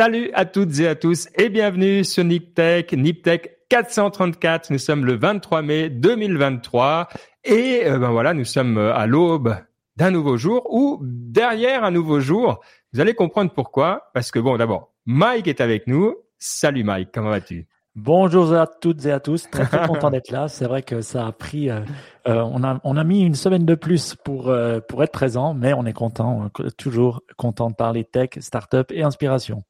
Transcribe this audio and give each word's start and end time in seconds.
Salut 0.00 0.30
à 0.32 0.46
toutes 0.46 0.80
et 0.80 0.88
à 0.88 0.94
tous 0.94 1.28
et 1.36 1.50
bienvenue 1.50 2.04
sur 2.04 2.24
NipTech, 2.24 2.94
NipTech 2.94 3.66
434. 3.68 4.72
Nous 4.72 4.78
sommes 4.78 5.04
le 5.04 5.14
23 5.14 5.60
mai 5.60 5.90
2023 5.90 7.10
et 7.44 7.82
euh, 7.84 7.98
ben 7.98 8.10
voilà, 8.10 8.32
nous 8.32 8.46
sommes 8.46 8.78
euh, 8.78 8.94
à 8.94 9.06
l'aube 9.06 9.54
d'un 9.96 10.10
nouveau 10.10 10.38
jour 10.38 10.66
ou 10.72 11.00
derrière 11.02 11.84
un 11.84 11.90
nouveau 11.90 12.18
jour. 12.18 12.64
Vous 12.94 13.00
allez 13.00 13.12
comprendre 13.12 13.52
pourquoi. 13.52 14.10
Parce 14.14 14.30
que 14.30 14.38
bon, 14.38 14.56
d'abord, 14.56 14.94
Mike 15.04 15.48
est 15.48 15.60
avec 15.60 15.86
nous. 15.86 16.16
Salut 16.38 16.82
Mike, 16.82 17.10
comment 17.12 17.28
vas-tu? 17.28 17.66
Bonjour 17.96 18.52
à 18.54 18.66
toutes 18.66 19.04
et 19.06 19.12
à 19.12 19.20
tous, 19.20 19.50
très, 19.50 19.66
très 19.66 19.86
content 19.86 20.10
d'être 20.12 20.30
là. 20.30 20.48
C'est 20.48 20.66
vrai 20.66 20.82
que 20.82 21.00
ça 21.00 21.26
a 21.26 21.32
pris, 21.32 21.70
euh, 21.70 21.80
on 22.26 22.62
a 22.62 22.80
on 22.84 22.96
a 22.96 23.04
mis 23.04 23.22
une 23.22 23.34
semaine 23.34 23.66
de 23.66 23.74
plus 23.74 24.14
pour 24.14 24.54
pour 24.88 25.02
être 25.02 25.12
présent, 25.12 25.54
mais 25.54 25.72
on 25.72 25.84
est 25.86 25.92
content, 25.92 26.50
toujours 26.78 27.22
content 27.36 27.70
de 27.70 27.74
parler 27.74 28.04
tech, 28.04 28.30
startup 28.38 28.92
et 28.92 29.02
inspiration. 29.02 29.64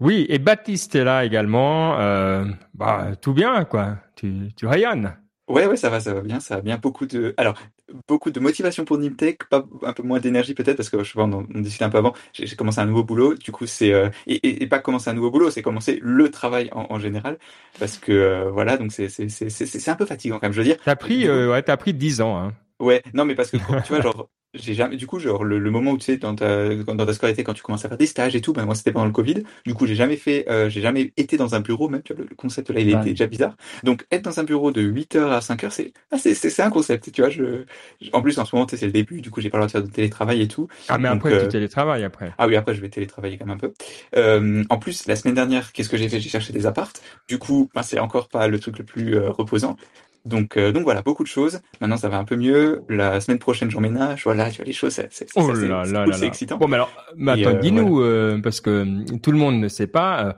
Oui, 0.00 0.24
et 0.30 0.38
Baptiste 0.38 0.94
est 0.94 1.04
là 1.04 1.26
également. 1.26 2.00
Euh, 2.00 2.46
bah, 2.72 3.08
tout 3.20 3.34
bien, 3.34 3.64
quoi. 3.64 3.98
Tu, 4.16 4.48
tu 4.56 4.66
rayonnes. 4.66 5.14
Ouais, 5.50 5.66
ouais, 5.66 5.76
ça 5.76 5.90
va, 5.90 5.98
ça 5.98 6.14
va 6.14 6.20
bien, 6.20 6.38
ça 6.38 6.54
va 6.54 6.60
bien. 6.62 6.78
Beaucoup 6.78 7.06
de, 7.06 7.34
alors, 7.36 7.58
beaucoup 8.06 8.30
de 8.30 8.38
motivation 8.38 8.84
pour 8.84 8.98
Nimtech, 8.98 9.48
pas 9.48 9.66
un 9.82 9.92
peu 9.92 10.04
moins 10.04 10.20
d'énergie 10.20 10.54
peut-être 10.54 10.76
parce 10.76 10.90
que 10.90 11.02
je 11.02 11.12
sais 11.12 11.18
on, 11.18 11.44
on 11.52 11.60
discutait 11.60 11.84
un 11.84 11.90
peu 11.90 11.98
avant. 11.98 12.14
J'ai 12.32 12.54
commencé 12.54 12.78
un 12.80 12.86
nouveau 12.86 13.02
boulot, 13.02 13.34
du 13.34 13.50
coup 13.50 13.66
c'est 13.66 13.92
euh, 13.92 14.10
et, 14.28 14.62
et, 14.62 14.66
pas 14.68 14.78
commencer 14.78 15.10
un 15.10 15.14
nouveau 15.14 15.32
boulot, 15.32 15.50
c'est 15.50 15.60
commencer 15.60 15.98
le 16.02 16.30
travail 16.30 16.68
en, 16.70 16.86
en 16.90 17.00
général 17.00 17.36
parce 17.80 17.98
que 17.98 18.12
euh, 18.12 18.50
voilà, 18.50 18.76
donc 18.76 18.92
c'est 18.92 19.08
c'est 19.08 19.28
c'est 19.28 19.50
c'est 19.50 19.90
un 19.90 19.96
peu 19.96 20.06
fatigant 20.06 20.36
quand 20.36 20.46
même, 20.46 20.52
je 20.52 20.58
veux 20.58 20.64
dire. 20.64 20.76
T'as 20.84 20.94
pris, 20.94 21.26
euh, 21.26 21.50
ouais, 21.50 21.62
t'as 21.62 21.76
pris 21.76 21.94
dix 21.94 22.20
ans, 22.20 22.38
hein. 22.38 22.54
Ouais, 22.80 23.02
non, 23.14 23.24
mais 23.24 23.34
parce 23.34 23.50
que 23.50 23.56
tu 23.84 23.92
vois, 23.92 24.00
genre, 24.00 24.28
j'ai 24.54 24.74
jamais, 24.74 24.96
du 24.96 25.06
coup, 25.06 25.20
genre, 25.20 25.44
le, 25.44 25.58
le, 25.58 25.70
moment 25.70 25.92
où 25.92 25.98
tu 25.98 26.06
sais, 26.06 26.16
dans 26.16 26.34
ta, 26.34 26.74
dans 26.74 27.06
ta 27.06 27.12
scolarité, 27.12 27.44
quand 27.44 27.54
tu 27.54 27.62
commences 27.62 27.84
à 27.84 27.88
faire 27.88 27.98
des 27.98 28.06
stages 28.06 28.34
et 28.34 28.40
tout, 28.40 28.52
ben, 28.52 28.64
moi, 28.64 28.74
c'était 28.74 28.90
pendant 28.90 29.06
le 29.06 29.12
Covid. 29.12 29.44
Du 29.64 29.74
coup, 29.74 29.86
j'ai 29.86 29.94
jamais 29.94 30.16
fait, 30.16 30.48
euh, 30.50 30.68
j'ai 30.68 30.80
jamais 30.80 31.12
été 31.16 31.36
dans 31.36 31.54
un 31.54 31.60
bureau, 31.60 31.88
même, 31.88 32.02
tu 32.02 32.14
vois, 32.14 32.24
le, 32.28 32.34
concept 32.34 32.70
là, 32.70 32.80
il 32.80 32.88
était 32.88 33.10
déjà 33.10 33.26
bizarre. 33.26 33.56
Donc, 33.84 34.06
être 34.10 34.22
dans 34.22 34.40
un 34.40 34.44
bureau 34.44 34.72
de 34.72 34.80
8 34.80 35.14
heures 35.16 35.32
à 35.32 35.40
5 35.40 35.64
heures, 35.64 35.72
c'est, 35.72 35.92
ah, 36.10 36.18
c'est, 36.18 36.34
c'est 36.34 36.62
un 36.62 36.70
concept, 36.70 37.12
tu 37.12 37.20
vois, 37.20 37.30
je, 37.30 37.64
en 38.12 38.22
plus, 38.22 38.38
en 38.38 38.44
ce 38.44 38.56
moment, 38.56 38.66
tu 38.66 38.72
sais, 38.72 38.80
c'est 38.80 38.86
le 38.86 38.92
début, 38.92 39.20
du 39.20 39.30
coup, 39.30 39.40
j'ai 39.40 39.50
pas 39.50 39.58
le 39.58 39.60
droit 39.62 39.68
de 39.68 39.72
faire 39.72 39.82
de 39.82 39.94
télétravail 39.94 40.42
et 40.42 40.48
tout. 40.48 40.66
Ah, 40.88 40.98
mais 40.98 41.08
après, 41.08 41.32
euh, 41.32 41.42
tu 41.42 41.48
télétravailles 41.48 42.04
après. 42.04 42.32
Ah 42.38 42.48
oui, 42.48 42.56
après, 42.56 42.74
je 42.74 42.80
vais 42.80 42.88
télétravailler 42.88 43.38
quand 43.38 43.46
même 43.46 43.56
un 43.56 43.58
peu. 43.58 43.72
Euh, 44.16 44.64
en 44.68 44.78
plus, 44.78 45.06
la 45.06 45.14
semaine 45.14 45.34
dernière, 45.34 45.72
qu'est-ce 45.72 45.88
que 45.88 45.96
j'ai 45.96 46.08
fait? 46.08 46.18
J'ai 46.18 46.28
cherché 46.28 46.52
des 46.52 46.66
appartes. 46.66 47.02
Du 47.28 47.38
coup, 47.38 47.70
ben, 47.74 47.82
c'est 47.82 48.00
encore 48.00 48.28
pas 48.28 48.48
le 48.48 48.58
truc 48.58 48.78
le 48.78 48.84
plus 48.84 49.16
euh, 49.16 49.30
reposant. 49.30 49.76
Donc, 50.24 50.56
euh, 50.56 50.72
donc 50.72 50.84
voilà, 50.84 51.02
beaucoup 51.02 51.22
de 51.22 51.28
choses. 51.28 51.60
Maintenant, 51.80 51.96
ça 51.96 52.08
va 52.08 52.18
un 52.18 52.24
peu 52.24 52.36
mieux. 52.36 52.82
La 52.88 53.20
semaine 53.20 53.38
prochaine, 53.38 53.70
j'emménage. 53.70 54.24
Voilà, 54.24 54.50
tu 54.50 54.58
vois, 54.58 54.66
les 54.66 54.72
choses, 54.72 54.92
c'est 54.92 55.12
c'est 55.12 55.28
oh 55.36 55.52
là 55.52 55.84
là 55.84 56.04
cool, 56.04 56.24
excitant. 56.24 56.58
Bon, 56.58 56.68
mais 56.68 56.76
alors, 56.76 56.90
mais 57.16 57.32
attends, 57.32 57.56
euh, 57.56 57.60
dis-nous, 57.60 57.94
voilà. 57.94 58.08
euh, 58.08 58.40
parce 58.40 58.60
que 58.60 58.82
hum, 58.82 59.20
tout 59.20 59.32
le 59.32 59.38
monde 59.38 59.58
ne 59.58 59.68
sait 59.68 59.86
pas. 59.86 60.36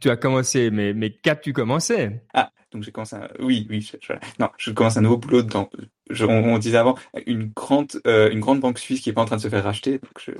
Tu 0.00 0.10
as 0.10 0.16
commencé, 0.16 0.70
mais 0.70 0.94
mais 0.94 1.10
qu'as-tu 1.10 1.52
commencé 1.52 2.20
Ah, 2.34 2.50
donc 2.72 2.82
j'ai 2.82 2.92
commencé. 2.92 3.16
Un... 3.16 3.28
Oui, 3.40 3.66
oui. 3.70 3.80
Je, 3.80 3.96
je... 4.00 4.12
non, 4.38 4.48
je 4.58 4.70
commence 4.70 4.96
un 4.96 5.00
nouveau 5.00 5.16
boulot 5.16 5.42
dans. 5.42 5.70
Je, 6.10 6.24
on, 6.24 6.54
on, 6.54 6.58
disait 6.58 6.76
avant 6.76 6.96
une 7.26 7.46
grande 7.54 8.00
euh, 8.06 8.30
une 8.30 8.40
grande 8.40 8.60
banque 8.60 8.78
suisse 8.78 9.00
qui 9.00 9.10
est 9.10 9.12
pas 9.12 9.22
en 9.22 9.24
train 9.24 9.36
de 9.36 9.40
se 9.42 9.48
faire 9.48 9.64
racheter. 9.64 9.92
Donc 9.92 10.20
je, 10.20 10.32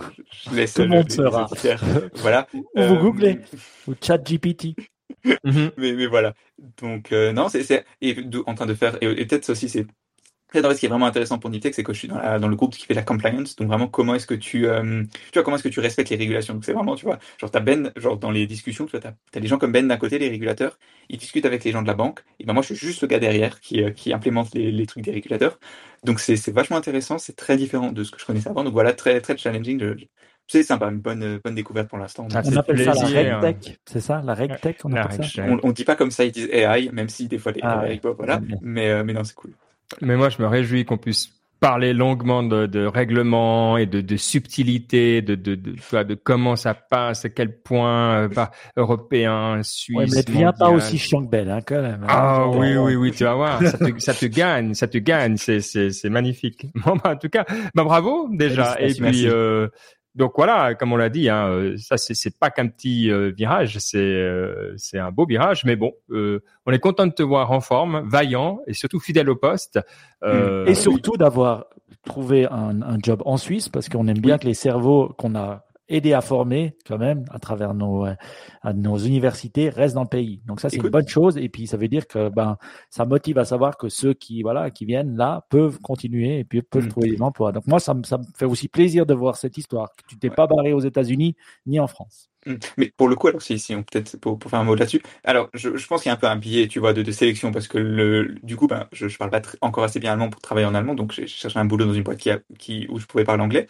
je 0.50 0.54
laisse. 0.54 0.74
Tout 0.74 0.82
le 0.82 0.88
monde 0.88 1.10
sera. 1.10 1.48
voilà. 2.16 2.46
Ou 2.54 2.82
vous 2.82 2.96
googlez 2.96 3.40
ou 3.88 3.94
Chat 4.00 4.18
GPT. 4.18 4.74
Mmh 5.44 5.69
mais, 5.77 5.92
mais 5.94 6.06
voilà. 6.06 6.34
Donc, 6.78 7.12
euh, 7.12 7.32
non, 7.32 7.48
c'est, 7.48 7.64
en 8.46 8.55
train 8.55 8.66
de 8.66 8.74
faire, 8.74 8.96
et, 9.02 9.06
et 9.06 9.27
peut-être 9.27 9.48
aussi, 9.50 9.69
c'est, 9.69 9.86
ce 10.52 10.78
qui 10.78 10.86
est 10.86 10.89
vraiment 10.89 11.06
intéressant 11.06 11.39
pour 11.39 11.50
Niptech, 11.50 11.75
c'est 11.75 11.83
que 11.83 11.92
je 11.92 11.98
suis 11.98 12.08
dans, 12.08 12.19
la, 12.19 12.38
dans 12.38 12.48
le 12.48 12.56
groupe 12.56 12.75
qui 12.75 12.87
fait 12.87 12.94
la 12.94 13.03
compliance. 13.03 13.56
Donc 13.56 13.69
vraiment, 13.69 13.88
comment 13.88 14.15
est-ce 14.15 14.26
que 14.26 14.34
tu, 14.34 14.66
euh, 14.66 15.03
tu 15.04 15.32
vois, 15.34 15.43
comment 15.43 15.56
est-ce 15.56 15.65
que 15.65 15.69
tu 15.69 15.81
respectes 15.81 16.10
les 16.10 16.16
régulations? 16.16 16.54
Donc 16.54 16.65
c'est 16.65 16.72
vraiment, 16.72 16.94
tu 16.94 17.04
vois, 17.04 17.19
genre 17.38 17.50
t'as 17.50 17.60
Ben, 17.60 17.93
genre 17.97 18.16
dans 18.16 18.31
les 18.31 18.47
discussions, 18.47 18.87
tu 18.87 18.93
vois, 18.93 19.00
t'as, 19.00 19.12
t'as 19.32 19.41
des 19.41 19.48
gens 19.48 19.59
comme 19.59 19.72
Ben 19.72 19.87
d'un 19.87 19.97
côté, 19.97 20.19
les 20.19 20.28
régulateurs, 20.28 20.78
ils 21.09 21.19
discutent 21.19 21.47
avec 21.47 21.65
les 21.65 21.72
gens 21.72 21.82
de 21.82 21.87
la 21.88 21.94
banque. 21.94 22.20
Et 22.41 22.44
ben 22.44 22.53
moi, 22.53 22.62
je 22.62 22.75
suis 22.75 22.87
juste 22.87 23.03
le 23.03 23.09
gars 23.09 23.19
derrière 23.19 23.60
qui, 23.60 23.82
euh, 23.82 23.91
qui 23.91 24.12
implémente 24.12 24.54
les, 24.54 24.70
les 24.70 24.87
trucs 24.87 25.04
des 25.04 25.12
régulateurs. 25.12 25.59
Donc 26.04 26.20
c'est, 26.20 26.37
c'est 26.37 26.53
vachement 26.53 26.76
intéressant, 26.76 27.19
c'est 27.19 27.37
très 27.37 27.56
différent 27.56 27.93
de 27.93 28.04
ce 28.04 28.10
que 28.10 28.20
je 28.20 28.26
connaissais 28.26 28.49
avant. 28.49 28.65
Donc 28.65 28.72
voilà, 28.72 28.93
très, 28.93 29.20
très 29.20 29.37
challenging. 29.37 29.81
Je, 29.81 30.04
c'est 30.49 30.62
sympa, 30.62 30.87
une 30.87 31.00
bonne, 31.00 31.41
bonne 31.44 31.54
découverte 31.56 31.88
pour 31.88 31.99
l'instant. 31.99 32.28
Ah, 32.32 32.41
on 32.44 32.56
appelle 32.56 32.76
plaisir, 32.76 32.94
ça 32.94 33.09
la 33.10 33.41
RegTech, 33.41 33.81
c'est 33.84 34.00
ça 34.00 34.22
La 34.25 34.34
RegTech, 34.34 34.78
on 34.84 34.93
appelle 34.93 35.26
ça? 35.26 35.43
on, 35.44 35.59
on 35.65 35.72
dit 35.72 35.84
pas 35.84 35.97
comme 35.97 36.12
ça, 36.12 36.25
ils 36.25 36.31
disent 36.31 36.49
AI, 36.53 36.91
même 36.93 37.09
si 37.09 37.26
des 37.26 37.38
fois 37.38 37.50
les 37.50 37.60
ah, 37.65 37.84
AI, 37.84 38.00
ouais. 38.03 38.12
voilà. 38.16 38.41
Mais, 38.62 38.91
euh, 38.91 39.03
mais 39.03 39.12
non, 39.12 39.25
c'est 39.25 39.34
cool. 39.34 39.53
Mais 40.00 40.16
moi, 40.16 40.28
je 40.28 40.41
me 40.42 40.47
réjouis 40.47 40.84
qu'on 40.84 40.98
puisse 40.98 41.30
parler 41.60 41.94
longuement 41.94 42.42
de, 42.42 42.66
de 42.66 42.84
règlement 42.84 43.78
et 43.78 43.86
de, 43.86 44.00
de 44.00 44.16
subtilité, 44.16 45.22
de, 45.22 45.34
de, 45.34 45.54
de, 45.54 45.72
de, 45.72 46.02
de 46.02 46.14
comment 46.14 46.54
ça 46.54 46.74
passe, 46.74 47.24
à 47.24 47.28
quel 47.30 47.60
point 47.60 48.25
euh, 48.25 48.28
bah, 48.28 48.50
européen, 48.76 49.60
suisse. 49.62 49.96
Ouais, 49.96 50.06
mais 50.10 50.19
ne 50.19 50.22
deviens 50.22 50.52
pas 50.52 50.69
aussi 50.69 50.98
chiant 50.98 51.25
que 51.25 51.30
belle, 51.30 51.50
hein, 51.50 51.60
quand 51.66 51.80
même. 51.80 52.02
Hein, 52.02 52.08
ah 52.08 52.48
oui, 52.48 52.76
oui, 52.76 52.94
oui, 52.96 53.10
tu 53.10 53.25
vas 53.25 53.34
voir, 53.34 53.62
ça 53.62 53.78
te, 53.78 53.98
ça 53.98 54.14
te 54.14 54.26
gagne, 54.26 54.75
ça 54.75 54.86
te 54.86 54.98
gagne, 54.98 55.36
c'est, 55.38 55.60
c'est, 55.60 55.91
c'est 55.91 56.10
magnifique. 56.10 56.66
Bon, 56.86 56.96
bah, 57.02 57.12
en 57.12 57.16
tout 57.16 57.30
cas, 57.30 57.44
bah, 57.75 57.84
bravo 57.84 58.28
déjà. 58.30 58.76
Et 58.78 58.92
puis, 58.94 59.26
euh, 59.26 59.69
donc 60.16 60.32
voilà, 60.37 60.75
comme 60.75 60.93
on 60.93 60.97
l'a 60.97 61.10
dit, 61.10 61.28
hein, 61.28 61.49
euh, 61.49 61.77
ça 61.77 61.99
c'est, 61.99 62.15
c'est 62.15 62.38
pas 62.38 62.50
qu'un 62.50 62.69
petit 62.69 63.10
euh, 63.10 63.32
virage, 63.37 63.78
c'est 63.78 63.99
euh, 63.99 64.72
c'est 64.78 64.99
un 64.99 65.10
beau 65.10 65.27
virage, 65.27 65.65
mais 65.66 65.77
bon, 65.77 65.93
euh, 66.10 66.43
on 66.65 66.72
est 66.72 66.78
content 66.78 67.06
de 67.06 67.12
te 67.12 67.22
voir 67.22 67.53
en 67.53 67.60
forme, 67.60 68.03
vaillant 68.09 68.60
et 68.66 68.72
surtout 68.72 68.99
fidèle 68.99 69.28
au 69.28 69.37
poste. 69.37 69.78
et 70.25 70.75
surtout 70.75 71.12
oui. 71.12 71.19
d'avoir 71.19 71.66
trouvé 72.06 72.47
un, 72.47 72.81
un, 72.81 72.99
job 73.03 73.22
en 73.26 73.37
Suisse 73.37 73.69
parce 73.69 73.91
qu'on 73.91 74.09
aime 74.09 74.19
bien 74.19 74.34
oui. 74.34 74.41
que 74.41 74.47
les 74.47 74.55
cerveaux 74.55 75.12
qu'on 75.19 75.34
a 75.34 75.66
aider 75.88 76.12
à 76.12 76.20
former 76.20 76.76
quand 76.86 76.98
même 76.98 77.24
à 77.30 77.38
travers 77.38 77.74
nos, 77.74 78.04
à 78.04 78.72
nos 78.72 78.98
universités 78.98 79.69
restent 79.69 79.94
dans 79.94 80.02
le 80.02 80.08
pays. 80.08 80.42
Donc 80.47 80.60
ça 80.60 80.69
c'est 80.69 80.78
une 80.78 80.88
bonne 80.88 81.08
chose 81.08 81.36
et 81.36 81.48
puis 81.48 81.66
ça 81.66 81.76
veut 81.76 81.88
dire 81.88 82.06
que 82.06 82.28
ben 82.28 82.56
ça 82.91 83.04
motive 83.04 83.38
à 83.38 83.44
savoir 83.44 83.76
que 83.76 83.88
ceux 83.88 84.14
qui 84.14 84.42
voilà 84.42 84.70
qui 84.70 84.84
viennent 84.84 85.16
là 85.16 85.46
peuvent 85.50 85.78
continuer 85.80 86.41
et 86.41 86.44
puis 86.44 86.62
peuvent 86.62 86.86
mmh. 86.86 86.88
trouver 86.88 87.10
des 87.10 87.22
emplois. 87.22 87.52
Donc 87.52 87.66
moi 87.66 87.78
ça 87.80 87.94
me 87.94 88.02
ça 88.02 88.19
me 88.19 88.25
fait 88.36 88.46
aussi 88.46 88.69
plaisir 88.69 89.06
de 89.06 89.14
voir 89.14 89.36
cette 89.36 89.56
histoire 89.58 89.91
que 89.94 90.02
tu 90.08 90.19
t'es 90.19 90.28
ouais. 90.28 90.34
pas 90.34 90.46
barré 90.46 90.72
aux 90.72 90.80
États-Unis 90.80 91.36
ni 91.66 91.78
en 91.78 91.86
France. 91.86 92.30
Mais 92.76 92.92
pour 92.96 93.08
le 93.08 93.16
coup, 93.16 93.28
alors 93.28 93.42
si, 93.42 93.58
si 93.58 93.74
on 93.74 93.82
peut-être 93.82 94.16
pour, 94.18 94.38
pour 94.38 94.50
faire 94.50 94.60
un 94.60 94.64
mot 94.64 94.74
là-dessus, 94.74 95.02
alors 95.24 95.50
je, 95.54 95.76
je 95.76 95.86
pense 95.86 96.02
qu'il 96.02 96.10
y 96.10 96.12
a 96.12 96.14
un 96.14 96.16
peu 96.16 96.26
un 96.28 96.36
biais, 96.36 96.68
tu 96.68 96.78
vois, 96.78 96.92
de, 96.92 97.02
de 97.02 97.12
sélection 97.12 97.50
parce 97.52 97.68
que 97.68 97.78
le, 97.78 98.36
du 98.42 98.56
coup, 98.56 98.66
ben, 98.68 98.88
je, 98.92 99.08
je 99.08 99.18
parle 99.18 99.30
pas 99.30 99.42
encore 99.62 99.84
assez 99.84 99.98
bien 100.00 100.12
allemand 100.12 100.30
pour 100.30 100.40
travailler 100.40 100.66
en 100.66 100.74
allemand, 100.74 100.94
donc 100.94 101.12
j'ai 101.12 101.26
cherché 101.26 101.58
un 101.58 101.64
boulot 101.64 101.86
dans 101.86 101.94
une 101.94 102.02
boîte 102.04 102.18
qui, 102.18 102.30
a, 102.30 102.40
qui 102.58 102.86
où 102.88 102.98
je 102.98 103.06
pouvais 103.06 103.24
parler 103.24 103.42
anglais, 103.42 103.66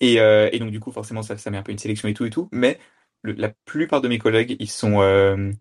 et, 0.00 0.20
euh, 0.20 0.48
et 0.52 0.58
donc 0.58 0.70
du 0.70 0.80
coup, 0.80 0.92
forcément, 0.92 1.22
ça, 1.22 1.36
ça 1.38 1.50
met 1.50 1.56
un 1.58 1.62
peu 1.62 1.72
une 1.72 1.78
sélection 1.78 2.08
et 2.08 2.14
tout 2.14 2.24
et 2.26 2.30
tout, 2.30 2.48
mais 2.52 2.78
le, 3.22 3.32
la 3.32 3.48
plupart 3.64 4.00
de 4.02 4.08
mes 4.08 4.18
collègues, 4.18 4.56
ils 4.60 4.70
sont, 4.70 5.00
euh, 5.02 5.52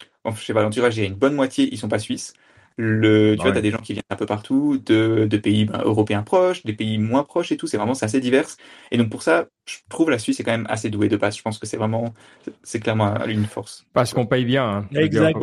tout 0.72 0.81
cas, 0.81 0.89
j'ai 0.89 1.05
une 1.05 1.16
bonne 1.16 1.35
moitié, 1.35 1.69
ils 1.72 1.78
sont 1.78 1.88
pas 1.89 1.99
suisses. 1.99 2.34
Le, 2.80 3.34
tu 3.34 3.40
ouais. 3.40 3.46
vois, 3.48 3.54
t'as 3.54 3.62
des 3.62 3.72
gens 3.72 3.80
qui 3.80 3.94
viennent 3.94 4.04
un 4.12 4.16
peu 4.16 4.28
partout, 4.28 4.78
de, 4.86 5.26
de 5.26 5.38
pays 5.38 5.66
ben, 5.66 5.82
européens 5.84 6.22
proches, 6.22 6.64
des 6.64 6.74
pays 6.74 7.00
moins 7.00 7.24
proches 7.24 7.52
et 7.52 7.58
tout. 7.58 7.66
C'est 7.66 7.78
vraiment, 7.78 7.96
c'est 7.96 8.06
assez 8.06 8.20
divers. 8.20 8.48
Et 8.92 8.98
donc 8.98 9.10
pour 9.10 9.24
ça, 9.24 9.48
je 9.66 9.78
trouve 9.90 10.12
la 10.12 10.20
Suisse 10.20 10.40
est 10.40 10.44
quand 10.44 10.52
même 10.52 10.68
assez 10.70 10.92
douée 10.92 11.10
de 11.10 11.18
base. 11.18 11.36
Je 11.36 11.42
pense 11.42 11.58
que 11.58 11.66
c'est 11.66 11.78
vraiment, 11.78 12.14
c'est 12.62 12.80
clairement 12.80 13.16
une 13.26 13.46
force. 13.46 13.88
Parce 13.94 14.14
qu'on 14.14 14.28
paye 14.28 14.46
bien. 14.46 14.64
Hein. 14.64 14.88
Exact. 14.96 15.36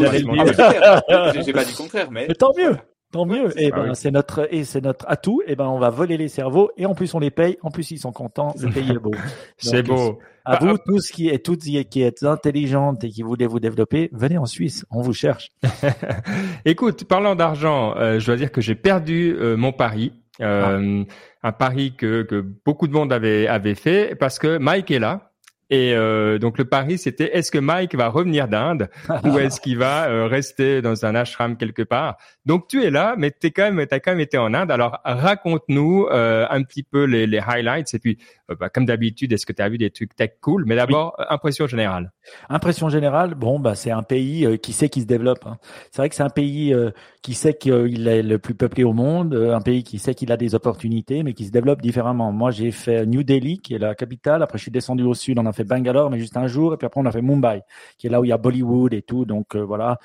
Ah, 1.09 1.33
J'ai 1.45 1.53
pas 1.53 1.65
dit 1.65 1.75
contraire, 1.75 2.11
mais. 2.12 2.27
mais 2.28 2.34
tant 2.34 2.53
mieux. 2.56 2.77
Tant 3.14 3.26
mieux. 3.26 3.56
Et 3.56 3.66
eh 3.66 3.70
ben, 3.70 3.91
oui. 3.91 3.91
c'est 3.94 4.10
notre, 4.10 4.52
et 4.52 4.64
c'est 4.64 4.80
notre 4.80 5.04
atout. 5.08 5.41
Et 5.47 5.52
eh 5.52 5.54
ben, 5.54 5.66
on 5.66 5.78
va 5.78 5.88
voler 5.88 6.16
les 6.16 6.26
cerveaux. 6.26 6.72
Et 6.76 6.84
en 6.84 6.97
plus, 6.97 7.14
on 7.14 7.20
les 7.20 7.30
paye. 7.30 7.56
En 7.62 7.70
plus, 7.70 7.92
ils 7.92 7.98
sont 8.00 8.10
contents. 8.10 8.52
Le 8.60 8.72
pays 8.72 8.91
est 8.91 8.98
beau. 8.98 9.12
c'est 9.56 9.84
beau. 9.84 10.19
À 10.44 10.56
bah, 10.56 10.58
vous, 10.60 10.78
tous 10.84 11.12
qui 11.12 11.28
êtes, 11.28 11.44
toutes 11.44 11.60
qui 11.60 12.03
êtes 12.03 12.24
intelligentes 12.24 13.04
et 13.04 13.10
qui 13.10 13.22
voulez 13.22 13.47
vous 13.47 13.60
développer, 13.60 14.10
venez 14.12 14.36
en 14.36 14.47
Suisse. 14.47 14.84
On 14.91 15.00
vous 15.00 15.12
cherche. 15.12 15.53
Écoute, 16.65 17.04
parlant 17.04 17.36
d'argent, 17.36 17.94
euh, 17.98 18.18
je 18.18 18.27
dois 18.27 18.34
dire 18.34 18.50
que 18.50 18.60
j'ai 18.60 18.74
perdu 18.74 19.36
euh, 19.39 19.56
mon 19.56 19.71
pari. 19.71 20.12
Euh, 20.41 21.04
ah. 21.09 21.48
Un 21.48 21.53
pari 21.53 21.94
que, 21.94 22.22
que 22.22 22.44
beaucoup 22.65 22.89
de 22.89 22.92
monde 22.92 23.12
avait, 23.12 23.47
avait 23.47 23.77
fait 23.77 24.16
parce 24.16 24.41
que 24.41 24.59
Mike 24.59 24.91
est 24.91 24.98
là. 24.98 25.30
Et 25.71 25.94
euh, 25.94 26.39
donc 26.39 26.59
le 26.59 26.66
pari 26.66 26.98
c'était 26.98 27.36
est-ce 27.36 27.50
que 27.50 27.59
Mike 27.59 27.94
va 27.94 28.09
revenir 28.09 28.48
d'Inde 28.48 28.91
ou 29.24 29.39
est-ce 29.39 29.60
qu'il 29.60 29.78
va 29.78 30.09
euh, 30.09 30.27
rester 30.27 30.83
dans 30.83 31.06
un 31.06 31.15
ashram 31.15 31.56
quelque 31.56 31.83
part? 31.83 32.18
Donc 32.46 32.68
tu 32.68 32.84
es 32.84 32.91
là, 32.91 33.14
mais 33.16 33.30
t'es 33.30 33.50
quand 33.50 33.70
même 33.70 33.86
t'as 33.86 33.98
quand 34.00 34.12
même 34.12 34.20
été 34.20 34.38
en 34.38 34.54
Inde. 34.54 34.70
Alors 34.70 35.00
raconte-nous 35.04 36.06
euh, 36.10 36.46
un 36.48 36.62
petit 36.62 36.82
peu 36.82 37.04
les, 37.04 37.26
les 37.26 37.38
highlights 37.38 37.92
et 37.94 37.98
puis 37.98 38.18
euh, 38.50 38.54
bah, 38.54 38.68
comme 38.68 38.84
d'habitude 38.84 39.32
est-ce 39.32 39.46
que 39.46 39.52
tu 39.52 39.62
as 39.62 39.68
vu 39.68 39.78
des 39.78 39.91
trucs 39.91 40.14
tech 40.14 40.32
cool? 40.41 40.64
Mais 40.66 40.76
d'abord 40.76 41.16
oui. 41.18 41.24
impression 41.30 41.66
générale. 41.66 42.12
Impression 42.48 42.88
générale, 42.91 43.34
bon 43.34 43.58
bah 43.58 43.74
c'est 43.74 43.91
un 43.91 44.02
pays 44.02 44.44
euh, 44.44 44.56
qui 44.56 44.72
sait 44.72 44.88
qu'il 44.91 45.02
se 45.02 45.06
développe. 45.06 45.46
Hein. 45.46 45.56
C'est 45.91 46.02
vrai 46.02 46.08
que 46.08 46.14
c'est 46.14 46.22
un 46.22 46.28
pays 46.28 46.72
euh, 46.72 46.91
qui 47.22 47.34
sait 47.34 47.54
qu'il 47.54 48.06
est 48.06 48.22
le 48.22 48.38
plus 48.38 48.54
peuplé 48.54 48.84
au 48.84 48.92
monde, 48.92 49.34
un 49.34 49.60
pays 49.62 49.82
qui 49.82 49.98
sait 49.98 50.14
qu'il 50.14 50.30
a 50.30 50.36
des 50.36 50.54
opportunités, 50.54 51.22
mais 51.22 51.32
qui 51.32 51.46
se 51.46 51.50
développe 51.50 51.80
différemment. 51.80 52.30
Moi 52.30 52.50
j'ai 52.50 52.70
fait 52.70 53.06
New 53.06 53.22
Delhi 53.22 53.58
qui 53.58 53.74
est 53.74 53.78
la 53.78 53.94
capitale. 53.94 54.42
Après 54.42 54.58
je 54.58 54.62
suis 54.64 54.70
descendu 54.70 55.02
au 55.04 55.14
sud, 55.14 55.38
on 55.38 55.46
a 55.46 55.52
fait 55.52 55.54
fait 55.54 55.64
Bangalore, 55.64 56.10
mais 56.10 56.18
juste 56.18 56.36
un 56.36 56.46
jour, 56.46 56.74
et 56.74 56.76
puis 56.76 56.86
après 56.86 57.00
on 57.00 57.06
a 57.06 57.12
fait 57.12 57.22
Mumbai, 57.22 57.62
qui 57.96 58.06
est 58.06 58.10
là 58.10 58.20
où 58.20 58.24
il 58.24 58.28
y 58.28 58.32
a 58.32 58.38
Bollywood 58.38 58.92
et 58.92 59.02
tout. 59.02 59.24
Donc 59.24 59.56
voilà. 59.56 59.98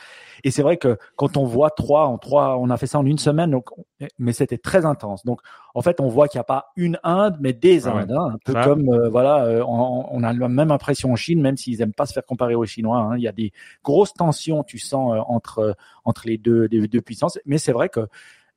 Et 0.44 0.51
c'est 0.51 0.62
vrai 0.62 0.77
que 0.77 0.97
quand 1.15 1.38
on 1.38 1.45
voit 1.45 1.71
trois 1.71 2.06
en 2.06 2.18
trois, 2.18 2.29
on 2.34 2.70
a 2.70 2.78
fait 2.78 2.88
ça 2.88 3.00
en 3.00 3.06
une 3.06 3.18
semaine, 3.18 3.52
donc 3.52 3.70
mais 4.18 4.34
c'était 4.34 4.58
très 4.58 4.86
intense. 4.86 5.26
Donc 5.26 5.42
en 5.74 5.81
fait, 5.81 6.00
on 6.00 6.08
voit 6.08 6.28
qu'il 6.28 6.38
n'y 6.38 6.42
a 6.42 6.46
pas 6.46 6.72
une 6.76 7.00
Inde, 7.04 7.38
mais 7.40 7.54
des 7.54 7.88
ah 7.88 7.94
Indes, 7.94 8.12
hein, 8.12 8.31
un 8.34 8.38
peu 8.44 8.54
comme 8.54 9.08
voilà, 9.10 9.66
on, 9.66 10.06
on, 10.12 10.24
a 10.24 10.34
la 10.34 10.50
même 10.50 10.72
impression 10.72 11.12
en 11.12 11.16
Chine, 11.16 11.42
même 11.42 11.58
s'ils 11.58 11.81
aiment 11.81 11.94
pas 11.94 12.06
se 12.06 12.14
faire 12.14 12.26
comparer 12.26 12.56
aux 12.56 12.66
Chinois. 12.66 12.98
Hein. 12.98 13.18
Il 13.18 13.24
y 13.24 13.28
a 13.28 13.31
des 13.31 13.52
grosses 13.84 14.14
tensions, 14.14 14.64
tu 14.64 14.80
sens 14.80 15.14
entre 15.28 15.76
entre 16.06 16.28
les 16.28 16.38
deux, 16.38 16.68
les 16.72 16.88
deux 16.88 17.02
puissances. 17.02 17.40
Mais 17.46 17.58
c'est 17.58 17.74
vrai 17.74 17.90
que 17.90 18.08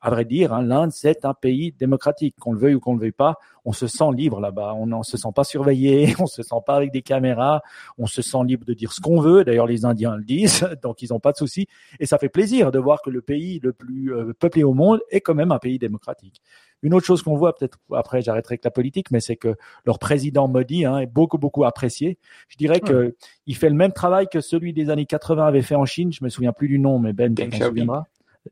à 0.02 0.10
vrai 0.10 0.24
dire, 0.24 0.52
hein, 0.52 0.62
l'Inde, 0.62 0.90
c'est 0.90 1.24
un 1.24 1.32
pays 1.32 1.72
démocratique. 1.78 2.34
Qu'on 2.40 2.52
le 2.52 2.58
veuille 2.58 2.74
ou 2.74 2.80
qu'on 2.80 2.94
le 2.94 3.00
veuille 3.00 3.12
pas, 3.12 3.38
on 3.64 3.72
se 3.72 3.86
sent 3.86 4.10
libre 4.12 4.40
là-bas. 4.40 4.74
On 4.74 4.86
ne 4.86 5.02
se 5.04 5.16
sent 5.16 5.28
pas 5.34 5.44
surveillé, 5.44 6.14
on 6.18 6.26
se 6.26 6.42
sent 6.42 6.56
pas 6.66 6.74
avec 6.74 6.90
des 6.90 7.02
caméras, 7.02 7.62
on 7.98 8.06
se 8.06 8.20
sent 8.20 8.38
libre 8.44 8.66
de 8.66 8.74
dire 8.74 8.92
ce 8.92 9.00
qu'on 9.00 9.20
veut. 9.20 9.44
D'ailleurs, 9.44 9.68
les 9.68 9.84
Indiens 9.84 10.16
le 10.16 10.24
disent, 10.24 10.68
donc 10.82 11.02
ils 11.02 11.10
n'ont 11.10 11.20
pas 11.20 11.30
de 11.30 11.36
soucis. 11.36 11.68
Et 12.00 12.06
ça 12.06 12.18
fait 12.18 12.28
plaisir 12.28 12.72
de 12.72 12.80
voir 12.80 13.00
que 13.00 13.10
le 13.10 13.22
pays 13.22 13.60
le 13.62 13.72
plus 13.72 14.12
euh, 14.12 14.32
peuplé 14.36 14.64
au 14.64 14.74
monde 14.74 15.00
est 15.10 15.20
quand 15.20 15.34
même 15.34 15.52
un 15.52 15.60
pays 15.60 15.78
démocratique. 15.78 16.42
Une 16.82 16.94
autre 16.94 17.06
chose 17.06 17.22
qu'on 17.22 17.36
voit, 17.36 17.54
peut-être 17.54 17.78
après 17.94 18.22
j'arrêterai 18.22 18.54
avec 18.54 18.64
la 18.64 18.72
politique, 18.72 19.12
mais 19.12 19.20
c'est 19.20 19.36
que 19.36 19.54
leur 19.86 20.00
président 20.00 20.48
Modi 20.48 20.84
hein, 20.84 20.98
est 20.98 21.06
beaucoup 21.06 21.38
beaucoup 21.38 21.64
apprécié. 21.64 22.18
Je 22.48 22.56
dirais 22.56 22.80
que 22.80 23.14
il 23.46 23.54
fait 23.54 23.68
le 23.68 23.76
même 23.76 23.92
travail 23.92 24.26
que 24.26 24.40
celui 24.40 24.72
des 24.72 24.90
années 24.90 25.06
80 25.06 25.46
avait 25.46 25.62
fait 25.62 25.76
en 25.76 25.84
Chine. 25.84 26.12
Je 26.12 26.24
me 26.24 26.28
souviens 26.28 26.52
plus 26.52 26.66
du 26.66 26.80
nom, 26.80 26.98
mais 26.98 27.12
Ben, 27.12 27.32
Ben 27.32 27.52
souviendra. 27.52 28.08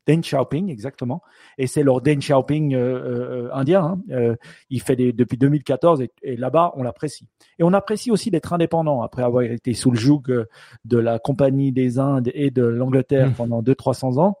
Deng 0.07 0.21
Xiaoping, 0.21 0.69
exactement. 0.69 1.21
Et 1.57 1.67
c'est 1.67 1.83
leur 1.83 2.01
Deng 2.01 2.19
Xiaoping 2.19 2.73
euh, 2.73 3.47
euh, 3.47 3.49
indien. 3.53 3.83
Hein. 3.83 4.01
Euh, 4.11 4.35
il 4.69 4.81
fait 4.81 4.95
des, 4.95 5.13
depuis 5.13 5.37
2014 5.37 6.03
et, 6.21 6.37
là-bas, 6.37 6.73
on 6.75 6.83
l'apprécie. 6.83 7.27
Et 7.59 7.63
on 7.63 7.73
apprécie 7.73 8.11
aussi 8.11 8.31
d'être 8.31 8.53
indépendant 8.53 9.01
après 9.01 9.23
avoir 9.23 9.43
été 9.43 9.73
sous 9.73 9.91
le 9.91 9.97
joug 9.97 10.23
de 10.85 10.97
la 10.97 11.19
Compagnie 11.19 11.71
des 11.71 11.99
Indes 11.99 12.31
et 12.33 12.51
de 12.51 12.63
l'Angleterre 12.63 13.29
mmh. 13.29 13.33
pendant 13.33 13.61
200-300 13.61 14.19
ans. 14.19 14.37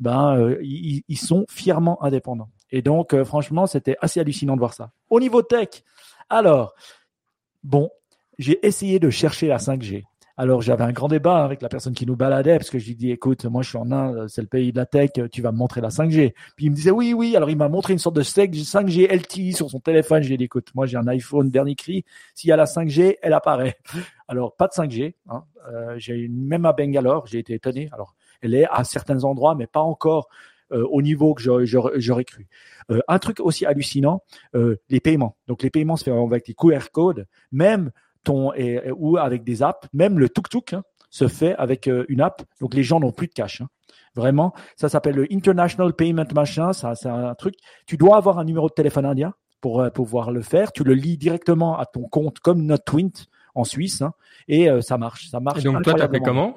ben, 0.00 0.56
ils, 0.62 1.02
ils, 1.08 1.18
sont 1.18 1.46
fièrement 1.48 2.02
indépendants. 2.02 2.50
Et 2.70 2.82
donc, 2.82 3.20
franchement, 3.24 3.66
c'était 3.66 3.96
assez 4.00 4.20
hallucinant 4.20 4.54
de 4.54 4.60
voir 4.60 4.74
ça. 4.74 4.90
Au 5.08 5.20
niveau 5.20 5.42
tech, 5.42 5.68
alors, 6.28 6.74
bon, 7.62 7.90
j'ai 8.38 8.64
essayé 8.66 8.98
de 8.98 9.10
chercher 9.10 9.48
la 9.48 9.58
5G. 9.58 10.04
Alors 10.38 10.60
j'avais 10.60 10.84
un 10.84 10.92
grand 10.92 11.08
débat 11.08 11.42
avec 11.42 11.62
la 11.62 11.70
personne 11.70 11.94
qui 11.94 12.04
nous 12.04 12.14
baladait 12.14 12.58
parce 12.58 12.68
que 12.68 12.78
je 12.78 12.86
lui 12.88 12.94
dis 12.94 13.10
écoute 13.10 13.46
moi 13.46 13.62
je 13.62 13.70
suis 13.70 13.78
en 13.78 13.90
Inde 13.90 14.26
c'est 14.28 14.42
le 14.42 14.46
pays 14.46 14.70
de 14.70 14.76
la 14.76 14.84
tech 14.84 15.12
tu 15.32 15.40
vas 15.40 15.50
me 15.50 15.56
montrer 15.56 15.80
la 15.80 15.88
5G 15.88 16.34
puis 16.56 16.66
il 16.66 16.70
me 16.70 16.76
disait 16.76 16.90
oui 16.90 17.14
oui 17.14 17.34
alors 17.36 17.48
il 17.48 17.56
m'a 17.56 17.70
montré 17.70 17.94
une 17.94 17.98
sorte 17.98 18.16
de 18.16 18.22
5G 18.22 19.10
LTE 19.10 19.56
sur 19.56 19.70
son 19.70 19.80
téléphone 19.80 20.22
j'ai 20.22 20.36
dit 20.36 20.44
écoute 20.44 20.68
moi 20.74 20.84
j'ai 20.84 20.98
un 20.98 21.06
iPhone 21.06 21.48
dernier 21.48 21.74
cri 21.74 22.04
s'il 22.34 22.50
y 22.50 22.52
a 22.52 22.56
la 22.56 22.66
5G 22.66 23.16
elle 23.22 23.32
apparaît 23.32 23.78
alors 24.28 24.54
pas 24.54 24.66
de 24.66 24.72
5G 24.72 25.14
hein. 25.30 25.44
euh, 25.72 25.94
j'ai 25.96 26.28
même 26.28 26.66
à 26.66 26.74
Bangalore 26.74 27.26
j'ai 27.26 27.38
été 27.38 27.54
étonné 27.54 27.88
alors 27.92 28.14
elle 28.42 28.54
est 28.54 28.66
à 28.70 28.84
certains 28.84 29.24
endroits 29.24 29.54
mais 29.54 29.66
pas 29.66 29.80
encore 29.80 30.28
euh, 30.72 30.84
au 30.90 31.00
niveau 31.00 31.32
que 31.32 31.42
j'aurais 31.64 32.24
cru. 32.24 32.48
Euh, 32.90 33.00
un 33.06 33.20
truc 33.20 33.38
aussi 33.38 33.64
hallucinant, 33.64 34.24
les 34.52 34.98
paiements. 34.98 35.36
Donc 35.46 35.62
les 35.62 35.70
paiements 35.70 35.96
se 35.96 36.02
font 36.02 36.26
avec 36.26 36.44
des 36.44 36.54
QR 36.54 36.90
codes. 36.90 37.28
Même 37.52 37.92
et, 38.54 38.90
ou 38.92 39.16
avec 39.16 39.44
des 39.44 39.62
apps. 39.62 39.86
Même 39.92 40.18
le 40.18 40.28
tuk-tuk 40.28 40.74
hein, 40.74 40.82
se 41.10 41.28
fait 41.28 41.54
avec 41.56 41.88
euh, 41.88 42.04
une 42.08 42.20
app. 42.20 42.42
Donc 42.60 42.74
les 42.74 42.82
gens 42.82 43.00
n'ont 43.00 43.12
plus 43.12 43.26
de 43.26 43.32
cash. 43.32 43.60
Hein. 43.60 43.68
Vraiment, 44.14 44.54
ça 44.76 44.88
s'appelle 44.88 45.16
le 45.16 45.26
International 45.32 45.92
Payment 45.94 46.26
Machin. 46.34 46.72
Ça, 46.72 46.94
c'est 46.94 47.08
un 47.08 47.34
truc. 47.34 47.54
Tu 47.86 47.96
dois 47.96 48.16
avoir 48.16 48.38
un 48.38 48.44
numéro 48.44 48.68
de 48.68 48.74
téléphone 48.74 49.04
indien 49.04 49.34
pour 49.60 49.80
euh, 49.80 49.90
pouvoir 49.90 50.30
le 50.30 50.42
faire. 50.42 50.72
Tu 50.72 50.84
le 50.84 50.94
lis 50.94 51.18
directement 51.18 51.78
à 51.78 51.86
ton 51.86 52.08
compte 52.08 52.38
comme 52.40 52.62
notre 52.62 52.84
Twint 52.84 53.26
en 53.54 53.64
Suisse 53.64 54.02
hein, 54.02 54.12
et 54.48 54.70
euh, 54.70 54.80
ça 54.80 54.98
marche. 54.98 55.28
Ça 55.30 55.40
marche. 55.40 55.60
Et 55.60 55.62
donc 55.62 55.82
toi, 55.82 55.94
tu 55.94 56.02
as 56.02 56.08
fait 56.08 56.20
comment? 56.20 56.56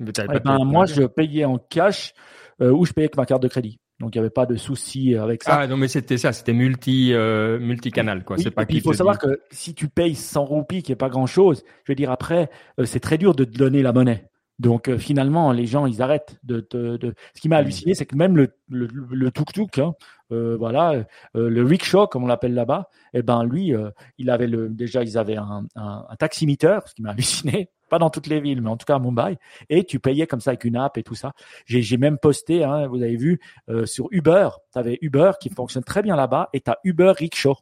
Eh 0.00 0.04
ben, 0.04 0.64
Moi, 0.64 0.86
je 0.86 1.02
payais 1.04 1.44
en 1.44 1.58
cash 1.58 2.14
ou 2.60 2.84
je 2.84 2.92
payais 2.92 3.06
avec 3.06 3.16
ma 3.16 3.26
carte 3.26 3.42
de 3.42 3.48
crédit. 3.48 3.78
Donc 4.00 4.14
il 4.14 4.18
n'y 4.18 4.20
avait 4.20 4.30
pas 4.30 4.46
de 4.46 4.56
souci 4.56 5.14
avec 5.14 5.42
ça. 5.44 5.60
Ah 5.60 5.66
non 5.66 5.76
mais 5.76 5.88
c'était 5.88 6.18
ça, 6.18 6.32
c'était 6.32 6.52
multi 6.52 7.12
euh, 7.12 7.60
multicanal 7.60 8.24
quoi. 8.24 8.36
c'est 8.38 8.50
pas. 8.50 8.64
il 8.68 8.80
faut 8.80 8.92
savoir 8.92 9.18
que 9.18 9.40
si 9.50 9.74
tu 9.74 9.88
payes 9.88 10.16
100 10.16 10.44
roupies, 10.44 10.82
qui 10.82 10.90
est 10.92 10.96
pas 10.96 11.08
grand 11.08 11.26
chose, 11.26 11.62
je 11.84 11.92
veux 11.92 11.96
dire 11.96 12.10
après, 12.10 12.50
euh, 12.80 12.86
c'est 12.86 13.00
très 13.00 13.18
dur 13.18 13.34
de 13.34 13.44
te 13.44 13.56
donner 13.56 13.82
la 13.82 13.92
monnaie. 13.92 14.28
Donc 14.58 14.88
euh, 14.88 14.98
finalement, 14.98 15.52
les 15.52 15.66
gens 15.66 15.86
ils 15.86 16.02
arrêtent 16.02 16.38
de. 16.42 16.66
de, 16.70 16.96
de... 16.96 17.14
Ce 17.34 17.40
qui 17.40 17.48
m'a 17.48 17.56
halluciné, 17.58 17.94
c'est 17.94 18.06
que 18.06 18.16
même 18.16 18.36
le 18.36 18.52
le, 18.68 18.88
le 19.10 19.30
tuk 19.30 19.52
tuk, 19.52 19.78
hein, 19.78 19.94
euh, 20.34 20.56
voilà, 20.58 21.04
le 21.34 21.62
rickshaw 21.62 22.06
comme 22.06 22.24
on 22.24 22.26
l'appelle 22.26 22.54
là-bas, 22.54 22.88
eh 23.12 23.22
ben 23.22 23.44
lui, 23.44 23.72
il 24.18 24.30
avait 24.30 24.46
le 24.46 24.68
déjà 24.68 25.02
ils 25.02 25.18
avaient 25.18 25.36
un, 25.36 25.66
un, 25.76 26.06
un 26.08 26.16
taximeter, 26.16 26.80
ce 26.86 26.94
qui 26.94 27.02
m'a 27.02 27.10
halluciné 27.12 27.70
pas 27.88 27.98
dans 27.98 28.10
toutes 28.10 28.26
les 28.26 28.40
villes, 28.40 28.60
mais 28.60 28.70
en 28.70 28.76
tout 28.76 28.86
cas 28.86 28.96
à 28.96 28.98
Mumbai, 28.98 29.38
et 29.68 29.84
tu 29.84 30.00
payais 30.00 30.26
comme 30.26 30.40
ça 30.40 30.50
avec 30.50 30.64
une 30.64 30.76
app 30.76 30.98
et 30.98 31.02
tout 31.02 31.14
ça. 31.14 31.32
J'ai 31.66 31.96
même 31.96 32.18
posté, 32.18 32.64
hein, 32.64 32.86
vous 32.86 33.02
avez 33.02 33.16
vu, 33.16 33.40
euh, 33.68 33.86
sur 33.86 34.08
Uber, 34.10 34.48
tu 34.72 34.78
avais 34.78 34.98
Uber 35.00 35.32
qui 35.40 35.50
fonctionne 35.50 35.84
très 35.84 36.02
bien 36.02 36.16
là-bas, 36.16 36.48
et 36.52 36.60
tu 36.60 36.70
as 36.70 36.78
Uber 36.84 37.12
Rickshaw. 37.16 37.56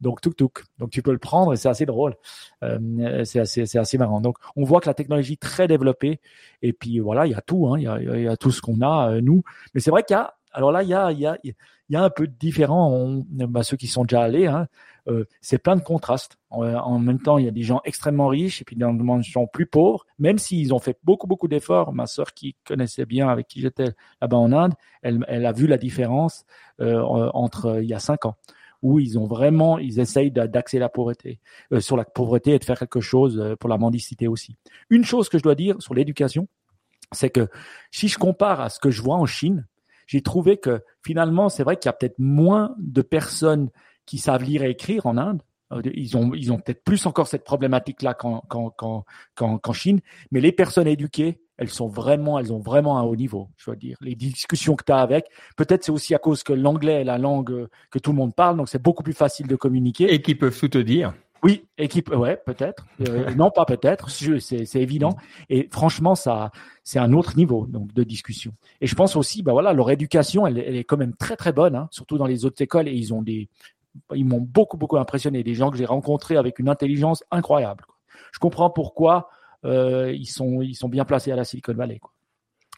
Donc 0.00 0.20
tuk 0.20 0.36
tuk. 0.36 0.62
Donc 0.78 0.90
tu 0.90 1.02
peux 1.02 1.10
le 1.10 1.18
prendre 1.18 1.52
et 1.52 1.56
c'est 1.56 1.68
assez 1.68 1.84
drôle. 1.84 2.14
Euh, 2.62 3.24
c'est 3.24 3.40
assez, 3.40 3.66
c'est 3.66 3.80
assez 3.80 3.98
marrant. 3.98 4.20
Donc 4.20 4.36
on 4.54 4.62
voit 4.62 4.80
que 4.80 4.86
la 4.86 4.94
technologie 4.94 5.32
est 5.32 5.42
très 5.42 5.66
développée 5.66 6.20
et 6.62 6.72
puis 6.72 7.00
voilà, 7.00 7.26
il 7.26 7.32
y 7.32 7.34
a 7.34 7.40
tout. 7.40 7.66
Hein, 7.66 7.80
il 7.80 8.22
y, 8.22 8.28
a, 8.28 8.36
tout 8.36 8.52
ce 8.52 8.60
qu'on 8.60 8.80
a 8.80 9.10
euh, 9.10 9.20
nous. 9.20 9.42
Mais 9.74 9.80
c'est 9.80 9.90
vrai 9.90 10.04
qu'il 10.04 10.14
y 10.14 10.20
a. 10.20 10.37
Alors 10.52 10.72
là, 10.72 10.82
il 10.82 10.88
y 10.88 10.94
a, 10.94 12.02
un 12.02 12.10
peu 12.10 12.26
de 12.26 12.34
différent. 12.38 13.22
bah, 13.30 13.62
ceux 13.62 13.76
qui 13.76 13.86
sont 13.86 14.04
déjà 14.04 14.22
allés, 14.22 14.46
hein, 14.46 14.66
euh, 15.08 15.24
c'est 15.40 15.58
plein 15.58 15.76
de 15.76 15.82
contrastes. 15.82 16.38
En, 16.50 16.98
même 16.98 17.20
temps, 17.20 17.38
il 17.38 17.44
y 17.44 17.48
a 17.48 17.52
des 17.52 17.62
gens 17.62 17.80
extrêmement 17.84 18.28
riches 18.28 18.60
et 18.62 18.64
puis 18.64 18.76
des 18.76 18.84
gens 19.22 19.46
plus 19.46 19.66
pauvres, 19.66 20.06
même 20.18 20.38
s'ils 20.38 20.74
ont 20.74 20.78
fait 20.78 20.98
beaucoup, 21.02 21.26
beaucoup 21.26 21.48
d'efforts. 21.48 21.92
Ma 21.92 22.06
sœur 22.06 22.34
qui 22.34 22.56
connaissait 22.66 23.06
bien, 23.06 23.28
avec 23.28 23.46
qui 23.48 23.60
j'étais 23.60 23.90
là-bas 24.20 24.36
en 24.36 24.52
Inde, 24.52 24.74
elle, 25.02 25.24
elle, 25.28 25.46
a 25.46 25.52
vu 25.52 25.66
la 25.66 25.78
différence 25.78 26.44
euh, 26.80 27.00
entre 27.34 27.66
euh, 27.66 27.82
il 27.82 27.88
y 27.88 27.94
a 27.94 27.98
cinq 27.98 28.26
ans 28.26 28.36
où 28.80 29.00
ils 29.00 29.18
ont 29.18 29.26
vraiment, 29.26 29.78
ils 29.78 29.98
essayent 29.98 30.30
d'axer 30.30 30.78
la 30.78 30.88
pauvreté, 30.88 31.40
sur 31.80 31.96
la 31.96 32.04
pauvreté 32.04 32.54
et 32.54 32.58
de 32.60 32.64
faire 32.64 32.78
quelque 32.78 33.00
chose 33.00 33.56
pour 33.58 33.68
la 33.68 33.76
mendicité 33.76 34.28
aussi. 34.28 34.56
Une 34.88 35.04
chose 35.04 35.28
que 35.28 35.36
je 35.36 35.42
dois 35.42 35.56
dire 35.56 35.74
sur 35.82 35.94
l'éducation, 35.94 36.46
c'est 37.10 37.30
que 37.30 37.48
si 37.90 38.06
je 38.06 38.18
compare 38.18 38.60
à 38.60 38.68
ce 38.68 38.78
que 38.78 38.90
je 38.90 39.02
vois 39.02 39.16
en 39.16 39.26
Chine, 39.26 39.66
j'ai 40.08 40.22
trouvé 40.22 40.56
que 40.56 40.82
finalement, 41.04 41.48
c'est 41.48 41.62
vrai 41.62 41.76
qu'il 41.76 41.88
y 41.88 41.90
a 41.90 41.92
peut-être 41.92 42.18
moins 42.18 42.74
de 42.78 43.02
personnes 43.02 43.68
qui 44.06 44.18
savent 44.18 44.42
lire 44.42 44.64
et 44.64 44.70
écrire 44.70 45.06
en 45.06 45.18
Inde. 45.18 45.42
Euh, 45.70 45.82
ils 45.94 46.16
ont, 46.16 46.32
ils 46.34 46.50
ont 46.50 46.58
peut-être 46.58 46.82
plus 46.82 47.04
encore 47.04 47.28
cette 47.28 47.44
problématique-là 47.44 48.14
qu'en, 48.14 48.40
qu'en, 48.48 49.72
Chine, 49.74 50.00
mais 50.32 50.40
les 50.40 50.50
personnes 50.50 50.86
éduquées, 50.86 51.40
elles 51.58 51.68
sont 51.68 51.88
vraiment, 51.88 52.38
elles 52.38 52.54
ont 52.54 52.60
vraiment 52.60 52.98
un 52.98 53.02
haut 53.02 53.16
niveau, 53.16 53.50
je 53.58 53.66
dois 53.66 53.76
dire. 53.76 53.98
Les 54.00 54.14
discussions 54.14 54.76
que 54.76 54.84
tu 54.84 54.92
as 54.92 54.98
avec, 54.98 55.26
peut-être 55.56 55.84
c'est 55.84 55.92
aussi 55.92 56.14
à 56.14 56.18
cause 56.18 56.42
que 56.42 56.54
l'anglais 56.54 57.02
est 57.02 57.04
la 57.04 57.18
langue 57.18 57.68
que 57.90 57.98
tout 57.98 58.12
le 58.12 58.16
monde 58.16 58.34
parle, 58.34 58.56
donc 58.56 58.70
c'est 58.70 58.82
beaucoup 58.82 59.02
plus 59.02 59.12
facile 59.12 59.46
de 59.46 59.56
communiquer. 59.56 60.12
Et 60.12 60.22
qui 60.22 60.34
peuvent 60.34 60.58
tout 60.58 60.68
te 60.68 60.78
dire. 60.78 61.12
Oui, 61.42 61.66
équipe, 61.76 62.10
ouais, 62.10 62.36
peut-être. 62.44 62.86
Euh, 63.08 63.30
non, 63.36 63.50
pas 63.50 63.64
peut-être. 63.64 64.10
C'est 64.10 64.74
évident. 64.74 65.16
Et 65.48 65.68
franchement, 65.70 66.14
ça, 66.14 66.50
c'est 66.84 66.98
un 66.98 67.12
autre 67.12 67.36
niveau 67.36 67.66
donc 67.66 67.92
de 67.92 68.02
discussion. 68.02 68.52
Et 68.80 68.86
je 68.86 68.94
pense 68.94 69.16
aussi, 69.16 69.42
bah 69.42 69.52
voilà, 69.52 69.72
leur 69.72 69.90
éducation, 69.90 70.46
elle, 70.46 70.58
elle 70.58 70.76
est 70.76 70.84
quand 70.84 70.96
même 70.96 71.14
très 71.14 71.36
très 71.36 71.52
bonne, 71.52 71.76
hein, 71.76 71.88
surtout 71.90 72.18
dans 72.18 72.26
les 72.26 72.44
autres 72.44 72.60
écoles. 72.62 72.88
Et 72.88 72.92
ils 72.92 73.14
ont 73.14 73.22
des, 73.22 73.48
ils 74.14 74.24
m'ont 74.24 74.40
beaucoup, 74.40 74.76
beaucoup 74.76 74.98
impressionné. 74.98 75.42
Des 75.42 75.54
gens 75.54 75.70
que 75.70 75.76
j'ai 75.76 75.86
rencontrés 75.86 76.36
avec 76.36 76.58
une 76.58 76.68
intelligence 76.68 77.24
incroyable. 77.30 77.84
Je 78.32 78.38
comprends 78.38 78.70
pourquoi 78.70 79.28
euh, 79.64 80.12
ils, 80.12 80.26
sont, 80.26 80.60
ils 80.62 80.74
sont 80.74 80.88
bien 80.88 81.04
placés 81.04 81.32
à 81.32 81.36
la 81.36 81.44
Silicon 81.44 81.74
Valley. 81.74 81.98
Quoi. 81.98 82.12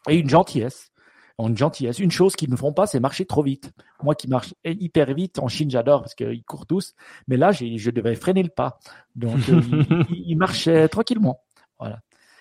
Et 0.09 0.17
une 0.17 0.29
gentillesse. 0.29 0.90
Une 1.39 1.57
gentillesse. 1.57 1.99
Une 1.99 2.11
chose 2.11 2.35
qu'ils 2.35 2.49
ne 2.49 2.55
font 2.55 2.73
pas, 2.73 2.85
c'est 2.85 2.99
marcher 2.99 3.25
trop 3.25 3.43
vite. 3.43 3.71
Moi 4.03 4.15
qui 4.15 4.27
marche 4.27 4.53
hyper 4.63 5.13
vite, 5.13 5.39
en 5.39 5.47
Chine, 5.47 5.71
j'adore 5.71 6.01
parce 6.01 6.15
qu'ils 6.15 6.43
courent 6.43 6.67
tous. 6.67 6.93
Mais 7.27 7.37
là, 7.37 7.51
je 7.51 7.89
devais 7.89 8.15
freiner 8.15 8.43
le 8.43 8.49
pas. 8.49 8.79
Donc, 9.15 9.37
euh, 9.49 9.61
ils, 10.09 10.35
marchaient 10.35 10.87
tranquillement. 10.87 11.41
Voilà. 11.79 11.99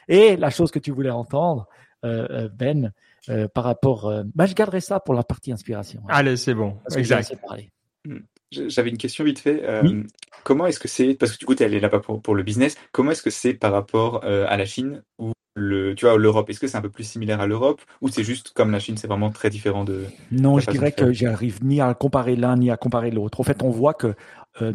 Et 0.08 0.36
la 0.36 0.50
chose 0.50 0.70
que 0.70 0.78
tu 0.78 0.90
voulais 0.90 1.10
entendre, 1.10 1.66
euh, 2.04 2.48
Ben, 2.52 2.92
par 3.54 3.64
rapport. 3.64 4.12
bah, 4.34 4.46
je 4.46 4.54
garderai 4.54 4.80
ça 4.80 5.00
pour 5.00 5.14
la 5.14 5.22
partie 5.22 5.52
inspiration. 5.52 6.02
Allez, 6.08 6.36
c'est 6.36 6.54
bon. 6.54 6.78
Parce 6.84 6.96
exact. 6.96 7.34
Que 8.04 8.22
j'avais 8.50 8.90
une 8.90 8.98
question 8.98 9.24
vite 9.24 9.38
fait. 9.38 9.62
Euh, 9.64 10.02
comment 10.44 10.66
est-ce 10.66 10.80
que 10.80 10.88
c'est, 10.88 11.14
parce 11.14 11.32
que 11.32 11.38
du 11.38 11.46
coup, 11.46 11.54
tu 11.54 11.62
es 11.62 11.66
allé 11.66 11.80
là-bas 11.80 12.00
pour, 12.00 12.20
pour, 12.20 12.34
le 12.34 12.42
business, 12.42 12.76
comment 12.92 13.12
est-ce 13.12 13.22
que 13.22 13.30
c'est 13.30 13.54
par 13.54 13.72
rapport 13.72 14.24
euh, 14.24 14.44
à 14.48 14.56
la 14.56 14.64
Chine 14.64 15.02
ou 15.18 15.32
le, 15.54 15.94
tu 15.94 16.04
vois, 16.06 16.16
l'Europe 16.16 16.48
Est-ce 16.48 16.60
que 16.60 16.66
c'est 16.66 16.76
un 16.76 16.82
peu 16.82 16.90
plus 16.90 17.04
similaire 17.04 17.40
à 17.40 17.46
l'Europe 17.46 17.80
ou 18.00 18.08
c'est 18.08 18.24
juste 18.24 18.52
comme 18.54 18.70
la 18.70 18.78
Chine, 18.78 18.96
c'est 18.96 19.08
vraiment 19.08 19.30
très 19.30 19.50
différent 19.50 19.84
de. 19.84 20.04
Non, 20.30 20.58
je 20.58 20.70
dirais 20.70 20.92
que 20.92 21.12
j'arrive 21.12 21.64
ni 21.64 21.80
à 21.80 21.92
comparer 21.94 22.36
l'un 22.36 22.56
ni 22.56 22.70
à 22.70 22.76
comparer 22.76 23.10
l'autre. 23.10 23.40
En 23.40 23.44
fait, 23.44 23.62
on 23.62 23.70
voit 23.70 23.94
que. 23.94 24.14
Euh, 24.60 24.72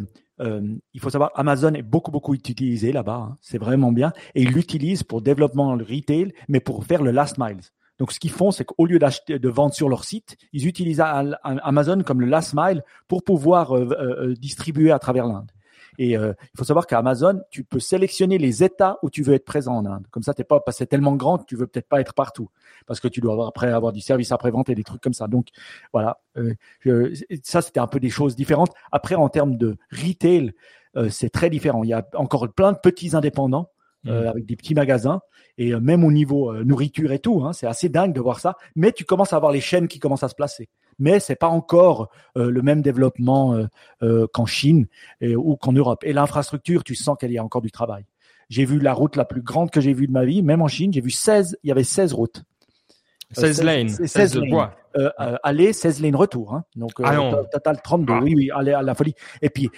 il 0.92 1.00
faut 1.00 1.08
savoir, 1.08 1.30
Amazon 1.34 1.72
est 1.72 1.80
beaucoup 1.82 2.10
beaucoup 2.10 2.34
utilisé 2.34 2.92
là-bas. 2.92 3.28
Hein. 3.30 3.38
C'est 3.40 3.56
vraiment 3.56 3.90
bien 3.90 4.12
et 4.34 4.42
ils 4.42 4.50
l'utilisent 4.50 5.02
pour 5.02 5.22
développement 5.22 5.74
le 5.74 5.82
retail, 5.82 6.32
mais 6.48 6.60
pour 6.60 6.84
faire 6.84 7.02
le 7.02 7.10
last 7.10 7.38
mile. 7.38 7.60
Donc, 7.98 8.12
ce 8.12 8.20
qu'ils 8.20 8.30
font, 8.30 8.50
c'est 8.50 8.64
qu'au 8.64 8.84
lieu 8.84 8.98
d'acheter, 8.98 9.38
de 9.38 9.48
vendre 9.48 9.72
sur 9.72 9.88
leur 9.88 10.04
site, 10.04 10.36
ils 10.52 10.66
utilisent 10.66 11.02
Amazon 11.42 12.02
comme 12.02 12.20
le 12.20 12.26
last 12.26 12.52
mile 12.54 12.82
pour 13.08 13.24
pouvoir 13.24 13.74
euh, 13.74 13.88
euh, 13.90 14.28
euh, 14.28 14.34
distribuer 14.34 14.90
à 14.90 14.98
travers 14.98 15.26
l'Inde. 15.26 15.50
Et 15.98 16.16
euh, 16.16 16.32
il 16.42 16.58
faut 16.58 16.64
savoir 16.64 16.86
qu'à 16.86 16.98
Amazon, 16.98 17.40
tu 17.50 17.64
peux 17.64 17.80
sélectionner 17.80 18.38
les 18.38 18.62
États 18.62 18.98
où 19.02 19.10
tu 19.10 19.22
veux 19.22 19.34
être 19.34 19.44
présent 19.44 19.76
en 19.76 19.86
Inde. 19.86 20.06
Comme 20.10 20.22
ça, 20.22 20.34
t'es 20.34 20.44
pas, 20.44 20.62
c'est 20.70 20.86
tellement 20.86 21.16
grand 21.16 21.38
que 21.38 21.44
tu 21.44 21.56
veux 21.56 21.66
peut-être 21.66 21.88
pas 21.88 22.00
être 22.00 22.14
partout, 22.14 22.50
parce 22.86 23.00
que 23.00 23.08
tu 23.08 23.20
dois 23.20 23.32
avoir 23.32 23.48
après 23.48 23.70
avoir 23.72 23.92
du 23.92 24.00
service 24.00 24.32
après 24.32 24.50
vente 24.50 24.68
et 24.68 24.74
des 24.74 24.84
trucs 24.84 25.02
comme 25.02 25.14
ça. 25.14 25.28
Donc 25.28 25.48
voilà, 25.92 26.20
euh, 26.36 26.54
ça 27.42 27.62
c'était 27.62 27.80
un 27.80 27.86
peu 27.86 28.00
des 28.00 28.10
choses 28.10 28.36
différentes. 28.36 28.72
Après, 28.92 29.14
en 29.14 29.28
termes 29.28 29.56
de 29.56 29.76
retail, 29.90 30.52
euh, 30.96 31.08
c'est 31.08 31.30
très 31.30 31.50
différent. 31.50 31.82
Il 31.84 31.90
y 31.90 31.94
a 31.94 32.06
encore 32.14 32.48
plein 32.52 32.72
de 32.72 32.78
petits 32.78 33.14
indépendants. 33.16 33.70
Euh, 34.06 34.26
mmh. 34.26 34.28
avec 34.28 34.46
des 34.46 34.54
petits 34.54 34.74
magasins 34.74 35.20
et 35.58 35.74
même 35.74 36.04
au 36.04 36.12
niveau 36.12 36.54
nourriture 36.62 37.10
et 37.10 37.18
tout, 37.18 37.42
hein, 37.42 37.52
c'est 37.52 37.66
assez 37.66 37.88
dingue 37.88 38.12
de 38.12 38.20
voir 38.20 38.38
ça. 38.38 38.54
Mais 38.76 38.92
tu 38.92 39.04
commences 39.04 39.32
à 39.32 39.38
voir 39.40 39.50
les 39.50 39.60
chaînes 39.60 39.88
qui 39.88 39.98
commencent 39.98 40.22
à 40.22 40.28
se 40.28 40.36
placer 40.36 40.68
mais 40.98 41.20
c'est 41.20 41.36
pas 41.36 41.48
encore 41.48 42.10
euh, 42.36 42.50
le 42.50 42.62
même 42.62 42.82
développement 42.82 43.54
euh, 43.54 43.66
euh, 44.02 44.26
qu'en 44.32 44.46
Chine 44.46 44.86
ou 45.22 45.56
qu'en 45.56 45.72
Europe. 45.72 46.04
Et 46.04 46.12
l'infrastructure, 46.12 46.84
tu 46.84 46.94
sens 46.94 47.16
qu'il 47.18 47.32
y 47.32 47.38
a 47.38 47.44
encore 47.44 47.62
du 47.62 47.70
travail. 47.70 48.04
J'ai 48.48 48.64
vu 48.64 48.78
la 48.78 48.92
route 48.92 49.16
la 49.16 49.24
plus 49.24 49.42
grande 49.42 49.70
que 49.70 49.80
j'ai 49.80 49.92
vue 49.92 50.06
de 50.06 50.12
ma 50.12 50.24
vie, 50.24 50.42
même 50.42 50.62
en 50.62 50.68
Chine, 50.68 50.92
j'ai 50.92 51.00
vu 51.00 51.10
16, 51.10 51.58
il 51.64 51.68
y 51.68 51.70
avait 51.72 51.84
16 51.84 52.12
routes. 52.12 52.44
16 53.32 53.62
lanes, 53.64 53.88
16, 53.88 54.36
lanes. 54.36 54.70
Euh, 54.96 55.10
euh, 55.20 55.36
aller 55.42 55.72
16 55.72 56.00
lignes 56.00 56.16
retour. 56.16 56.54
Hein. 56.54 56.64
Donc, 56.74 57.00
euh, 57.00 57.04
ah 57.04 57.42
total 57.52 57.82
32. 57.82 58.12
Ah. 58.12 58.20
Oui, 58.22 58.34
oui, 58.34 58.50
aller 58.50 58.72
à 58.72 58.82
la 58.82 58.94
folie. 58.94 59.14
Et 59.42 59.50
puis, 59.50 59.68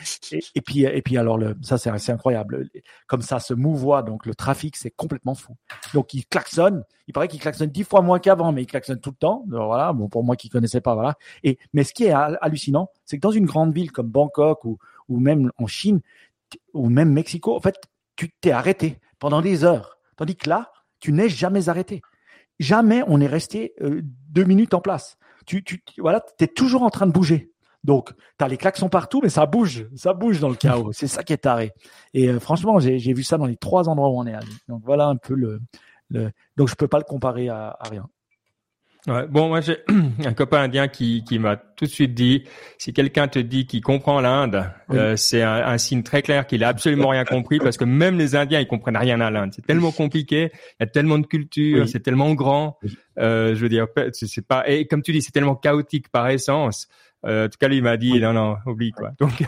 et, 0.54 0.60
puis, 0.60 0.84
et 0.84 1.02
puis, 1.02 1.16
alors, 1.16 1.38
le, 1.38 1.56
ça, 1.62 1.78
c'est 1.78 2.12
incroyable. 2.12 2.68
Comme 3.06 3.22
ça 3.22 3.40
se 3.40 3.54
mouvoie, 3.54 4.02
donc 4.02 4.26
le 4.26 4.34
trafic, 4.34 4.76
c'est 4.76 4.90
complètement 4.90 5.34
fou. 5.34 5.56
Donc, 5.94 6.14
il 6.14 6.26
klaxonne. 6.26 6.84
Il 7.08 7.12
paraît 7.12 7.26
qu'il 7.26 7.40
klaxonne 7.40 7.70
dix 7.70 7.84
fois 7.84 8.02
moins 8.02 8.18
qu'avant, 8.18 8.52
mais 8.52 8.62
il 8.62 8.66
klaxonne 8.66 9.00
tout 9.00 9.10
le 9.10 9.16
temps. 9.16 9.44
voilà. 9.48 9.92
Bon, 9.92 10.08
pour 10.08 10.22
moi 10.22 10.36
qui 10.36 10.50
connaissais 10.50 10.80
pas, 10.80 10.94
voilà. 10.94 11.16
Et, 11.42 11.58
mais 11.72 11.84
ce 11.84 11.94
qui 11.94 12.04
est 12.04 12.12
hallucinant, 12.12 12.90
c'est 13.04 13.16
que 13.16 13.22
dans 13.22 13.30
une 13.30 13.46
grande 13.46 13.74
ville 13.74 13.90
comme 13.90 14.08
Bangkok 14.08 14.64
ou, 14.64 14.78
ou 15.08 15.18
même 15.18 15.50
en 15.58 15.66
Chine, 15.66 16.00
ou 16.74 16.90
même 16.90 17.12
Mexico, 17.12 17.56
en 17.56 17.60
fait, 17.60 17.76
tu 18.14 18.30
t'es 18.40 18.52
arrêté 18.52 19.00
pendant 19.18 19.40
des 19.40 19.64
heures. 19.64 19.98
Tandis 20.16 20.36
que 20.36 20.48
là, 20.48 20.70
tu 21.00 21.12
n'es 21.12 21.28
jamais 21.28 21.68
arrêté 21.68 22.02
jamais 22.58 23.02
on 23.06 23.20
est 23.20 23.26
resté 23.26 23.74
euh, 23.80 24.02
deux 24.30 24.44
minutes 24.44 24.74
en 24.74 24.80
place. 24.80 25.18
Tu, 25.46 25.64
tu, 25.64 25.82
voilà, 25.98 26.22
es 26.40 26.46
toujours 26.46 26.82
en 26.82 26.90
train 26.90 27.06
de 27.06 27.12
bouger. 27.12 27.52
Donc, 27.84 28.12
tu 28.38 28.44
as 28.44 28.48
les 28.48 28.56
klaxons 28.56 28.88
partout, 28.88 29.20
mais 29.22 29.28
ça 29.28 29.46
bouge, 29.46 29.86
ça 29.94 30.12
bouge 30.12 30.40
dans 30.40 30.48
le 30.48 30.56
chaos. 30.56 30.90
C'est 30.92 31.06
ça 31.06 31.22
qui 31.22 31.32
est 31.32 31.38
taré. 31.38 31.72
Et 32.12 32.28
euh, 32.28 32.40
franchement, 32.40 32.78
j'ai 32.80 33.12
vu 33.12 33.22
ça 33.22 33.38
dans 33.38 33.46
les 33.46 33.56
trois 33.56 33.88
endroits 33.88 34.10
où 34.10 34.18
on 34.18 34.26
est 34.26 34.34
allé. 34.34 34.48
Donc 34.68 34.82
voilà 34.84 35.06
un 35.06 35.16
peu 35.16 35.34
le. 35.34 35.60
le... 36.08 36.30
Donc 36.56 36.68
je 36.68 36.74
peux 36.74 36.88
pas 36.88 36.98
le 36.98 37.04
comparer 37.04 37.48
à, 37.48 37.76
à 37.78 37.88
rien. 37.88 38.08
Ouais, 39.08 39.26
bon, 39.26 39.48
moi 39.48 39.62
j'ai 39.62 39.78
un 40.24 40.34
copain 40.34 40.58
indien 40.58 40.86
qui, 40.86 41.24
qui 41.24 41.38
m'a 41.38 41.56
tout 41.56 41.86
de 41.86 41.90
suite 41.90 42.12
dit, 42.12 42.44
si 42.76 42.92
quelqu'un 42.92 43.26
te 43.26 43.38
dit 43.38 43.66
qu'il 43.66 43.80
comprend 43.80 44.20
l'Inde, 44.20 44.70
euh, 44.90 45.16
c'est 45.16 45.40
un, 45.40 45.66
un, 45.66 45.78
signe 45.78 46.02
très 46.02 46.20
clair 46.20 46.46
qu'il 46.46 46.62
a 46.62 46.68
absolument 46.68 47.08
rien 47.08 47.24
compris 47.24 47.58
parce 47.58 47.78
que 47.78 47.84
même 47.84 48.18
les 48.18 48.36
Indiens 48.36 48.60
ils 48.60 48.66
comprennent 48.66 48.98
rien 48.98 49.20
à 49.22 49.30
l'Inde. 49.30 49.52
C'est 49.54 49.64
tellement 49.64 49.92
compliqué, 49.92 50.50
il 50.52 50.76
y 50.80 50.82
a 50.82 50.86
tellement 50.86 51.18
de 51.18 51.26
culture, 51.26 51.88
c'est 51.88 52.00
tellement 52.00 52.34
grand. 52.34 52.78
Euh, 53.18 53.54
je 53.54 53.60
veux 53.60 53.70
dire, 53.70 53.86
c'est 54.12 54.46
pas 54.46 54.68
et 54.68 54.86
comme 54.86 55.02
tu 55.02 55.12
dis, 55.12 55.22
c'est 55.22 55.32
tellement 55.32 55.56
chaotique 55.56 56.10
par 56.10 56.28
essence. 56.28 56.86
Euh, 57.26 57.46
en 57.46 57.48
tout 57.48 57.56
cas, 57.58 57.68
lui 57.68 57.78
il 57.78 57.82
m'a 57.82 57.96
dit 57.96 58.20
non 58.20 58.34
non, 58.34 58.56
oublie 58.66 58.92
quoi. 58.92 59.12
Donc 59.18 59.42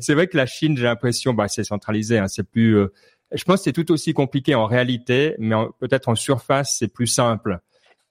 c'est 0.00 0.14
vrai 0.14 0.26
que 0.26 0.38
la 0.38 0.46
Chine, 0.46 0.76
j'ai 0.76 0.84
l'impression, 0.84 1.34
bah 1.34 1.48
c'est 1.48 1.64
centralisé, 1.64 2.18
hein, 2.18 2.28
c'est 2.28 2.48
plus. 2.48 2.76
Euh, 2.76 2.92
je 3.32 3.44
pense 3.44 3.58
que 3.58 3.64
c'est 3.64 3.72
tout 3.72 3.92
aussi 3.92 4.14
compliqué 4.14 4.54
en 4.54 4.66
réalité, 4.66 5.34
mais 5.38 5.54
peut-être 5.80 6.08
en 6.08 6.14
surface 6.14 6.76
c'est 6.78 6.88
plus 6.88 7.06
simple. 7.08 7.60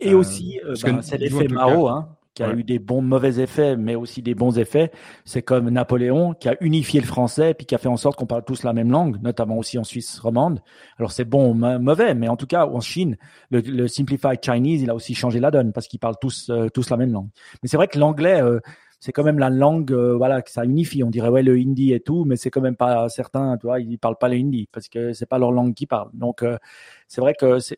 Et 0.05 0.13
euh, 0.13 0.17
aussi, 0.17 0.59
euh, 0.65 0.75
ben, 0.83 1.01
c'est 1.01 1.17
l'effet 1.17 1.47
Mao, 1.47 1.87
hein, 1.87 2.09
qui 2.33 2.43
a 2.43 2.53
eu 2.53 2.63
des 2.63 2.79
bons, 2.79 3.01
mauvais 3.01 3.39
effets, 3.39 3.77
mais 3.77 3.95
aussi 3.95 4.21
des 4.21 4.35
bons 4.35 4.59
effets. 4.59 4.91
C'est 5.23 5.41
comme 5.41 5.69
Napoléon 5.69 6.33
qui 6.33 6.49
a 6.49 6.55
unifié 6.61 6.99
le 6.99 7.05
français, 7.05 7.53
puis 7.53 7.65
qui 7.65 7.75
a 7.75 7.77
fait 7.77 7.87
en 7.87 7.97
sorte 7.97 8.17
qu'on 8.17 8.25
parle 8.25 8.43
tous 8.43 8.63
la 8.63 8.73
même 8.73 8.91
langue, 8.91 9.21
notamment 9.21 9.57
aussi 9.57 9.77
en 9.77 9.83
Suisse 9.83 10.19
romande. 10.19 10.61
Alors 10.99 11.11
c'est 11.11 11.25
bon 11.25 11.51
ou 11.51 11.53
mauvais, 11.53 12.13
mais 12.13 12.27
en 12.27 12.35
tout 12.35 12.47
cas 12.47 12.65
en 12.65 12.81
Chine, 12.81 13.17
le, 13.51 13.87
Simplified 13.87 14.39
Chinese, 14.43 14.81
il 14.81 14.89
a 14.89 14.95
aussi 14.95 15.15
changé 15.15 15.39
la 15.39 15.49
donne 15.49 15.71
parce 15.71 15.87
qu'ils 15.87 15.99
parlent 15.99 16.19
tous 16.19 16.49
euh, 16.49 16.67
tous 16.69 16.89
la 16.89 16.97
même 16.97 17.11
langue. 17.11 17.29
Mais 17.63 17.69
c'est 17.69 17.77
vrai 17.77 17.87
que 17.87 17.97
l'anglais, 17.97 18.41
c'est 19.05 19.11
quand 19.11 19.23
même 19.23 19.37
la 19.37 19.51
langue, 19.51 19.93
voilà, 19.93 20.41
que 20.41 20.49
ça 20.49 20.65
unifie. 20.65 21.03
On 21.03 21.11
dirait 21.11 21.29
ouais 21.29 21.43
le 21.43 21.53
hindi 21.53 21.93
et 21.93 21.99
tout, 21.99 22.25
mais 22.25 22.37
c'est 22.37 22.49
quand 22.49 22.61
même 22.61 22.75
pas 22.75 23.07
certain, 23.07 23.55
tu 23.57 23.67
vois, 23.67 23.79
ils 23.79 23.99
parlent 23.99 24.17
pas 24.17 24.29
le 24.29 24.35
hindi 24.35 24.67
parce 24.71 24.89
que 24.89 25.13
c'est 25.13 25.27
pas 25.27 25.37
leur 25.37 25.51
langue 25.51 25.75
qu'ils 25.75 25.87
parlent. 25.87 26.09
Donc 26.13 26.43
c'est 27.07 27.21
vrai 27.21 27.35
que 27.35 27.59
c'est 27.59 27.77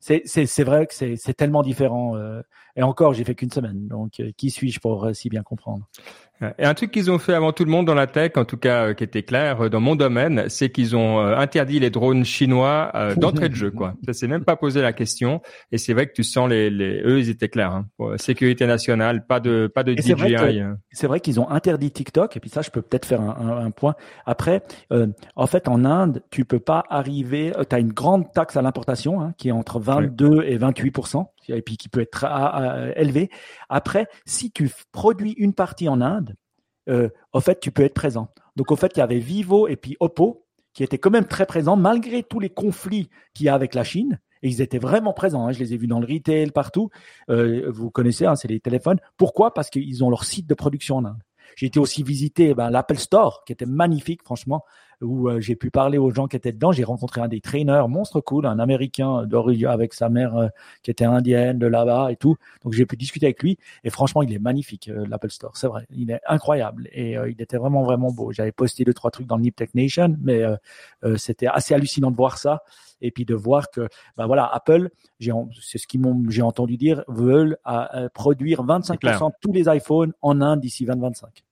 c'est 0.00 0.64
vrai 0.64 0.86
que 0.86 0.94
c'est 0.94 1.34
tellement 1.34 1.62
différent. 1.62 2.16
Euh, 2.16 2.42
et 2.76 2.82
encore, 2.82 3.14
j'ai 3.14 3.24
fait 3.24 3.34
qu'une 3.34 3.50
semaine, 3.50 3.86
donc 3.86 4.20
euh, 4.20 4.32
qui 4.36 4.50
suis-je 4.50 4.80
pour 4.80 5.04
euh, 5.04 5.12
si 5.12 5.28
bien 5.28 5.42
comprendre? 5.42 5.86
Et 6.58 6.64
un 6.64 6.74
truc 6.74 6.90
qu'ils 6.90 7.10
ont 7.10 7.18
fait 7.18 7.34
avant 7.34 7.52
tout 7.52 7.64
le 7.64 7.70
monde 7.70 7.86
dans 7.86 7.94
la 7.94 8.06
tech, 8.06 8.32
en 8.36 8.44
tout 8.44 8.56
cas 8.56 8.92
qui 8.94 9.04
était 9.04 9.22
clair 9.22 9.70
dans 9.70 9.80
mon 9.80 9.94
domaine, 9.94 10.44
c'est 10.48 10.70
qu'ils 10.70 10.96
ont 10.96 11.20
interdit 11.20 11.78
les 11.78 11.90
drones 11.90 12.24
chinois 12.24 12.92
d'entrée 13.16 13.48
de 13.48 13.54
jeu. 13.54 13.70
Quoi. 13.70 13.94
Ça 14.06 14.12
s'est 14.12 14.26
même 14.26 14.44
pas 14.44 14.56
posé 14.56 14.82
la 14.82 14.92
question. 14.92 15.40
Et 15.72 15.78
c'est 15.78 15.94
vrai 15.94 16.06
que 16.06 16.12
tu 16.12 16.24
sens 16.24 16.48
les, 16.48 16.70
les... 16.70 17.00
eux, 17.02 17.20
ils 17.20 17.30
étaient 17.30 17.48
clairs. 17.48 17.72
Hein. 17.72 17.86
Sécurité 18.16 18.66
nationale, 18.66 19.26
pas 19.26 19.40
de 19.40 19.70
pas 19.72 19.84
de 19.84 19.94
DJI. 19.94 20.62
C'est 20.90 21.06
vrai 21.06 21.20
qu'ils 21.20 21.40
ont 21.40 21.48
interdit 21.48 21.90
TikTok. 21.90 22.36
Et 22.36 22.40
puis 22.40 22.50
ça, 22.50 22.62
je 22.62 22.70
peux 22.70 22.82
peut-être 22.82 23.06
faire 23.06 23.20
un, 23.20 23.64
un, 23.64 23.70
point. 23.70 23.94
Après, 24.26 24.62
en 25.36 25.46
fait, 25.46 25.68
en 25.68 25.84
Inde, 25.84 26.22
tu 26.30 26.44
peux 26.44 26.60
pas 26.60 26.84
arriver. 26.90 27.52
Tu 27.68 27.76
as 27.76 27.78
une 27.78 27.92
grande 27.92 28.32
taxe 28.32 28.56
à 28.56 28.62
l'importation 28.62 29.20
hein, 29.20 29.34
qui 29.38 29.48
est 29.48 29.52
entre 29.52 29.78
22 29.78 30.42
et 30.46 30.58
28 30.58 30.90
et 31.48 31.62
puis 31.62 31.76
qui 31.76 31.88
peut 31.88 32.00
être 32.00 32.26
élevée. 32.96 33.30
Après, 33.68 34.06
si 34.26 34.50
tu 34.50 34.70
produis 34.92 35.32
une 35.32 35.54
partie 35.54 35.88
en 35.88 36.00
Inde, 36.00 36.34
euh, 36.88 37.08
au 37.32 37.40
fait, 37.40 37.60
tu 37.60 37.70
peux 37.70 37.82
être 37.82 37.94
présent. 37.94 38.28
Donc, 38.56 38.70
au 38.70 38.76
fait, 38.76 38.92
il 38.96 39.00
y 39.00 39.02
avait 39.02 39.18
Vivo 39.18 39.68
et 39.68 39.76
puis 39.76 39.96
Oppo 40.00 40.46
qui 40.72 40.82
étaient 40.82 40.98
quand 40.98 41.10
même 41.10 41.26
très 41.26 41.46
présents 41.46 41.76
malgré 41.76 42.22
tous 42.22 42.40
les 42.40 42.50
conflits 42.50 43.08
qu'il 43.32 43.46
y 43.46 43.48
a 43.48 43.54
avec 43.54 43.74
la 43.74 43.84
Chine. 43.84 44.20
Et 44.42 44.48
ils 44.48 44.60
étaient 44.60 44.78
vraiment 44.78 45.14
présents. 45.14 45.46
Hein. 45.46 45.52
Je 45.52 45.60
les 45.60 45.72
ai 45.72 45.76
vus 45.76 45.86
dans 45.86 46.00
le 46.00 46.06
retail 46.06 46.50
partout. 46.50 46.90
Euh, 47.30 47.70
vous 47.70 47.90
connaissez, 47.90 48.26
hein, 48.26 48.36
c'est 48.36 48.48
les 48.48 48.60
téléphones. 48.60 48.98
Pourquoi? 49.16 49.54
Parce 49.54 49.70
qu'ils 49.70 50.04
ont 50.04 50.10
leur 50.10 50.24
site 50.24 50.46
de 50.46 50.54
production 50.54 50.96
en 50.96 51.04
Inde. 51.06 51.22
J'ai 51.56 51.66
été 51.66 51.78
aussi 51.78 52.02
visiter 52.02 52.54
ben, 52.54 52.70
l'Apple 52.70 52.96
Store, 52.96 53.44
qui 53.46 53.52
était 53.52 53.66
magnifique, 53.66 54.22
franchement 54.22 54.64
où 55.00 55.28
euh, 55.28 55.40
j'ai 55.40 55.56
pu 55.56 55.70
parler 55.70 55.98
aux 55.98 56.10
gens 56.10 56.26
qui 56.26 56.36
étaient 56.36 56.52
dedans. 56.52 56.72
J'ai 56.72 56.84
rencontré 56.84 57.20
un 57.20 57.28
des 57.28 57.40
trainers 57.40 57.88
monstre 57.88 58.20
cool, 58.20 58.46
un 58.46 58.58
Américain 58.58 59.24
d'origine 59.26 59.66
avec 59.66 59.94
sa 59.94 60.08
mère 60.08 60.36
euh, 60.36 60.48
qui 60.82 60.90
était 60.90 61.04
indienne 61.04 61.58
de 61.58 61.66
là-bas 61.66 62.10
et 62.10 62.16
tout. 62.16 62.36
Donc 62.62 62.72
j'ai 62.72 62.86
pu 62.86 62.96
discuter 62.96 63.26
avec 63.26 63.42
lui 63.42 63.58
et 63.82 63.90
franchement 63.90 64.22
il 64.22 64.32
est 64.32 64.38
magnifique 64.38 64.88
euh, 64.88 65.04
l'Apple 65.08 65.30
Store, 65.30 65.56
c'est 65.56 65.66
vrai, 65.66 65.86
il 65.90 66.10
est 66.10 66.20
incroyable 66.26 66.88
et 66.92 67.16
il 67.28 67.40
était 67.40 67.56
vraiment 67.56 67.82
vraiment 67.82 68.10
beau. 68.10 68.32
J'avais 68.32 68.52
posté 68.52 68.84
deux 68.84 68.94
trois 68.94 69.10
trucs 69.10 69.26
dans 69.26 69.36
le 69.36 69.42
Nip 69.42 69.56
Tech 69.56 69.70
Nation, 69.74 70.16
mais 70.20 70.42
c'était 71.16 71.46
assez 71.46 71.74
hallucinant 71.74 72.10
de 72.10 72.16
voir 72.16 72.38
ça 72.38 72.62
et 73.00 73.10
puis 73.10 73.24
de 73.24 73.34
voir 73.34 73.70
que 73.70 73.88
ben 74.16 74.26
voilà 74.26 74.46
Apple, 74.46 74.90
c'est 75.60 75.78
ce 75.78 75.86
qu'ils 75.86 76.00
m'ont 76.00 76.22
j'ai 76.28 76.42
entendu 76.42 76.76
dire 76.76 77.04
veulent 77.08 77.58
produire 78.14 78.64
25% 78.64 79.28
de 79.28 79.34
tous 79.40 79.52
les 79.52 79.64
iPhones 79.68 80.12
en 80.22 80.40
Inde 80.40 80.60
d'ici 80.60 80.84
2025. 80.84 81.44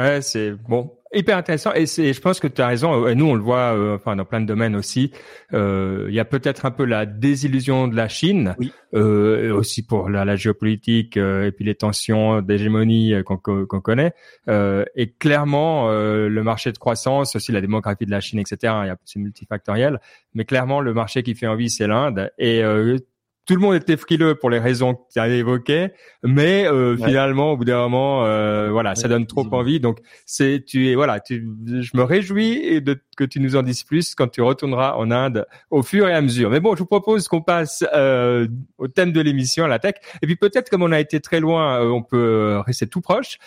Ouais, 0.00 0.22
c'est 0.22 0.52
bon, 0.52 0.90
hyper 1.12 1.36
intéressant. 1.36 1.74
Et 1.74 1.84
c'est, 1.84 2.14
je 2.14 2.20
pense 2.22 2.40
que 2.40 2.46
tu 2.46 2.62
as 2.62 2.68
raison. 2.68 3.06
Et 3.06 3.14
nous, 3.14 3.26
on 3.26 3.34
le 3.34 3.42
voit, 3.42 3.76
euh, 3.76 3.96
enfin, 3.96 4.16
dans 4.16 4.24
plein 4.24 4.40
de 4.40 4.46
domaines 4.46 4.74
aussi. 4.74 5.12
Euh, 5.52 6.06
il 6.08 6.14
y 6.14 6.20
a 6.20 6.24
peut-être 6.24 6.64
un 6.64 6.70
peu 6.70 6.86
la 6.86 7.04
désillusion 7.04 7.86
de 7.86 7.94
la 7.94 8.08
Chine, 8.08 8.56
euh, 8.94 9.52
aussi 9.52 9.84
pour 9.84 10.08
la, 10.08 10.24
la 10.24 10.36
géopolitique 10.36 11.18
euh, 11.18 11.44
et 11.44 11.52
puis 11.52 11.66
les 11.66 11.74
tensions 11.74 12.40
d'hégémonie 12.40 13.12
qu'on, 13.26 13.36
qu'on 13.36 13.80
connaît. 13.82 14.14
et 14.48 15.12
clairement, 15.18 15.90
le 15.90 16.42
marché 16.42 16.72
de 16.72 16.78
croissance, 16.78 17.36
aussi 17.36 17.52
la 17.52 17.60
démographie 17.60 18.06
de 18.06 18.10
la 18.10 18.20
Chine, 18.20 18.38
etc. 18.38 18.72
Il 18.84 18.86
y 18.86 18.90
a, 18.90 18.96
c'est 19.04 19.18
multifactoriel. 19.18 20.00
Mais 20.32 20.46
clairement, 20.46 20.80
le 20.80 20.94
marché 20.94 21.22
qui 21.22 21.34
fait 21.34 21.46
envie, 21.46 21.68
c'est 21.68 21.86
l'Inde. 21.86 22.30
Et 22.38 22.62
tout 23.50 23.56
le 23.56 23.62
monde 23.62 23.74
était 23.74 23.96
frileux 23.96 24.36
pour 24.36 24.48
les 24.48 24.60
raisons 24.60 24.94
que 24.94 25.00
tu 25.12 25.18
avais 25.18 25.38
évoquées, 25.38 25.88
mais 26.22 26.68
euh, 26.68 26.96
finalement, 26.96 27.50
au 27.50 27.56
bout 27.56 27.64
d'un 27.64 27.78
moment, 27.78 28.24
euh, 28.24 28.70
voilà, 28.70 28.94
ça 28.94 29.08
donne 29.08 29.26
trop 29.26 29.44
envie. 29.50 29.80
Donc, 29.80 29.98
c'est, 30.24 30.64
tu 30.64 30.88
es, 30.88 30.94
voilà, 30.94 31.18
tu, 31.18 31.50
je 31.66 31.96
me 31.96 32.04
réjouis 32.04 32.80
de 32.80 33.02
que 33.16 33.24
tu 33.24 33.40
nous 33.40 33.56
en 33.56 33.62
dises 33.62 33.82
plus 33.82 34.14
quand 34.14 34.28
tu 34.28 34.40
retourneras 34.40 34.94
en 34.94 35.10
Inde 35.10 35.46
au 35.70 35.82
fur 35.82 36.08
et 36.08 36.14
à 36.14 36.20
mesure. 36.20 36.48
Mais 36.48 36.60
bon, 36.60 36.76
je 36.76 36.78
vous 36.78 36.86
propose 36.86 37.26
qu'on 37.26 37.42
passe 37.42 37.84
euh, 37.92 38.46
au 38.78 38.86
thème 38.86 39.10
de 39.10 39.20
l'émission, 39.20 39.66
la 39.66 39.80
tech. 39.80 39.94
Et 40.22 40.26
puis 40.26 40.36
peut-être, 40.36 40.70
comme 40.70 40.84
on 40.84 40.92
a 40.92 41.00
été 41.00 41.18
très 41.18 41.40
loin, 41.40 41.82
on 41.82 42.04
peut 42.04 42.62
rester 42.64 42.86
tout 42.86 43.00
proche. 43.00 43.38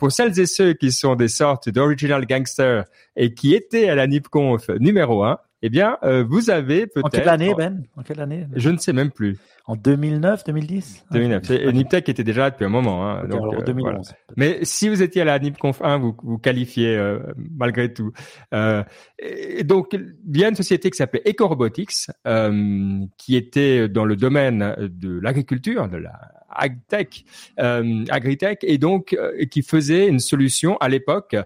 pour 0.00 0.10
celles 0.10 0.40
et 0.40 0.46
ceux 0.46 0.72
qui 0.72 0.90
sont 0.90 1.14
des 1.14 1.28
sortes 1.28 1.68
d'original 1.68 2.26
gangsters 2.26 2.86
et 3.14 3.34
qui 3.34 3.54
étaient 3.54 3.88
à 3.88 3.94
la 3.94 4.08
NIPConf 4.08 4.68
numéro 4.80 5.22
1, 5.22 5.38
eh 5.66 5.68
bien, 5.68 5.98
euh, 6.04 6.22
vous 6.22 6.48
avez 6.48 6.86
peut-être. 6.86 7.06
En 7.06 7.08
quelle 7.08 7.28
année, 7.28 7.52
Ben? 7.54 7.82
En 7.96 8.02
quelle 8.02 8.20
année 8.20 8.46
Je 8.54 8.70
ne 8.70 8.78
sais 8.78 8.92
même 8.92 9.10
plus. 9.10 9.36
En 9.68 9.74
2009, 9.74 10.44
2010 10.44 11.06
2009. 11.10 11.50
Et 11.50 11.72
Niptech 11.72 12.08
était 12.08 12.22
déjà 12.22 12.42
là 12.42 12.50
depuis 12.50 12.64
un 12.64 12.68
moment. 12.68 13.04
Hein, 13.04 13.26
donc, 13.26 13.40
alors, 13.42 13.64
2011. 13.64 14.10
Euh, 14.10 14.32
Mais 14.36 14.60
si 14.62 14.88
vous 14.88 15.02
étiez 15.02 15.22
à 15.22 15.24
la 15.24 15.40
NipConf 15.40 15.82
1, 15.82 15.98
vous 15.98 16.16
vous 16.22 16.38
qualifiez 16.38 16.96
euh, 16.96 17.18
malgré 17.36 17.92
tout. 17.92 18.12
et 19.18 19.64
donc, 19.64 19.94
il 19.94 20.38
y 20.38 20.44
a 20.44 20.48
une 20.48 20.54
société 20.54 20.88
qui 20.88 20.96
s'appelait 20.96 21.22
EcoRobotics, 21.28 22.06
qui 23.18 23.36
était 23.36 23.88
dans 23.88 24.04
le 24.04 24.14
domaine 24.14 24.76
de 24.78 25.18
l'agriculture, 25.18 25.88
de 25.88 25.96
la 25.96 26.12
AgTech, 26.48 27.24
AgriTech, 27.58 28.60
et 28.62 28.78
donc 28.78 29.16
qui 29.50 29.62
faisait 29.62 30.06
une 30.06 30.20
solution 30.20 30.76
à 30.78 30.88
l'époque 30.88 31.36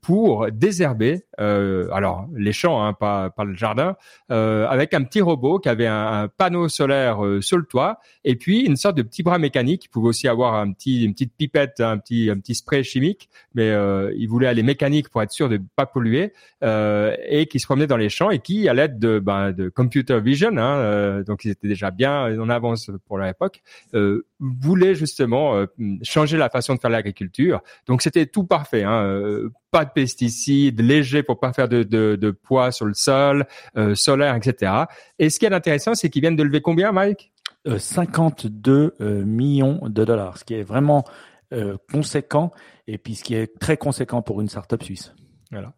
pour 0.00 0.50
désherber, 0.52 1.22
alors 1.38 2.28
les 2.36 2.52
champs, 2.52 2.84
hein, 2.84 2.92
pas, 2.92 3.30
pas 3.30 3.44
le 3.44 3.54
jardin, 3.54 3.96
avec 4.28 4.94
un 4.94 5.02
petit 5.02 5.20
robot 5.20 5.58
qui 5.58 5.68
avait 5.68 5.86
un, 5.86 6.28
panneau 6.28 6.68
solaire 6.68 7.18
sur 7.40 7.53
le 7.56 7.64
toit, 7.64 7.98
et 8.24 8.36
puis 8.36 8.60
une 8.60 8.76
sorte 8.76 8.96
de 8.96 9.02
petit 9.02 9.22
bras 9.22 9.38
mécanique 9.38 9.82
qui 9.82 9.88
pouvait 9.88 10.08
aussi 10.08 10.28
avoir 10.28 10.54
un 10.54 10.72
petit, 10.72 11.04
une 11.04 11.12
petite 11.12 11.34
pipette, 11.36 11.80
un 11.80 11.98
petit, 11.98 12.30
un 12.30 12.38
petit 12.38 12.54
spray 12.54 12.82
chimique, 12.84 13.28
mais 13.54 13.72
il 14.16 14.26
voulait 14.26 14.46
aller 14.46 14.62
mécanique 14.62 15.08
pour 15.08 15.22
être 15.22 15.32
sûr 15.32 15.48
de 15.48 15.60
pas 15.76 15.86
polluer, 15.86 16.32
et 16.62 17.46
qui 17.50 17.60
se 17.60 17.66
promenait 17.66 17.86
dans 17.86 17.96
les 17.96 18.08
champs 18.08 18.30
et 18.30 18.38
qui, 18.38 18.68
à 18.68 18.74
l'aide 18.74 18.98
de, 18.98 19.18
ben, 19.18 19.52
de 19.52 19.68
computer 19.68 20.20
vision, 20.20 20.56
hein, 20.56 21.22
donc 21.26 21.44
ils 21.44 21.50
étaient 21.50 21.68
déjà 21.68 21.90
bien 21.90 22.38
en 22.40 22.48
avance 22.48 22.90
pour 23.06 23.18
l'époque, 23.18 23.62
euh, 23.94 24.26
voulait 24.40 24.94
justement 24.94 25.56
euh, 25.56 25.66
changer 26.02 26.36
la 26.36 26.50
façon 26.50 26.74
de 26.74 26.80
faire 26.80 26.90
l'agriculture. 26.90 27.60
Donc 27.86 28.02
c'était 28.02 28.26
tout 28.26 28.44
parfait, 28.44 28.82
hein, 28.82 29.04
euh, 29.04 29.50
pas 29.70 29.84
de 29.84 29.90
pesticides, 29.90 30.80
léger 30.80 31.22
pour 31.22 31.40
pas 31.40 31.52
faire 31.52 31.68
de, 31.68 31.82
de, 31.82 32.30
poids 32.30 32.70
sur 32.72 32.86
le 32.86 32.94
sol, 32.94 33.46
euh, 33.76 33.94
solaire, 33.94 34.34
etc. 34.34 34.72
Et 35.18 35.30
ce 35.30 35.38
qui 35.38 35.46
est 35.46 35.52
intéressant, 35.52 35.94
c'est 35.94 36.10
qu'ils 36.10 36.22
viennent 36.22 36.36
de 36.36 36.42
lever 36.42 36.60
combien, 36.60 36.92
Mike? 36.92 37.32
52 37.66 38.94
millions 39.24 39.80
de 39.88 40.04
dollars, 40.04 40.38
ce 40.38 40.44
qui 40.44 40.54
est 40.54 40.62
vraiment 40.62 41.04
conséquent 41.92 42.50
et 42.86 42.98
puis 42.98 43.14
ce 43.14 43.24
qui 43.24 43.34
est 43.34 43.58
très 43.58 43.76
conséquent 43.76 44.22
pour 44.22 44.40
une 44.40 44.48
startup 44.48 44.82
suisse. 44.82 45.14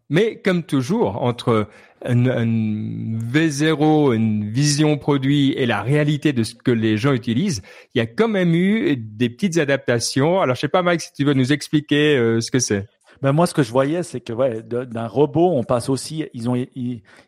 Mais 0.09 0.41
comme 0.41 0.63
toujours, 0.63 1.21
entre 1.21 1.67
un, 2.05 2.15
V0, 2.15 4.15
une 4.15 4.49
vision 4.49 4.97
produit 4.97 5.53
et 5.53 5.65
la 5.65 5.81
réalité 5.81 6.33
de 6.33 6.43
ce 6.43 6.55
que 6.55 6.71
les 6.71 6.97
gens 6.97 7.13
utilisent, 7.13 7.61
il 7.93 7.99
y 7.99 8.01
a 8.01 8.05
quand 8.05 8.27
même 8.27 8.53
eu 8.53 8.95
des 8.97 9.29
petites 9.29 9.57
adaptations. 9.57 10.41
Alors, 10.41 10.55
je 10.55 10.61
sais 10.61 10.67
pas, 10.67 10.81
Mike, 10.81 11.01
si 11.01 11.13
tu 11.13 11.25
veux 11.25 11.33
nous 11.33 11.53
expliquer 11.53 12.17
euh, 12.17 12.41
ce 12.41 12.51
que 12.51 12.59
c'est. 12.59 12.85
Ben 13.21 13.31
moi, 13.31 13.47
ce 13.47 13.55
que 13.55 13.63
je 13.63 13.71
voyais, 13.71 14.03
c'est 14.03 14.21
que 14.21 14.31
ouais, 14.31 14.61
d'un 14.61 15.07
robot, 15.07 15.51
on 15.53 15.63
passe 15.63 15.89
aussi. 15.89 16.25
Ils 16.33 16.49
ont 16.51 16.65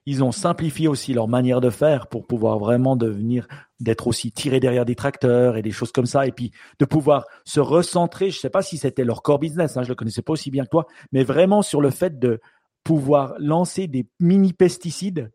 ils, 0.05 0.23
ont 0.23 0.31
simplifié 0.31 0.87
aussi 0.87 1.13
leur 1.13 1.27
manière 1.27 1.61
de 1.61 1.71
faire 1.71 2.07
pour 2.07 2.27
pouvoir 2.27 2.59
vraiment 2.59 2.95
devenir 2.95 3.47
d'être 3.79 4.07
aussi 4.07 4.31
tiré 4.31 4.59
derrière 4.59 4.85
des 4.85 4.95
tracteurs 4.95 5.57
et 5.57 5.61
des 5.61 5.71
choses 5.71 5.91
comme 5.91 6.05
ça, 6.05 6.27
et 6.27 6.31
puis 6.31 6.51
de 6.79 6.85
pouvoir 6.85 7.25
se 7.45 7.59
recentrer. 7.59 8.31
Je 8.31 8.39
sais 8.39 8.49
pas 8.49 8.61
si 8.61 8.77
c'était 8.77 9.03
leur 9.03 9.21
core 9.21 9.39
business, 9.39 9.77
hein, 9.77 9.83
je 9.83 9.89
le 9.89 9.95
connaissais 9.95 10.21
pas 10.21 10.33
aussi 10.33 10.51
bien 10.51 10.65
que 10.65 10.69
toi, 10.69 10.85
mais 11.11 11.23
vraiment 11.23 11.61
sur 11.61 11.81
le 11.81 11.89
fait 11.89 12.19
de 12.19 12.39
pouvoir 12.83 13.35
lancer 13.39 13.87
des 13.87 14.07
mini 14.19 14.53
pesticides 14.53 15.31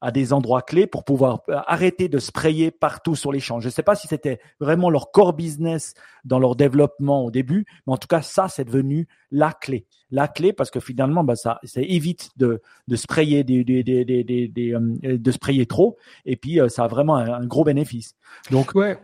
à 0.00 0.12
des 0.12 0.32
endroits 0.32 0.62
clés 0.62 0.86
pour 0.86 1.04
pouvoir 1.04 1.42
euh, 1.48 1.56
arrêter 1.66 2.08
de 2.08 2.18
sprayer 2.18 2.70
partout 2.70 3.16
sur 3.16 3.32
les 3.32 3.40
champs. 3.40 3.60
Je 3.60 3.66
ne 3.66 3.72
sais 3.72 3.82
pas 3.82 3.94
si 3.94 4.06
c'était 4.06 4.40
vraiment 4.60 4.90
leur 4.90 5.10
core 5.10 5.32
business 5.32 5.94
dans 6.24 6.38
leur 6.38 6.56
développement 6.56 7.24
au 7.24 7.30
début, 7.30 7.64
mais 7.86 7.92
en 7.92 7.96
tout 7.96 8.08
cas, 8.08 8.22
ça, 8.22 8.48
c'est 8.48 8.64
devenu 8.64 9.08
la 9.30 9.52
clé. 9.52 9.86
La 10.10 10.28
clé 10.28 10.52
parce 10.52 10.70
que 10.70 10.80
finalement, 10.80 11.24
bah, 11.24 11.36
ça, 11.36 11.58
ça 11.64 11.80
évite 11.82 12.30
de, 12.36 12.62
de 12.86 12.96
sprayer 12.96 13.44
des, 13.44 13.64
des, 13.64 13.82
des, 13.82 14.04
des, 14.04 14.72
euh, 14.72 15.18
de 15.18 15.30
sprayer 15.30 15.66
trop 15.66 15.98
et 16.24 16.36
puis 16.36 16.60
euh, 16.60 16.68
ça 16.68 16.84
a 16.84 16.88
vraiment 16.88 17.16
un, 17.16 17.46
gros 17.46 17.64
bénéfice. 17.64 18.14
Donc, 18.50 18.74
ouais. 18.74 18.98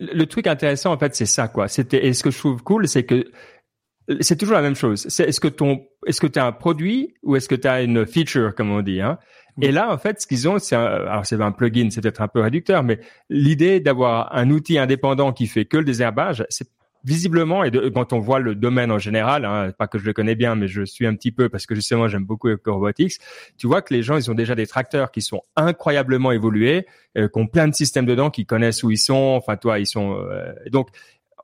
Le 0.00 0.26
truc 0.26 0.48
intéressant, 0.48 0.92
en 0.92 0.98
fait, 0.98 1.14
c'est 1.14 1.26
ça, 1.26 1.46
quoi. 1.46 1.68
C'était, 1.68 2.04
et 2.04 2.14
ce 2.14 2.24
que 2.24 2.32
je 2.32 2.38
trouve 2.38 2.62
cool, 2.64 2.88
c'est 2.88 3.04
que 3.04 3.30
c'est 4.20 4.36
toujours 4.36 4.56
la 4.56 4.62
même 4.62 4.74
chose. 4.74 5.06
C'est 5.08 5.24
est-ce 5.24 5.40
que 5.40 5.48
ton, 5.48 5.86
est-ce 6.06 6.20
que 6.20 6.26
tu 6.26 6.38
as 6.38 6.46
un 6.46 6.52
produit 6.52 7.14
ou 7.22 7.36
est-ce 7.36 7.48
que 7.48 7.54
tu 7.54 7.68
as 7.68 7.82
une 7.82 8.04
feature, 8.04 8.54
comme 8.54 8.70
on 8.70 8.82
dit, 8.82 9.00
hein? 9.00 9.18
Et 9.60 9.72
là, 9.72 9.92
en 9.92 9.98
fait, 9.98 10.20
ce 10.20 10.26
qu'ils 10.26 10.48
ont, 10.48 10.58
c'est 10.58 10.76
un, 10.76 10.84
alors 10.84 11.26
c'est 11.26 11.40
un 11.40 11.52
plugin, 11.52 11.88
c'est 11.90 12.00
peut-être 12.00 12.22
un 12.22 12.28
peu 12.28 12.40
réducteur, 12.40 12.82
mais 12.82 13.00
l'idée 13.30 13.80
d'avoir 13.80 14.34
un 14.34 14.50
outil 14.50 14.78
indépendant 14.78 15.32
qui 15.32 15.46
fait 15.46 15.64
que 15.64 15.76
le 15.76 15.84
désherbage, 15.84 16.44
c'est 16.48 16.68
visiblement, 17.04 17.64
et 17.64 17.70
quand 17.92 18.12
on 18.12 18.18
voit 18.18 18.40
le 18.40 18.54
domaine 18.54 18.90
en 18.90 18.98
général, 18.98 19.44
hein, 19.44 19.72
pas 19.78 19.86
que 19.86 19.98
je 19.98 20.06
le 20.06 20.14
connais 20.14 20.34
bien, 20.34 20.54
mais 20.54 20.68
je 20.68 20.82
suis 20.82 21.06
un 21.06 21.14
petit 21.14 21.32
peu 21.32 21.50
parce 21.50 21.66
que 21.66 21.74
justement 21.74 22.08
j'aime 22.08 22.24
beaucoup 22.24 22.48
Robotics, 22.64 23.18
tu 23.58 23.66
vois 23.66 23.82
que 23.82 23.92
les 23.92 24.02
gens, 24.02 24.16
ils 24.16 24.30
ont 24.30 24.34
déjà 24.34 24.54
des 24.54 24.66
tracteurs 24.66 25.10
qui 25.10 25.20
sont 25.20 25.42
incroyablement 25.54 26.32
évolués, 26.32 26.86
euh, 27.18 27.28
qui 27.28 27.38
ont 27.38 27.46
plein 27.46 27.68
de 27.68 27.74
systèmes 27.74 28.06
dedans, 28.06 28.30
qui 28.30 28.46
connaissent 28.46 28.82
où 28.82 28.90
ils 28.90 28.98
sont, 28.98 29.34
enfin 29.36 29.56
toi, 29.56 29.78
ils 29.78 29.86
sont... 29.86 30.18
Euh, 30.18 30.54
donc 30.70 30.88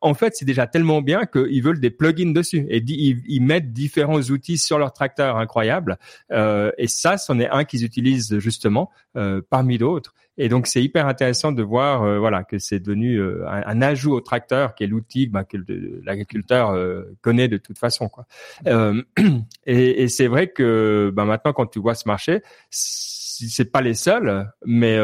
en 0.01 0.15
fait, 0.15 0.35
c'est 0.35 0.45
déjà 0.45 0.67
tellement 0.67 1.03
bien 1.03 1.27
qu'ils 1.27 1.63
veulent 1.63 1.81
des 1.81 1.91
plugins 1.91 2.33
dessus 2.33 2.67
et 2.69 2.83
ils, 2.87 3.41
mettent 3.43 3.73
différents 3.73 4.21
outils 4.21 4.59
sur 4.59 4.79
leur 4.79 4.93
tracteur 4.93 5.37
incroyable. 5.37 5.99
Euh, 6.33 6.71
et 6.79 6.87
ça, 6.87 7.19
c'en 7.19 7.39
est 7.39 7.49
un 7.49 7.65
qu'ils 7.65 7.85
utilisent 7.85 8.39
justement 8.39 8.91
euh, 9.17 9.43
parmi 9.49 9.77
d'autres. 9.77 10.15
Et 10.39 10.49
donc, 10.49 10.67
c'est 10.67 10.83
hyper 10.83 11.07
intéressant 11.07 11.53
de 11.53 11.63
voir, 11.63 12.03
euh, 12.03 12.19
voilà, 12.19 12.45
que 12.45 12.59
c'est 12.59 12.81
devenu 12.81 13.17
euh, 13.17 13.45
un, 13.47 13.83
ajout 13.83 14.13
au 14.13 14.21
tracteur, 14.21 14.75
qui 14.75 14.85
est 14.85 14.87
l'outil 14.87 15.27
bah, 15.27 15.45
que 15.45 15.59
l'agriculteur 16.03 16.79
connaît 17.21 17.49
de 17.49 17.59
toute 17.59 17.79
façon. 17.79 18.09
Quoi. 18.09 18.27
et, 19.67 20.03
et 20.03 20.09
c'est 20.09 20.29
vrai 20.29 20.49
que 20.49 21.13
bah, 21.15 21.25
maintenant, 21.25 21.53
quand 21.53 21.67
tu 21.67 21.79
vois 21.79 21.95
ce 21.95 22.09
marché, 22.09 22.41
c'est 22.71 23.71
pas 23.71 23.83
les 23.83 23.95
seuls, 23.95 24.51
mais 24.65 24.97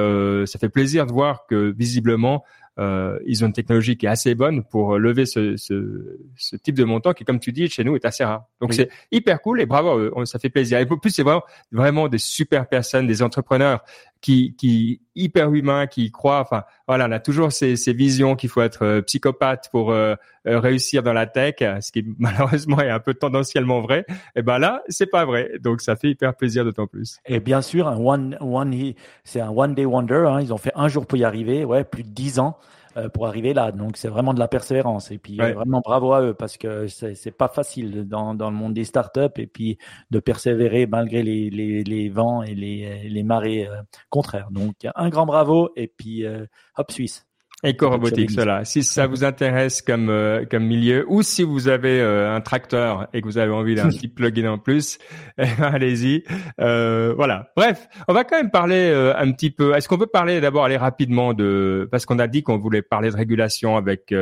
ça 0.46 0.58
fait 0.58 0.68
plaisir 0.68 1.06
de 1.06 1.12
voir 1.12 1.46
que 1.46 1.74
visiblement 1.76 2.44
euh, 2.78 3.18
ils 3.24 3.42
ont 3.42 3.46
une 3.46 3.52
technologie 3.52 3.96
qui 3.96 4.06
est 4.06 4.08
assez 4.10 4.34
bonne 4.34 4.62
pour 4.64 4.98
lever 4.98 5.24
ce, 5.24 5.56
ce, 5.56 6.18
ce, 6.36 6.56
type 6.56 6.74
de 6.74 6.84
montant 6.84 7.12
qui, 7.12 7.24
comme 7.24 7.40
tu 7.40 7.52
dis, 7.52 7.68
chez 7.68 7.84
nous 7.84 7.96
est 7.96 8.04
assez 8.04 8.24
rare. 8.24 8.44
Donc 8.60 8.74
c'est 8.74 8.90
hyper 9.10 9.40
cool 9.40 9.60
et 9.60 9.66
bravo, 9.66 10.24
ça 10.26 10.38
fait 10.38 10.50
plaisir. 10.50 10.78
Et 10.78 10.86
en 10.90 10.98
plus, 10.98 11.10
c'est 11.10 11.22
vraiment, 11.22 11.42
vraiment 11.72 12.08
des 12.08 12.18
super 12.18 12.68
personnes, 12.68 13.06
des 13.06 13.22
entrepreneurs 13.22 13.82
qui, 14.26 14.56
qui 14.56 15.00
hyper 15.14 15.54
humains, 15.54 15.86
qui 15.86 16.10
croient. 16.10 16.40
Enfin, 16.40 16.64
voilà, 16.88 17.06
on 17.06 17.12
a 17.12 17.20
toujours 17.20 17.52
ces, 17.52 17.76
ces 17.76 17.92
visions 17.92 18.34
qu'il 18.34 18.50
faut 18.50 18.60
être 18.60 18.84
euh, 18.84 19.00
psychopathe 19.00 19.68
pour 19.70 19.92
euh, 19.92 20.16
euh, 20.48 20.58
réussir 20.58 21.04
dans 21.04 21.12
la 21.12 21.26
tech, 21.26 21.54
ce 21.60 21.92
qui 21.92 22.04
malheureusement 22.18 22.80
est 22.80 22.90
un 22.90 22.98
peu 22.98 23.14
tendanciellement 23.14 23.80
vrai. 23.82 24.04
Et 24.34 24.42
ben 24.42 24.58
là, 24.58 24.82
c'est 24.88 25.06
pas 25.06 25.24
vrai. 25.24 25.52
Donc 25.62 25.80
ça 25.80 25.94
fait 25.94 26.10
hyper 26.10 26.34
plaisir 26.34 26.64
d'autant 26.64 26.88
plus. 26.88 27.20
Et 27.26 27.38
bien 27.38 27.62
sûr, 27.62 27.86
un 27.86 27.98
one, 27.98 28.36
one, 28.40 28.74
c'est 29.22 29.40
un 29.40 29.50
one 29.50 29.76
day 29.76 29.84
wonder. 29.84 30.24
Hein. 30.28 30.40
Ils 30.40 30.52
ont 30.52 30.58
fait 30.58 30.72
un 30.74 30.88
jour 30.88 31.06
pour 31.06 31.16
y 31.16 31.22
arriver. 31.22 31.64
Ouais, 31.64 31.84
plus 31.84 32.02
de 32.02 32.08
dix 32.08 32.40
ans. 32.40 32.58
Euh, 32.96 33.10
pour 33.10 33.26
arriver 33.26 33.52
là. 33.52 33.72
Donc 33.72 33.98
c'est 33.98 34.08
vraiment 34.08 34.32
de 34.32 34.38
la 34.38 34.48
persévérance. 34.48 35.10
Et 35.10 35.18
puis 35.18 35.36
vraiment 35.36 35.82
bravo 35.84 36.14
à 36.14 36.22
eux 36.22 36.32
parce 36.32 36.56
que 36.56 36.86
c'est 36.86 37.30
pas 37.30 37.48
facile 37.48 38.08
dans, 38.08 38.34
dans 38.34 38.48
le 38.48 38.56
monde 38.56 38.72
des 38.72 38.84
startups 38.84 39.20
et 39.36 39.46
puis 39.46 39.76
de 40.10 40.18
persévérer 40.18 40.86
malgré 40.86 41.22
les, 41.22 41.50
les, 41.50 41.84
les 41.84 42.08
vents 42.08 42.42
et 42.42 42.54
les, 42.54 43.08
les 43.10 43.22
marées 43.22 43.66
euh, 43.66 43.82
contraires. 44.08 44.50
Donc 44.50 44.76
un 44.94 45.08
grand 45.10 45.26
bravo 45.26 45.70
et 45.76 45.88
puis 45.88 46.24
euh, 46.24 46.46
hop 46.78 46.90
Suisse. 46.90 47.25
Eco-robotics, 47.64 48.32
voilà. 48.32 48.66
Si 48.66 48.84
ça 48.84 49.06
vous 49.06 49.24
intéresse 49.24 49.80
comme 49.80 50.10
euh, 50.10 50.44
comme 50.44 50.64
milieu, 50.64 51.06
ou 51.08 51.22
si 51.22 51.42
vous 51.42 51.68
avez 51.68 52.00
euh, 52.00 52.34
un 52.34 52.42
tracteur 52.42 53.08
et 53.14 53.22
que 53.22 53.26
vous 53.26 53.38
avez 53.38 53.52
envie 53.52 53.74
d'un 53.74 53.88
petit 53.90 54.08
plugin 54.08 54.52
en 54.52 54.58
plus, 54.58 54.98
eh 55.38 55.46
ben, 55.58 55.64
allez-y. 55.72 56.22
Euh, 56.60 57.14
voilà. 57.16 57.50
Bref, 57.56 57.88
on 58.08 58.12
va 58.12 58.24
quand 58.24 58.36
même 58.36 58.50
parler 58.50 58.92
un 59.16 59.32
petit 59.32 59.50
peu. 59.50 59.74
Est-ce 59.74 59.88
qu'on 59.88 59.98
peut 59.98 60.06
parler 60.06 60.40
d'abord 60.40 60.64
aller 60.66 60.76
rapidement 60.76 61.32
de 61.32 61.88
parce 61.90 62.04
qu'on 62.04 62.18
a 62.18 62.26
dit 62.26 62.42
qu'on 62.42 62.58
voulait 62.58 62.82
parler 62.82 63.10
de 63.10 63.16
régulation 63.16 63.76
avec 63.76 64.14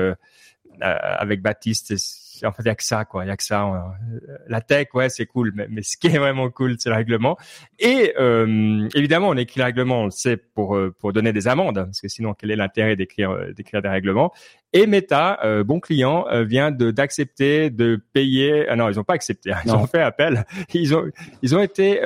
avec 0.80 1.42
Baptiste 1.42 1.96
en 2.42 2.52
fait, 2.52 2.62
il 2.62 2.66
y 2.66 2.70
a 2.70 2.74
que 2.74 2.84
ça, 2.84 3.04
quoi. 3.04 3.24
Il 3.24 3.28
y 3.28 3.30
a 3.30 3.36
que 3.36 3.44
ça. 3.44 3.64
Euh, 3.64 4.18
la 4.48 4.60
tech, 4.60 4.88
ouais, 4.94 5.08
c'est 5.08 5.26
cool, 5.26 5.52
mais, 5.54 5.66
mais, 5.70 5.82
ce 5.82 5.96
qui 5.96 6.08
est 6.08 6.18
vraiment 6.18 6.50
cool, 6.50 6.76
c'est 6.78 6.88
le 6.88 6.96
règlement. 6.96 7.36
Et 7.78 8.14
euh, 8.18 8.88
évidemment, 8.94 9.28
on 9.28 9.36
écrit 9.36 9.60
le 9.60 9.64
règlement, 9.64 10.02
on 10.02 10.04
le 10.06 10.10
sait 10.10 10.36
pour 10.36 10.76
euh, 10.76 10.94
pour 10.98 11.12
donner 11.12 11.32
des 11.32 11.48
amendes, 11.48 11.76
parce 11.76 12.00
que 12.00 12.08
sinon, 12.08 12.34
quel 12.34 12.50
est 12.50 12.56
l'intérêt 12.56 12.96
d'écrire 12.96 13.36
d'écrire 13.54 13.82
des 13.82 13.88
règlements? 13.88 14.32
Et 14.72 14.88
Meta, 14.88 15.38
bon 15.62 15.78
client, 15.78 16.26
vient 16.42 16.72
de 16.72 16.90
d'accepter 16.90 17.70
de 17.70 18.02
payer. 18.12 18.66
Ah 18.68 18.74
non, 18.74 18.88
ils 18.88 18.96
n'ont 18.96 19.04
pas 19.04 19.14
accepté. 19.14 19.52
Hein. 19.52 19.60
ils 19.64 19.72
ont 19.72 19.86
fait 19.86 20.02
appel. 20.02 20.44
Ils 20.74 20.96
ont 20.96 21.04
ils 21.42 21.54
ont 21.54 21.62
été 21.62 22.00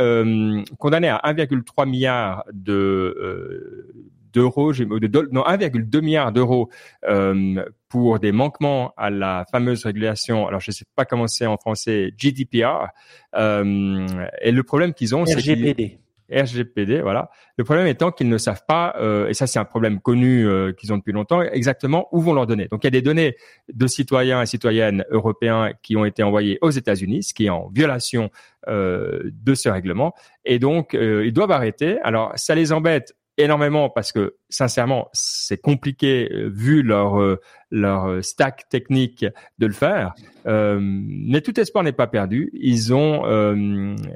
condamnés 0.78 1.08
à 1.08 1.18
1,3 1.24 1.88
milliard 1.88 2.44
de 2.52 3.88
d'euros, 4.32 4.72
de, 4.72 5.28
non 5.32 5.42
1,2 5.42 6.00
milliard 6.00 6.32
d'euros 6.32 6.68
euh, 7.08 7.62
pour 7.88 8.18
des 8.18 8.32
manquements 8.32 8.92
à 8.96 9.10
la 9.10 9.44
fameuse 9.50 9.84
régulation. 9.84 10.46
Alors 10.46 10.60
je 10.60 10.70
ne 10.70 10.74
sais 10.74 10.84
pas 10.94 11.04
comment 11.04 11.26
c'est 11.26 11.46
en 11.46 11.56
français, 11.56 12.12
GDPR. 12.16 12.88
Euh, 13.36 14.06
et 14.42 14.52
le 14.52 14.62
problème 14.62 14.94
qu'ils 14.94 15.14
ont, 15.14 15.24
c'est 15.26 15.34
RGPD. 15.34 16.00
RGPD, 16.30 17.00
voilà. 17.00 17.30
Le 17.56 17.64
problème 17.64 17.86
étant 17.86 18.12
qu'ils 18.12 18.28
ne 18.28 18.36
savent 18.36 18.64
pas, 18.66 18.94
euh, 19.00 19.28
et 19.28 19.34
ça 19.34 19.46
c'est 19.46 19.58
un 19.58 19.64
problème 19.64 20.00
connu 20.00 20.46
euh, 20.46 20.72
qu'ils 20.72 20.92
ont 20.92 20.98
depuis 20.98 21.12
longtemps, 21.12 21.40
exactement 21.42 22.08
où 22.12 22.20
vont 22.20 22.34
leurs 22.34 22.46
données. 22.46 22.68
Donc 22.70 22.84
il 22.84 22.86
y 22.86 22.88
a 22.88 22.90
des 22.90 23.02
données 23.02 23.36
de 23.72 23.86
citoyens 23.86 24.42
et 24.42 24.46
citoyennes 24.46 25.04
européens 25.10 25.72
qui 25.82 25.96
ont 25.96 26.04
été 26.04 26.22
envoyées 26.22 26.58
aux 26.60 26.70
États-Unis, 26.70 27.22
ce 27.22 27.34
qui 27.34 27.46
est 27.46 27.50
en 27.50 27.68
violation 27.68 28.30
euh, 28.68 29.30
de 29.32 29.54
ce 29.54 29.68
règlement, 29.68 30.14
et 30.44 30.58
donc 30.58 30.92
ils 30.92 31.32
doivent 31.32 31.52
arrêter. 31.52 31.98
Alors 32.02 32.32
ça 32.36 32.54
les 32.54 32.72
embête 32.72 33.14
énormément 33.38 33.88
parce 33.88 34.12
que 34.12 34.34
sincèrement, 34.48 35.08
c'est 35.12 35.60
compliqué 35.60 36.28
euh, 36.30 36.48
vu 36.52 36.82
leur 36.82 37.20
euh, 37.20 37.40
leur 37.70 38.24
stack 38.24 38.68
technique 38.68 39.26
de 39.58 39.66
le 39.66 39.72
faire. 39.72 40.14
Euh, 40.46 40.78
mais 40.80 41.40
tout 41.40 41.58
espoir 41.60 41.84
n'est 41.84 41.92
pas 41.92 42.06
perdu. 42.06 42.50
Ils 42.54 42.94
ont, 42.94 43.24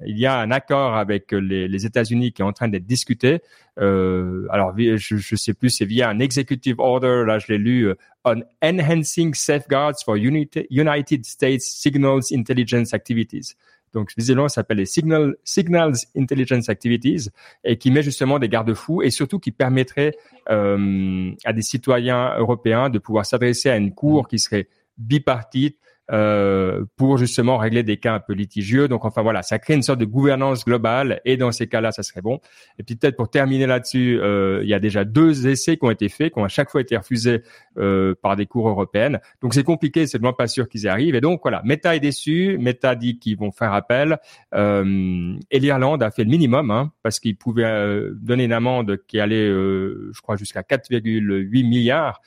il 0.07 0.19
y 0.19 0.25
a 0.25 0.39
un 0.39 0.51
accord 0.51 0.97
avec 0.97 1.33
les, 1.33 1.69
les 1.69 1.87
États-Unis 1.87 2.33
qui 2.33 2.41
est 2.41 2.45
en 2.47 2.55
train 2.55 2.69
d'être 2.69 2.87
discuté. 2.87 3.41
alors, 3.77 4.75
je, 4.79 4.97
je 4.97 5.37
sais 5.37 5.53
plus, 5.53 5.69
c'est 5.69 5.85
via 5.85 6.09
un 6.09 6.19
executive 6.19 6.77
order. 6.79 7.25
Là, 7.27 7.39
je 7.39 7.53
l'ai 7.53 7.59
lu. 7.59 7.93
on 8.25 8.43
enhancing 8.63 9.35
safeguards 9.35 10.03
for 10.03 10.17
United 10.17 11.27
States 11.27 11.61
signals 11.61 12.33
intelligence 12.33 12.95
activities. 12.95 13.55
Donc, 13.93 14.11
visiblement, 14.17 14.49
s'appelle 14.49 14.79
les 14.79 14.87
Signal, 14.87 15.37
Signals 15.45 15.97
Intelligence 16.17 16.69
Activities 16.69 17.29
et 17.65 17.77
qui 17.77 17.91
met 17.91 18.03
justement 18.03 18.39
des 18.39 18.49
garde-fous 18.49 19.03
et 19.03 19.11
surtout 19.11 19.39
qui 19.39 19.53
permettrait 19.53 20.17
euh, 20.51 21.31
à 21.45 21.53
des 21.53 21.63
citoyens 21.63 22.37
européens 22.39 22.91
de 22.91 22.99
pouvoir 22.99 23.27
s'adresser 23.27 23.71
à 23.71 23.77
une 23.77 23.95
cour 23.95 24.29
qui 24.29 24.39
serait 24.39 24.69
bipartite 24.99 25.79
euh, 26.13 26.85
pour 26.97 27.17
justement 27.17 27.57
régler 27.57 27.83
des 27.83 27.97
cas 27.97 28.15
un 28.15 28.21
peu 28.21 28.35
litigieux. 28.35 28.87
Donc 28.87 29.05
enfin 29.07 29.23
voilà, 29.23 29.43
ça 29.43 29.59
crée 29.59 29.75
une 29.75 29.83
sorte 29.83 29.99
de 29.99 30.05
gouvernance 30.05 30.65
globale 30.65 31.21
et 31.25 31.39
dans 31.39 31.53
ces 31.53 31.69
cas-là, 31.69 31.91
ça 31.91 32.03
serait 32.03 32.21
bon. 32.21 32.39
Et 32.79 32.83
puis 32.83 32.97
peut-être 32.97 33.17
pour 33.17 33.31
terminer 33.31 33.67
là-dessus, 33.67 34.21
euh, 34.21 34.61
il 34.63 34.69
y 34.69 34.75
a 34.75 34.79
déjà 34.79 35.05
deux 35.05 35.47
essais 35.47 35.79
qui 35.79 35.85
ont 35.85 35.91
été 35.91 36.11
faits, 36.11 36.35
qui 36.35 36.39
ont 36.39 36.45
à 36.45 36.49
chaque 36.49 36.71
fois 36.71 36.83
été 36.83 36.97
refusés 36.97 37.43
euh, 37.79 38.15
par 38.21 38.37
des 38.37 38.45
cours 38.45 38.69
européennes. 38.69 39.21
Donc 39.41 39.55
c'est 39.55 39.65
compliqué, 39.65 40.07
c'est 40.07 40.19
vraiment 40.19 40.35
pas 40.35 40.49
sûr 40.49 40.69
qu'ils 40.69 40.83
y 40.83 40.89
arrivent. 40.89 41.15
Et 41.15 41.23
donc 41.23 41.41
voilà, 41.43 41.63
Meta 41.65 41.97
est 41.97 42.01
déçu, 42.01 42.59
Meta 42.59 42.95
dit 42.95 43.19
qu'ils 43.19 43.39
vont 43.39 43.51
faire 43.51 43.73
appel 43.73 44.19
euh, 44.55 45.35
et 45.51 45.61
l'Irlande 45.61 46.03
a 46.03 46.11
fait 46.11 46.25
le 46.25 46.31
minimum 46.31 46.71
hein, 46.71 46.93
parce 47.03 47.21
qu'ils 47.21 47.37
pouvaient 47.37 47.65
euh, 47.65 48.13
donner 48.21 48.45
une 48.45 48.53
amende 48.53 48.99
qui 49.07 49.19
allait, 49.19 49.47
je 49.47 50.21
crois, 50.21 50.37
jusqu'à 50.37 50.61
4,8 50.61 51.67
milliards. 51.67 52.21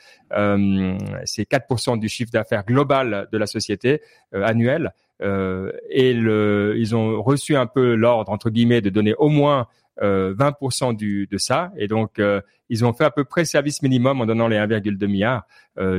c'est 1.26 1.48
4% 1.48 2.00
du 2.00 2.10
chiffre 2.10 2.32
d'affaires 2.32 2.66
global 2.66 3.28
de 3.32 3.38
la 3.38 3.46
société 3.46 3.75
société 3.76 4.02
euh, 4.34 4.44
annuelle. 4.44 4.92
Euh, 5.22 5.72
et 5.90 6.14
le, 6.14 6.76
ils 6.78 6.96
ont 6.96 7.22
reçu 7.22 7.56
un 7.56 7.68
peu 7.68 7.96
l'ordre 7.96 8.32
entre 8.32 8.50
guillemets 8.50 8.82
de 8.82 8.90
donner 8.90 9.14
au 9.18 9.30
moins 9.30 9.68
20% 10.02 10.90
euh, 10.90 10.94
du, 10.94 11.26
de 11.28 11.38
ça. 11.38 11.72
Et 11.78 11.88
donc, 11.88 12.22
ils 12.68 12.84
ont 12.84 12.92
fait 12.92 13.06
à 13.06 13.12
peu 13.12 13.24
près 13.24 13.46
service 13.46 13.82
minimum 13.82 14.20
en 14.20 14.26
donnant 14.26 14.50
les 14.50 14.58
1,2 14.58 15.08
milliard. 15.08 15.48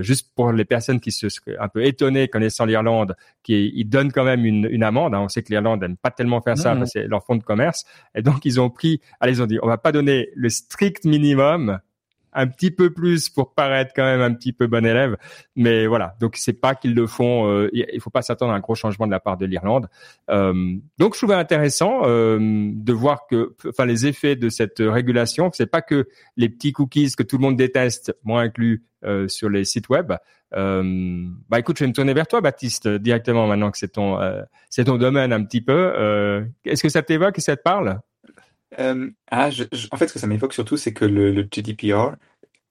juste 0.00 0.34
pour 0.34 0.52
les 0.52 0.66
personnes 0.66 1.00
qui 1.00 1.12
se 1.12 1.30
seraient 1.30 1.56
un 1.58 1.68
peu 1.68 1.82
étonnées 1.82 2.28
connaissant 2.28 2.66
l'Irlande, 2.66 3.16
qui 3.42 3.72
ils 3.74 3.88
donnent 3.88 4.12
quand 4.12 4.24
même 4.24 4.44
une, 4.44 4.68
une 4.70 4.82
amende. 4.82 5.14
Hein. 5.14 5.20
On 5.20 5.28
sait 5.28 5.42
que 5.42 5.50
l'Irlande 5.50 5.80
n'aime 5.80 5.96
pas 5.96 6.10
tellement 6.10 6.42
faire 6.42 6.58
ça, 6.58 6.74
parce 6.74 6.92
que 6.92 7.00
c'est 7.00 7.08
leur 7.08 7.24
fonds 7.24 7.36
de 7.36 7.42
commerce. 7.42 7.86
Et 8.14 8.20
donc, 8.20 8.44
ils 8.44 8.60
ont 8.60 8.68
pris, 8.68 9.00
allez, 9.18 9.38
ils 9.38 9.42
ont 9.42 9.46
dit, 9.46 9.58
on 9.62 9.66
va 9.66 9.78
pas 9.78 9.92
donner 9.92 10.28
le 10.34 10.50
strict 10.50 11.06
minimum, 11.06 11.78
un 12.36 12.46
petit 12.46 12.70
peu 12.70 12.90
plus 12.90 13.30
pour 13.30 13.54
paraître 13.54 13.92
quand 13.96 14.04
même 14.04 14.20
un 14.20 14.32
petit 14.32 14.52
peu 14.52 14.66
bon 14.66 14.84
élève. 14.84 15.16
Mais 15.56 15.86
voilà, 15.86 16.14
donc 16.20 16.36
c'est 16.36 16.52
pas 16.60 16.74
qu'ils 16.74 16.94
le 16.94 17.06
font. 17.06 17.50
Euh, 17.50 17.70
il 17.72 18.00
faut 18.00 18.10
pas 18.10 18.22
s'attendre 18.22 18.52
à 18.52 18.56
un 18.56 18.60
gros 18.60 18.74
changement 18.74 19.06
de 19.06 19.10
la 19.10 19.20
part 19.20 19.38
de 19.38 19.46
l'Irlande. 19.46 19.88
Euh, 20.30 20.76
donc 20.98 21.14
je 21.14 21.18
trouvais 21.18 21.34
intéressant 21.34 22.02
euh, 22.04 22.38
de 22.40 22.92
voir 22.92 23.26
que, 23.28 23.54
enfin, 23.66 23.86
les 23.86 24.06
effets 24.06 24.36
de 24.36 24.50
cette 24.50 24.78
régulation, 24.78 25.50
c'est 25.52 25.66
pas 25.66 25.82
que 25.82 26.08
les 26.36 26.48
petits 26.48 26.72
cookies 26.72 27.12
que 27.16 27.22
tout 27.22 27.38
le 27.38 27.42
monde 27.42 27.56
déteste, 27.56 28.14
moi 28.22 28.42
inclus, 28.42 28.84
euh, 29.04 29.28
sur 29.28 29.48
les 29.48 29.64
sites 29.64 29.88
web. 29.88 30.12
Euh, 30.54 31.24
bah 31.48 31.58
écoute, 31.58 31.78
je 31.78 31.84
vais 31.84 31.88
me 31.88 31.94
tourner 31.94 32.14
vers 32.14 32.26
toi, 32.26 32.40
Baptiste, 32.40 32.86
directement 32.86 33.46
maintenant 33.46 33.70
que 33.70 33.78
c'est 33.78 33.92
ton 33.92 34.18
c'est 34.70 34.84
ton 34.84 34.96
domaine 34.96 35.32
un 35.32 35.42
petit 35.42 35.62
peu. 35.62 36.44
Est-ce 36.64 36.82
que 36.82 36.88
ça 36.88 37.02
t'évoque 37.02 37.38
et 37.38 37.40
ça 37.40 37.56
te 37.56 37.62
parle? 37.62 38.00
Euh, 38.78 39.10
ah, 39.30 39.50
en 39.90 39.96
fait, 39.96 40.08
ce 40.08 40.14
que 40.14 40.18
ça 40.18 40.26
m'évoque 40.26 40.52
surtout, 40.54 40.76
c'est 40.76 40.92
que 40.92 41.04
le, 41.04 41.46
GDPR, 41.50 42.16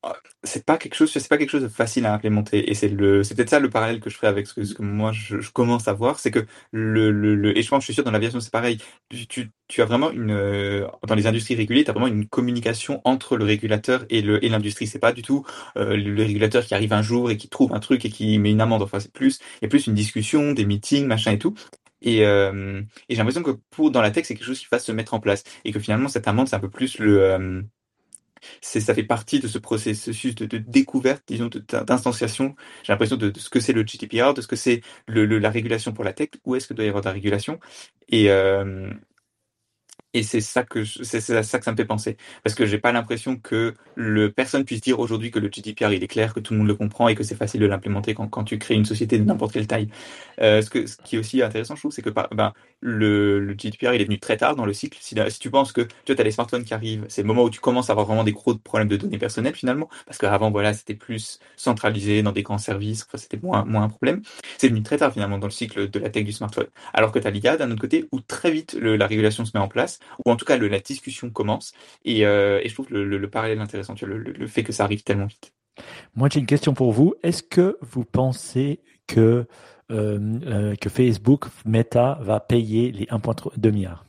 euh, 0.06 0.14
c'est 0.44 0.66
pas 0.66 0.78
quelque 0.78 0.96
chose, 0.96 1.14
de 1.14 1.68
facile 1.68 2.06
à 2.06 2.14
implémenter. 2.14 2.70
Et 2.70 2.76
c'est 2.76 2.90
peut-être 2.90 3.50
ça 3.50 3.60
le 3.60 3.70
parallèle 3.70 4.00
que 4.00 4.10
je 4.10 4.16
ferai 4.18 4.28
avec 4.28 4.48
ce 4.48 4.54
que, 4.54 4.82
moi 4.82 5.12
je, 5.12 5.38
commence 5.52 5.88
à 5.88 5.94
voir, 5.94 6.20
c'est 6.20 6.32
que 6.32 6.46
le, 6.72 7.58
et 7.58 7.62
je 7.64 7.70
pense, 7.70 7.82
je 7.82 7.86
suis 7.86 7.94
sûr 7.94 8.04
dans 8.04 8.12
l'aviation 8.12 8.40
c'est 8.40 8.52
pareil. 8.52 8.78
Tu, 9.10 9.52
as 9.82 9.86
vraiment 9.86 10.12
euh, 10.16 10.88
dans 11.08 11.16
les 11.16 11.26
industries 11.28 11.56
régulées, 11.56 11.84
tu 11.84 11.90
as 11.90 11.94
vraiment 11.94 12.08
une 12.08 12.28
communication 12.28 13.02
entre 13.04 13.36
le 13.38 13.46
régulateur 13.46 14.06
et 14.10 14.22
l'industrie. 14.22 14.88
C'est 14.88 15.00
pas 15.00 15.14
du 15.14 15.24
tout 15.24 15.46
euh, 15.78 15.98
le 15.98 16.24
régulateur 16.24 16.66
qui 16.66 16.76
arrive 16.76 16.94
un 16.94 17.02
jour 17.02 17.32
et 17.32 17.38
qui 17.38 17.50
trouve 17.50 17.74
un 17.74 17.80
truc 17.80 18.06
et 18.06 18.10
qui 18.10 18.38
met 18.38 18.52
une 18.52 18.62
amende. 18.62 18.84
Enfin, 18.84 19.00
c'est 19.00 19.12
plus, 19.12 19.40
il 19.62 19.70
plus 19.70 19.88
une 19.88 19.96
discussion, 19.96 20.52
des 20.54 20.66
meetings, 20.66 21.08
machin 21.08 21.32
et 21.32 21.40
tout. 21.40 21.56
Et, 22.02 22.26
euh, 22.26 22.82
et 23.10 23.16
j'ai 23.16 23.18
l'impression 23.18 23.44
que 23.44 23.52
pour 23.70 23.92
dans 23.92 24.02
la 24.02 24.12
tech, 24.12 24.26
c'est 24.26 24.36
quelque 24.36 24.46
chose 24.46 24.60
qui 24.60 24.68
va 24.72 24.80
se 24.80 24.92
mettre 24.92 25.14
en 25.14 25.20
place 25.20 25.44
et 25.64 25.72
que 25.72 25.80
finalement 25.80 26.08
cette 26.10 26.28
amende, 26.28 26.48
c'est 26.48 26.56
un 26.56 26.60
peu 26.60 26.70
plus 26.70 27.00
le 27.00 27.22
euh, 27.22 27.62
ça 28.62 28.94
fait 28.94 29.04
partie 29.04 29.40
de 29.40 29.48
ce 29.48 29.58
processus 29.58 30.36
de, 30.36 30.58
découverte, 30.58 31.24
disons, 31.28 31.50
d'instanciation. 31.86 32.56
J'ai 32.84 32.94
l'impression 32.94 33.18
de, 33.18 33.32
ce 33.38 33.50
que 33.50 33.60
c'est 33.60 33.74
le 33.74 33.84
GDPR, 33.84 34.34
de 34.34 34.42
ce 34.42 34.48
que 34.48 34.56
c'est 34.56 34.82
le, 35.08 35.26
la 35.26 35.50
régulation 35.50 35.94
pour 35.94 36.04
la 36.04 36.14
tech, 36.14 36.30
où 36.46 36.56
est-ce 36.56 36.68
que 36.68 36.74
doit 36.74 36.86
y 36.86 36.88
avoir 36.88 37.02
de 37.02 37.08
la 37.08 37.14
régulation. 37.14 37.60
Et, 38.10 38.30
euh, 38.30 38.92
et 40.16 40.24
c'est 40.24 40.40
ça 40.40 40.64
que 40.64 40.86
c'est 40.86 41.20
ça 41.20 41.60
que 41.60 41.66
ça 41.66 41.72
me 41.72 41.76
fait 41.76 41.86
penser, 41.86 42.16
parce 42.42 42.56
que 42.56 42.66
j'ai 42.66 42.80
pas 42.80 42.94
l'impression 42.94 43.36
que 43.36 43.74
le 43.96 44.32
personne 44.32 44.64
puisse 44.64 44.80
dire 44.80 45.00
aujourd'hui 45.00 45.30
que 45.30 45.40
le 45.40 45.50
GDPR 45.52 45.92
il 45.92 46.04
est 46.04 46.08
clair, 46.08 46.34
que 46.34 46.40
tout 46.40 46.54
le 46.54 46.60
monde 46.60 46.68
le 46.70 46.76
comprend 46.76 47.10
et 47.10 47.16
que 47.16 47.24
c'est 47.24 47.36
facile 47.36 47.60
de 47.60 47.66
l'implémenter 47.66 48.14
quand, 48.14 48.28
quand 48.30 48.46
tu 48.46 48.58
crées 48.58 48.76
une 48.76 48.86
société 48.86 49.20
de 49.20 49.26
n'importe 49.26 49.52
quelle 49.52 49.68
taille. 49.68 49.90
Euh, 50.42 50.62
ce, 50.62 50.70
que, 50.70 50.88
ce 50.88 50.96
qui 51.04 51.18
est 51.18 51.20
aussi 51.20 51.42
intéressant, 51.42 51.76
je 51.76 51.82
trouve, 51.82 51.92
c'est 51.92 52.02
que 52.02 52.10
ben, 52.10 52.54
le, 52.86 53.40
le 53.40 53.54
GDPR 53.58 53.94
il 53.94 54.02
est 54.02 54.06
venu 54.06 54.20
très 54.20 54.38
tard 54.38 54.56
dans 54.56 54.66
le 54.66 54.74
cycle. 54.74 54.98
Si, 55.02 55.16
tu 55.40 55.50
penses 55.50 55.72
que 55.72 55.88
tu 56.06 56.12
as 56.12 56.24
les 56.24 56.32
smartphones 56.32 56.64
qui 56.64 56.74
arrivent, 56.74 57.06
c'est 57.10 57.22
le 57.22 57.28
moment 57.28 57.44
où 57.44 57.50
tu 57.50 57.60
commences 57.60 57.90
à 57.90 57.94
avoir 57.94 58.06
vraiment 58.06 58.24
des 58.24 58.32
gros 58.32 58.56
problèmes 58.56 58.88
de 58.88 58.98
données 58.98 59.18
personnelles 59.18 59.56
finalement, 59.56 59.90
parce 60.06 60.18
qu'avant 60.18 60.52
voilà 60.52 60.74
c'était 60.74 60.96
plus 60.96 61.40
centralisé 61.56 62.22
dans 62.22 62.32
des 62.32 62.44
grands 62.44 62.58
services, 62.58 63.06
enfin, 63.08 63.18
c'était 63.18 63.40
moins 63.42 63.66
moins 63.66 63.84
un 63.84 63.90
problème. 63.90 64.22
C'est 64.58 64.70
venu 64.70 64.84
très 64.84 64.98
tard 64.98 65.12
finalement 65.12 65.38
dans 65.40 65.48
le 65.48 65.52
cycle 65.52 65.90
de 65.90 66.00
la 66.00 66.10
tech 66.10 66.26
du 66.26 66.32
smartphone. 66.32 66.68
Alors 66.94 67.12
que 67.12 67.20
tu 67.20 67.28
as 67.28 67.32
l'IA 67.32 67.58
d'un 67.58 67.72
autre 67.72 67.82
côté 67.82 68.06
où 68.12 68.20
très 68.22 68.52
vite 68.52 68.74
la 68.74 69.08
régulation 69.08 69.46
se 69.46 69.52
met 69.56 69.64
en 69.64 69.68
place 69.68 70.00
ou 70.26 70.32
en 70.32 70.36
tout 70.36 70.46
cas 70.46 70.58
la 70.58 70.80
discussion 70.80 71.30
commence. 71.30 71.74
Et, 72.04 72.26
euh, 72.26 72.62
je 72.66 72.74
trouve 72.74 72.88
le, 72.90 73.06
le, 73.06 73.18
le, 73.18 73.30
parallèle 73.30 73.60
intéressant, 73.60 73.96
tu 73.96 74.06
vois, 74.06 74.16
le, 74.16 74.48
fait 74.48 74.64
que 74.64 74.72
ça 74.72 74.84
arrive 74.84 75.04
tellement 75.04 75.26
vite. 75.26 75.54
Moi, 76.16 76.30
j'ai 76.32 76.40
une 76.40 76.46
question 76.46 76.74
pour 76.74 76.92
vous. 76.92 77.16
Est-ce 77.24 77.44
que 77.44 77.78
vous 77.82 78.06
pensez 78.06 78.80
que, 79.08 79.46
que 79.90 80.90
Facebook, 80.90 81.46
Meta, 81.66 82.18
va 82.22 82.40
payer 82.40 82.92
les 82.92 83.06
1,2 83.06 83.72
milliards 83.72 84.06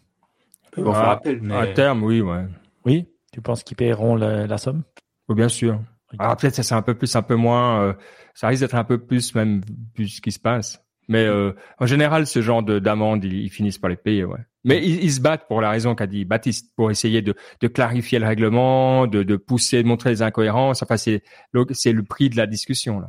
bon, 0.83 0.93
à, 0.93 1.03
rappel, 1.03 1.41
mais... 1.43 1.55
à 1.55 1.67
terme, 1.69 2.03
oui. 2.03 2.21
Ouais. 2.21 2.45
Oui 2.85 3.09
Tu 3.33 3.41
penses 3.41 3.63
qu'ils 3.63 3.77
paieront 3.77 4.17
la, 4.17 4.47
la 4.47 4.59
somme? 4.59 4.83
Oui, 5.29 5.35
bien 5.35 5.49
sûr. 5.49 5.81
Alors 6.19 6.37
peut-être 6.37 6.55
ça 6.55 6.63
c'est 6.63 6.75
un 6.75 6.83
peu 6.83 6.95
plus, 6.95 7.15
un 7.17 7.23
peu 7.23 7.35
moins. 7.35 7.83
Euh, 7.83 7.93
ça 8.35 8.49
risque 8.49 8.63
d'être 8.63 8.77
un 8.77 8.85
peu 8.85 8.99
plus 8.99 9.35
même 9.35 9.61
vu 9.97 10.09
ce 10.09 10.21
qui 10.21 10.33
se 10.33 10.39
passe. 10.39 10.83
Mais 11.09 11.25
euh, 11.25 11.53
en 11.79 11.87
général, 11.87 12.27
ce 12.27 12.43
genre 12.43 12.63
d'amende, 12.63 13.25
ils, 13.25 13.45
ils, 13.45 13.51
finissent 13.51 13.79
par 13.79 13.91
les 13.91 13.97
payer, 13.97 14.25
ouais. 14.25 14.41
Mais 14.65 14.85
ils, 14.85 15.05
ils 15.05 15.13
se 15.13 15.21
battent 15.21 15.47
pour 15.47 15.61
la 15.61 15.71
raison 15.71 15.95
qu'a 15.95 16.09
dit 16.09 16.25
Baptiste, 16.25 16.73
pour 16.75 16.91
essayer 16.91 17.23
de, 17.23 17.35
de 17.61 17.69
clarifier 17.69 18.19
le 18.19 18.27
règlement, 18.27 19.07
de, 19.07 19.23
de, 19.23 19.37
pousser, 19.37 19.83
de 19.83 19.89
montrer 19.89 20.11
les 20.11 20.23
incohérences. 20.23 20.83
Enfin, 20.83 20.97
c'est 20.97 21.23
c'est 21.73 21.93
le 21.93 22.03
prix 22.03 22.29
de 22.29 22.37
la 22.37 22.47
discussion 22.47 22.99
là. 23.01 23.09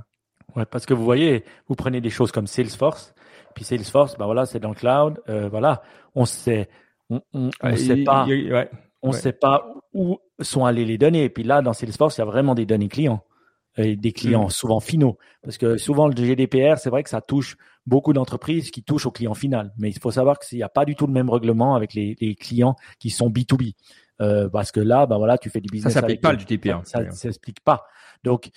Ouais, 0.58 0.66
parce 0.66 0.86
que 0.88 0.94
vous 0.94 1.06
voyez, 1.06 1.46
vous 1.68 1.76
prenez 1.76 2.02
des 2.02 2.10
choses 2.10 2.32
comme 2.32 2.48
Salesforce, 2.48 3.14
puis 3.54 3.64
Salesforce, 3.64 4.18
bah 4.18 4.26
voilà, 4.26 4.48
c'est 4.48 4.60
dans 4.60 4.70
le 4.70 4.76
cloud, 4.76 5.22
euh, 5.30 5.48
voilà, 5.50 5.84
on 6.16 6.26
sait, 6.26 6.68
on, 7.12 7.22
on, 7.32 7.52
on 7.62 7.76
sait 7.76 8.04
pas, 8.04 8.26
ouais, 8.26 8.70
on 9.04 9.12
ouais. 9.12 9.18
sait 9.18 9.34
pas 9.34 9.72
où 9.94 10.18
sont 10.40 10.66
allées 10.66 10.86
les 10.86 10.98
données. 10.98 11.24
Et 11.24 11.30
puis 11.30 11.44
là, 11.44 11.62
dans 11.62 11.74
Salesforce, 11.74 12.18
il 12.18 12.22
y 12.22 12.24
a 12.24 12.26
vraiment 12.26 12.56
des 12.56 12.66
données 12.66 12.88
clients 12.88 13.24
et 13.78 13.96
des 13.96 14.12
clients 14.12 14.48
mmh. 14.48 14.52
souvent 14.52 14.80
finaux. 14.80 15.18
Parce 15.44 15.58
que 15.58 15.78
souvent, 15.78 16.08
le 16.08 16.16
GDPR, 16.16 16.78
c'est 16.78 16.90
vrai 16.90 17.04
que 17.04 17.10
ça 17.10 17.22
touche 17.22 17.56
beaucoup 17.86 18.14
d'entreprises 18.14 18.72
qui 18.72 18.82
touchent 18.84 19.06
au 19.06 19.12
client 19.12 19.36
final. 19.36 19.74
Mais 19.78 19.90
il 19.90 20.00
faut 20.00 20.12
savoir 20.12 20.40
qu'il 20.40 20.58
n'y 20.58 20.64
a 20.64 20.70
pas 20.70 20.86
du 20.86 20.96
tout 20.96 21.06
le 21.06 21.14
même 21.14 21.30
règlement 21.30 21.76
avec 21.76 21.94
les, 21.94 22.16
les 22.20 22.36
clients 22.36 22.76
qui 23.00 23.12
sont 23.12 23.30
B2B. 23.30 23.74
Euh, 24.20 24.50
parce 24.50 24.72
que 24.72 24.80
là, 24.80 25.06
ben 25.06 25.18
voilà, 25.18 25.38
tu 25.38 25.52
fais 25.52 25.62
du 25.62 25.70
business. 25.70 25.94
Ça 25.94 26.02
s'applique 26.02 26.22
pas 26.22 26.34
le 26.34 26.40
GDPR. 26.40 26.82
Ça 26.86 27.04
ne 27.04 27.12
s'explique 27.12 27.62
pas. 27.62 27.86
Donc, 28.24 28.50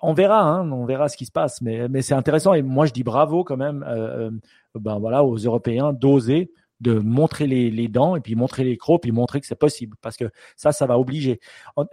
on 0.00 0.12
verra, 0.12 0.42
hein, 0.42 0.70
on 0.70 0.84
verra 0.84 1.08
ce 1.08 1.16
qui 1.16 1.26
se 1.26 1.32
passe. 1.32 1.60
Mais, 1.60 2.02
c'est 2.02 2.14
intéressant. 2.14 2.54
Et 2.54 2.62
moi, 2.62 2.86
je 2.86 2.92
dis 2.92 3.02
bravo 3.02 3.44
quand 3.44 3.56
même 3.56 3.84
euh, 3.88 4.30
euh 4.30 4.30
ben 4.74 4.94
aux 4.96 5.36
Européens 5.36 5.92
d'oser 5.92 6.52
de 6.80 6.94
montrer 6.94 7.46
les, 7.46 7.88
dents 7.88 8.16
et 8.16 8.20
puis 8.20 8.34
montrer 8.34 8.64
les 8.64 8.76
crocs 8.76 9.02
puis 9.02 9.12
montrer 9.12 9.40
que 9.40 9.46
c'est 9.46 9.54
possible 9.54 9.96
parce 10.00 10.16
que 10.16 10.30
ça 10.56 10.72
ça 10.72 10.86
va 10.86 10.98
obliger 10.98 11.40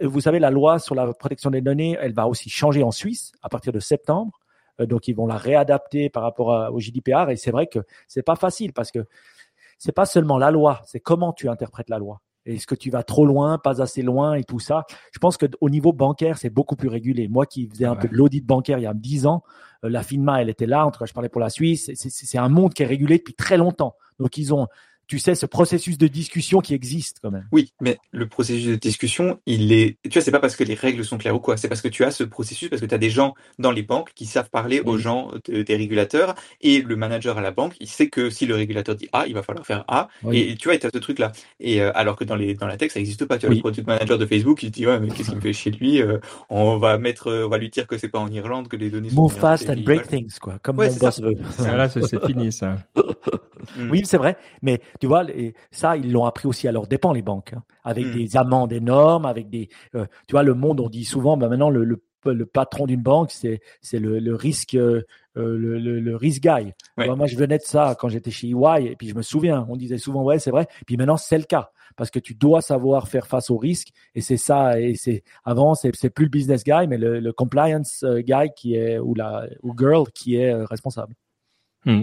vous 0.00 0.20
savez 0.20 0.38
la 0.38 0.50
loi 0.50 0.78
sur 0.78 0.94
la 0.94 1.12
protection 1.12 1.50
des 1.50 1.60
données 1.60 1.98
elle 2.00 2.14
va 2.14 2.26
aussi 2.26 2.48
changer 2.48 2.82
en 2.82 2.90
Suisse 2.90 3.32
à 3.42 3.48
partir 3.48 3.72
de 3.72 3.80
septembre 3.80 4.40
euh, 4.80 4.86
donc 4.86 5.08
ils 5.08 5.14
vont 5.14 5.26
la 5.26 5.36
réadapter 5.36 6.08
par 6.08 6.22
rapport 6.22 6.72
au 6.72 6.78
GDPR 6.78 7.28
et 7.30 7.36
c'est 7.36 7.50
vrai 7.50 7.66
que 7.66 7.80
c'est 8.06 8.22
pas 8.22 8.36
facile 8.36 8.72
parce 8.72 8.90
que 8.90 9.00
c'est 9.78 9.92
pas 9.92 10.06
seulement 10.06 10.38
la 10.38 10.50
loi 10.50 10.80
c'est 10.86 11.00
comment 11.00 11.32
tu 11.32 11.48
interprètes 11.48 11.90
la 11.90 11.98
loi 11.98 12.22
est-ce 12.54 12.66
que 12.66 12.74
tu 12.74 12.90
vas 12.90 13.02
trop 13.02 13.26
loin, 13.26 13.58
pas 13.58 13.82
assez 13.82 14.02
loin 14.02 14.34
et 14.34 14.44
tout 14.44 14.58
ça 14.58 14.84
Je 15.12 15.18
pense 15.18 15.36
qu'au 15.36 15.68
niveau 15.68 15.92
bancaire, 15.92 16.38
c'est 16.38 16.50
beaucoup 16.50 16.76
plus 16.76 16.88
régulé. 16.88 17.28
Moi 17.28 17.46
qui 17.46 17.68
faisais 17.68 17.84
un 17.84 17.92
ouais. 17.92 17.98
peu 17.98 18.08
de 18.08 18.14
l'audit 18.14 18.44
bancaire 18.44 18.78
il 18.78 18.82
y 18.82 18.86
a 18.86 18.94
dix 18.94 19.26
ans, 19.26 19.42
euh, 19.84 19.88
la 19.88 20.02
FINMA, 20.02 20.42
elle 20.42 20.48
était 20.48 20.66
là. 20.66 20.86
En 20.86 20.90
tout 20.90 20.98
cas, 20.98 21.06
je 21.06 21.12
parlais 21.12 21.28
pour 21.28 21.40
la 21.40 21.50
Suisse. 21.50 21.90
C'est 21.94 22.38
un 22.38 22.48
monde 22.48 22.74
qui 22.74 22.82
est 22.82 22.86
régulé 22.86 23.18
depuis 23.18 23.34
très 23.34 23.56
longtemps. 23.56 23.94
Donc, 24.18 24.36
ils 24.36 24.52
ont 24.52 24.66
tu 25.08 25.18
sais, 25.18 25.34
ce 25.34 25.46
processus 25.46 25.98
de 25.98 26.06
discussion 26.06 26.60
qui 26.60 26.74
existe 26.74 27.18
quand 27.22 27.30
même. 27.30 27.48
Oui, 27.50 27.72
mais 27.80 27.98
le 28.12 28.28
processus 28.28 28.66
de 28.66 28.74
discussion, 28.76 29.40
il 29.46 29.72
est, 29.72 29.96
tu 30.04 30.10
vois, 30.10 30.22
c'est 30.22 30.30
pas 30.30 30.38
parce 30.38 30.54
que 30.54 30.64
les 30.64 30.74
règles 30.74 31.04
sont 31.04 31.18
claires 31.18 31.34
ou 31.34 31.40
quoi, 31.40 31.56
c'est 31.56 31.68
parce 31.68 31.80
que 31.80 31.88
tu 31.88 32.04
as 32.04 32.10
ce 32.10 32.24
processus, 32.24 32.68
parce 32.68 32.80
que 32.80 32.86
tu 32.86 32.94
as 32.94 32.98
des 32.98 33.10
gens 33.10 33.34
dans 33.58 33.72
les 33.72 33.82
banques 33.82 34.12
qui 34.14 34.26
savent 34.26 34.50
parler 34.50 34.80
aux 34.80 34.98
gens 34.98 35.32
des 35.48 35.76
régulateurs, 35.76 36.34
et 36.60 36.82
le 36.82 36.94
manager 36.94 37.38
à 37.38 37.40
la 37.40 37.50
banque, 37.50 37.74
il 37.80 37.88
sait 37.88 38.08
que 38.08 38.30
si 38.30 38.46
le 38.46 38.54
régulateur 38.54 38.94
dit 38.94 39.08
A, 39.12 39.26
il 39.26 39.34
va 39.34 39.42
falloir 39.42 39.66
faire 39.66 39.84
A, 39.88 40.08
et 40.30 40.56
tu 40.56 40.68
vois, 40.68 40.78
tu 40.78 40.86
as 40.86 40.90
ce 40.92 40.98
truc-là. 40.98 41.32
Et 41.58 41.80
euh, 41.80 41.90
alors 41.94 42.16
que 42.16 42.24
dans 42.24 42.36
les 42.36 42.54
dans 42.54 42.66
la 42.66 42.76
tech, 42.76 42.92
ça 42.92 43.00
n'existe 43.00 43.24
pas. 43.24 43.38
Tu 43.38 43.46
as 43.46 43.48
le 43.48 43.58
product 43.58 43.86
manager 43.86 44.18
de 44.18 44.26
Facebook 44.26 44.58
qui 44.58 44.70
dit 44.70 44.86
ouais, 44.86 45.00
mais 45.00 45.08
qu'est-ce 45.08 45.30
qu'il 45.30 45.40
fait 45.40 45.52
chez 45.52 45.70
lui 45.70 46.02
euh, 46.02 46.18
On 46.50 46.76
va 46.76 46.98
mettre, 46.98 47.28
euh, 47.28 47.46
on 47.46 47.48
va 47.48 47.58
lui 47.58 47.70
dire 47.70 47.86
que 47.86 47.96
c'est 47.96 48.08
pas 48.08 48.18
en 48.18 48.28
Irlande 48.28 48.68
que 48.68 48.76
les 48.76 48.90
données. 48.90 49.10
Move 49.12 49.32
fast 49.32 49.70
and 49.70 49.82
break 49.84 50.08
things, 50.08 50.38
quoi, 50.38 50.58
comme 50.62 50.76
mon 50.76 50.92
boss 50.94 51.20
veut. 51.20 51.34
Voilà, 51.58 51.88
c'est 51.88 52.26
fini 52.26 52.52
ça. 52.52 52.76
Mm. 53.76 53.90
Oui, 53.90 54.02
c'est 54.04 54.16
vrai. 54.16 54.36
Mais 54.62 54.80
tu 55.00 55.06
vois, 55.06 55.24
et 55.30 55.54
ça, 55.70 55.96
ils 55.96 56.10
l'ont 56.12 56.24
appris 56.24 56.46
aussi 56.48 56.68
à 56.68 56.72
leur 56.72 56.86
dépens, 56.86 57.12
les 57.12 57.22
banques, 57.22 57.52
hein, 57.54 57.62
avec 57.84 58.06
mm. 58.06 58.12
des 58.12 58.36
amendes 58.36 58.72
énormes, 58.72 59.26
avec 59.26 59.48
des. 59.48 59.68
Euh, 59.94 60.06
tu 60.26 60.32
vois, 60.32 60.42
le 60.42 60.54
monde, 60.54 60.80
on 60.80 60.88
dit 60.88 61.04
souvent, 61.04 61.36
bah 61.36 61.48
maintenant, 61.48 61.70
le, 61.70 61.84
le, 61.84 62.02
le 62.24 62.46
patron 62.46 62.86
d'une 62.86 63.02
banque, 63.02 63.30
c'est 63.30 63.60
le, 63.92 64.18
le 64.18 64.34
risque. 64.34 64.74
Euh, 64.74 65.02
le, 65.56 65.78
le, 65.78 66.00
le 66.00 66.16
risk 66.16 66.42
guy. 66.42 66.72
moi, 66.96 67.28
je 67.28 67.36
venais 67.36 67.58
de 67.58 67.62
ça 67.62 67.96
quand 67.96 68.08
j'étais 68.08 68.32
chez 68.32 68.48
EY 68.48 68.86
et 68.86 68.96
puis 68.96 69.08
je 69.08 69.14
me 69.14 69.22
souviens, 69.22 69.64
on 69.68 69.76
disait 69.76 69.98
souvent 69.98 70.24
ouais, 70.24 70.40
c'est 70.40 70.50
vrai. 70.50 70.66
Puis 70.84 70.96
maintenant, 70.96 71.16
c'est 71.16 71.38
le 71.38 71.44
cas 71.44 71.70
parce 71.96 72.10
que 72.10 72.18
tu 72.18 72.34
dois 72.34 72.60
savoir 72.60 73.08
faire 73.08 73.28
face 73.28 73.50
au 73.50 73.56
risque 73.56 73.90
et 74.16 74.20
c'est 74.20 74.36
ça. 74.36 74.80
Et 74.80 74.94
c'est 74.96 75.22
avant, 75.44 75.74
c'est 75.76 75.94
c'est 75.94 76.10
plus 76.10 76.24
le 76.24 76.30
business 76.30 76.64
guy, 76.64 76.88
mais 76.88 76.98
le, 76.98 77.32
compliance 77.32 78.02
euh, 78.02 78.20
guy 78.20 78.50
qui 78.56 78.74
est 78.74 78.98
ou 78.98 79.14
la 79.14 79.46
ou 79.62 79.74
girl 79.78 80.10
qui 80.12 80.36
est 80.36 80.52
responsable. 80.54 81.14
Hmm. 81.84 82.02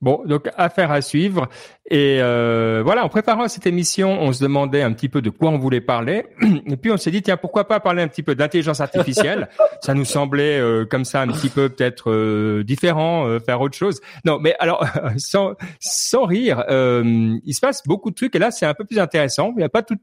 Bon, 0.00 0.22
donc 0.26 0.48
affaire 0.56 0.92
à 0.92 1.00
suivre. 1.00 1.48
Et 1.90 2.18
euh, 2.20 2.82
voilà, 2.84 3.04
en 3.04 3.08
préparant 3.08 3.48
cette 3.48 3.66
émission, 3.66 4.20
on 4.20 4.32
se 4.32 4.40
demandait 4.40 4.82
un 4.82 4.92
petit 4.92 5.08
peu 5.08 5.20
de 5.22 5.30
quoi 5.30 5.50
on 5.50 5.58
voulait 5.58 5.80
parler. 5.80 6.24
Et 6.66 6.76
puis 6.76 6.92
on 6.92 6.96
s'est 6.96 7.10
dit, 7.10 7.20
tiens, 7.20 7.36
pourquoi 7.36 7.66
pas 7.66 7.80
parler 7.80 8.02
un 8.02 8.06
petit 8.08 8.22
peu 8.22 8.36
d'intelligence 8.36 8.80
artificielle? 8.80 9.48
Ça 9.80 9.94
nous 9.94 10.04
semblait 10.04 10.60
euh, 10.60 10.84
comme 10.84 11.04
ça 11.04 11.22
un 11.22 11.26
petit 11.28 11.48
peu 11.48 11.68
peut-être 11.68 12.12
euh, 12.12 12.62
différent, 12.62 13.26
euh, 13.26 13.40
faire 13.40 13.60
autre 13.60 13.76
chose. 13.76 14.00
Non, 14.24 14.38
mais 14.38 14.54
alors, 14.60 14.86
sans, 15.16 15.54
sans 15.80 16.26
rire, 16.26 16.64
il 16.68 17.52
se 17.52 17.60
passe 17.60 17.82
beaucoup 17.84 18.10
de 18.10 18.14
trucs. 18.14 18.36
Et 18.36 18.38
là, 18.38 18.52
c'est 18.52 18.66
un 18.66 18.74
peu 18.74 18.84
plus 18.84 19.00
intéressant. 19.00 19.52
Il 19.56 19.58
n'y 19.58 19.64
a 19.64 19.68
pas 19.68 19.82
tout... 19.82 19.96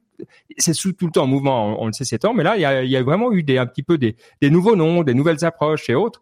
C'est 0.58 0.73
tout 0.73 1.05
le 1.05 1.12
temps 1.12 1.23
en 1.23 1.27
mouvement, 1.27 1.81
on, 1.81 1.88
le 1.88 1.93
sait, 1.93 2.05
c'est 2.05 2.19
temps. 2.19 2.34
Mais 2.34 2.43
là, 2.43 2.55
il 2.58 2.62
y 2.62 2.65
a, 2.65 2.84
il 2.84 2.89
y 2.89 2.97
a 2.97 3.03
vraiment 3.03 3.31
eu 3.31 3.43
des, 3.43 3.58
un 3.58 3.65
petit 3.65 3.84
peu 3.84 3.97
des, 3.97 4.15
des 4.41 4.49
nouveaux 4.49 4.75
noms, 4.75 5.03
des 5.03 5.13
nouvelles 5.13 5.43
approches 5.45 5.89
et 5.89 5.95
autres. 5.95 6.21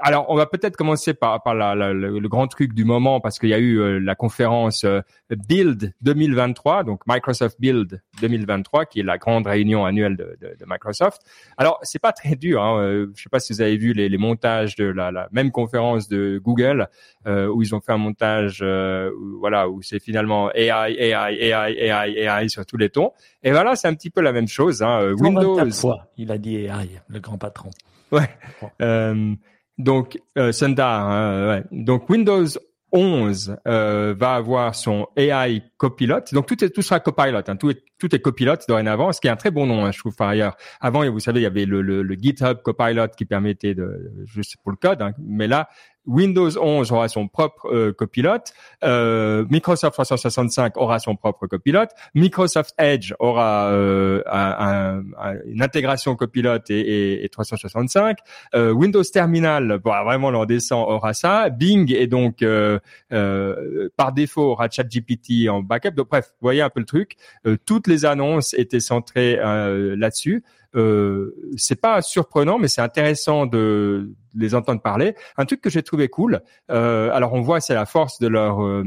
Euh, 0.00 0.06
alors, 0.06 0.26
on 0.28 0.36
va 0.36 0.46
peut-être 0.46 0.76
commencer 0.76 1.14
par, 1.14 1.42
par 1.42 1.54
la, 1.54 1.74
la, 1.74 1.92
le, 1.92 2.28
grand 2.28 2.46
truc 2.46 2.74
du 2.74 2.84
moment 2.84 3.20
parce 3.20 3.38
qu'il 3.38 3.48
y 3.48 3.54
a 3.54 3.58
eu 3.58 3.80
euh, 3.80 3.98
la 3.98 4.14
conférence 4.14 4.84
euh, 4.84 5.00
Build 5.30 5.92
2023, 6.02 6.84
donc 6.84 7.02
Microsoft 7.06 7.60
Build 7.60 8.02
2023, 8.20 8.86
qui 8.86 9.00
est 9.00 9.02
la 9.02 9.18
grande 9.18 9.46
réunion 9.46 9.84
annuelle 9.84 10.16
de, 10.16 10.36
de, 10.40 10.56
de 10.58 10.64
Microsoft. 10.66 11.22
Alors, 11.56 11.78
c'est 11.82 11.98
pas 11.98 12.12
très 12.12 12.36
dur. 12.36 12.62
Hein, 12.62 12.80
euh, 12.80 13.06
je 13.14 13.22
sais 13.22 13.28
pas 13.28 13.40
si 13.40 13.52
vous 13.52 13.60
avez 13.60 13.76
vu 13.76 13.92
les, 13.92 14.08
les 14.08 14.18
montages 14.18 14.76
de 14.76 14.84
la, 14.84 15.10
la, 15.10 15.28
même 15.32 15.50
conférence 15.50 16.08
de 16.08 16.40
Google 16.42 16.88
où 17.26 17.62
ils 17.62 17.74
ont 17.74 17.80
fait 17.80 17.92
un 17.92 17.98
montage, 17.98 18.62
où, 18.62 19.38
voilà, 19.38 19.68
où 19.68 19.82
c'est 19.82 20.00
finalement 20.00 20.50
AI, 20.52 20.96
AI, 20.98 21.52
AI, 21.52 21.76
AI, 21.78 22.18
AI 22.18 22.48
sur 22.48 22.64
tous 22.66 22.76
les 22.76 22.88
tons. 22.88 23.12
Et 23.42 23.50
voilà, 23.50 23.76
c'est 23.76 23.88
un 23.88 23.94
petit 23.94 24.10
peu 24.10 24.20
la 24.20 24.32
même 24.32 24.48
chose. 24.48 24.82
Hein, 24.82 25.12
Windows. 25.18 25.70
Fois, 25.70 26.08
il 26.16 26.32
a 26.32 26.38
dit 26.38 26.56
AI, 26.56 27.00
le 27.08 27.20
grand 27.20 27.38
patron. 27.38 27.70
Ouais. 28.10 28.28
Donc 29.80 30.18
euh, 30.36 30.52
Sundar, 30.52 31.08
hein, 31.08 31.48
ouais. 31.48 31.64
donc 31.72 32.08
Windows 32.10 32.46
11 32.92 33.56
euh, 33.66 34.14
va 34.18 34.34
avoir 34.34 34.74
son 34.74 35.06
AI 35.16 35.62
Copilot. 35.78 36.20
Donc 36.32 36.46
tout 36.46 36.62
est 36.62 36.70
tout 36.70 36.82
sera 36.82 37.00
Copilot. 37.00 37.42
Hein. 37.46 37.56
Tout 37.56 37.70
est 37.70 37.82
tout 37.98 38.14
est 38.14 38.18
Copilot 38.18 38.56
dorénavant, 38.68 39.12
ce 39.12 39.20
qui 39.20 39.28
est 39.28 39.30
un 39.30 39.36
très 39.36 39.50
bon 39.50 39.66
nom, 39.66 39.84
hein, 39.84 39.92
je 39.92 39.98
trouve 39.98 40.14
par 40.16 40.28
ailleurs. 40.28 40.56
Avant, 40.80 41.08
vous 41.10 41.20
savez, 41.20 41.40
il 41.40 41.44
y 41.44 41.46
avait 41.46 41.64
le, 41.64 41.80
le, 41.82 42.02
le 42.02 42.14
GitHub 42.14 42.58
Copilot 42.62 43.08
qui 43.16 43.24
permettait 43.24 43.74
de 43.74 44.12
juste 44.24 44.56
pour 44.62 44.70
le 44.70 44.76
code, 44.76 45.00
hein. 45.00 45.12
mais 45.18 45.46
là, 45.46 45.68
Windows 46.06 46.50
11 46.58 46.92
aura 46.92 47.08
son 47.08 47.28
propre 47.28 47.68
euh, 47.72 47.92
copilote, 47.92 48.52
euh, 48.84 49.44
Microsoft 49.50 49.94
365 49.94 50.76
aura 50.76 50.98
son 50.98 51.16
propre 51.16 51.46
copilote, 51.46 51.90
Microsoft 52.14 52.74
Edge 52.78 53.12
aura 53.18 53.70
euh, 53.70 54.22
un, 54.30 55.02
un, 55.18 55.34
une 55.46 55.62
intégration 55.62 56.16
copilote 56.16 56.70
et, 56.70 56.80
et, 56.80 57.24
et 57.24 57.28
365, 57.28 58.18
euh, 58.54 58.72
Windows 58.72 59.02
Terminal, 59.02 59.78
bon, 59.82 59.90
vraiment 60.04 60.30
l'on 60.30 60.44
descend, 60.44 60.88
aura 60.88 61.12
ça, 61.14 61.50
Bing 61.50 61.92
est 61.92 62.06
donc 62.06 62.42
euh, 62.42 62.78
par 63.96 64.12
défaut 64.12 64.52
aura 64.52 64.68
ChatGPT 64.70 65.48
en 65.48 65.62
backup. 65.62 65.90
Donc 65.90 66.08
bref, 66.08 66.26
vous 66.26 66.46
voyez 66.46 66.62
un 66.62 66.70
peu 66.70 66.80
le 66.80 66.86
truc. 66.86 67.16
toutes 67.66 67.86
les 67.86 68.04
annonces 68.04 68.54
étaient 68.54 68.80
centrées 68.80 69.36
là-dessus 69.36 70.42
euh, 70.74 71.34
c'est 71.56 71.80
pas 71.80 72.02
surprenant, 72.02 72.58
mais 72.58 72.68
c'est 72.68 72.80
intéressant 72.80 73.46
de 73.46 74.12
les 74.34 74.54
entendre 74.54 74.80
parler. 74.80 75.14
Un 75.36 75.44
truc 75.44 75.60
que 75.60 75.70
j'ai 75.70 75.82
trouvé 75.82 76.08
cool, 76.08 76.40
euh, 76.70 77.10
alors 77.12 77.32
on 77.32 77.40
voit 77.40 77.60
c'est 77.60 77.74
la 77.74 77.86
force 77.86 78.18
de 78.20 78.28
leur 78.28 78.62
euh, 78.62 78.84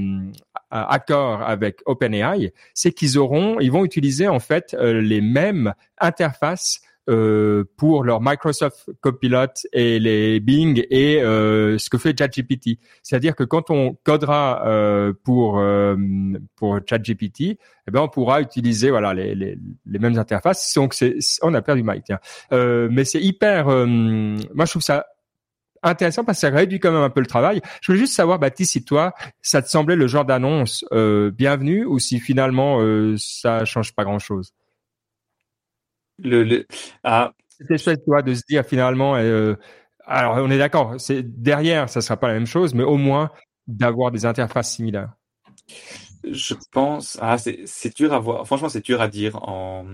accord 0.72 1.41
avec 1.41 1.82
OpenAI, 1.86 2.54
c'est 2.74 2.91
qu'ils 2.91 3.17
auront, 3.17 3.60
ils 3.60 3.72
vont 3.72 3.86
utiliser 3.86 4.28
en 4.28 4.39
fait 4.39 4.76
euh, 4.80 5.02
les 5.02 5.22
mêmes 5.22 5.74
interfaces 6.00 6.82
euh, 7.10 7.66
pour 7.78 8.04
leur 8.04 8.22
Microsoft 8.22 8.89
Copilot 9.02 9.48
et 9.74 10.00
les 10.00 10.39
Bing 10.39 10.86
et 10.89 11.22
euh, 11.22 11.78
ce 11.78 11.89
que 11.89 11.98
fait 11.98 12.18
ChatGPT. 12.18 12.80
C'est-à-dire 13.02 13.36
que 13.36 13.44
quand 13.44 13.70
on 13.70 13.98
codera 14.04 14.66
euh, 14.66 15.13
pour 15.24 15.60
euh, 15.60 15.96
pour 16.56 16.80
ChatGPT, 16.88 17.42
eh 17.88 17.92
ben 17.92 18.02
on 18.02 18.08
pourra 18.08 18.42
utiliser 18.42 18.89
voilà 18.89 19.13
les, 19.13 19.36
les, 19.36 19.58
les 19.86 20.00
mêmes 20.00 20.18
interfaces. 20.18 20.74
Donc 20.76 20.94
c'est 20.94 21.18
on 21.42 21.54
a 21.54 21.62
perdu 21.62 21.84
Mike. 21.84 22.06
Tiens. 22.06 22.20
Euh, 22.52 22.88
mais 22.92 23.04
c'est 23.06 23.22
hyper. 23.22 23.66
moi 23.66 24.66
je 24.66 24.70
trouve 24.70 24.82
ça 24.82 25.06
intéressant 25.86 26.24
parce 26.24 26.38
que 26.38 26.48
ça 26.48 26.56
réduit 26.56 26.80
quand 26.80 26.94
même 26.94 27.02
un 27.02 27.10
peu 27.10 27.20
le 27.20 27.28
travail. 27.28 27.62
Je 27.82 27.88
voulais 27.92 28.00
juste 28.00 28.13
savoir, 28.13 28.39
Baptiste, 28.39 28.72
si 28.72 28.86
toi, 28.86 29.13
ça 29.42 29.62
te 29.62 29.68
semblait 29.68 29.98
le 29.98 30.08
genre 30.08 30.24
d'annonce 30.24 30.86
bienvenue 30.92 31.84
ou 31.86 32.00
si 32.00 32.22
finalement 32.22 32.80
ça 33.18 33.66
change 33.66 33.94
pas 33.94 34.06
grand-chose? 34.06 34.54
Le, 36.19 36.43
le... 36.43 36.67
Ah. 37.04 37.32
Cette 37.49 37.71
espèce 37.71 37.97
de 38.26 38.34
se 38.34 38.41
dire 38.47 38.65
finalement, 38.65 39.15
euh, 39.15 39.56
alors 40.06 40.38
on 40.38 40.49
est 40.49 40.58
d'accord, 40.58 40.95
c'est 40.97 41.23
derrière, 41.23 41.89
ça 41.89 42.02
sera 42.02 42.17
pas 42.17 42.28
la 42.28 42.34
même 42.34 42.47
chose, 42.47 42.73
mais 42.73 42.84
au 42.84 42.97
moins 42.97 43.32
d'avoir 43.67 44.12
des 44.12 44.26
interfaces 44.26 44.73
similaires. 44.73 45.13
Je 46.23 46.56
pense, 46.71 47.17
ah, 47.21 47.38
c'est 47.38 47.95
dur 47.95 48.13
à 48.13 48.19
voir. 48.19 48.45
Franchement, 48.45 48.69
c'est 48.69 48.84
dur 48.84 49.02
à 49.02 49.08
dire 49.08 49.36
en 49.43 49.86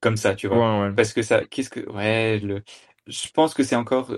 comme 0.00 0.16
ça, 0.16 0.34
tu 0.34 0.48
vois, 0.48 0.80
ouais, 0.80 0.86
ouais. 0.88 0.94
parce 0.94 1.12
que 1.12 1.22
ça, 1.22 1.44
qu'est-ce 1.44 1.70
que, 1.70 1.88
ouais, 1.90 2.40
le, 2.40 2.62
je 3.06 3.28
pense 3.32 3.54
que 3.54 3.62
c'est 3.62 3.76
encore 3.76 4.10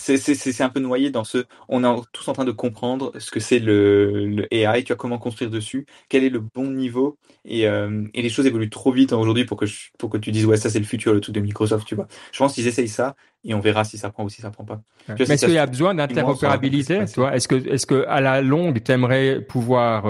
c'est 0.00 0.60
un 0.62 0.68
peu 0.68 0.80
noyé 0.80 1.10
dans 1.10 1.24
ce. 1.24 1.44
On 1.68 1.84
est 1.84 2.02
tous 2.12 2.28
en 2.28 2.32
train 2.32 2.44
de 2.44 2.52
comprendre 2.52 3.12
ce 3.18 3.30
que 3.30 3.40
c'est 3.40 3.58
le, 3.58 4.26
le, 4.26 4.54
AI, 4.54 4.82
tu 4.82 4.88
vois, 4.88 4.96
comment 4.96 5.18
construire 5.18 5.50
dessus, 5.50 5.86
quel 6.08 6.24
est 6.24 6.30
le 6.30 6.40
bon 6.40 6.70
niveau. 6.70 7.18
Et, 7.44 7.68
euh, 7.68 8.04
et 8.14 8.22
les 8.22 8.28
choses 8.28 8.46
évoluent 8.46 8.70
trop 8.70 8.92
vite 8.92 9.12
aujourd'hui 9.12 9.44
pour 9.44 9.56
que, 9.56 9.66
pour 9.98 10.10
que 10.10 10.18
tu 10.18 10.32
dises, 10.32 10.46
ouais, 10.46 10.56
ça 10.56 10.70
c'est 10.70 10.78
le 10.78 10.84
futur, 10.84 11.12
le 11.12 11.20
truc 11.20 11.34
de 11.34 11.40
Microsoft, 11.40 11.86
tu 11.86 11.94
vois. 11.94 12.08
Je 12.32 12.38
pense 12.38 12.54
qu'ils 12.54 12.66
essayent 12.66 12.88
ça 12.88 13.14
et 13.44 13.54
on 13.54 13.60
verra 13.60 13.84
si 13.84 13.96
ça 13.96 14.10
prend 14.10 14.24
ou 14.24 14.28
si 14.28 14.42
ça 14.42 14.50
prend 14.50 14.64
pas. 14.64 14.82
Mais 15.08 15.14
est-ce 15.24 15.46
qu'il 15.46 15.54
y 15.54 15.58
a 15.58 15.66
besoin 15.66 15.94
d'interopérabilité 15.94 17.04
tu 17.06 17.20
vois? 17.20 17.34
Est-ce 17.34 17.48
que, 17.48 17.54
est-ce 17.54 17.86
que 17.86 18.04
à 18.06 18.20
la 18.20 18.42
longue, 18.42 18.82
tu 18.82 18.92
aimerais 18.92 19.40
pouvoir 19.40 20.06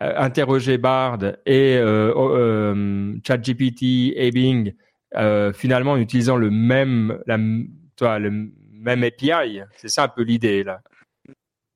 euh, 0.00 0.14
interroger 0.16 0.78
Bard 0.78 1.18
et 1.44 1.76
euh, 1.76 2.12
euh, 2.16 3.14
ChatGPT 3.26 4.14
et 4.16 4.30
Bing 4.30 4.74
finalement 5.54 5.92
en 5.92 5.98
utilisant 5.98 6.36
le 6.36 6.50
même, 6.50 7.18
la, 7.26 7.38
toi, 7.96 8.18
le 8.18 8.50
même 8.82 9.04
API. 9.04 9.60
C'est 9.76 9.88
ça 9.88 10.04
un 10.04 10.08
peu 10.08 10.22
l'idée 10.22 10.64
là. 10.64 10.80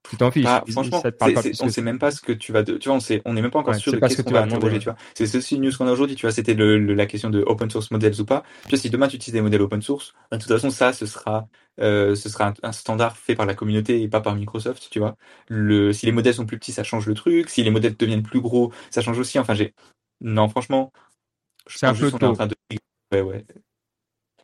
Tu 0.08 0.16
t'en 0.16 0.30
fiches. 0.30 0.44
Bah, 0.44 0.64
franchement, 0.70 1.00
ça 1.00 1.10
te 1.10 1.16
parle 1.16 1.34
pas 1.34 1.42
on 1.60 1.68
sait 1.68 1.82
même 1.82 1.98
pas 1.98 2.10
ce 2.10 2.20
que 2.20 2.32
tu 2.32 2.52
vas. 2.52 2.62
De... 2.62 2.76
Tu 2.76 2.88
vois, 2.88 2.96
on 2.96 3.00
sait, 3.00 3.22
on 3.24 3.34
n'est 3.34 3.42
même 3.42 3.50
pas 3.50 3.58
encore 3.58 3.74
sûr 3.74 3.92
de 3.92 3.98
qu'est-ce 3.98 4.22
qu'on 4.22 4.30
va 4.30 4.42
interroger. 4.42 4.78
Tu 4.78 4.84
vois, 4.84 4.96
c'est 5.14 5.26
ceci 5.26 5.58
news 5.58 5.72
qu'on 5.76 5.86
a 5.86 5.92
aujourd'hui. 5.92 6.16
Tu 6.16 6.26
vois, 6.26 6.32
c'était 6.32 6.54
la 6.54 7.06
question 7.06 7.30
de 7.30 7.42
open 7.46 7.70
source 7.70 7.90
models 7.90 8.20
ou 8.20 8.24
pas. 8.24 8.44
Tu 8.64 8.70
vois, 8.70 8.78
si 8.78 8.90
demain 8.90 9.08
tu 9.08 9.16
utilises 9.16 9.34
des 9.34 9.40
modèles 9.40 9.62
open 9.62 9.82
source, 9.82 10.14
bah, 10.30 10.36
de 10.36 10.42
toute 10.42 10.52
façon, 10.52 10.70
ça, 10.70 10.92
ce 10.92 11.06
sera, 11.06 11.48
euh, 11.80 12.14
ce 12.14 12.28
sera 12.28 12.48
un, 12.48 12.54
un, 12.62 12.72
standard 12.72 13.16
fait 13.16 13.34
par 13.34 13.46
la 13.46 13.54
communauté 13.54 14.02
et 14.02 14.08
pas 14.08 14.20
par 14.20 14.36
Microsoft. 14.36 14.88
Tu 14.90 14.98
vois, 14.98 15.16
le, 15.48 15.92
si 15.92 16.06
les 16.06 16.12
modèles 16.12 16.34
sont 16.34 16.46
plus 16.46 16.58
petits, 16.58 16.72
ça 16.72 16.84
change 16.84 17.06
le 17.06 17.14
truc. 17.14 17.50
Si 17.50 17.62
les 17.62 17.70
modèles 17.70 17.96
deviennent 17.96 18.22
plus 18.22 18.40
gros, 18.40 18.72
ça 18.90 19.00
change 19.00 19.18
aussi. 19.18 19.38
Enfin, 19.38 19.54
j'ai, 19.54 19.74
non, 20.20 20.48
franchement, 20.48 20.92
c'est 21.66 21.86
un 21.86 21.94
peu 21.94 22.10
tôt. 22.10 22.26
En 22.26 22.34
train 22.34 22.46
de... 22.46 22.54
ouais, 23.12 23.20
ouais. 23.20 23.44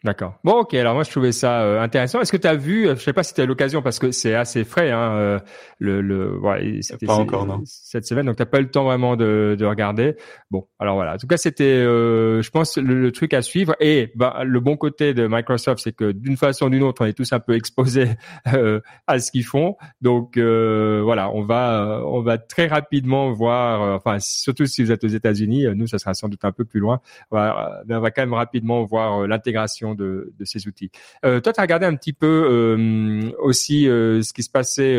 D'accord. 0.04 0.34
Bon, 0.42 0.60
ok. 0.60 0.74
Alors 0.74 0.94
moi, 0.94 1.04
je 1.04 1.10
trouvais 1.10 1.30
ça 1.30 1.62
euh, 1.62 1.80
intéressant. 1.80 2.20
Est-ce 2.20 2.32
que 2.32 2.36
tu 2.36 2.48
as 2.48 2.56
vu, 2.56 2.88
je 2.88 2.94
sais 2.96 3.12
pas 3.12 3.22
si 3.22 3.34
tu 3.34 3.40
as 3.40 3.46
l'occasion, 3.46 3.82
parce 3.82 4.00
que 4.00 4.10
c'est 4.10 4.34
assez 4.34 4.64
frais, 4.64 4.90
hein, 4.90 5.12
euh, 5.12 5.38
le, 5.78 6.00
le, 6.00 6.38
ouais, 6.38 6.80
pas 7.06 7.14
encore, 7.14 7.46
non. 7.46 7.60
Cette 7.64 8.04
semaine, 8.04 8.26
donc 8.26 8.34
t'as 8.34 8.46
pas 8.46 8.58
eu 8.58 8.62
le 8.62 8.70
temps 8.70 8.82
vraiment 8.82 9.14
de, 9.14 9.54
de 9.56 9.64
regarder. 9.64 10.16
Bon, 10.50 10.66
alors 10.80 10.96
voilà. 10.96 11.14
En 11.14 11.16
tout 11.18 11.28
cas, 11.28 11.36
c'était, 11.36 11.64
euh, 11.64 12.42
je 12.42 12.50
pense, 12.50 12.78
le, 12.78 13.12
truc 13.12 13.32
à 13.32 13.42
suivre. 13.42 13.76
Et 13.78 14.10
bah, 14.16 14.42
le 14.44 14.58
bon 14.58 14.76
côté 14.76 15.14
de 15.14 15.28
Microsoft, 15.28 15.80
c'est 15.84 15.92
que 15.92 16.10
d'une 16.10 16.36
façon 16.36 16.66
ou 16.66 16.70
d'une 16.70 16.82
autre, 16.82 17.04
on 17.04 17.06
est 17.06 17.12
tous 17.12 17.32
un 17.32 17.40
peu 17.40 17.54
exposés 17.54 18.08
à 19.06 19.18
ce 19.20 19.30
qu'ils 19.30 19.44
font. 19.44 19.76
Donc 20.00 20.36
voilà, 20.36 21.30
on 21.30 21.42
va, 21.42 22.02
on 22.06 22.22
va 22.22 22.38
très 22.38 22.66
rapidement 22.66 23.30
voir. 23.32 23.94
enfin, 23.94 24.18
surtout 24.18 24.66
si 24.66 24.82
vous 24.82 24.90
êtes 24.90 25.04
aux 25.04 25.08
États-Unis, 25.08 25.66
nous, 25.76 25.86
ça 25.86 25.98
sera 25.98 26.14
sans 26.14 26.28
doute 26.28 26.44
un 26.44 26.52
peu 26.52 26.64
plus 26.64 26.80
loin. 26.80 27.00
On 27.30 27.36
va, 27.36 27.82
on 27.88 28.00
va 28.00 28.10
quand 28.10 28.22
même 28.22 28.34
rapidement 28.34 28.82
voir 28.84 29.26
l'intégration 29.28 29.91
de, 29.94 30.32
ces 30.44 30.66
outils. 30.66 30.90
Euh, 31.24 31.40
toi, 31.40 31.52
tu 31.52 31.60
as 31.60 31.62
regardé 31.62 31.86
un 31.86 31.94
petit 31.94 32.12
peu 32.12 32.26
euh, 32.26 33.30
aussi 33.38 33.88
euh, 33.88 34.22
ce 34.22 34.32
qui 34.32 34.42
se 34.42 34.50
passait 34.50 34.98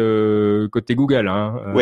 côté 0.71 0.95
Google. 0.95 1.27
Hein, 1.27 1.73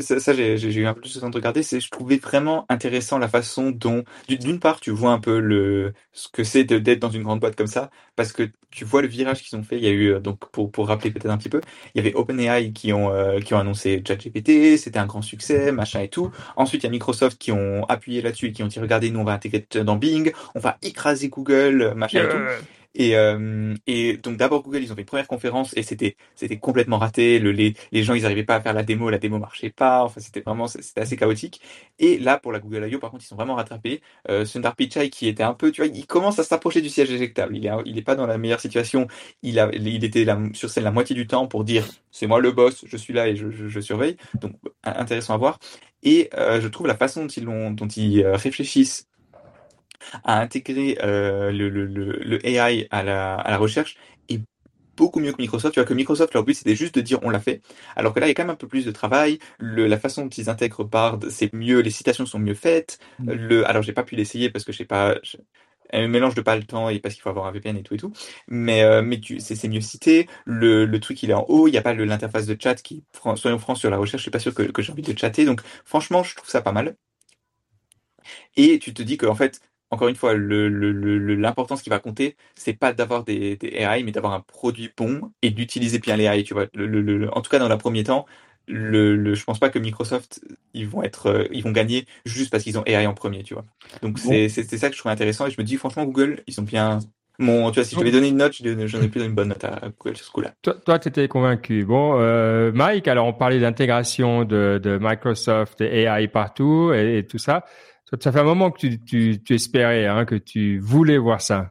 ça, 0.00 0.32
j'ai 0.32 0.74
eu 0.74 0.86
un 0.86 0.94
peu 0.94 1.00
de 1.00 1.20
temps 1.20 1.30
de 1.30 1.36
regarder, 1.36 1.62
c'est 1.62 1.80
je 1.80 1.90
trouvais 1.90 2.16
vraiment 2.16 2.66
intéressant 2.68 3.18
la 3.18 3.28
façon 3.28 3.70
dont, 3.70 4.04
d'une 4.28 4.60
part, 4.60 4.80
tu 4.80 4.90
vois 4.90 5.12
un 5.12 5.20
peu 5.20 5.38
le 5.38 5.92
ce 6.12 6.28
que 6.28 6.44
c'est 6.44 6.64
d'être 6.64 7.00
dans 7.00 7.10
une 7.10 7.22
grande 7.22 7.40
boîte 7.40 7.56
comme 7.56 7.66
ça, 7.66 7.90
parce 8.16 8.32
que 8.32 8.50
tu 8.70 8.84
vois 8.84 9.02
le 9.02 9.08
virage 9.08 9.42
qu'ils 9.42 9.58
ont 9.58 9.62
fait. 9.62 9.76
Il 9.76 9.84
y 9.84 9.88
a 9.88 9.92
eu 9.92 10.20
donc 10.20 10.38
pour 10.50 10.70
pour 10.70 10.88
rappeler 10.88 11.10
peut-être 11.10 11.30
un 11.30 11.38
petit 11.38 11.48
peu, 11.48 11.60
il 11.94 11.98
y 11.98 12.06
avait 12.06 12.14
OpenAI 12.14 12.72
qui 12.72 12.92
ont 12.92 13.10
qui 13.40 13.54
ont 13.54 13.58
annoncé 13.58 14.02
ChatGPT, 14.06 14.76
c'était 14.78 14.98
un 14.98 15.06
grand 15.06 15.22
succès, 15.22 15.72
machin 15.72 16.00
et 16.00 16.08
tout. 16.08 16.30
Ensuite, 16.56 16.82
il 16.82 16.86
y 16.86 16.88
a 16.88 16.90
Microsoft 16.90 17.38
qui 17.38 17.52
ont 17.52 17.84
appuyé 17.88 18.22
là-dessus 18.22 18.46
et 18.46 18.52
qui 18.52 18.62
ont 18.62 18.66
dit 18.66 18.80
regardez, 18.80 19.10
nous 19.10 19.20
on 19.20 19.24
va 19.24 19.32
intégrer 19.32 19.66
dans 19.82 19.96
Bing, 19.96 20.32
on 20.54 20.60
va 20.60 20.78
écraser 20.82 21.28
Google, 21.28 21.94
machin 21.96 22.24
et 22.24 22.28
tout. 22.28 22.38
Et, 22.94 23.16
euh, 23.16 23.74
et 23.86 24.16
donc 24.18 24.36
d'abord 24.36 24.62
Google, 24.62 24.82
ils 24.82 24.92
ont 24.92 24.94
fait 24.94 25.02
une 25.02 25.06
première 25.06 25.26
conférence 25.26 25.76
et 25.76 25.82
c'était 25.82 26.16
c'était 26.34 26.58
complètement 26.58 26.98
raté. 26.98 27.38
Le, 27.38 27.50
les, 27.52 27.74
les 27.92 28.02
gens, 28.04 28.14
ils 28.14 28.22
n'arrivaient 28.22 28.44
pas 28.44 28.56
à 28.56 28.60
faire 28.60 28.72
la 28.72 28.82
démo, 28.82 29.10
la 29.10 29.18
démo 29.18 29.38
marchait 29.38 29.70
pas. 29.70 30.04
Enfin, 30.04 30.20
c'était 30.20 30.40
vraiment 30.40 30.66
c'était 30.68 31.00
assez 31.00 31.16
chaotique. 31.16 31.60
Et 31.98 32.18
là, 32.18 32.38
pour 32.38 32.52
la 32.52 32.60
Google 32.60 32.88
I.O., 32.90 32.98
par 32.98 33.10
contre, 33.10 33.24
ils 33.24 33.26
sont 33.28 33.36
vraiment 33.36 33.54
rattrapés. 33.56 34.00
Euh, 34.28 34.44
Sundar 34.44 34.76
Pichai, 34.76 35.10
qui 35.10 35.28
était 35.28 35.42
un 35.42 35.54
peu, 35.54 35.72
tu 35.72 35.82
vois, 35.82 35.90
il 35.92 36.06
commence 36.06 36.38
à 36.38 36.44
s'approcher 36.44 36.80
du 36.82 36.88
siège 36.88 37.10
éjectable. 37.10 37.56
Il 37.56 37.66
est 37.66 37.70
il 37.86 37.98
est 37.98 38.02
pas 38.02 38.14
dans 38.14 38.26
la 38.26 38.38
meilleure 38.38 38.60
situation. 38.60 39.06
Il 39.42 39.58
a 39.58 39.70
il 39.74 40.04
était 40.04 40.24
là, 40.24 40.38
sur 40.52 40.70
scène 40.70 40.84
la 40.84 40.90
moitié 40.92 41.14
du 41.16 41.26
temps 41.26 41.46
pour 41.46 41.64
dire 41.64 41.86
c'est 42.10 42.26
moi 42.26 42.40
le 42.40 42.52
boss, 42.52 42.84
je 42.86 42.96
suis 42.96 43.12
là 43.12 43.28
et 43.28 43.36
je, 43.36 43.50
je, 43.50 43.68
je 43.68 43.80
surveille. 43.80 44.16
Donc 44.40 44.52
intéressant 44.84 45.34
à 45.34 45.36
voir. 45.38 45.58
Et 46.02 46.28
euh, 46.34 46.60
je 46.60 46.68
trouve 46.68 46.86
la 46.86 46.96
façon 46.96 47.22
dont 47.22 47.28
ils, 47.28 47.44
dont 47.74 47.88
ils 47.88 48.22
euh, 48.22 48.36
réfléchissent 48.36 49.06
à 50.24 50.40
intégrer 50.40 50.98
euh, 51.02 51.50
le, 51.52 51.68
le, 51.68 51.86
le, 51.86 52.46
AI 52.46 52.86
à 52.90 53.02
la, 53.02 53.34
à 53.36 53.50
la 53.50 53.58
recherche 53.58 53.96
est 54.28 54.40
beaucoup 54.96 55.20
mieux 55.20 55.32
que 55.32 55.40
Microsoft. 55.42 55.74
Tu 55.74 55.80
vois 55.80 55.86
que 55.86 55.94
Microsoft, 55.94 56.34
leur 56.34 56.44
but, 56.44 56.54
c'était 56.54 56.76
juste 56.76 56.94
de 56.94 57.00
dire 57.00 57.18
on 57.22 57.30
l'a 57.30 57.40
fait. 57.40 57.62
Alors 57.96 58.14
que 58.14 58.20
là, 58.20 58.26
il 58.26 58.30
y 58.30 58.32
a 58.32 58.34
quand 58.34 58.44
même 58.44 58.50
un 58.50 58.56
peu 58.56 58.68
plus 58.68 58.84
de 58.84 58.90
travail. 58.92 59.38
Le, 59.58 59.86
la 59.86 59.98
façon 59.98 60.22
dont 60.22 60.28
ils 60.28 60.50
intègrent 60.50 60.84
Bard, 60.84 61.18
c'est 61.30 61.52
mieux. 61.52 61.80
Les 61.80 61.90
citations 61.90 62.26
sont 62.26 62.38
mieux 62.38 62.54
faites. 62.54 62.98
Mm. 63.18 63.32
Le, 63.32 63.68
alors, 63.68 63.82
j'ai 63.82 63.92
pas 63.92 64.04
pu 64.04 64.16
l'essayer 64.16 64.50
parce 64.50 64.64
que 64.64 64.72
je 64.72 64.78
sais 64.78 64.84
pas. 64.84 65.16
un 65.92 66.08
mélange 66.08 66.34
de 66.34 66.40
pas 66.42 66.56
le 66.56 66.64
temps 66.64 66.88
et 66.88 66.98
parce 66.98 67.14
qu'il 67.14 67.22
faut 67.22 67.30
avoir 67.30 67.46
un 67.46 67.52
VPN 67.52 67.76
et 67.76 67.82
tout 67.82 67.94
et 67.94 67.98
tout. 67.98 68.12
Mais, 68.48 68.82
euh, 68.82 69.02
mais 69.02 69.20
c'est, 69.38 69.68
mieux 69.68 69.80
cité. 69.80 70.28
Le, 70.44 70.86
le 70.86 71.00
truc, 71.00 71.22
il 71.22 71.30
est 71.30 71.34
en 71.34 71.44
haut. 71.48 71.68
Il 71.68 71.72
n'y 71.72 71.78
a 71.78 71.82
pas 71.82 71.94
l'interface 71.94 72.46
de 72.46 72.56
chat 72.60 72.76
qui, 72.76 73.04
soyons 73.36 73.58
francs 73.58 73.78
sur 73.78 73.90
la 73.90 73.98
recherche, 73.98 74.22
je 74.22 74.24
suis 74.24 74.30
pas 74.30 74.38
sûr 74.38 74.54
que, 74.54 74.62
que 74.62 74.82
j'ai 74.82 74.92
envie 74.92 75.02
de 75.02 75.18
chatter. 75.18 75.44
Donc, 75.44 75.60
franchement, 75.84 76.22
je 76.22 76.34
trouve 76.36 76.48
ça 76.50 76.62
pas 76.62 76.72
mal. 76.72 76.96
Et 78.56 78.78
tu 78.78 78.94
te 78.94 79.02
dis 79.02 79.16
que, 79.16 79.26
en 79.26 79.34
fait, 79.34 79.60
encore 79.94 80.08
une 80.08 80.16
fois, 80.16 80.34
l'importance 80.34 81.82
qui 81.82 81.90
va 81.90 81.98
compter, 81.98 82.36
c'est 82.54 82.74
pas 82.74 82.92
d'avoir 82.92 83.24
des, 83.24 83.58
AI, 83.62 84.02
mais 84.02 84.12
d'avoir 84.12 84.34
un 84.34 84.40
produit 84.40 84.90
bon 84.96 85.32
et 85.42 85.50
d'utiliser 85.50 85.98
bien 85.98 86.16
les 86.16 86.24
AI. 86.24 86.42
Tu 86.42 86.54
vois, 86.54 86.66
en 87.32 87.40
tout 87.40 87.50
cas 87.50 87.58
dans 87.58 87.68
le 87.68 87.78
premier 87.78 88.04
temps, 88.04 88.26
le, 88.66 89.34
je 89.34 89.44
pense 89.44 89.58
pas 89.58 89.68
que 89.68 89.78
Microsoft 89.78 90.40
ils 90.72 90.88
vont 90.88 91.02
être, 91.02 91.26
euh, 91.26 91.44
ils 91.52 91.62
vont 91.62 91.70
gagner 91.70 92.06
juste 92.24 92.50
parce 92.50 92.64
qu'ils 92.64 92.78
ont 92.78 92.82
AI 92.86 93.06
en 93.06 93.14
premier, 93.14 93.42
tu 93.42 93.54
vois. 93.54 93.64
Donc 94.02 94.18
c'est 94.18 94.48
ça 94.48 94.88
que 94.88 94.94
je 94.94 94.98
trouve 94.98 95.12
intéressant 95.12 95.46
et 95.46 95.50
je 95.50 95.60
me 95.60 95.64
dis 95.64 95.76
franchement 95.76 96.04
Google, 96.04 96.42
ils 96.46 96.60
ont 96.60 96.64
bien. 96.64 96.98
Bon, 97.38 97.70
tu 97.70 97.80
vois, 97.80 97.84
si 97.84 97.96
je 97.96 98.00
devais 98.00 98.12
donner 98.12 98.28
une 98.28 98.36
note, 98.36 98.54
j'aurais 98.54 99.08
pu 99.08 99.18
donner 99.18 99.28
une 99.28 99.34
bonne 99.34 99.48
note 99.48 99.64
à 99.64 99.90
Google 99.98 100.16
sur 100.16 100.26
ce 100.26 100.30
coup-là. 100.30 100.52
Toi, 100.62 100.98
tu 101.00 101.08
étais 101.08 101.26
convaincu. 101.26 101.84
Bon, 101.84 102.16
euh, 102.20 102.70
Mike, 102.72 103.08
alors 103.08 103.26
on 103.26 103.32
parlait 103.32 103.58
d'intégration 103.58 104.44
de, 104.44 104.98
Microsoft 105.00 105.80
et 105.80 106.02
AI 106.02 106.28
partout 106.28 106.92
et 106.92 107.26
tout 107.28 107.38
ça. 107.38 107.64
Ça 108.20 108.30
fait 108.30 108.40
un 108.40 108.44
moment 108.44 108.70
que 108.70 108.86
tu, 108.86 109.40
espérais, 109.50 110.06
hein, 110.06 110.24
que 110.24 110.36
tu 110.36 110.78
voulais 110.78 111.18
voir 111.18 111.40
ça. 111.40 111.70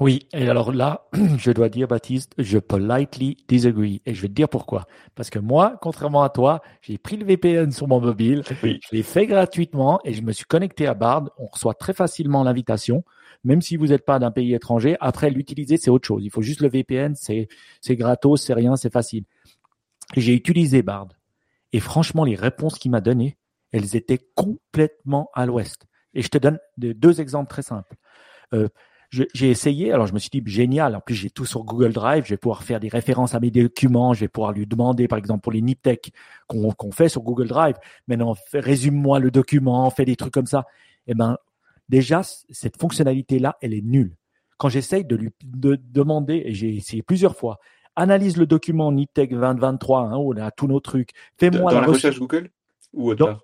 Oui, 0.00 0.26
et 0.32 0.48
alors 0.48 0.72
là, 0.72 1.06
je 1.38 1.52
dois 1.52 1.68
dire, 1.68 1.86
Baptiste, 1.86 2.32
je 2.38 2.58
politely 2.58 3.36
disagree. 3.46 4.02
Et 4.06 4.14
je 4.14 4.22
vais 4.22 4.28
te 4.28 4.32
dire 4.32 4.48
pourquoi. 4.48 4.86
Parce 5.14 5.30
que 5.30 5.38
moi, 5.38 5.78
contrairement 5.80 6.24
à 6.24 6.30
toi, 6.30 6.62
j'ai 6.82 6.98
pris 6.98 7.16
le 7.16 7.24
VPN 7.24 7.70
sur 7.70 7.86
mon 7.86 8.00
mobile, 8.00 8.42
je 8.62 8.78
l'ai 8.90 9.02
fait 9.04 9.26
gratuitement 9.26 10.00
et 10.04 10.12
je 10.12 10.22
me 10.22 10.32
suis 10.32 10.44
connecté 10.44 10.88
à 10.88 10.94
Bard. 10.94 11.30
On 11.38 11.46
reçoit 11.46 11.74
très 11.74 11.94
facilement 11.94 12.42
l'invitation, 12.42 13.04
même 13.44 13.62
si 13.62 13.76
vous 13.76 13.88
n'êtes 13.88 14.04
pas 14.04 14.18
d'un 14.18 14.32
pays 14.32 14.52
étranger. 14.52 14.96
Après, 15.00 15.30
l'utiliser, 15.30 15.76
c'est 15.76 15.90
autre 15.90 16.08
chose. 16.08 16.24
Il 16.24 16.30
faut 16.30 16.42
juste 16.42 16.60
le 16.60 16.68
VPN, 16.68 17.14
c'est 17.14 17.48
gratos, 17.90 18.42
c'est 18.42 18.54
rien, 18.54 18.74
c'est 18.74 18.92
facile. 18.92 19.24
J'ai 20.16 20.34
utilisé 20.34 20.82
Bard. 20.82 21.08
Et 21.72 21.80
franchement, 21.80 22.24
les 22.24 22.36
réponses 22.36 22.78
qu'il 22.78 22.90
m'a 22.90 23.00
données, 23.00 23.36
elles 23.74 23.96
étaient 23.96 24.20
complètement 24.36 25.30
à 25.34 25.46
l'ouest. 25.46 25.86
Et 26.14 26.22
je 26.22 26.28
te 26.28 26.38
donne 26.38 26.60
deux 26.78 27.20
exemples 27.20 27.50
très 27.50 27.62
simples. 27.62 27.96
Euh, 28.54 28.68
j'ai 29.10 29.50
essayé, 29.50 29.92
alors 29.92 30.06
je 30.06 30.14
me 30.14 30.18
suis 30.18 30.30
dit 30.30 30.42
génial, 30.46 30.96
en 30.96 31.00
plus 31.00 31.14
j'ai 31.14 31.30
tout 31.30 31.44
sur 31.44 31.64
Google 31.64 31.92
Drive, 31.92 32.24
je 32.24 32.30
vais 32.30 32.36
pouvoir 32.36 32.62
faire 32.62 32.80
des 32.80 32.88
références 32.88 33.34
à 33.34 33.40
mes 33.40 33.50
documents, 33.50 34.12
je 34.12 34.20
vais 34.20 34.28
pouvoir 34.28 34.52
lui 34.52 34.66
demander 34.66 35.06
par 35.06 35.18
exemple 35.18 35.40
pour 35.40 35.52
les 35.52 35.60
NipTech 35.60 36.12
qu'on 36.48 36.90
fait 36.92 37.08
sur 37.08 37.22
Google 37.22 37.46
Drive, 37.46 37.76
maintenant 38.08 38.34
résume-moi 38.52 39.20
le 39.20 39.30
document, 39.30 39.88
fais 39.90 40.04
des 40.04 40.16
trucs 40.16 40.34
comme 40.34 40.46
ça. 40.46 40.66
Eh 41.06 41.14
ben 41.14 41.36
déjà 41.88 42.22
cette 42.50 42.80
fonctionnalité 42.80 43.38
là, 43.38 43.56
elle 43.60 43.74
est 43.74 43.84
nulle. 43.84 44.16
Quand 44.56 44.68
j'essaye 44.68 45.04
de 45.04 45.14
lui 45.14 45.30
demander, 45.44 46.42
et 46.46 46.54
j'ai 46.54 46.74
essayé 46.74 47.02
plusieurs 47.02 47.36
fois, 47.36 47.58
analyse 47.94 48.36
le 48.36 48.46
document 48.46 48.90
NipTech 48.90 49.30
2023, 49.30 50.00
hein, 50.00 50.16
on 50.16 50.36
a 50.36 50.50
tous 50.50 50.66
nos 50.66 50.80
trucs, 50.80 51.10
fais-moi 51.38 51.72
la, 51.72 51.82
la 51.82 51.86
recherche 51.86 52.18
Google? 52.18 52.50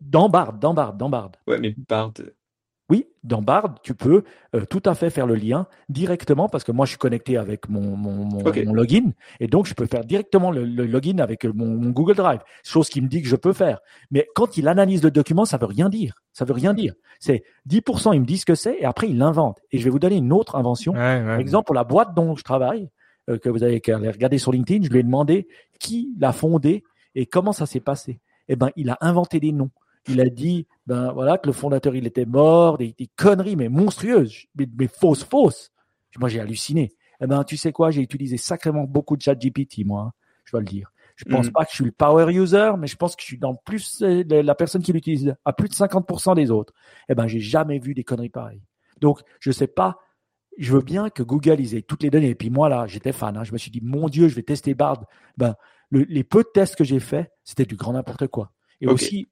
Dans, 0.01 0.29
Bard, 0.29 0.55
dans 0.55 0.75
Bard, 0.75 0.95
dans 0.95 1.09
Bard. 1.09 1.33
Ouais, 1.47 1.59
mais 1.59 1.75
Bard. 1.89 2.13
Oui, 2.91 3.07
dans 3.23 3.41
Bard, 3.41 3.77
tu 3.85 3.95
peux 3.95 4.25
euh, 4.57 4.65
tout 4.69 4.83
à 4.85 4.97
fait 4.97 5.11
faire 5.11 5.27
le 5.29 5.37
lien 5.37 5.69
directement 5.89 6.49
parce 6.49 6.65
que 6.65 6.73
moi, 6.73 6.87
je 6.87 6.91
suis 6.91 6.99
connecté 6.99 7.37
avec 7.37 7.69
mon, 7.69 7.97
mon, 7.97 8.43
login 8.73 9.13
et 9.39 9.47
donc 9.47 9.67
je 9.67 9.75
peux 9.75 9.87
faire 9.87 10.05
directement 10.05 10.51
le, 10.51 10.65
login 10.65 11.19
avec 11.21 11.45
mon, 11.45 11.91
Google 11.91 12.17
Drive, 12.17 12.41
chose 12.65 12.89
qui 12.89 13.01
me 13.01 13.07
dit 13.07 13.23
que 13.23 13.29
je 13.29 13.37
peux 13.37 13.53
faire. 13.53 13.79
Mais 14.11 14.27
quand 14.35 14.57
il 14.57 14.67
analyse 14.67 15.05
le 15.05 15.13
document, 15.13 15.45
ça 15.45 15.57
veut 15.57 15.67
rien 15.67 15.89
dire. 15.89 16.21
Ça 16.33 16.45
veut 16.45 16.53
rien 16.53 16.75
dire. 16.75 16.95
C'est 17.21 17.45
10%, 17.69 18.13
il 18.13 18.23
me 18.23 18.27
dit 18.27 18.39
ce 18.39 18.47
que 18.47 18.57
c'est 18.57 18.77
et 18.81 18.85
après, 18.85 19.09
il 19.09 19.19
l'invente. 19.19 19.61
Et 19.71 19.79
je 19.79 19.85
vais 19.85 19.91
vous 19.91 20.01
donner 20.01 20.17
une 20.17 20.33
autre 20.33 20.57
invention. 20.57 20.93
Par 20.93 21.39
exemple, 21.39 21.67
pour 21.67 21.77
la 21.77 21.85
boîte 21.85 22.15
dont 22.15 22.35
je 22.35 22.43
travaille, 22.43 22.91
euh, 23.29 23.39
que 23.39 23.49
vous 23.49 23.63
avez 23.63 23.81
regardé 23.85 24.39
sur 24.39 24.51
LinkedIn, 24.51 24.85
je 24.85 24.91
lui 24.91 24.99
ai 24.99 25.03
demandé 25.05 25.47
qui 25.79 26.13
l'a 26.19 26.33
fondé 26.33 26.83
et 27.15 27.27
comment 27.27 27.53
ça 27.53 27.67
s'est 27.67 27.81
passé 27.81 28.19
eh 28.49 28.57
ben, 28.57 28.71
il 28.77 28.91
a 28.91 28.99
inventé 29.01 29.41
des 29.41 29.53
noms. 29.53 29.71
Il 30.09 30.21
a 30.21 30.29
dit, 30.29 30.67
ben 30.87 31.13
voilà, 31.13 31.39
que 31.39 31.47
le 31.47 31.53
fondateur 31.53 31.95
il 31.95 32.07
était 32.07 32.25
mort, 32.25 32.79
des, 32.79 32.95
conneries 33.17 33.57
mais 33.57 33.69
monstrueuses, 33.69 34.47
mais, 34.57 34.89
fausses, 34.89 35.25
fausses. 35.25 35.71
Moi 36.19 36.29
j'ai 36.29 36.41
halluciné. 36.41 36.93
Eh 37.23 37.27
ben, 37.27 37.45
tu 37.45 37.57
sais 37.57 37.73
quoi, 37.73 37.91
j'ai 37.91 38.01
utilisé 38.01 38.37
sacrément 38.39 38.85
beaucoup 38.85 39.17
de 39.17 39.23
chat 39.23 39.35
GPT, 39.35 39.85
moi, 39.85 40.03
hein, 40.03 40.13
je 40.45 40.53
dois 40.53 40.61
le 40.61 40.67
dire. 40.67 40.91
Je 41.17 41.27
pense 41.27 41.49
mm. 41.49 41.53
pas 41.53 41.65
que 41.67 41.71
je 41.71 41.75
suis 41.77 41.85
le 41.85 41.93
power 41.93 42.33
user, 42.33 42.73
mais 42.79 42.87
je 42.87 42.97
pense 42.97 43.15
que 43.15 43.21
je 43.21 43.27
suis 43.27 43.39
dans 43.39 43.55
plus 43.55 44.01
euh, 44.03 44.25
la 44.43 44.55
personne 44.55 44.83
qui 44.83 44.93
l'utilise 44.93 45.35
à 45.45 45.53
plus 45.53 45.69
de 45.69 45.75
50% 45.75 46.35
des 46.35 46.51
autres. 46.51 46.73
Eh 47.11 47.15
ben, 47.15 47.27
j'ai 47.27 47.41
jamais 47.41 47.79
vu 47.79 47.93
des 47.93 48.05
conneries 48.05 48.31
pareilles. 48.31 48.63
Donc, 49.03 49.21
je 49.39 49.51
sais 49.51 49.67
pas. 49.67 49.99
Je 50.57 50.73
veux 50.73 50.81
bien 50.81 51.11
que 51.11 51.23
Google 51.23 51.61
ils 51.61 51.75
aient 51.75 51.83
toutes 51.83 52.03
les 52.03 52.11
données. 52.11 52.31
Et 52.31 52.35
puis 52.35 52.49
moi 52.49 52.71
là, 52.71 52.87
j'étais 52.87 53.13
fan. 53.13 53.37
Hein. 53.37 53.45
je 53.45 53.53
me 53.53 53.59
suis 53.59 53.71
dit, 53.71 53.81
mon 53.83 54.09
Dieu, 54.09 54.29
je 54.29 54.35
vais 54.35 54.43
tester 54.43 54.73
Bard. 54.73 55.05
Ben, 55.37 55.57
les 55.91 56.25
peu 56.25 56.43
de 56.43 56.49
tests 56.53 56.77
que 56.77 56.85
j'ai 56.85 57.01
faits, 57.01 57.31
c'était 57.45 57.65
du 57.65 57.77
grand 57.77 57.93
n'importe 57.93 58.27
quoi. 58.29 58.53
Et 58.81 58.87
aussi, 58.87 59.29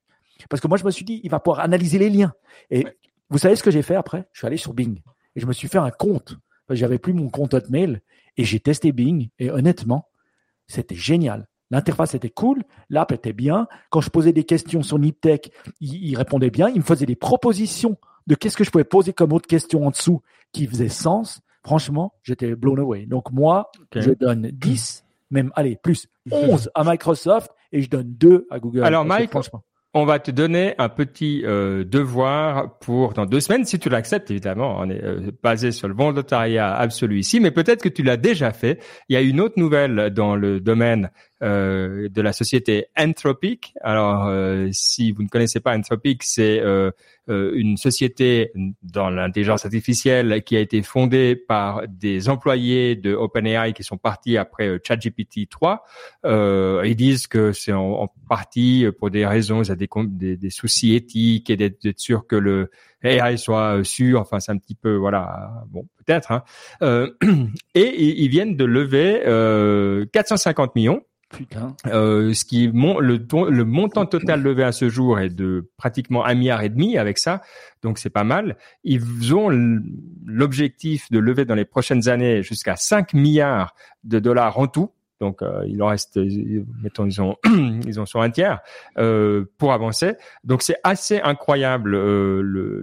parce 0.48 0.60
que 0.60 0.68
moi, 0.68 0.76
je 0.76 0.84
me 0.84 0.90
suis 0.90 1.04
dit, 1.04 1.20
il 1.24 1.30
va 1.30 1.40
pouvoir 1.40 1.60
analyser 1.60 1.98
les 1.98 2.10
liens. 2.10 2.32
Et 2.70 2.86
vous 3.30 3.38
savez 3.38 3.56
ce 3.56 3.62
que 3.62 3.70
j'ai 3.70 3.82
fait 3.82 3.94
après? 3.94 4.28
Je 4.32 4.40
suis 4.40 4.46
allé 4.46 4.56
sur 4.56 4.74
Bing 4.74 5.00
et 5.34 5.40
je 5.40 5.46
me 5.46 5.52
suis 5.52 5.68
fait 5.68 5.78
un 5.78 5.90
compte. 5.90 6.36
J'avais 6.70 6.98
plus 6.98 7.14
mon 7.14 7.30
compte 7.30 7.54
Hotmail 7.54 8.00
et 8.36 8.44
j'ai 8.44 8.60
testé 8.60 8.92
Bing 8.92 9.30
et 9.38 9.50
honnêtement, 9.50 10.08
c'était 10.66 10.94
génial. 10.94 11.46
L'interface 11.70 12.14
était 12.14 12.30
cool, 12.30 12.62
l'app 12.88 13.12
était 13.12 13.32
bien. 13.32 13.68
Quand 13.90 14.00
je 14.00 14.10
posais 14.10 14.32
des 14.32 14.44
questions 14.44 14.82
sur 14.82 14.98
NipTech, 14.98 15.52
il, 15.80 16.16
répondait 16.16 16.50
bien. 16.50 16.68
Il 16.68 16.78
me 16.78 16.82
faisait 16.82 17.06
des 17.06 17.16
propositions 17.16 17.98
de 18.26 18.34
qu'est-ce 18.34 18.56
que 18.56 18.64
je 18.64 18.70
pouvais 18.70 18.84
poser 18.84 19.12
comme 19.12 19.32
autre 19.32 19.46
question 19.46 19.86
en 19.86 19.90
dessous 19.90 20.22
qui 20.52 20.66
faisait 20.66 20.88
sens. 20.88 21.40
Franchement, 21.62 22.14
j'étais 22.22 22.54
blown 22.54 22.78
away. 22.78 23.06
Donc 23.06 23.30
moi, 23.32 23.70
je 23.94 24.12
donne 24.12 24.50
10 24.50 25.04
même, 25.30 25.52
allez, 25.54 25.76
plus 25.82 26.06
11 26.30 26.70
à 26.74 26.84
Microsoft 26.84 27.50
et 27.72 27.82
je 27.82 27.90
donne 27.90 28.14
2 28.14 28.46
à 28.50 28.58
Google. 28.58 28.84
Alors, 28.84 29.04
Mike, 29.04 29.30
on 29.94 30.04
va 30.04 30.18
te 30.18 30.30
donner 30.30 30.74
un 30.78 30.90
petit 30.90 31.42
euh, 31.44 31.82
devoir 31.82 32.78
pour 32.78 33.14
dans 33.14 33.24
deux 33.24 33.40
semaines, 33.40 33.64
si 33.64 33.78
tu 33.78 33.88
l'acceptes 33.88 34.30
évidemment. 34.30 34.76
On 34.78 34.90
est 34.90 35.02
euh, 35.02 35.30
basé 35.42 35.72
sur 35.72 35.88
le 35.88 35.94
volontariat 35.94 36.74
absolu 36.74 37.18
ici, 37.18 37.40
mais 37.40 37.50
peut-être 37.50 37.82
que 37.82 37.88
tu 37.88 38.02
l'as 38.02 38.18
déjà 38.18 38.52
fait. 38.52 38.82
Il 39.08 39.14
y 39.14 39.16
a 39.16 39.22
une 39.22 39.40
autre 39.40 39.54
nouvelle 39.56 40.10
dans 40.10 40.36
le 40.36 40.60
domaine 40.60 41.10
euh, 41.40 42.08
de 42.08 42.20
la 42.20 42.32
société 42.32 42.86
Anthropic. 42.98 43.72
Alors, 43.80 44.26
euh, 44.26 44.70
si 44.72 45.12
vous 45.12 45.22
ne 45.22 45.28
connaissez 45.28 45.60
pas 45.60 45.76
Anthropic, 45.76 46.24
c'est 46.24 46.58
euh, 46.58 46.90
une 47.28 47.76
société 47.76 48.50
dans 48.82 49.08
l'intelligence 49.08 49.64
artificielle 49.64 50.42
qui 50.42 50.56
a 50.56 50.60
été 50.60 50.82
fondée 50.82 51.36
par 51.36 51.86
des 51.86 52.28
employés 52.28 52.96
de 52.96 53.14
OpenAI 53.14 53.72
qui 53.72 53.84
sont 53.84 53.98
partis 53.98 54.36
après 54.36 54.80
ChatGPT 54.84 55.48
3. 55.48 55.84
ils 56.24 56.96
disent 56.96 57.28
que 57.28 57.52
c'est 57.52 57.72
en, 57.72 58.08
partie 58.28 58.86
pour 58.98 59.10
des 59.10 59.24
raisons, 59.24 59.62
des 59.62 60.50
soucis 60.50 60.96
éthiques 60.96 61.50
et 61.50 61.56
d'être 61.56 62.00
sûr 62.00 62.26
que 62.26 62.34
le 62.34 62.70
AI 63.04 63.36
soit 63.36 63.84
sûr. 63.84 64.20
Enfin, 64.20 64.40
c'est 64.40 64.50
un 64.50 64.58
petit 64.58 64.74
peu 64.74 64.96
voilà, 64.96 65.64
bon 65.68 65.86
peut-être. 66.04 66.32
Hein. 66.32 66.42
et 67.74 68.22
ils 68.22 68.28
viennent 68.28 68.56
de 68.56 68.64
lever 68.64 70.08
450 70.12 70.74
millions 70.74 71.02
Putain. 71.30 71.76
Euh, 71.86 72.32
ce 72.32 72.44
qui 72.44 72.68
le, 72.68 73.50
le 73.50 73.64
montant 73.64 74.06
total 74.06 74.42
levé 74.42 74.64
à 74.64 74.72
ce 74.72 74.88
jour 74.88 75.20
est 75.20 75.28
de 75.28 75.70
pratiquement 75.76 76.24
un 76.24 76.34
milliard 76.34 76.62
et 76.62 76.70
demi 76.70 76.96
avec 76.96 77.18
ça, 77.18 77.42
donc 77.82 77.98
c'est 77.98 78.10
pas 78.10 78.24
mal. 78.24 78.56
Ils 78.82 79.34
ont 79.34 79.50
l'objectif 80.24 81.10
de 81.10 81.18
lever 81.18 81.44
dans 81.44 81.54
les 81.54 81.66
prochaines 81.66 82.08
années 82.08 82.42
jusqu'à 82.42 82.76
5 82.76 83.12
milliards 83.12 83.74
de 84.04 84.18
dollars 84.18 84.58
en 84.58 84.68
tout. 84.68 84.90
Donc 85.20 85.42
euh, 85.42 85.64
il 85.66 85.82
en 85.82 85.88
reste, 85.88 86.18
mettons 86.82 87.04
ils 87.06 87.20
ont 87.20 87.36
ils 87.86 88.00
ont 88.00 88.06
sur 88.06 88.22
un 88.22 88.30
tiers 88.30 88.60
euh, 88.98 89.44
pour 89.58 89.72
avancer. 89.72 90.14
Donc 90.44 90.62
c'est 90.62 90.78
assez 90.84 91.20
incroyable 91.20 91.94
euh, 91.94 92.40
le, 92.40 92.82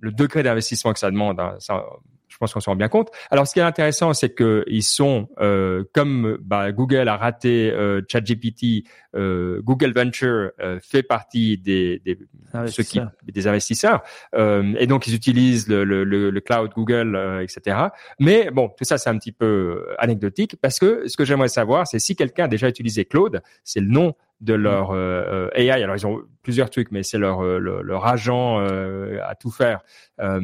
le 0.00 0.12
degré 0.12 0.42
d'investissement 0.42 0.92
que 0.92 0.98
ça 0.98 1.10
demande. 1.10 1.40
Hein. 1.40 1.56
Ça, 1.60 1.84
je 2.28 2.36
pense 2.38 2.52
qu'on 2.52 2.60
se 2.60 2.68
rend 2.68 2.76
bien 2.76 2.88
compte. 2.88 3.10
Alors, 3.30 3.46
ce 3.46 3.54
qui 3.54 3.60
est 3.60 3.62
intéressant, 3.62 4.12
c'est 4.12 4.30
que 4.30 4.64
ils 4.66 4.82
sont 4.82 5.28
euh, 5.40 5.84
comme 5.94 6.38
bah, 6.40 6.72
Google 6.72 7.08
a 7.08 7.16
raté 7.16 7.70
euh, 7.70 8.02
ChatGPT, 8.08 8.84
euh, 9.14 9.60
Google 9.62 9.92
Venture 9.92 10.50
euh, 10.60 10.78
fait 10.82 11.02
partie 11.02 11.58
des 11.58 12.00
des 12.04 12.18
ceux 12.66 12.82
qui, 12.82 13.00
des 13.24 13.48
investisseurs, 13.48 14.02
euh, 14.34 14.74
et 14.78 14.86
donc 14.86 15.06
ils 15.06 15.14
utilisent 15.14 15.68
le, 15.68 15.84
le, 15.84 16.04
le 16.04 16.40
cloud 16.40 16.70
Google, 16.74 17.40
etc. 17.42 17.88
Mais 18.18 18.50
bon, 18.50 18.68
tout 18.68 18.84
ça 18.84 18.98
c'est 18.98 19.10
un 19.10 19.18
petit 19.18 19.32
peu 19.32 19.86
anecdotique 19.98 20.56
parce 20.60 20.78
que 20.78 21.06
ce 21.06 21.16
que 21.16 21.24
j'aimerais 21.24 21.48
savoir, 21.48 21.86
c'est 21.86 21.98
si 21.98 22.16
quelqu'un 22.16 22.44
a 22.44 22.48
déjà 22.48 22.68
utilisé 22.68 23.04
Claude, 23.04 23.42
c'est 23.64 23.80
le 23.80 23.88
nom 23.88 24.14
de 24.40 24.54
leur 24.54 24.90
euh, 24.92 25.48
AI. 25.54 25.70
Alors 25.70 25.96
ils 25.96 26.06
ont 26.06 26.22
plusieurs 26.42 26.70
trucs, 26.70 26.90
mais 26.90 27.02
c'est 27.02 27.18
leur, 27.18 27.42
leur, 27.42 27.82
leur 27.82 28.06
agent 28.06 28.60
euh, 28.60 29.18
à 29.24 29.34
tout 29.34 29.50
faire 29.50 29.80
euh, 30.20 30.40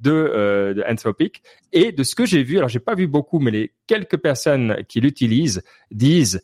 de, 0.00 0.10
euh, 0.10 0.74
de 0.74 0.84
Anthropic. 0.88 1.42
Et 1.72 1.92
de 1.92 2.02
ce 2.02 2.14
que 2.14 2.26
j'ai 2.26 2.42
vu, 2.42 2.56
alors 2.58 2.68
j'ai 2.68 2.80
pas 2.80 2.94
vu 2.94 3.06
beaucoup, 3.06 3.38
mais 3.38 3.50
les 3.50 3.72
quelques 3.86 4.18
personnes 4.18 4.76
qui 4.88 5.00
l'utilisent 5.00 5.62
disent 5.90 6.42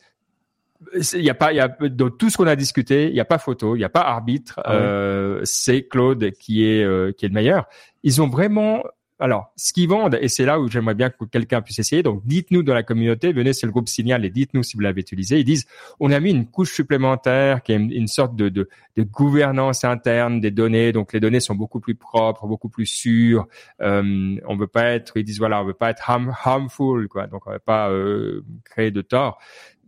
il 0.95 1.23
y 1.23 1.31
a 1.31 1.35
pas, 1.35 1.53
il 1.53 1.57
y 1.57 1.61
a 1.61 1.69
dans 1.69 2.11
tout 2.11 2.31
ce 2.31 2.37
qu'on 2.37 2.47
a 2.47 2.57
discuté, 2.57 3.09
il 3.09 3.15
n'y 3.15 3.21
a 3.21 3.25
pas 3.25 3.39
photo, 3.39 3.77
il 3.77 3.79
n'y 3.79 3.85
a 3.85 3.89
pas 3.89 4.03
arbitre. 4.03 4.61
Ah 4.65 4.75
euh, 4.75 5.41
c'est 5.45 5.87
Claude 5.87 6.33
qui 6.33 6.65
est 6.65 6.85
euh, 6.85 7.13
qui 7.13 7.25
est 7.25 7.29
le 7.29 7.35
meilleur. 7.35 7.67
Ils 8.03 8.21
ont 8.21 8.29
vraiment 8.29 8.83
alors, 9.19 9.51
ce 9.57 9.73
qu'ils 9.73 9.89
vendent, 9.89 10.19
et 10.21 10.29
c'est 10.29 10.45
là 10.45 10.61
où 10.61 10.69
j'aimerais 10.69 10.95
bien 10.95 11.09
que 11.09 11.25
quelqu'un 11.25 11.63
puisse 11.63 11.79
essayer, 11.79 12.03
donc 12.03 12.21
dites-nous 12.27 12.63
dans 12.63 12.75
la 12.75 12.83
communauté, 12.83 13.33
venez 13.33 13.55
sur 13.55 13.67
le 13.67 13.73
groupe 13.73 13.89
Signal 13.89 14.27
et 14.27 14.31
dites-nous 14.31 14.63
si 14.63 14.77
vous 14.77 14.83
l'avez 14.83 15.01
utilisé. 15.01 15.39
Ils 15.39 15.45
disent, 15.45 15.67
on 16.01 16.13
a 16.13 16.21
mis 16.21 16.31
une 16.31 16.47
couche 16.47 16.75
supplémentaire 16.75 17.63
qui 17.63 17.73
est 17.73 17.77
une, 17.77 18.09
sorte 18.09 18.37
de, 18.37 18.51
de, 18.51 18.69
de, 18.97 19.03
gouvernance 19.05 19.85
interne 19.85 20.41
des 20.41 20.51
données, 20.51 20.93
donc 20.93 21.15
les 21.15 21.21
données 21.21 21.41
sont 21.41 21.55
beaucoup 21.55 21.81
plus 21.81 21.95
propres, 21.95 22.47
beaucoup 22.47 22.69
plus 22.69 22.85
sûres. 22.85 23.47
Euh, 23.81 24.37
on 24.47 24.57
veut 24.57 24.67
pas 24.67 24.85
être, 24.91 25.17
ils 25.17 25.25
disent 25.25 25.39
voilà, 25.39 25.63
on 25.63 25.65
veut 25.65 25.73
pas 25.73 25.91
être 25.91 26.11
harmful, 26.11 27.09
quoi, 27.09 27.27
donc 27.27 27.47
on 27.47 27.53
veut 27.53 27.59
pas 27.59 27.89
euh, 27.91 28.45
créer 28.65 28.91
de 28.91 29.01
tort. 29.01 29.39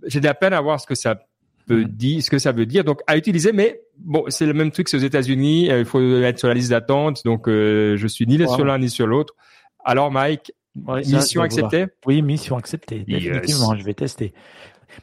J'ai 0.07 0.21
de 0.21 0.25
la 0.25 0.35
peine 0.35 0.55
à 0.55 0.61
voir 0.63 0.81
ce 0.81 0.87
que 0.87 0.95
ça 0.95 1.21
peut 1.67 1.83
mm. 1.83 1.89
dire, 1.89 2.23
ce 2.23 2.31
que 2.31 2.39
ça 2.39 2.53
veut 2.53 2.67
dire. 2.67 2.83
Donc 2.83 3.01
à 3.07 3.17
utiliser, 3.17 3.53
mais 3.53 3.83
bon, 3.99 4.25
c'est 4.29 4.47
le 4.47 4.55
même 4.55 4.71
truc 4.71 4.89
aux 4.93 4.99
États-Unis. 4.99 5.71
Euh, 5.71 5.81
il 5.81 5.85
faut 5.85 6.01
être 6.01 6.39
sur 6.39 6.49
la 6.49 6.55
liste 6.55 6.71
d'attente. 6.71 7.25
Donc 7.25 7.49
euh, 7.49 7.97
je 7.97 8.07
suis 8.07 8.27
ni 8.27 8.39
sur 8.47 8.65
l'un 8.65 8.79
ni 8.79 8.91
sur 8.91 9.07
l'autre. 9.07 9.35
Alors 9.85 10.11
Mike, 10.11 10.53
mission 10.75 11.43
acceptée? 11.43 11.87
Oui, 12.07 12.23
mission 12.23 12.57
acceptée. 12.57 13.01
Définitivement, 13.01 13.77
je 13.77 13.85
vais 13.85 13.95
tester. 13.95 14.35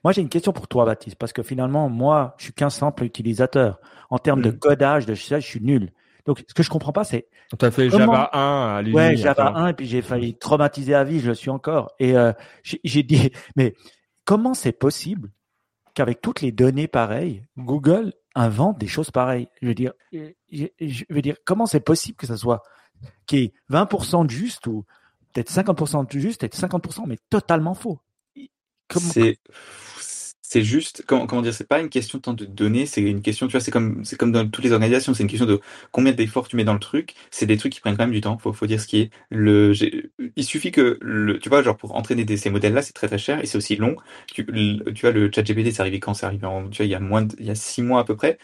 Moi, 0.03 0.13
j'ai 0.13 0.21
une 0.21 0.29
question 0.29 0.51
pour 0.51 0.67
toi, 0.67 0.85
Baptiste, 0.85 1.15
parce 1.15 1.33
que 1.33 1.43
finalement, 1.43 1.89
moi, 1.89 2.35
je 2.37 2.45
suis 2.45 2.53
qu'un 2.53 2.69
simple 2.69 3.03
utilisateur. 3.03 3.79
En 4.09 4.19
termes 4.19 4.41
de 4.41 4.49
mm. 4.49 4.59
codage, 4.59 5.05
de 5.05 5.15
ça, 5.15 5.39
je 5.39 5.45
suis 5.45 5.61
nul. 5.61 5.91
Donc, 6.25 6.43
ce 6.47 6.53
que 6.53 6.63
je 6.63 6.69
comprends 6.69 6.91
pas, 6.91 7.03
c'est. 7.03 7.27
Tu 7.57 7.65
as 7.65 7.71
fait 7.71 7.89
Java 7.89 8.29
1 8.33 8.77
à 8.77 8.81
l'uni. 8.81 8.95
Ouais, 8.95 9.15
Java 9.15 9.53
1, 9.55 9.67
et 9.67 9.73
puis 9.73 9.85
j'ai 9.85 10.01
failli 10.01 10.35
traumatiser 10.37 10.95
à 10.95 11.03
vie, 11.03 11.19
je 11.19 11.27
le 11.27 11.35
suis 11.35 11.51
encore. 11.51 11.91
Et 11.99 12.17
euh, 12.17 12.33
j'ai 12.63 13.03
dit, 13.03 13.31
mais 13.55 13.75
comment 14.25 14.53
c'est 14.53 14.71
possible 14.71 15.29
qu'avec 15.95 16.21
toutes 16.21 16.41
les 16.41 16.51
données 16.51 16.87
pareilles, 16.87 17.43
Google 17.57 18.13
invente 18.35 18.77
des 18.77 18.87
choses 18.87 19.09
pareilles. 19.09 19.47
Je 19.61 19.67
veux 19.67 19.73
dire, 19.73 19.93
je 20.11 21.03
veux 21.09 21.21
dire, 21.21 21.37
comment 21.45 21.65
c'est 21.65 21.79
possible 21.79 22.17
que 22.17 22.27
ça 22.27 22.37
soit 22.37 22.61
qui 23.25 23.37
est 23.37 23.53
20% 23.71 24.25
de 24.25 24.29
juste 24.29 24.67
ou 24.67 24.85
peut-être 25.33 25.51
50% 25.51 26.13
de 26.13 26.19
juste, 26.19 26.41
peut-être 26.41 26.57
50%, 26.57 27.07
mais 27.07 27.17
totalement 27.29 27.73
faux? 27.73 27.99
C'est 28.91 29.39
c'est 30.49 30.63
juste 30.63 31.03
comment, 31.07 31.25
comment 31.27 31.41
dire 31.41 31.53
c'est 31.53 31.67
pas 31.67 31.79
une 31.79 31.89
question 31.89 32.19
tant 32.19 32.33
de 32.33 32.45
données 32.45 32.85
c'est 32.85 33.01
une 33.01 33.21
question 33.21 33.47
tu 33.47 33.51
vois 33.53 33.61
c'est 33.61 33.71
comme 33.71 34.03
c'est 34.05 34.15
comme 34.17 34.31
dans 34.31 34.47
toutes 34.47 34.63
les 34.63 34.71
organisations 34.73 35.13
c'est 35.13 35.23
une 35.23 35.29
question 35.29 35.45
de 35.47 35.59
combien 35.91 36.13
d'efforts 36.13 36.47
tu 36.47 36.55
mets 36.55 36.63
dans 36.63 36.73
le 36.73 36.79
truc. 36.79 37.15
C'est 37.31 37.45
des 37.45 37.57
trucs 37.57 37.73
qui 37.73 37.79
prennent 37.81 37.97
quand 37.97 38.03
même 38.03 38.11
du 38.11 38.21
temps 38.21 38.37
faut 38.37 38.53
faut 38.53 38.67
dire 38.67 38.79
ce 38.81 38.87
qui 38.87 38.99
est. 39.01 39.11
Le 39.29 39.73
il 40.35 40.43
suffit 40.45 40.71
que 40.71 40.97
le 41.01 41.39
tu 41.39 41.49
vois 41.49 41.61
genre 41.63 41.77
pour 41.77 41.95
entraîner 41.95 42.25
des, 42.25 42.37
ces 42.37 42.49
modèles 42.49 42.73
là 42.73 42.81
c'est 42.81 42.93
très 42.93 43.07
très 43.07 43.17
cher 43.17 43.39
et 43.41 43.45
c'est 43.45 43.57
aussi 43.57 43.75
long. 43.75 43.95
Tu, 44.27 44.45
tu 44.45 45.01
vois 45.01 45.11
le 45.11 45.31
chat 45.33 45.43
GPT 45.43 45.71
c'est 45.73 45.81
arrivé 45.81 45.99
quand? 45.99 46.13
C'est 46.13 46.25
arrivé 46.25 46.45
en 46.45 46.69
tu 46.69 46.77
vois 46.77 46.85
il 46.85 46.91
y 46.91 46.95
a 46.95 46.99
moins 46.99 47.27
il 47.39 47.45
y 47.45 47.51
a 47.51 47.55
six 47.55 47.81
mois 47.81 48.01
à 48.01 48.03
peu 48.03 48.15
près. 48.15 48.37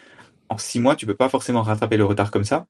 En 0.49 0.57
six 0.57 0.79
mois 0.79 0.95
tu 0.95 1.05
peux 1.07 1.15
pas 1.15 1.29
forcément 1.29 1.63
rattraper 1.63 1.97
le 1.97 2.05
retard 2.05 2.31
comme 2.31 2.45
ça 2.45 2.67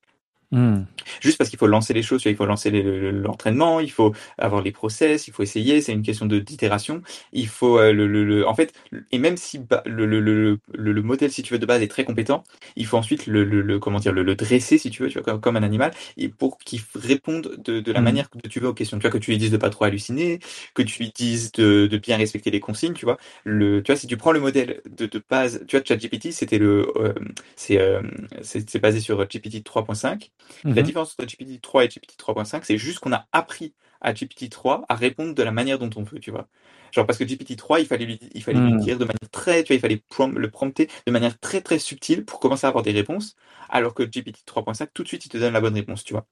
Hmm. 0.51 0.83
Juste 1.21 1.37
parce 1.37 1.49
qu'il 1.49 1.57
faut 1.57 1.67
lancer 1.67 1.93
les 1.93 2.03
choses, 2.03 2.23
il 2.25 2.35
faut 2.35 2.45
lancer 2.45 2.71
l'entraînement, 2.71 3.79
il 3.79 3.89
faut 3.89 4.13
avoir 4.37 4.61
les 4.61 4.73
process, 4.73 5.27
il 5.27 5.33
faut 5.33 5.43
essayer, 5.43 5.81
c'est 5.81 5.93
une 5.93 6.01
question 6.01 6.25
de 6.25 6.39
d'itération. 6.39 7.01
Il 7.31 7.47
faut 7.47 7.79
euh, 7.79 7.93
le, 7.93 8.05
le, 8.05 8.45
en 8.45 8.53
fait, 8.53 8.73
et 9.13 9.17
même 9.17 9.37
si 9.37 9.61
le, 9.85 10.05
le, 10.05 10.19
le, 10.19 10.59
le, 10.73 11.01
modèle, 11.01 11.31
si 11.31 11.41
tu 11.41 11.53
veux, 11.53 11.59
de 11.59 11.65
base 11.65 11.81
est 11.81 11.87
très 11.87 12.03
compétent, 12.03 12.43
il 12.75 12.85
faut 12.85 12.97
ensuite 12.97 13.27
le, 13.27 13.45
le, 13.45 13.79
comment 13.79 13.99
dire, 13.99 14.11
le, 14.11 14.35
dresser, 14.35 14.77
si 14.77 14.89
tu 14.89 15.03
veux, 15.03 15.09
tu 15.09 15.19
vois, 15.19 15.39
comme, 15.39 15.55
un 15.55 15.63
animal, 15.63 15.91
et 16.17 16.27
pour 16.27 16.57
qu'il 16.57 16.81
réponde 16.95 17.55
de, 17.63 17.79
de 17.79 17.91
la 17.93 18.01
hmm. 18.01 18.03
manière 18.03 18.29
que 18.29 18.47
tu 18.49 18.59
veux 18.59 18.67
aux 18.67 18.73
questions. 18.73 18.97
Tu 18.97 19.03
vois, 19.03 19.11
que 19.11 19.17
tu 19.17 19.31
lui 19.31 19.37
dises 19.37 19.51
de 19.51 19.57
pas 19.57 19.69
trop 19.69 19.85
halluciner, 19.85 20.39
que 20.73 20.81
tu 20.81 21.03
lui 21.03 21.11
dises 21.15 21.53
de, 21.53 21.87
de 21.87 21.97
bien 21.97 22.17
respecter 22.17 22.51
les 22.51 22.59
consignes, 22.59 22.93
tu 22.93 23.05
vois. 23.05 23.17
Le, 23.45 23.81
tu 23.83 23.91
vois, 23.91 23.99
si 23.99 24.07
tu 24.07 24.17
prends 24.17 24.33
le 24.33 24.41
modèle 24.41 24.81
de, 24.89 25.05
de 25.05 25.23
base, 25.29 25.63
tu 25.67 25.77
vois, 25.77 25.85
ChatGPT, 25.85 26.31
c'était 26.31 26.57
le, 26.59 26.91
euh, 26.97 27.13
c'est, 27.55 27.79
euh, 27.79 28.01
c'est 28.41 28.79
basé 28.79 28.99
sur 28.99 29.25
GPT 29.25 29.63
3.5. 29.63 30.29
La 30.63 30.71
mhm. 30.71 30.83
différence 30.83 31.15
entre 31.17 31.25
GPT-3 31.25 31.85
et 31.85 31.87
GPT-3.5, 31.87 32.61
c'est 32.63 32.77
juste 32.77 32.99
qu'on 32.99 33.13
a 33.13 33.25
appris 33.31 33.73
à 34.01 34.13
GPT-3 34.13 34.83
à 34.89 34.95
répondre 34.95 35.33
de 35.33 35.43
la 35.43 35.51
manière 35.51 35.79
dont 35.79 35.89
on 35.95 36.03
veut, 36.03 36.19
tu 36.19 36.31
vois. 36.31 36.47
Genre 36.91 37.05
parce 37.05 37.17
que 37.17 37.23
GPT-3, 37.23 37.79
il 37.79 37.85
fallait 37.85 38.05
lui, 38.05 38.19
il 38.33 38.43
fallait 38.43 38.59
lui 38.59 38.73
mhm. 38.73 38.79
dire 38.79 38.97
de 38.97 39.05
manière 39.05 39.29
très, 39.31 39.63
tu 39.63 39.67
vois, 39.67 39.75
il 39.75 39.79
fallait 39.79 40.01
le 40.35 40.49
prompter 40.49 40.89
de 41.07 41.11
manière 41.11 41.39
très 41.39 41.61
très 41.61 41.79
subtile 41.79 42.25
pour 42.25 42.39
commencer 42.39 42.65
à 42.65 42.69
avoir 42.69 42.83
des 42.83 42.91
réponses, 42.91 43.35
alors 43.69 43.93
que 43.93 44.03
GPT 44.03 44.39
3.5, 44.45 44.87
tout 44.93 45.03
de 45.03 45.07
suite, 45.07 45.25
il 45.25 45.29
te 45.29 45.37
donne 45.37 45.53
la 45.53 45.61
bonne 45.61 45.75
réponse, 45.75 46.03
tu 46.03 46.13
vois. 46.13 46.25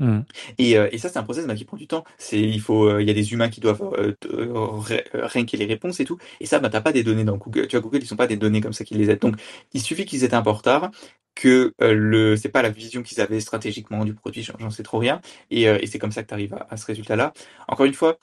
Mhm. 0.00 0.24
Et, 0.58 0.78
euh, 0.78 0.88
et, 0.92 0.98
ça, 0.98 1.08
c'est 1.10 1.18
un 1.18 1.22
process 1.22 1.46
bah, 1.46 1.54
qui 1.54 1.64
prend 1.64 1.76
du 1.76 1.86
temps. 1.86 2.04
C'est, 2.18 2.40
il 2.40 2.60
faut, 2.60 2.88
euh, 2.88 3.02
il 3.02 3.06
y 3.06 3.10
a 3.10 3.14
des 3.14 3.32
humains 3.32 3.50
qui 3.50 3.60
doivent 3.60 3.92
euh, 3.98 4.14
ranker 5.12 5.56
les 5.58 5.66
réponses 5.66 6.00
et 6.00 6.04
tout. 6.04 6.18
Et 6.40 6.46
ça, 6.46 6.58
bah, 6.58 6.70
t'as 6.70 6.80
pas 6.80 6.92
des 6.92 7.04
données 7.04 7.24
dans 7.24 7.36
Google. 7.36 7.68
Tu 7.68 7.76
vois, 7.76 7.82
Google, 7.82 7.98
ils 8.02 8.06
sont 8.06 8.16
pas 8.16 8.26
des 8.26 8.36
données 8.36 8.62
comme 8.62 8.72
ça 8.72 8.84
qui 8.84 8.94
les 8.94 9.10
aident. 9.10 9.20
Donc, 9.20 9.36
il 9.74 9.80
suffit 9.80 10.06
qu'ils 10.06 10.24
aient 10.24 10.34
un 10.34 10.42
peu 10.42 10.50
en 10.50 10.54
retard 10.54 10.90
que 11.34 11.72
euh, 11.82 11.94
le 11.94 12.36
c'est 12.36 12.48
pas 12.48 12.62
la 12.62 12.70
vision 12.70 13.02
qu'ils 13.02 13.20
avaient 13.20 13.40
stratégiquement 13.40 14.04
du 14.04 14.14
produit, 14.14 14.42
j'en 14.42 14.70
sais 14.70 14.82
trop 14.82 14.98
rien, 14.98 15.20
et, 15.50 15.68
euh, 15.68 15.78
et 15.80 15.86
c'est 15.86 15.98
comme 15.98 16.12
ça 16.12 16.22
que 16.22 16.28
tu 16.28 16.34
arrives 16.34 16.56
à, 16.68 16.76
ce 16.76 16.86
résultat-là. 16.86 17.32
Encore 17.68 17.86
une 17.86 17.94
fois, 17.94 18.18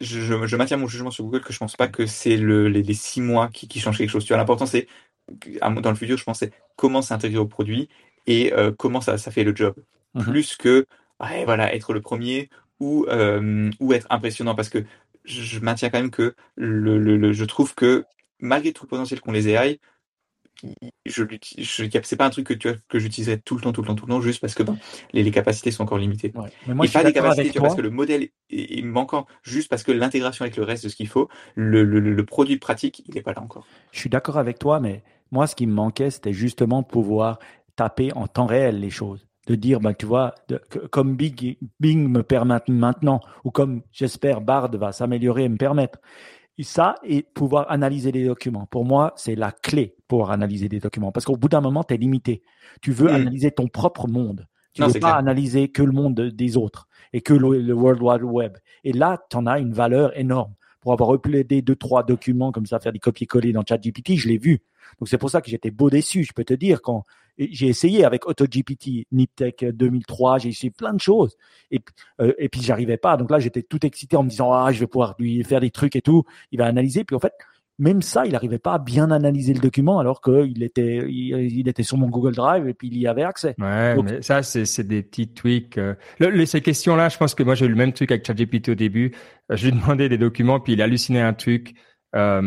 je, 0.00 0.20
je, 0.20 0.56
maintiens 0.56 0.76
mon 0.76 0.88
jugement 0.88 1.10
sur 1.10 1.24
Google 1.24 1.42
que 1.42 1.52
je 1.52 1.58
pense 1.58 1.76
pas 1.76 1.88
que 1.88 2.06
c'est 2.06 2.36
le, 2.36 2.68
les, 2.68 2.82
les, 2.82 2.94
six 2.94 3.20
mois 3.20 3.48
qui, 3.48 3.68
qui 3.68 3.80
changent 3.80 3.98
quelque 3.98 4.10
chose. 4.10 4.24
Tu 4.24 4.28
vois, 4.28 4.38
l'important 4.38 4.66
c'est 4.66 4.88
dans 5.62 5.90
le 5.90 5.96
futur, 5.96 6.18
je 6.18 6.24
pensais 6.24 6.52
comment 6.76 7.02
s'intégrer 7.02 7.38
au 7.38 7.46
produit 7.46 7.88
et 8.26 8.52
euh, 8.52 8.72
comment 8.76 9.00
ça, 9.00 9.16
ça 9.18 9.30
fait 9.30 9.44
le 9.44 9.54
job, 9.54 9.74
mmh 10.14 10.24
plus 10.24 10.56
que 10.56 10.86
ouais, 11.20 11.44
voilà 11.44 11.74
être 11.74 11.92
le 11.92 12.00
premier 12.00 12.50
ou 12.80 13.06
ou 13.80 13.92
être 13.92 14.06
impressionnant 14.10 14.54
parce 14.54 14.68
que 14.68 14.84
je 15.24 15.58
maintiens 15.60 15.90
quand 15.90 15.98
même 15.98 16.10
que 16.10 16.34
le, 16.56 16.98
le, 16.98 17.32
je 17.32 17.44
trouve 17.44 17.74
que 17.74 18.04
malgré 18.40 18.72
tout 18.72 18.84
le 18.84 18.88
potentiel 18.88 19.20
qu'ont 19.20 19.32
les 19.32 19.48
AI, 19.48 19.80
je 21.06 21.24
c'est 22.02 22.16
pas 22.16 22.26
un 22.26 22.30
truc 22.30 22.46
que 22.46 22.54
tu 22.54 22.68
que 22.88 22.98
j'utiliserais 22.98 23.38
tout 23.38 23.56
le 23.56 23.62
temps, 23.62 23.72
tout 23.72 23.82
le 23.82 23.86
temps, 23.86 23.94
tout 23.94 24.06
le 24.06 24.12
temps, 24.12 24.20
juste 24.20 24.40
parce 24.40 24.54
que 24.54 24.62
ben, 24.62 24.76
les, 25.12 25.22
les 25.22 25.30
capacités 25.30 25.70
sont 25.70 25.82
encore 25.82 25.98
limitées. 25.98 26.32
Mais 26.66 26.74
moi, 26.74 26.86
et 26.86 26.88
pas 26.88 27.04
des 27.04 27.12
capacités, 27.12 27.50
tu 27.50 27.58
vois, 27.58 27.68
parce 27.68 27.76
que 27.76 27.82
le 27.82 27.90
modèle 27.90 28.28
est, 28.50 28.82
manquant, 28.82 29.26
juste 29.42 29.68
parce 29.68 29.82
que 29.82 29.92
l'intégration 29.92 30.44
avec 30.44 30.56
le 30.56 30.64
reste 30.64 30.84
de 30.84 30.88
ce 30.88 30.96
qu'il 30.96 31.08
faut, 31.08 31.28
le, 31.54 31.84
le, 31.84 32.00
le, 32.00 32.24
produit 32.24 32.58
pratique, 32.58 33.02
il 33.06 33.16
est 33.18 33.22
pas 33.22 33.32
là 33.32 33.42
encore. 33.42 33.66
Je 33.92 33.98
suis 33.98 34.10
d'accord 34.10 34.38
avec 34.38 34.58
toi, 34.58 34.80
mais 34.80 35.02
Moi, 35.30 35.46
ce 35.46 35.56
qui 35.56 35.66
me 35.66 35.72
manquait, 35.72 36.10
c'était 36.10 36.32
justement 36.32 36.82
pouvoir 36.82 37.38
taper 37.76 38.12
en 38.14 38.26
temps 38.26 38.46
réel 38.46 38.80
les 38.80 38.90
choses. 38.90 39.26
De 39.46 39.56
dire, 39.56 39.80
ben, 39.80 39.92
tu 39.92 40.06
vois, 40.06 40.34
comme 40.90 41.16
Bing, 41.16 41.56
Bing 41.78 42.08
me 42.08 42.22
permet 42.22 42.60
maintenant, 42.68 43.20
ou 43.44 43.50
comme 43.50 43.82
j'espère 43.92 44.40
Bard 44.40 44.70
va 44.70 44.92
s'améliorer 44.92 45.44
et 45.44 45.48
me 45.50 45.58
permettre. 45.58 45.98
Et 46.56 46.62
ça, 46.62 46.94
et 47.02 47.22
pouvoir 47.22 47.70
analyser 47.70 48.12
les 48.12 48.26
documents. 48.26 48.66
Pour 48.66 48.84
moi, 48.84 49.12
c'est 49.16 49.34
la 49.34 49.50
clé 49.50 49.96
pour 50.06 50.30
analyser 50.30 50.68
des 50.68 50.78
documents. 50.78 51.10
Parce 51.10 51.26
qu'au 51.26 51.36
bout 51.36 51.48
d'un 51.48 51.60
moment, 51.60 51.82
tu 51.82 51.94
es 51.94 51.96
limité. 51.96 52.42
Tu 52.80 52.92
veux 52.92 53.10
analyser 53.10 53.50
ton 53.50 53.66
propre 53.66 54.06
monde. 54.06 54.46
Tu 54.72 54.82
ne 54.82 54.88
veux 54.88 55.00
pas 55.00 55.14
analyser 55.14 55.68
que 55.68 55.82
le 55.82 55.92
monde 55.92 56.14
des 56.14 56.56
autres 56.56 56.88
et 57.12 57.20
que 57.20 57.32
le, 57.32 57.72
World 57.72 58.02
Wide 58.02 58.22
Web. 58.22 58.58
Et 58.82 58.92
là, 58.92 59.24
tu 59.30 59.36
en 59.36 59.46
as 59.46 59.58
une 59.58 59.72
valeur 59.72 60.16
énorme. 60.18 60.54
Pour 60.80 60.92
avoir 60.92 61.14
uploadé 61.14 61.62
deux, 61.62 61.76
trois 61.76 62.02
documents 62.02 62.52
comme 62.52 62.66
ça, 62.66 62.78
faire 62.78 62.92
des 62.92 62.98
copier-coller 62.98 63.52
dans 63.52 63.64
ChatGPT, 63.66 64.16
je 64.16 64.28
l'ai 64.28 64.38
vu. 64.38 64.62
Donc 64.98 65.08
c'est 65.08 65.18
pour 65.18 65.30
ça 65.30 65.40
que 65.40 65.50
j'étais 65.50 65.70
beau 65.70 65.90
déçu, 65.90 66.24
je 66.24 66.32
peux 66.32 66.44
te 66.44 66.54
dire, 66.54 66.82
quand 66.82 67.04
j'ai 67.38 67.66
essayé 67.66 68.04
avec 68.04 68.26
AutoGPT, 68.26 69.06
NipTech 69.12 69.64
2003, 69.64 70.38
j'ai 70.38 70.50
essayé 70.50 70.70
plein 70.70 70.92
de 70.92 71.00
choses. 71.00 71.36
Et, 71.70 71.80
euh, 72.20 72.32
et 72.38 72.48
puis 72.48 72.62
j'arrivais 72.62 72.96
pas. 72.96 73.16
Donc 73.16 73.30
là, 73.30 73.38
j'étais 73.38 73.62
tout 73.62 73.84
excité 73.84 74.16
en 74.16 74.22
me 74.22 74.28
disant, 74.28 74.52
ah, 74.52 74.72
je 74.72 74.80
vais 74.80 74.86
pouvoir 74.86 75.16
lui 75.18 75.42
faire 75.42 75.60
des 75.60 75.70
trucs 75.70 75.96
et 75.96 76.02
tout. 76.02 76.24
Il 76.52 76.58
va 76.58 76.66
analyser. 76.66 77.02
Puis 77.02 77.16
en 77.16 77.18
fait, 77.18 77.32
même 77.78 78.02
ça, 78.02 78.24
il 78.24 78.32
n'arrivait 78.32 78.58
pas 78.58 78.74
à 78.74 78.78
bien 78.78 79.10
analyser 79.10 79.52
le 79.52 79.58
document 79.58 79.98
alors 79.98 80.20
qu'il 80.20 80.62
était, 80.62 81.04
il, 81.08 81.68
était 81.68 81.82
sur 81.82 81.96
mon 81.96 82.08
Google 82.08 82.34
Drive 82.34 82.68
et 82.68 82.74
puis 82.74 82.88
il 82.88 82.98
y 82.98 83.08
avait 83.08 83.24
accès. 83.24 83.56
Ouais, 83.58 84.00
mais 84.00 84.22
ça, 84.22 84.42
c'est 84.42 84.86
des 84.86 85.02
petits 85.02 85.28
tweaks. 85.28 85.78
Euh. 85.78 85.94
ces 86.46 86.60
questions-là, 86.60 87.08
je 87.08 87.16
pense 87.16 87.34
que 87.34 87.42
moi, 87.42 87.56
j'ai 87.56 87.66
eu 87.66 87.70
le 87.70 87.74
même 87.74 87.92
truc 87.92 88.12
avec 88.12 88.24
ChatGPT 88.24 88.70
au 88.70 88.74
début. 88.76 89.12
Je 89.50 89.66
lui 89.66 89.72
demandais 89.72 90.08
des 90.08 90.18
documents, 90.18 90.60
puis 90.60 90.74
il 90.74 90.82
hallucinait 90.82 91.20
un 91.20 91.34
truc. 91.34 91.74
Euh, 92.14 92.40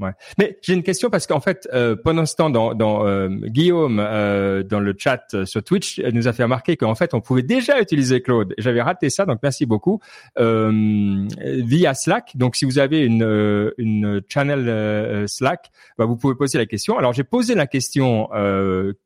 ouais. 0.00 0.10
Mais 0.38 0.58
j'ai 0.62 0.74
une 0.74 0.82
question 0.82 1.08
parce 1.10 1.26
qu'en 1.26 1.40
fait, 1.40 1.68
euh, 1.72 1.94
pendant 1.96 2.26
ce 2.26 2.34
temps, 2.34 2.50
dans, 2.50 2.74
dans 2.74 3.06
euh, 3.06 3.28
Guillaume 3.28 4.00
euh, 4.00 4.62
dans 4.62 4.80
le 4.80 4.94
chat 4.98 5.22
euh, 5.34 5.44
sur 5.44 5.62
Twitch 5.62 6.00
nous 6.12 6.26
a 6.26 6.32
fait 6.32 6.42
remarquer 6.42 6.76
qu'en 6.76 6.94
fait, 6.94 7.14
on 7.14 7.20
pouvait 7.20 7.42
déjà 7.42 7.80
utiliser 7.80 8.20
Claude. 8.22 8.54
J'avais 8.58 8.82
raté 8.82 9.10
ça, 9.10 9.24
donc 9.26 9.38
merci 9.42 9.66
beaucoup 9.66 10.00
via 10.36 11.94
Slack. 11.94 12.36
Donc, 12.36 12.56
si 12.56 12.64
vous 12.64 12.78
avez 12.78 13.04
une 13.04 13.72
une 13.78 14.20
channel 14.28 15.28
Slack, 15.28 15.70
bah, 15.98 16.06
vous 16.06 16.16
pouvez 16.16 16.34
poser 16.34 16.58
la 16.58 16.66
question. 16.66 16.98
Alors, 16.98 17.12
j'ai 17.12 17.24
posé 17.24 17.54
la 17.54 17.66
question 17.66 18.28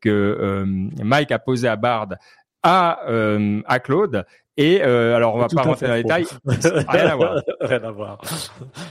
que 0.01 0.65
Mike 1.03 1.33
a 1.33 1.39
posée 1.39 1.69
à 1.69 1.77
Bard 1.77 2.09
à, 2.63 3.01
à 3.67 3.79
Claude 3.81 4.25
et 4.59 4.83
euh, 4.83 5.15
alors, 5.15 5.37
on 5.37 5.39
va 5.39 5.47
pas 5.47 5.63
rentrer 5.63 5.87
dans 5.87 5.95
les 5.95 6.03
détails. 6.03 6.27
Rien 6.89 7.07
à 7.07 7.15
voir. 7.15 7.43
Rien 7.61 7.85
à 7.85 7.91
voir. 7.93 8.21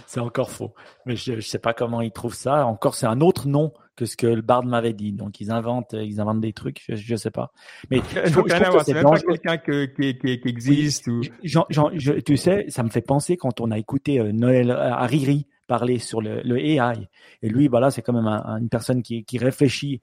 C'est 0.05 0.22
encore 0.22 0.49
faux. 0.49 0.74
Mais 1.05 1.18
je, 1.18 1.41
je 1.41 1.47
sais 1.47 1.59
pas 1.59 1.74
comment 1.74 1.99
ils 1.99 2.13
trouvent 2.13 2.34
ça. 2.34 2.65
Encore, 2.65 2.95
c'est 2.95 3.05
un 3.05 3.20
autre 3.20 3.49
nom 3.49 3.74
que 3.97 4.05
ce 4.05 4.15
que 4.15 4.28
le 4.28 4.41
Bard 4.41 4.63
m'avait 4.63 4.93
dit. 4.93 5.11
Donc, 5.11 5.41
ils 5.41 5.51
inventent, 5.51 5.91
ils 5.91 6.22
inventent 6.22 6.39
des 6.39 6.53
trucs. 6.53 6.86
Je, 6.88 6.95
je 6.95 7.15
sais 7.18 7.32
pas. 7.32 7.51
Mais 7.91 7.97
je, 8.26 8.32
trouve, 8.32 8.47
je 8.47 8.84
c'est 8.86 8.93
même 8.93 9.03
pas 9.03 9.20
quelqu'un 9.20 9.57
qui, 9.57 9.93
qui, 9.93 10.39
qui, 10.39 10.47
existe 10.47 11.07
ou. 11.07 11.22
Jean, 11.43 11.65
Jean, 11.70 11.91
tu 12.26 12.38
sais, 12.38 12.68
ça 12.70 12.82
me 12.84 12.89
fait 12.89 13.01
penser 13.01 13.36
quand 13.36 13.59
on 13.59 13.70
a 13.70 13.78
écouté 13.78 14.22
euh, 14.22 14.32
Noël 14.32 14.72
euh, 14.72 14.93
Hariri 14.93 15.47
parler 15.68 15.99
sur 15.99 16.22
le, 16.22 16.39
le 16.43 16.59
AI. 16.59 17.09
Et 17.41 17.49
lui, 17.49 17.68
voilà, 17.68 17.91
c'est 17.91 18.01
quand 18.01 18.13
même 18.13 18.28
une 18.28 18.70
personne 18.70 19.03
qui, 19.03 19.26
qui 19.26 19.38
réfléchit. 19.38 20.01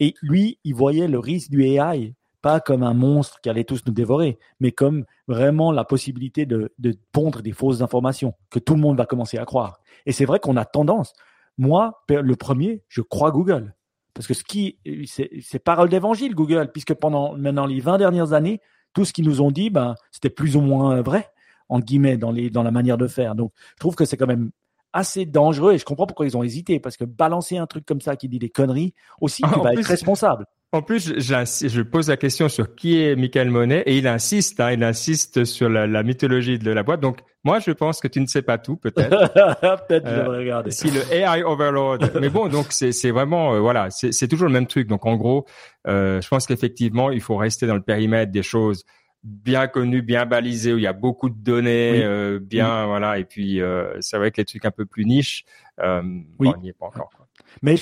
Et 0.00 0.14
lui, 0.22 0.58
il 0.64 0.74
voyait 0.74 1.06
le 1.06 1.20
risque 1.20 1.50
du 1.50 1.62
AI 1.62 2.14
pas 2.44 2.60
comme 2.60 2.82
un 2.82 2.92
monstre 2.92 3.40
qui 3.40 3.48
allait 3.48 3.64
tous 3.64 3.80
nous 3.86 3.94
dévorer, 3.94 4.38
mais 4.60 4.70
comme 4.70 5.06
vraiment 5.28 5.72
la 5.72 5.82
possibilité 5.82 6.44
de, 6.44 6.70
pondre 7.10 7.40
des 7.40 7.52
fausses 7.52 7.80
informations 7.80 8.34
que 8.50 8.58
tout 8.58 8.74
le 8.74 8.82
monde 8.82 8.98
va 8.98 9.06
commencer 9.06 9.38
à 9.38 9.46
croire. 9.46 9.80
Et 10.04 10.12
c'est 10.12 10.26
vrai 10.26 10.40
qu'on 10.40 10.58
a 10.58 10.66
tendance. 10.66 11.14
Moi, 11.56 12.04
le 12.10 12.36
premier, 12.36 12.82
je 12.88 13.00
crois 13.00 13.30
Google. 13.30 13.74
Parce 14.12 14.26
que 14.26 14.34
ce 14.34 14.44
qui, 14.44 14.78
c'est 15.06 15.58
parole 15.58 15.88
d'évangile, 15.88 16.34
Google, 16.34 16.70
puisque 16.70 16.92
pendant 16.92 17.34
maintenant 17.34 17.64
les 17.64 17.80
20 17.80 17.96
dernières 17.96 18.34
années, 18.34 18.60
tout 18.92 19.06
ce 19.06 19.14
qu'ils 19.14 19.24
nous 19.24 19.40
ont 19.40 19.50
dit, 19.50 19.70
ben, 19.70 19.94
c'était 20.12 20.28
plus 20.28 20.54
ou 20.54 20.60
moins 20.60 21.00
vrai, 21.00 21.30
en 21.70 21.80
guillemets, 21.80 22.18
dans, 22.18 22.30
les, 22.30 22.50
dans 22.50 22.62
la 22.62 22.72
manière 22.72 22.98
de 22.98 23.06
faire. 23.06 23.34
Donc, 23.36 23.52
je 23.76 23.80
trouve 23.80 23.94
que 23.94 24.04
c'est 24.04 24.18
quand 24.18 24.26
même 24.26 24.50
assez 24.92 25.24
dangereux 25.24 25.72
et 25.72 25.78
je 25.78 25.86
comprends 25.86 26.06
pourquoi 26.06 26.26
ils 26.26 26.36
ont 26.36 26.42
hésité 26.42 26.78
parce 26.78 26.98
que 26.98 27.04
balancer 27.04 27.56
un 27.56 27.66
truc 27.66 27.86
comme 27.86 28.02
ça 28.02 28.16
qui 28.16 28.28
dit 28.28 28.38
des 28.38 28.50
conneries 28.50 28.92
aussi, 29.18 29.42
tu 29.42 29.60
vas 29.60 29.72
être 29.72 29.86
responsable. 29.86 30.44
En 30.74 30.82
plus, 30.82 31.14
je 31.20 31.82
pose 31.82 32.08
la 32.08 32.16
question 32.16 32.48
sur 32.48 32.74
qui 32.74 33.00
est 33.00 33.14
Michael 33.14 33.48
Monet 33.48 33.84
et 33.86 33.96
il 33.96 34.08
insiste, 34.08 34.58
hein, 34.58 34.72
il 34.72 34.82
insiste 34.82 35.44
sur 35.44 35.68
la, 35.68 36.02
mythologie 36.02 36.58
de 36.58 36.72
la 36.72 36.82
boîte. 36.82 36.98
Donc, 36.98 37.20
moi, 37.44 37.60
je 37.60 37.70
pense 37.70 38.00
que 38.00 38.08
tu 38.08 38.20
ne 38.20 38.26
sais 38.26 38.42
pas 38.42 38.58
tout, 38.58 38.74
peut-être. 38.74 39.08
peut-être, 39.86 40.10
je 40.10 40.16
devrais 40.16 40.38
regarder. 40.38 40.72
Si 40.72 40.90
le 40.90 41.00
AI 41.12 41.44
Overlord. 41.44 41.98
Mais 42.20 42.28
bon, 42.28 42.48
donc 42.48 42.72
c'est 42.72 43.10
vraiment, 43.12 43.54
euh, 43.54 43.60
voilà, 43.60 43.86
c'est 43.90 44.26
toujours 44.26 44.48
le 44.48 44.52
même 44.52 44.66
truc. 44.66 44.88
Donc, 44.88 45.06
en 45.06 45.14
gros, 45.14 45.46
euh, 45.86 46.20
je 46.20 46.26
pense 46.26 46.44
qu'effectivement, 46.44 47.12
il 47.12 47.20
faut 47.20 47.36
rester 47.36 47.68
dans 47.68 47.76
le 47.76 47.82
périmètre 47.82 48.32
des 48.32 48.42
choses 48.42 48.84
bien 49.24 49.68
connues, 49.68 50.02
bien 50.02 50.26
balisées, 50.26 50.74
où 50.74 50.78
il 50.78 50.82
y 50.82 50.86
a 50.86 50.92
beaucoup 50.92 51.30
de 51.30 51.38
données, 51.38 52.02
euh, 52.04 52.38
bien, 52.40 52.86
voilà. 52.86 53.18
Et 53.18 53.24
puis, 53.24 53.60
euh, 53.60 53.96
c'est 54.00 54.18
vrai 54.18 54.30
que 54.30 54.40
les 54.40 54.44
trucs 54.44 54.64
un 54.64 54.70
peu 54.70 54.86
plus 54.86 55.06
niches, 55.06 55.44
euh, 55.80 56.02
on 56.38 56.56
n'y 56.58 56.68
est 56.68 56.72
pas 56.72 56.86
encore. 56.86 57.10
Quoi. 57.16 57.26
Mais 57.62 57.76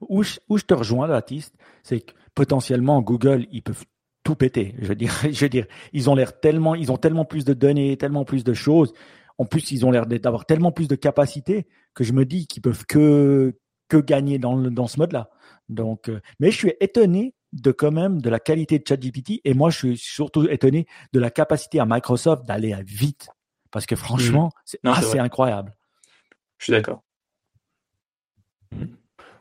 où, 0.00 0.22
je, 0.22 0.38
où 0.48 0.58
je 0.58 0.64
te 0.64 0.74
rejoins, 0.74 1.08
Baptiste, 1.08 1.54
c'est 1.82 2.00
que 2.00 2.12
potentiellement 2.34 3.00
Google, 3.02 3.46
ils 3.50 3.62
peuvent 3.62 3.84
tout 4.24 4.34
péter. 4.34 4.74
Je 4.78 4.86
veux 4.86 4.94
dire, 4.94 5.12
je 5.30 5.44
veux 5.44 5.48
dire, 5.48 5.66
ils 5.92 6.10
ont 6.10 6.14
l'air 6.14 6.38
tellement, 6.40 6.74
ils 6.74 6.92
ont 6.92 6.96
tellement 6.96 7.24
plus 7.24 7.44
de 7.44 7.54
données, 7.54 7.96
tellement 7.96 8.24
plus 8.24 8.44
de 8.44 8.54
choses. 8.54 8.92
En 9.38 9.44
plus, 9.44 9.70
ils 9.72 9.84
ont 9.86 9.90
l'air 9.90 10.06
d'avoir 10.06 10.46
tellement 10.46 10.72
plus 10.72 10.88
de 10.88 10.94
capacités 10.94 11.66
que 11.94 12.04
je 12.04 12.12
me 12.12 12.24
dis 12.24 12.46
qu'ils 12.46 12.62
peuvent 12.62 12.84
que 12.86 13.58
que 13.88 13.96
gagner 13.96 14.38
dans 14.38 14.56
dans 14.56 14.86
ce 14.86 14.98
mode-là. 14.98 15.30
Donc, 15.68 16.08
euh, 16.08 16.20
mais 16.38 16.50
je 16.50 16.56
suis 16.56 16.72
étonné 16.80 17.34
de 17.52 17.70
quand 17.72 17.90
même 17.90 18.20
de 18.20 18.30
la 18.30 18.40
qualité 18.40 18.78
de 18.78 18.84
ChatGPT 18.86 19.40
et 19.44 19.52
moi 19.52 19.68
je 19.68 19.76
suis 19.76 19.98
surtout 19.98 20.48
étonné 20.48 20.86
de 21.12 21.20
la 21.20 21.30
capacité 21.30 21.80
à 21.80 21.86
Microsoft 21.86 22.46
d'aller 22.46 22.74
vite 22.84 23.28
parce 23.70 23.86
que 23.86 23.96
franchement, 23.96 24.46
mmh. 24.46 24.60
c'est 24.64 24.80
assez 24.84 25.18
incroyable. 25.18 25.74
Je 26.58 26.64
suis 26.64 26.72
d'accord. 26.72 27.02
Mmh. 28.70 28.84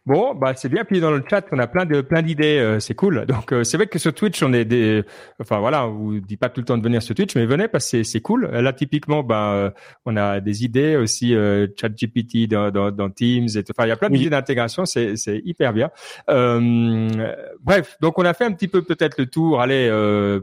Bon, 0.08 0.34
bah 0.34 0.54
c'est 0.56 0.68
bien. 0.68 0.84
Puis 0.84 1.00
dans 1.00 1.12
le 1.12 1.24
chat, 1.30 1.46
on 1.52 1.60
a 1.60 1.68
plein 1.68 1.86
de 1.86 2.02
plein 2.02 2.24
d'idées. 2.24 2.58
Euh, 2.58 2.80
c'est 2.80 2.96
cool. 2.96 3.24
Donc 3.28 3.54
euh, 3.54 3.64
c'est 3.64 3.78
vrai 3.78 3.86
que 3.86 4.00
sur 4.00 4.12
Twitch, 4.12 4.42
on 4.42 4.52
est 4.52 4.66
des. 4.66 5.04
Enfin 5.40 5.60
voilà, 5.60 5.86
on 5.86 5.92
vous 5.92 6.20
dit 6.20 6.38
pas 6.38 6.50
tout 6.50 6.60
le 6.60 6.66
temps 6.66 6.78
de 6.78 6.84
venir 6.84 7.04
sur 7.04 7.14
Twitch, 7.14 7.36
mais 7.36 7.46
venez 7.46 7.68
parce 7.68 7.92
que 7.92 8.02
c'est 8.02 8.20
cool. 8.20 8.48
Là 8.48 8.74
typiquement, 8.74 9.22
bah 9.22 9.54
euh, 9.54 9.70
on 10.06 10.18
a 10.18 10.40
des 10.40 10.64
idées 10.64 10.96
aussi. 10.96 11.36
ChatGPT 11.80 12.48
dans, 12.50 12.72
dans, 12.72 12.90
dans, 12.90 13.12
Teams. 13.12 13.48
Et 13.56 13.64
Enfin, 13.70 13.86
il 13.86 13.90
y 13.90 13.92
a 13.92 13.96
plein 13.96 14.10
d'idées 14.10 14.32
d'intégration. 14.32 14.86
C'est 14.86 15.16
c'est 15.18 15.40
hyper 15.46 15.72
bien. 15.72 15.92
bref, 16.28 17.98
donc 18.02 18.18
on 18.18 18.26
a 18.26 18.34
fait 18.34 18.46
un 18.46 18.54
petit 18.54 18.68
peu 18.68 18.82
peut-être 18.82 19.20
le 19.20 19.28
tour. 19.28 19.62
Allez, 19.62 19.88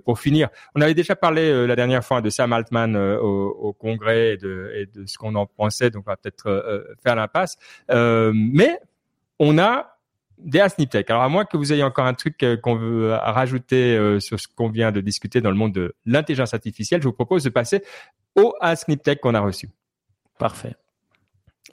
pour 0.05 0.21
finir, 0.21 0.51
on 0.77 0.81
avait 0.81 0.95
déjà 0.95 1.17
parlé 1.17 1.67
la 1.67 1.75
dernière 1.75 2.05
fois 2.05 2.21
de 2.21 2.31
Sam 2.31 2.53
Altman 2.53 2.97
au, 2.97 3.49
au, 3.49 3.73
congrès 3.73 4.35
et 4.35 4.37
de, 4.37 4.71
et 4.77 4.87
de 4.87 5.05
ce 5.07 5.19
qu'on 5.19 5.35
en 5.35 5.47
pensait. 5.47 5.91
Donc 5.91 6.05
on 6.07 6.11
va 6.11 6.17
peut-être 6.17 6.95
faire 7.03 7.17
l'impasse. 7.17 7.57
mais 7.89 8.79
on 9.39 9.59
a 9.59 9.99
des 10.39 10.61
Asniptech. 10.61 11.11
Alors 11.11 11.23
à 11.23 11.29
moins 11.29 11.45
que 11.45 11.57
vous 11.57 11.73
ayez 11.73 11.83
encore 11.83 12.07
un 12.07 12.15
truc 12.15 12.43
euh, 12.43 12.57
qu'on 12.57 12.77
veut 12.77 13.13
rajouter 13.13 13.97
euh, 13.97 14.21
sur 14.21 14.39
ce 14.39 14.47
qu'on 14.49 14.69
vient 14.69 14.93
de 14.93 15.01
discuter 15.01 15.41
dans 15.41 15.51
le 15.51 15.57
monde 15.57 15.73
de 15.73 15.95
l'intelligence 16.07 16.55
artificielle, 16.55 17.03
je 17.03 17.09
vous 17.09 17.15
propose 17.15 17.43
de 17.45 17.51
passer 17.51 17.83
au 18.37 18.55
Asniptech 18.61 19.21
qu'on 19.21 19.35
a 19.35 19.41
reçu. 19.41 19.69
Parfait. 20.39 20.77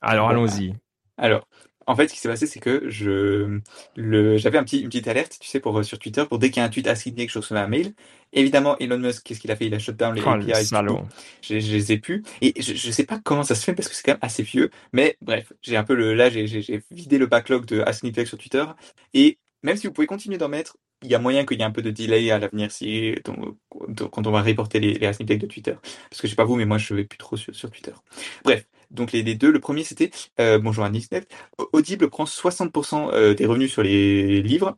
Alors 0.01 0.30
allons-y. 0.30 0.74
Alors, 1.18 1.47
en 1.88 1.95
fait, 1.95 2.07
ce 2.07 2.13
qui 2.13 2.19
s'est 2.19 2.29
passé, 2.29 2.47
c'est 2.47 2.59
que 2.59 2.89
je, 2.89 3.59
le, 3.95 4.38
j'avais 4.38 4.57
un 4.57 4.63
petit, 4.63 4.79
une 4.79 4.89
petite 4.89 5.07
alerte, 5.07 5.38
tu 5.39 5.47
sais, 5.47 5.59
pour, 5.59 5.83
sur 5.83 5.99
Twitter, 5.99 6.25
pour 6.27 6.39
dès 6.39 6.49
qu'il 6.49 6.61
y 6.61 6.63
a 6.63 6.65
un 6.65 6.69
tweet 6.69 6.88
assigné 6.88 7.27
que 7.27 7.31
je 7.31 7.39
reçois 7.39 7.59
un 7.59 7.67
mail. 7.67 7.93
Évidemment, 8.33 8.77
Elon 8.79 8.97
Musk, 8.97 9.23
qu'est-ce 9.23 9.39
qu'il 9.39 9.51
a 9.51 9.55
fait? 9.55 9.67
Il 9.67 9.73
a 9.73 9.79
shut 9.79 9.95
down 9.95 10.15
les 10.15 10.21
oh, 10.25 10.29
API. 10.29 10.65
Je, 11.41 11.59
je 11.59 11.71
les 11.71 11.91
ai 11.91 11.97
plus. 11.97 12.23
Et 12.41 12.53
je, 12.61 12.73
je 12.73 12.91
sais 12.91 13.05
pas 13.05 13.19
comment 13.23 13.43
ça 13.43 13.55
se 13.55 13.63
fait 13.63 13.73
parce 13.73 13.88
que 13.88 13.95
c'est 13.95 14.03
quand 14.03 14.13
même 14.13 14.19
assez 14.21 14.43
vieux. 14.43 14.71
Mais 14.93 15.17
bref, 15.21 15.53
j'ai 15.61 15.77
un 15.77 15.83
peu 15.83 15.93
le, 15.93 16.13
là, 16.13 16.29
j'ai, 16.29 16.47
j'ai 16.47 16.83
vidé 16.91 17.17
le 17.17 17.27
backlog 17.27 17.65
de 17.65 17.81
Asniptech 17.81 18.27
sur 18.27 18.38
Twitter. 18.38 18.65
Et 19.13 19.38
même 19.63 19.77
si 19.77 19.88
vous 19.88 19.93
pouvez 19.93 20.07
continuer 20.07 20.38
d'en 20.38 20.49
mettre, 20.49 20.77
il 21.03 21.09
y 21.09 21.15
a 21.15 21.19
moyen 21.19 21.45
qu'il 21.45 21.59
y 21.59 21.61
ait 21.61 21.65
un 21.65 21.71
peu 21.71 21.81
de 21.81 21.91
delay 21.91 22.31
à 22.31 22.39
l'avenir 22.39 22.71
si, 22.71 23.15
quand 23.23 24.27
on 24.27 24.31
va 24.31 24.41
reporter 24.41 24.79
les, 24.79 24.93
les 24.93 25.38
de 25.38 25.45
Twitter. 25.45 25.75
Parce 26.09 26.21
que 26.21 26.27
je 26.27 26.31
sais 26.31 26.36
pas 26.36 26.45
vous, 26.45 26.55
mais 26.55 26.65
moi, 26.65 26.77
je 26.77 26.93
vais 26.93 27.05
plus 27.05 27.17
trop 27.17 27.38
sur, 27.38 27.53
sur 27.55 27.69
Twitter. 27.69 27.93
Bref. 28.43 28.65
Donc 28.91 29.11
les, 29.11 29.23
deux, 29.36 29.51
le 29.51 29.59
premier 29.59 29.83
c'était 29.83 30.11
euh, 30.39 30.59
bonjour 30.59 30.86
à 30.86 30.91
Audible 31.73 32.09
prend 32.09 32.25
60% 32.25 33.11
euh, 33.11 33.33
des 33.33 33.45
revenus 33.45 33.71
sur 33.71 33.83
les 33.83 34.41
livres. 34.41 34.77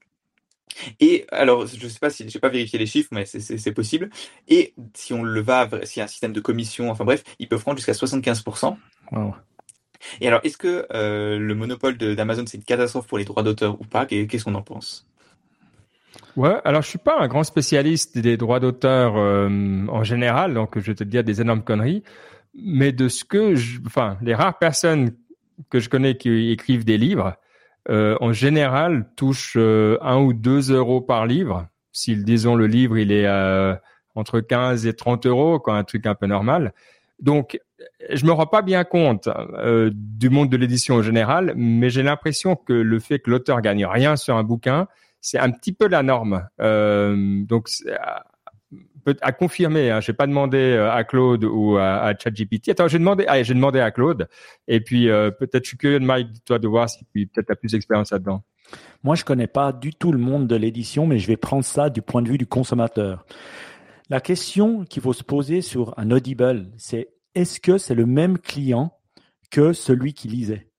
Et 0.99 1.25
alors, 1.31 1.65
je 1.65 1.83
ne 1.83 1.89
sais 1.89 1.99
pas 1.99 2.09
si 2.09 2.29
j'ai 2.29 2.39
pas 2.39 2.49
vérifié 2.49 2.77
les 2.77 2.85
chiffres, 2.85 3.09
mais 3.11 3.25
c'est 3.25 3.71
possible. 3.71 4.09
Et 4.47 4.73
si 4.93 5.13
on 5.13 5.23
le 5.23 5.41
va, 5.41 5.67
s'il 5.83 5.99
y 5.99 6.01
a 6.01 6.05
un 6.05 6.07
système 6.07 6.33
de 6.33 6.39
commission, 6.39 6.91
enfin 6.91 7.03
bref, 7.03 7.23
ils 7.39 7.47
peuvent 7.47 7.61
prendre 7.61 7.77
jusqu'à 7.77 7.93
75%. 7.93 8.77
Et 10.21 10.27
alors, 10.27 10.41
est-ce 10.43 10.57
que 10.57 10.85
euh, 10.93 11.39
le 11.39 11.55
monopole 11.55 11.97
d'Amazon 11.97 12.43
c'est 12.45 12.57
une 12.57 12.63
catastrophe 12.63 13.07
pour 13.07 13.17
les 13.17 13.25
droits 13.25 13.43
d'auteur 13.43 13.79
ou 13.81 13.85
pas? 13.85 14.05
Qu'est-ce 14.05 14.43
qu'on 14.43 14.55
en 14.55 14.61
pense? 14.61 15.07
Ouais, 16.35 16.55
alors 16.65 16.83
je 16.83 16.89
suis 16.89 16.99
pas 16.99 17.17
un 17.19 17.27
grand 17.27 17.43
spécialiste 17.43 18.17
des 18.19 18.37
droits 18.37 18.59
d'auteur 18.59 19.15
en 19.15 20.03
général, 20.03 20.53
donc 20.53 20.77
je 20.77 20.85
vais 20.85 20.95
te 20.95 21.03
dire 21.03 21.23
des 21.23 21.41
énormes 21.41 21.63
conneries 21.63 22.03
mais 22.57 22.91
de 22.91 23.07
ce 23.07 23.23
que 23.23 23.55
je, 23.55 23.79
enfin, 23.85 24.17
les 24.21 24.35
rares 24.35 24.57
personnes 24.57 25.11
que 25.69 25.79
je 25.79 25.89
connais 25.89 26.17
qui 26.17 26.51
écrivent 26.51 26.85
des 26.85 26.97
livres, 26.97 27.35
en 27.89 28.33
général, 28.33 29.05
touchent 29.15 29.55
un 29.55 30.17
ou 30.17 30.33
deux 30.33 30.73
euros 30.73 30.99
par 30.99 31.25
livre. 31.25 31.67
Si, 31.93 32.17
disons, 32.17 32.55
le 32.55 32.67
livre, 32.67 32.97
il 32.97 33.13
est 33.13 33.27
entre 34.13 34.41
15 34.41 34.85
et 34.87 34.93
30 34.93 35.25
euros, 35.25 35.59
quand 35.59 35.73
un 35.73 35.83
truc 35.83 36.05
un 36.05 36.15
peu 36.15 36.25
normal. 36.25 36.73
Donc, 37.19 37.59
je 38.09 38.25
me 38.25 38.31
rends 38.31 38.47
pas 38.47 38.61
bien 38.61 38.83
compte 38.83 39.27
euh, 39.27 39.89
du 39.93 40.29
monde 40.29 40.49
de 40.49 40.57
l'édition 40.57 40.95
en 40.95 41.01
général, 41.01 41.53
mais 41.55 41.89
j'ai 41.89 42.03
l'impression 42.03 42.55
que 42.55 42.73
le 42.73 42.99
fait 42.99 43.19
que 43.19 43.29
l'auteur 43.29 43.61
gagne 43.61 43.85
rien 43.85 44.15
sur 44.15 44.35
un 44.35 44.43
bouquin, 44.43 44.87
c'est 45.21 45.39
un 45.39 45.51
petit 45.51 45.73
peu 45.73 45.87
la 45.87 46.03
norme. 46.03 46.47
Euh, 46.61 47.43
donc, 47.43 47.69
à 49.21 49.31
confirmer. 49.31 49.91
Hein, 49.91 49.99
j'ai 49.99 50.13
pas 50.13 50.27
demandé 50.27 50.57
euh, 50.57 50.91
à 50.91 51.03
Claude 51.03 51.43
ou 51.43 51.77
à, 51.77 52.13
ChatGPT. 52.17 52.69
Attends, 52.69 52.87
j'ai 52.87 52.99
demandé, 52.99 53.25
ah, 53.27 53.41
j'ai 53.43 53.53
demandé 53.53 53.79
à 53.79 53.91
Claude. 53.91 54.27
Et 54.67 54.81
puis 54.81 55.09
euh, 55.09 55.31
peut-être 55.31 55.63
je 55.63 55.69
suis 55.69 55.77
curieux 55.77 55.99
de 55.99 56.39
toi, 56.45 56.59
de 56.59 56.67
voir 56.67 56.89
si 56.89 57.05
peut-être 57.13 57.51
as 57.51 57.55
plus 57.55 57.71
d'expérience 57.71 58.11
là-dedans. 58.11 58.43
Moi, 59.03 59.15
je 59.15 59.23
connais 59.23 59.47
pas 59.47 59.71
du 59.71 59.93
tout 59.93 60.11
le 60.11 60.17
monde 60.17 60.47
de 60.47 60.55
l'édition, 60.55 61.07
mais 61.07 61.19
je 61.19 61.27
vais 61.27 61.37
prendre 61.37 61.63
ça 61.63 61.89
du 61.89 62.01
point 62.01 62.21
de 62.21 62.29
vue 62.29 62.37
du 62.37 62.47
consommateur. 62.47 63.25
La 64.09 64.19
question 64.21 64.83
qu'il 64.85 65.01
faut 65.01 65.13
se 65.13 65.23
poser 65.23 65.61
sur 65.61 65.93
un 65.97 66.11
Audible, 66.11 66.71
c'est 66.77 67.09
est-ce 67.35 67.59
que 67.59 67.77
c'est 67.77 67.95
le 67.95 68.05
même 68.05 68.37
client 68.37 68.97
que 69.51 69.73
celui 69.73 70.13
qui 70.13 70.27
lisait? 70.27 70.69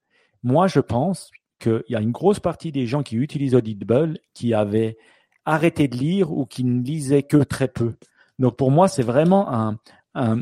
Moi, 0.43 0.67
je 0.67 0.79
pense 0.79 1.31
qu'il 1.59 1.83
y 1.89 1.95
a 1.95 2.01
une 2.01 2.11
grosse 2.11 2.39
partie 2.39 2.71
des 2.71 2.85
gens 2.85 3.03
qui 3.03 3.17
utilisent 3.17 3.55
Audible 3.55 4.19
qui 4.33 4.53
avaient 4.53 4.97
arrêté 5.45 5.87
de 5.87 5.97
lire 5.97 6.31
ou 6.31 6.45
qui 6.45 6.63
ne 6.63 6.83
lisaient 6.83 7.23
que 7.23 7.37
très 7.37 7.67
peu. 7.67 7.95
Donc 8.39 8.57
pour 8.57 8.71
moi, 8.71 8.87
c'est 8.87 9.03
vraiment 9.03 9.53
un, 9.53 9.77
un, 10.15 10.41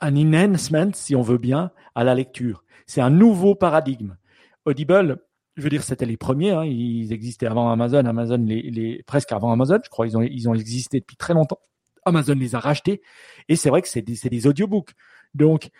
un 0.00 0.16
enhancement, 0.16 0.90
si 0.92 1.16
on 1.16 1.22
veut 1.22 1.38
bien, 1.38 1.70
à 1.94 2.04
la 2.04 2.14
lecture. 2.14 2.64
C'est 2.86 3.00
un 3.00 3.10
nouveau 3.10 3.54
paradigme. 3.54 4.16
Audible, 4.64 5.18
je 5.56 5.62
veux 5.62 5.70
dire, 5.70 5.82
c'était 5.82 6.06
les 6.06 6.16
premiers. 6.16 6.50
Hein, 6.50 6.64
ils 6.64 7.12
existaient 7.12 7.46
avant 7.46 7.70
Amazon. 7.70 8.04
Amazon, 8.04 8.38
les, 8.38 8.62
les, 8.62 9.02
presque 9.02 9.32
avant 9.32 9.52
Amazon, 9.52 9.78
je 9.82 9.90
crois. 9.90 10.06
Ils 10.06 10.16
ont, 10.16 10.22
ils 10.22 10.48
ont 10.48 10.54
existé 10.54 11.00
depuis 11.00 11.16
très 11.16 11.34
longtemps. 11.34 11.58
Amazon 12.04 12.34
les 12.34 12.54
a 12.54 12.58
rachetés. 12.58 13.00
Et 13.48 13.56
c'est 13.56 13.70
vrai 13.70 13.82
que 13.82 13.88
c'est 13.88 14.02
des, 14.02 14.16
des 14.28 14.46
audiobooks. 14.46 14.92
Donc, 15.34 15.70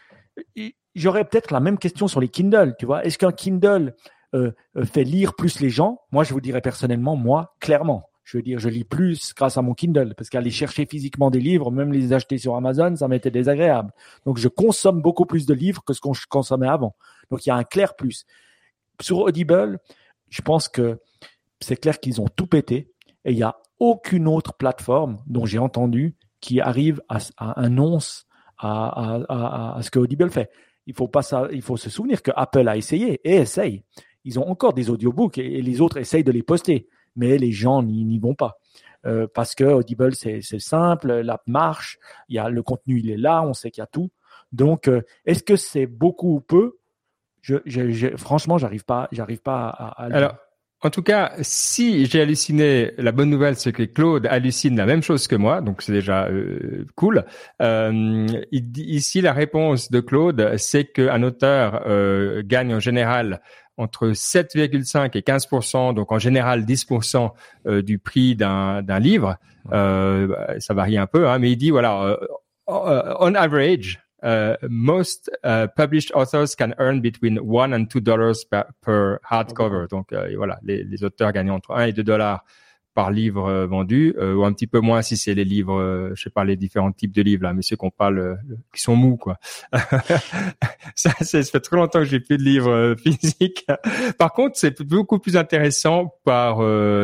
j'aurais 0.94 1.24
peut-être 1.24 1.52
la 1.52 1.60
même 1.60 1.78
question 1.78 2.08
sur 2.08 2.20
les 2.20 2.28
Kindle. 2.28 2.74
Tu 2.78 2.86
vois, 2.86 3.04
est-ce 3.04 3.18
qu'un 3.18 3.32
Kindle 3.32 3.94
euh, 4.34 4.52
euh, 4.76 4.84
fait 4.84 5.04
lire 5.04 5.34
plus 5.34 5.60
les 5.60 5.70
gens? 5.70 6.00
Moi, 6.12 6.24
je 6.24 6.32
vous 6.32 6.40
dirais 6.40 6.60
personnellement, 6.60 7.16
moi, 7.16 7.54
clairement. 7.60 8.08
Je 8.24 8.36
veux 8.36 8.42
dire, 8.42 8.58
je 8.58 8.68
lis 8.68 8.84
plus 8.84 9.34
grâce 9.34 9.58
à 9.58 9.62
mon 9.62 9.74
Kindle 9.74 10.14
parce 10.16 10.30
qu'aller 10.30 10.50
chercher 10.50 10.86
physiquement 10.86 11.30
des 11.30 11.40
livres, 11.40 11.70
même 11.70 11.92
les 11.92 12.12
acheter 12.12 12.38
sur 12.38 12.54
Amazon, 12.54 12.94
ça 12.94 13.08
m'était 13.08 13.30
désagréable. 13.30 13.92
Donc, 14.26 14.38
je 14.38 14.48
consomme 14.48 15.02
beaucoup 15.02 15.26
plus 15.26 15.44
de 15.46 15.54
livres 15.54 15.82
que 15.84 15.92
ce 15.92 16.00
qu'on 16.00 16.12
consommait 16.28 16.68
avant. 16.68 16.94
Donc, 17.30 17.44
il 17.44 17.48
y 17.48 17.52
a 17.52 17.56
un 17.56 17.64
clair 17.64 17.96
plus. 17.96 18.24
Sur 19.00 19.18
Audible, 19.18 19.80
je 20.28 20.42
pense 20.42 20.68
que 20.68 21.00
c'est 21.60 21.76
clair 21.76 21.98
qu'ils 21.98 22.20
ont 22.20 22.28
tout 22.28 22.46
pété 22.46 22.92
et 23.24 23.32
il 23.32 23.38
y 23.38 23.42
a 23.42 23.56
aucune 23.78 24.28
autre 24.28 24.54
plateforme 24.54 25.22
dont 25.26 25.44
j'ai 25.44 25.58
entendu 25.58 26.16
qui 26.40 26.60
arrive 26.60 27.02
à, 27.08 27.18
annonce 27.38 28.26
à, 28.58 29.78
ce 29.80 29.90
que 29.90 29.98
Audible 29.98 30.30
fait. 30.30 30.50
Il 30.86 30.94
faut 30.94 31.08
pas 31.08 31.22
ça, 31.22 31.48
il 31.52 31.62
faut 31.62 31.76
se 31.76 31.90
souvenir 31.90 32.22
que 32.22 32.30
Apple 32.34 32.68
a 32.68 32.76
essayé 32.76 33.20
et 33.24 33.36
essaye. 33.36 33.82
Ils 34.24 34.38
ont 34.38 34.48
encore 34.48 34.72
des 34.72 34.90
audiobooks 34.90 35.38
et, 35.38 35.62
les 35.62 35.80
autres 35.80 35.96
essayent 35.96 36.24
de 36.24 36.32
les 36.32 36.42
poster, 36.42 36.88
mais 37.16 37.38
les 37.38 37.52
gens 37.52 37.82
n'y 37.82 38.18
vont 38.18 38.34
pas. 38.34 38.58
Euh, 39.04 39.26
parce 39.32 39.54
que 39.54 39.64
Audible 39.64 40.14
c'est 40.14 40.42
simple, 40.60 41.12
l'app 41.12 41.42
marche, 41.46 41.98
y 42.28 42.38
a 42.38 42.48
le 42.48 42.62
contenu 42.62 43.00
il 43.00 43.10
est 43.10 43.16
là, 43.16 43.42
on 43.42 43.52
sait 43.52 43.70
qu'il 43.70 43.80
y 43.80 43.84
a 43.84 43.88
tout. 43.88 44.10
Donc 44.52 44.86
euh, 44.86 45.02
est-ce 45.26 45.42
que 45.42 45.56
c'est 45.56 45.86
beaucoup 45.86 46.36
ou 46.36 46.40
peu? 46.40 46.78
Je, 47.40 47.56
je, 47.66 48.16
Franchement, 48.16 48.58
j'arrive 48.58 48.84
pas, 48.84 49.08
j'arrive 49.10 49.40
pas 49.40 49.68
à, 49.68 50.04
à 50.04 50.38
en 50.84 50.90
tout 50.90 51.02
cas, 51.02 51.34
si 51.42 52.06
j'ai 52.06 52.22
halluciné, 52.22 52.90
la 52.98 53.12
bonne 53.12 53.30
nouvelle, 53.30 53.54
c'est 53.54 53.70
que 53.70 53.84
Claude 53.84 54.26
hallucine 54.26 54.76
la 54.76 54.84
même 54.84 55.00
chose 55.00 55.28
que 55.28 55.36
moi, 55.36 55.60
donc 55.60 55.80
c'est 55.80 55.92
déjà 55.92 56.26
euh, 56.26 56.84
cool. 56.96 57.24
Ici, 58.50 59.20
la 59.20 59.32
réponse 59.32 59.92
de 59.92 60.00
Claude, 60.00 60.54
c'est 60.56 60.86
qu'un 60.86 61.22
auteur 61.22 61.84
gagne 62.42 62.74
en 62.74 62.80
général 62.80 63.40
entre 63.76 64.08
7,5 64.08 65.16
et 65.16 65.20
15% 65.20 65.94
donc 65.94 66.12
en 66.12 66.18
général 66.18 66.64
10% 66.64 67.30
euh, 67.66 67.82
du 67.82 67.98
prix 67.98 68.36
d'un 68.36 68.98
livre. 68.98 69.36
ça 69.70 70.74
varie 70.74 70.98
un 70.98 71.06
peu, 71.06 71.28
hein, 71.28 71.38
mais 71.38 71.52
il 71.52 71.56
dit 71.56 71.70
voilà, 71.70 72.18
on 72.66 73.34
average, 73.34 74.00
Uh, 74.24 74.54
most 74.70 75.28
uh, 75.42 75.66
published 75.66 76.12
authors 76.14 76.54
can 76.54 76.72
earn 76.78 77.00
between 77.00 77.40
one 77.40 77.74
and 77.74 77.90
two 77.90 77.98
dollars 78.00 78.44
per, 78.44 79.18
hardcover. 79.24 79.88
Donc 79.88 80.12
euh, 80.12 80.32
voilà, 80.36 80.60
les, 80.62 80.84
les, 80.84 81.02
auteurs 81.02 81.32
gagnent 81.32 81.50
entre 81.50 81.72
1 81.72 81.86
et 81.86 81.92
2 81.92 82.04
dollars 82.04 82.44
par 82.94 83.10
livre 83.10 83.46
euh, 83.46 83.66
vendu, 83.66 84.14
euh, 84.18 84.34
ou 84.34 84.44
un 84.44 84.52
petit 84.52 84.66
peu 84.66 84.80
moins 84.80 85.02
si 85.02 85.16
c'est 85.16 85.34
les 85.34 85.44
livres, 85.44 86.12
je 86.14 86.22
sais 86.22 86.30
pas 86.30 86.44
les 86.44 86.56
différents 86.56 86.92
types 86.92 87.12
de 87.12 87.22
livres 87.22 87.44
là, 87.44 87.52
mais 87.52 87.62
ceux 87.62 87.76
qu'on 87.76 87.90
parle, 87.90 88.38
qui 88.74 88.80
sont 88.80 88.96
mous 88.96 89.16
quoi. 89.16 89.38
ça, 90.94 91.10
ça, 91.20 91.42
fait 91.42 91.60
trop 91.60 91.76
longtemps 91.76 92.00
que 92.00 92.06
j'ai 92.06 92.20
plus 92.20 92.38
de 92.38 92.42
livres 92.42 92.94
physiques. 93.02 93.66
Par 94.18 94.32
contre, 94.32 94.56
c'est 94.56 94.82
beaucoup 94.82 95.18
plus 95.18 95.36
intéressant 95.36 96.14
par 96.24 96.58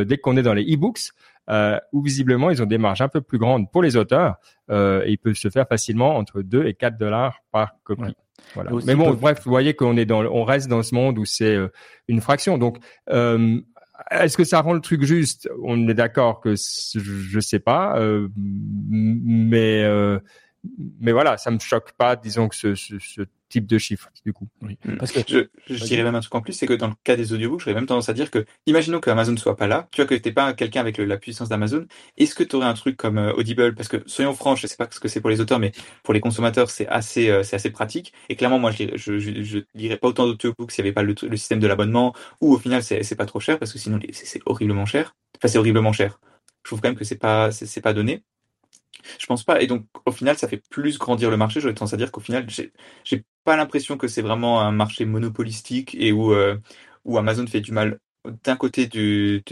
dès 0.05 0.19
qu'on 0.19 0.37
est 0.37 0.43
dans 0.43 0.55
les 0.55 0.65
e-books 0.75 1.11
euh, 1.51 1.79
où 1.93 2.03
visiblement 2.03 2.51
ils 2.51 2.63
ont 2.63 2.67
des 2.67 2.79
marges 2.79 3.01
un 3.01 3.09
peu 3.09 3.21
plus 3.21 3.39
grandes 3.39 3.71
pour 3.71 3.83
les 3.83 3.97
auteurs 3.97 4.37
euh, 4.71 5.03
et 5.07 5.13
ils 5.13 5.17
peuvent 5.17 5.35
se 5.35 5.49
faire 5.49 5.67
facilement 5.67 6.17
entre 6.17 6.43
2 6.43 6.67
et 6.67 6.75
4 6.75 6.99
dollars 6.99 7.39
par 7.51 7.73
copie. 7.85 8.15
Voilà. 8.55 8.71
Mais 8.87 8.95
bon, 8.95 9.15
bref, 9.15 9.41
vous 9.45 9.51
voyez 9.51 9.75
qu'on 9.75 9.97
est 9.97 10.05
dans, 10.05 10.25
on 10.25 10.45
reste 10.45 10.69
dans 10.69 10.83
ce 10.83 10.95
monde 10.95 11.19
où 11.19 11.25
c'est 11.25 11.55
euh, 11.55 11.69
une 12.07 12.21
fraction. 12.21 12.59
Donc, 12.59 12.79
euh, 13.11 13.61
est-ce 14.11 14.37
que 14.37 14.45
ça 14.45 14.61
rend 14.61 14.73
le 14.75 14.81
truc 14.81 15.03
juste? 15.03 15.49
On 15.63 15.89
est 15.89 15.95
d'accord 15.95 16.41
que 16.41 16.55
je 16.55 17.41
sais 17.41 17.59
pas, 17.59 17.99
euh, 17.99 18.29
mais 18.37 19.83
euh, 19.85 20.19
mais 21.01 21.13
voilà, 21.13 21.37
ça 21.37 21.51
me 21.51 21.59
choque 21.59 21.93
pas, 21.93 22.17
disons 22.17 22.49
que 22.49 22.57
ce, 22.57 22.75
ce, 22.75 22.99
ce 22.99 23.23
type 23.49 23.67
de 23.67 23.79
chiffre, 23.79 24.11
du 24.25 24.33
coup. 24.33 24.49
Oui. 24.63 24.79
Mm. 24.85 24.97
Parce 24.97 25.13
que 25.13 25.21
je, 25.27 25.49
je 25.69 25.85
dirais 25.85 26.03
même 26.03 26.15
un 26.15 26.21
truc 26.21 26.35
en 26.35 26.41
plus, 26.41 26.53
c'est 26.53 26.67
que 26.67 26.75
dans 26.75 26.89
le 26.89 26.95
cas 27.05 27.17
des 27.17 27.33
audiobooks, 27.33 27.61
j'aurais 27.61 27.75
même 27.75 27.87
tendance 27.87 28.09
à 28.09 28.13
dire 28.13 28.31
que, 28.31 28.45
imaginons 28.67 29.01
que 29.01 29.11
Amazon 29.11 29.37
soit 29.37 29.57
pas 29.57 29.67
là, 29.67 29.89
tu 29.93 30.01
vois 30.01 30.09
que 30.09 30.15
t'es 30.15 30.33
pas 30.33 30.53
quelqu'un 30.55 30.81
avec 30.81 30.99
la 30.99 31.17
puissance 31.17 31.49
d'Amazon, 31.49 31.87
est-ce 32.17 32.35
que 32.35 32.45
tu 32.45 32.57
aurais 32.57 32.67
un 32.67 32.75
truc 32.75 32.97
comme 32.97 33.19
euh, 33.19 33.33
Audible, 33.33 33.75
parce 33.75 33.89
que 33.89 34.03
soyons 34.07 34.35
francs, 34.35 34.59
je 34.59 34.67
sais 34.67 34.77
pas 34.77 34.89
ce 34.91 35.01
que 35.01 35.09
c'est 35.09 35.21
pour 35.21 35.31
les 35.31 35.41
auteurs, 35.41 35.59
mais 35.59 35.73
pour 36.03 36.15
les 36.15 36.21
consommateurs, 36.21 36.71
c'est 36.71 36.87
assez, 36.89 37.31
euh, 37.31 37.43
c'est 37.43 37.57
assez 37.57 37.71
pratique. 37.71 38.13
Et 38.29 38.37
clairement, 38.37 38.59
moi, 38.59 38.71
je, 38.71 38.97
je, 38.97 39.19
je, 39.19 39.43
je 39.43 39.59
dirais 39.75 39.97
pas 39.97 40.09
autant 40.09 40.27
d'audiobooks 40.27 40.71
s'il 40.73 40.85
y 40.85 40.87
avait 40.89 40.95
pas 40.95 41.03
le, 41.03 41.15
le 41.21 41.37
système 41.37 41.61
de 41.61 41.67
l'abonnement, 41.67 42.15
ou 42.41 42.55
au 42.55 42.59
final, 42.59 42.83
c'est 42.83 43.17
pas 43.17 43.27
trop 43.27 43.41
cher, 43.41 43.59
parce 43.59 43.73
que 43.73 43.79
sinon, 43.79 43.99
c'est 44.13 44.41
horriblement 44.47 44.87
cher. 44.87 45.15
Enfin, 45.37 45.49
c'est 45.49 45.59
horriblement 45.59 45.93
cher. 45.93 46.21
Je 46.65 46.71
trouve 46.71 46.81
quand 46.81 46.89
même 46.89 46.97
que 46.97 47.05
c'est 47.05 47.17
pas, 47.17 47.51
c'est 47.51 47.81
pas 47.81 47.95
donné. 47.95 48.23
Je 49.19 49.27
pense 49.27 49.45
pas. 49.45 49.61
Et 49.63 49.67
donc, 49.67 49.87
au 50.07 50.13
final, 50.13 50.37
ça 50.39 50.49
fait 50.49 50.63
plus 50.71 50.99
grandir 50.99 51.31
le 51.31 51.37
marché. 51.37 51.61
J'aurais 51.61 51.75
tendance 51.75 51.95
à 51.95 51.97
dire 51.97 52.13
qu'au 52.13 52.21
final, 52.21 52.47
j'ai 53.05 53.25
pas 53.45 53.57
l'impression 53.57 53.97
que 53.97 54.09
c'est 54.09 54.23
vraiment 54.23 54.61
un 54.61 54.73
marché 54.73 55.05
monopolistique 55.05 55.95
et 55.99 56.13
où, 56.13 56.33
euh, 56.33 56.59
où 57.05 57.19
Amazon 57.19 57.47
fait 57.47 57.61
du 57.61 57.73
mal 57.73 57.99
d'un 58.45 58.57
côté 58.57 58.87
du 58.87 59.43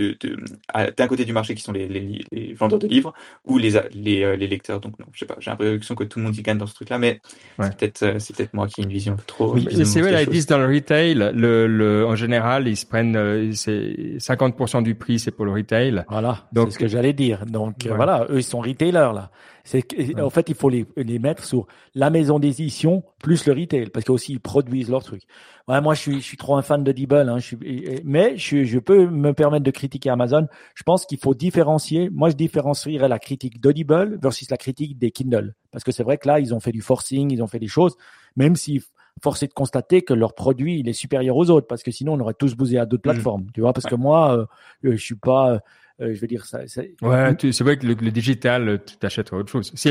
d'un 0.96 1.06
côté 1.06 1.24
du 1.24 1.32
marché 1.32 1.54
qui 1.54 1.62
sont 1.62 1.72
les, 1.72 1.88
les, 1.88 2.54
vendeurs 2.54 2.78
de 2.78 2.86
livres 2.86 3.12
ou 3.44 3.58
les 3.58 3.80
les, 3.94 4.22
euh, 4.22 4.36
les 4.36 4.46
lecteurs. 4.46 4.80
Donc 4.80 4.98
non 4.98 5.06
je 5.12 5.20
sais 5.20 5.26
pas 5.26 5.36
j'ai 5.38 5.50
l'impression 5.50 5.94
que 5.94 6.04
tout 6.04 6.18
le 6.18 6.24
monde 6.24 6.36
y 6.36 6.42
gagne 6.42 6.58
dans 6.58 6.66
ce 6.66 6.74
truc 6.74 6.90
là 6.90 6.98
mais 6.98 7.20
c'est 7.60 7.76
peut-être 7.76 8.02
euh, 8.02 8.18
c'est 8.18 8.36
peut-être 8.36 8.54
moi 8.54 8.66
qui 8.66 8.80
ai 8.80 8.84
une 8.84 8.90
vision 8.90 9.16
trop 9.26 9.54
oui, 9.54 9.66
c'est 9.84 10.00
vrai 10.00 10.24
ils 10.24 10.30
disent 10.30 10.46
dans 10.46 10.58
le 10.58 10.66
retail 10.66 11.14
le, 11.14 11.66
le 11.66 12.06
en 12.06 12.16
général 12.16 12.68
ils 12.68 12.76
se 12.76 12.86
prennent 12.86 13.16
euh, 13.16 13.52
c'est 13.52 14.16
50% 14.18 14.82
du 14.82 14.94
prix 14.94 15.18
c'est 15.18 15.30
pour 15.30 15.44
le 15.44 15.52
retail. 15.52 16.04
Voilà 16.08 16.46
donc 16.52 16.68
c'est 16.68 16.74
ce 16.74 16.78
que 16.78 16.88
j'allais 16.88 17.12
dire. 17.12 17.46
Donc 17.46 17.86
voilà 17.86 18.26
eux 18.30 18.38
ils 18.38 18.44
sont 18.44 18.60
retailers 18.60 19.12
là 19.14 19.30
c'est 19.66 19.84
en 20.20 20.30
fait 20.30 20.48
il 20.48 20.54
faut 20.54 20.70
les 20.70 20.86
les 20.96 21.18
mettre 21.18 21.44
sur 21.44 21.66
la 21.94 22.08
maison 22.08 22.38
d'édition 22.38 23.02
plus 23.18 23.44
le 23.46 23.52
retail 23.52 23.90
parce 23.90 24.06
qu'aussi 24.06 24.32
ils 24.32 24.40
produisent 24.40 24.88
leurs 24.88 25.04
trucs 25.04 25.26
Ouais, 25.68 25.80
moi, 25.80 25.94
je 25.94 26.00
suis, 26.00 26.20
je 26.20 26.24
suis 26.24 26.36
trop 26.36 26.54
un 26.54 26.62
fan 26.62 26.84
de 26.84 26.92
Dibble, 26.92 27.28
hein, 27.28 27.38
je 27.38 27.46
suis, 27.46 28.00
mais 28.04 28.36
je, 28.36 28.62
je 28.62 28.78
peux 28.78 29.08
me 29.08 29.32
permettre 29.32 29.64
de 29.64 29.70
critiquer 29.72 30.10
Amazon. 30.10 30.46
Je 30.76 30.84
pense 30.84 31.06
qu'il 31.06 31.18
faut 31.18 31.34
différencier. 31.34 32.08
Moi, 32.08 32.30
je 32.30 32.36
différencierais 32.36 33.08
la 33.08 33.18
critique 33.18 33.60
d'Audible 33.60 34.16
versus 34.22 34.48
la 34.48 34.58
critique 34.58 34.96
des 34.96 35.10
Kindle. 35.10 35.56
Parce 35.72 35.82
que 35.82 35.90
c'est 35.90 36.04
vrai 36.04 36.18
que 36.18 36.28
là, 36.28 36.38
ils 36.38 36.54
ont 36.54 36.60
fait 36.60 36.70
du 36.70 36.82
forcing, 36.82 37.32
ils 37.32 37.42
ont 37.42 37.48
fait 37.48 37.58
des 37.58 37.66
choses, 37.66 37.96
même 38.36 38.54
si 38.54 38.80
forcé 39.20 39.48
de 39.48 39.54
constater 39.54 40.02
que 40.02 40.14
leur 40.14 40.34
produit 40.34 40.78
il 40.78 40.88
est 40.90 40.92
supérieur 40.92 41.36
aux 41.36 41.48
autres 41.48 41.66
parce 41.66 41.82
que 41.82 41.90
sinon 41.90 42.12
on 42.12 42.20
aurait 42.20 42.34
tous 42.34 42.54
bousé 42.54 42.78
à 42.78 42.84
d'autres 42.84 43.00
mmh. 43.08 43.12
plateformes 43.12 43.46
tu 43.54 43.62
vois 43.62 43.72
parce 43.72 43.86
que 43.86 43.94
moi 43.94 44.36
euh, 44.36 44.46
je 44.82 44.94
suis 44.96 45.14
pas 45.14 45.60
euh, 46.00 46.12
je 46.14 46.20
veux 46.20 46.26
dire 46.26 46.44
ça. 46.44 46.66
ça... 46.66 46.82
Ouais, 47.00 47.34
c'est 47.40 47.62
vrai 47.62 47.78
que 47.78 47.86
le, 47.86 47.94
digital, 47.94 48.82
tu 48.84 48.96
t'achètes 48.96 49.32
autre 49.32 49.50
chose. 49.50 49.72
Si 49.74 49.90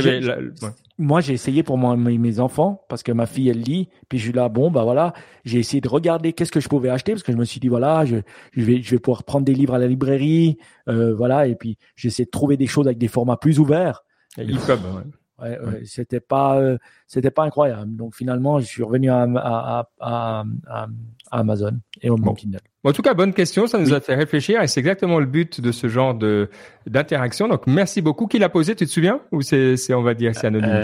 Moi, 0.99 1.21
j'ai 1.21 1.33
essayé 1.33 1.63
pour 1.63 1.77
moi, 1.77 1.95
mes 1.97 2.39
enfants 2.39 2.85
parce 2.89 3.01
que 3.01 3.11
ma 3.11 3.25
fille 3.25 3.49
elle 3.49 3.61
lit, 3.61 3.89
puis 4.07 4.19
je 4.19 4.25
suis 4.25 4.33
là, 4.33 4.47
bon 4.47 4.69
bah 4.69 4.83
voilà, 4.83 5.13
j'ai 5.45 5.59
essayé 5.59 5.81
de 5.81 5.89
regarder 5.89 6.33
qu'est-ce 6.33 6.51
que 6.51 6.59
je 6.59 6.69
pouvais 6.69 6.89
acheter 6.89 7.13
parce 7.13 7.23
que 7.23 7.31
je 7.31 7.37
me 7.37 7.45
suis 7.45 7.59
dit 7.59 7.69
voilà, 7.69 8.05
je, 8.05 8.17
je 8.51 8.63
vais 8.63 8.81
je 8.81 8.91
vais 8.91 8.99
pouvoir 8.99 9.23
prendre 9.23 9.45
des 9.45 9.55
livres 9.55 9.73
à 9.73 9.79
la 9.79 9.87
librairie, 9.87 10.57
euh, 10.87 11.15
voilà, 11.15 11.47
et 11.47 11.55
puis 11.55 11.77
j'essaie 11.95 12.25
de 12.25 12.29
trouver 12.29 12.55
des 12.55 12.67
choses 12.67 12.85
avec 12.85 12.99
des 12.99 13.07
formats 13.07 13.37
plus 13.37 13.59
ouverts. 13.59 14.03
ouais. 14.37 15.03
Ouais, 15.37 15.59
ouais. 15.59 15.81
c'était 15.83 16.21
pas 16.21 16.61
euh, 16.61 16.77
c'était 17.07 17.29
pas 17.29 17.43
incroyable 17.43 17.93
donc 17.97 18.15
finalement 18.15 18.61
je 18.61 18.65
suis 18.65 18.83
revenu 18.83 19.09
à, 19.09 19.23
à, 19.35 19.89
à, 19.99 20.45
à 20.69 20.87
Amazon 21.29 21.77
et 22.01 22.09
au 22.09 22.15
bon. 22.15 22.33
Kindle 22.33 22.61
en 22.89 22.93
tout 22.93 23.01
cas, 23.01 23.13
bonne 23.13 23.33
question. 23.33 23.67
Ça 23.67 23.79
nous 23.79 23.93
a 23.93 24.01
fait 24.01 24.15
réfléchir 24.15 24.61
et 24.61 24.67
c'est 24.67 24.79
exactement 24.79 25.19
le 25.19 25.25
but 25.25 25.61
de 25.61 25.71
ce 25.71 25.87
genre 25.87 26.13
de 26.13 26.49
d'interaction. 26.85 27.47
Donc, 27.47 27.67
merci 27.67 28.01
beaucoup. 28.01 28.27
Qui 28.27 28.39
l'a 28.39 28.49
posé? 28.49 28.75
Tu 28.75 28.85
te 28.85 28.91
souviens? 28.91 29.21
Ou 29.31 29.41
c'est, 29.41 29.77
c'est 29.77 29.93
on 29.93 30.01
va 30.01 30.13
dire, 30.13 30.33
c'est 30.35 30.47
anonyme? 30.47 30.83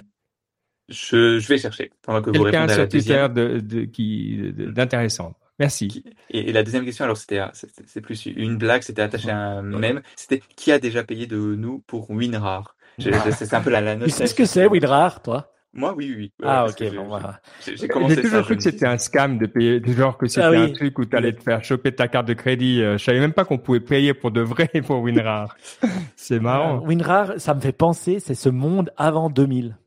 Je, 0.90 1.40
je, 1.40 1.48
vais 1.48 1.58
chercher 1.58 1.92
pendant 2.02 2.22
que 2.22 2.32
vous 2.32 2.44
répondez 2.44 2.74
à 2.74 2.78
la 2.78 2.86
deuxième. 2.86 3.34
De, 3.34 3.60
de, 3.60 3.86
qui 3.86 4.52
d'intéressant. 4.54 5.36
Merci. 5.60 6.04
Et, 6.32 6.52
la 6.52 6.64
deuxième 6.64 6.84
question, 6.84 7.06
alors 7.06 7.18
c'était 7.18 7.40
c'est 7.54 8.02
plus 8.02 8.26
une 8.26 8.58
blague, 8.58 8.82
c'était 8.82 9.04
attaché 9.04 9.30
à 9.30 9.38
un 9.38 9.62
mème. 9.62 10.02
C'était 10.16 10.42
qui 10.56 10.72
a 10.72 10.80
déjà 10.80 11.04
payé 11.04 11.28
de 11.28 11.38
nous 11.38 11.80
pour 11.86 12.10
WinRAR? 12.10 12.76
C'est 12.98 13.54
un 13.54 13.62
peu 13.62 13.70
la, 13.70 13.80
la 13.80 13.96
Tu 13.96 14.10
sais 14.10 14.28
ce 14.28 14.36
que 14.36 14.46
c'est 14.46 14.66
WinRAR, 14.66 15.22
toi? 15.22 15.54
Moi, 15.74 15.94
oui, 15.96 16.14
oui. 16.18 16.34
ah, 16.44 16.66
ok. 16.68 16.96
Bon, 16.96 17.08
voilà. 17.08 17.40
J'ai 17.66 17.88
toujours 17.88 18.44
cru 18.44 18.58
que 18.58 18.64
c'était 18.64 18.88
un 18.88 18.98
scam 18.98 19.38
de 19.38 19.46
payer, 19.46 19.80
du 19.80 19.94
genre 19.94 20.18
que 20.18 20.28
c'était 20.28 20.42
ah 20.42 20.62
un 20.62 20.70
truc 20.70 21.00
où 21.00 21.06
tu 21.06 21.16
allais 21.16 21.34
te 21.34 21.42
faire 21.42 21.64
choper 21.64 21.94
ta 21.94 22.08
carte 22.08 22.28
de 22.28 22.34
crédit. 22.34 22.82
Euh, 22.82 22.98
je 22.98 23.04
savais 23.04 23.20
même 23.20 23.34
pas 23.34 23.46
qu'on 23.46 23.58
pouvait 23.58 23.80
payer 23.80 24.14
pour 24.14 24.32
de 24.32 24.42
vrai 24.42 24.68
pour 24.86 25.02
WinRAR. 25.02 25.56
c'est 26.16 26.40
marrant. 26.40 26.78
Euh, 26.78 26.88
WinRAR, 26.88 27.34
ça 27.40 27.54
me 27.54 27.62
fait 27.62 27.72
penser, 27.72 28.20
c'est 28.20 28.36
ce 28.36 28.50
monde 28.50 28.92
avant 28.98 29.30
2000 29.30 29.78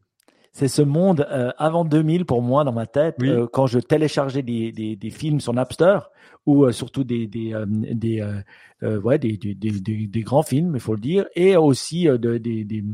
c'est 0.54 0.68
ce 0.68 0.82
monde 0.82 1.26
euh, 1.30 1.50
avant 1.58 1.84
2000 1.84 2.24
pour 2.24 2.40
moi 2.40 2.62
dans 2.62 2.72
ma 2.72 2.86
tête 2.86 3.16
euh, 3.22 3.48
quand 3.52 3.66
je 3.66 3.80
téléchargeais 3.80 4.42
des, 4.42 4.70
des, 4.70 4.94
des, 4.94 5.10
films 5.10 5.40
sur 5.40 5.52
Napster 5.52 5.98
ou 6.46 6.64
euh, 6.64 6.70
surtout 6.70 7.02
des 7.02 7.26
des 7.26 7.52
des, 7.66 8.24
ouais, 8.80 9.18
des, 9.18 9.36
des, 9.36 9.54
des, 9.54 10.06
des, 10.06 10.22
grands 10.22 10.44
films 10.44 10.74
il 10.76 10.80
faut 10.80 10.94
le 10.94 11.00
dire 11.00 11.26
et 11.34 11.56
aussi 11.56 12.04
de, 12.04 12.38
des, 12.38 12.64
des 12.64 12.84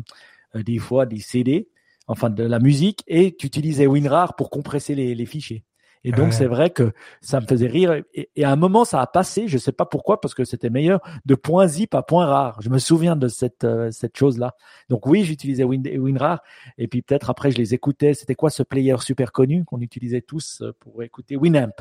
des 0.54 0.78
fois 0.78 1.04
des 1.04 1.18
CD 1.18 1.68
enfin 2.10 2.30
de 2.30 2.42
la 2.42 2.58
musique 2.58 3.02
et 3.06 3.36
tu 3.36 3.46
utilisais 3.46 3.86
WinRAR 3.86 4.34
pour 4.36 4.50
compresser 4.50 4.94
les, 4.94 5.14
les 5.14 5.26
fichiers 5.26 5.64
et 6.02 6.12
donc, 6.12 6.32
c'est 6.32 6.46
vrai 6.46 6.70
que 6.70 6.92
ça 7.20 7.40
me 7.40 7.46
faisait 7.46 7.66
rire. 7.66 8.02
Et, 8.14 8.44
à 8.44 8.50
un 8.50 8.56
moment, 8.56 8.84
ça 8.84 9.00
a 9.00 9.06
passé, 9.06 9.48
je 9.48 9.58
sais 9.58 9.72
pas 9.72 9.84
pourquoi, 9.84 10.20
parce 10.20 10.34
que 10.34 10.44
c'était 10.44 10.70
meilleur, 10.70 11.00
de 11.26 11.34
point 11.34 11.66
zip 11.66 11.94
à 11.94 12.02
point 12.02 12.26
rare. 12.26 12.60
Je 12.62 12.70
me 12.70 12.78
souviens 12.78 13.16
de 13.16 13.28
cette, 13.28 13.64
euh, 13.64 13.90
cette 13.90 14.16
chose-là. 14.16 14.54
Donc 14.88 15.06
oui, 15.06 15.24
j'utilisais 15.24 15.64
Win, 15.64 15.82
WinRAR. 15.82 16.42
Et 16.78 16.88
puis 16.88 17.02
peut-être 17.02 17.28
après, 17.28 17.50
je 17.50 17.58
les 17.58 17.74
écoutais. 17.74 18.14
C'était 18.14 18.34
quoi 18.34 18.48
ce 18.48 18.62
player 18.62 18.96
super 19.00 19.30
connu 19.30 19.64
qu'on 19.64 19.80
utilisait 19.80 20.22
tous 20.22 20.62
euh, 20.62 20.72
pour 20.80 21.02
écouter 21.02 21.36
Winamp? 21.36 21.74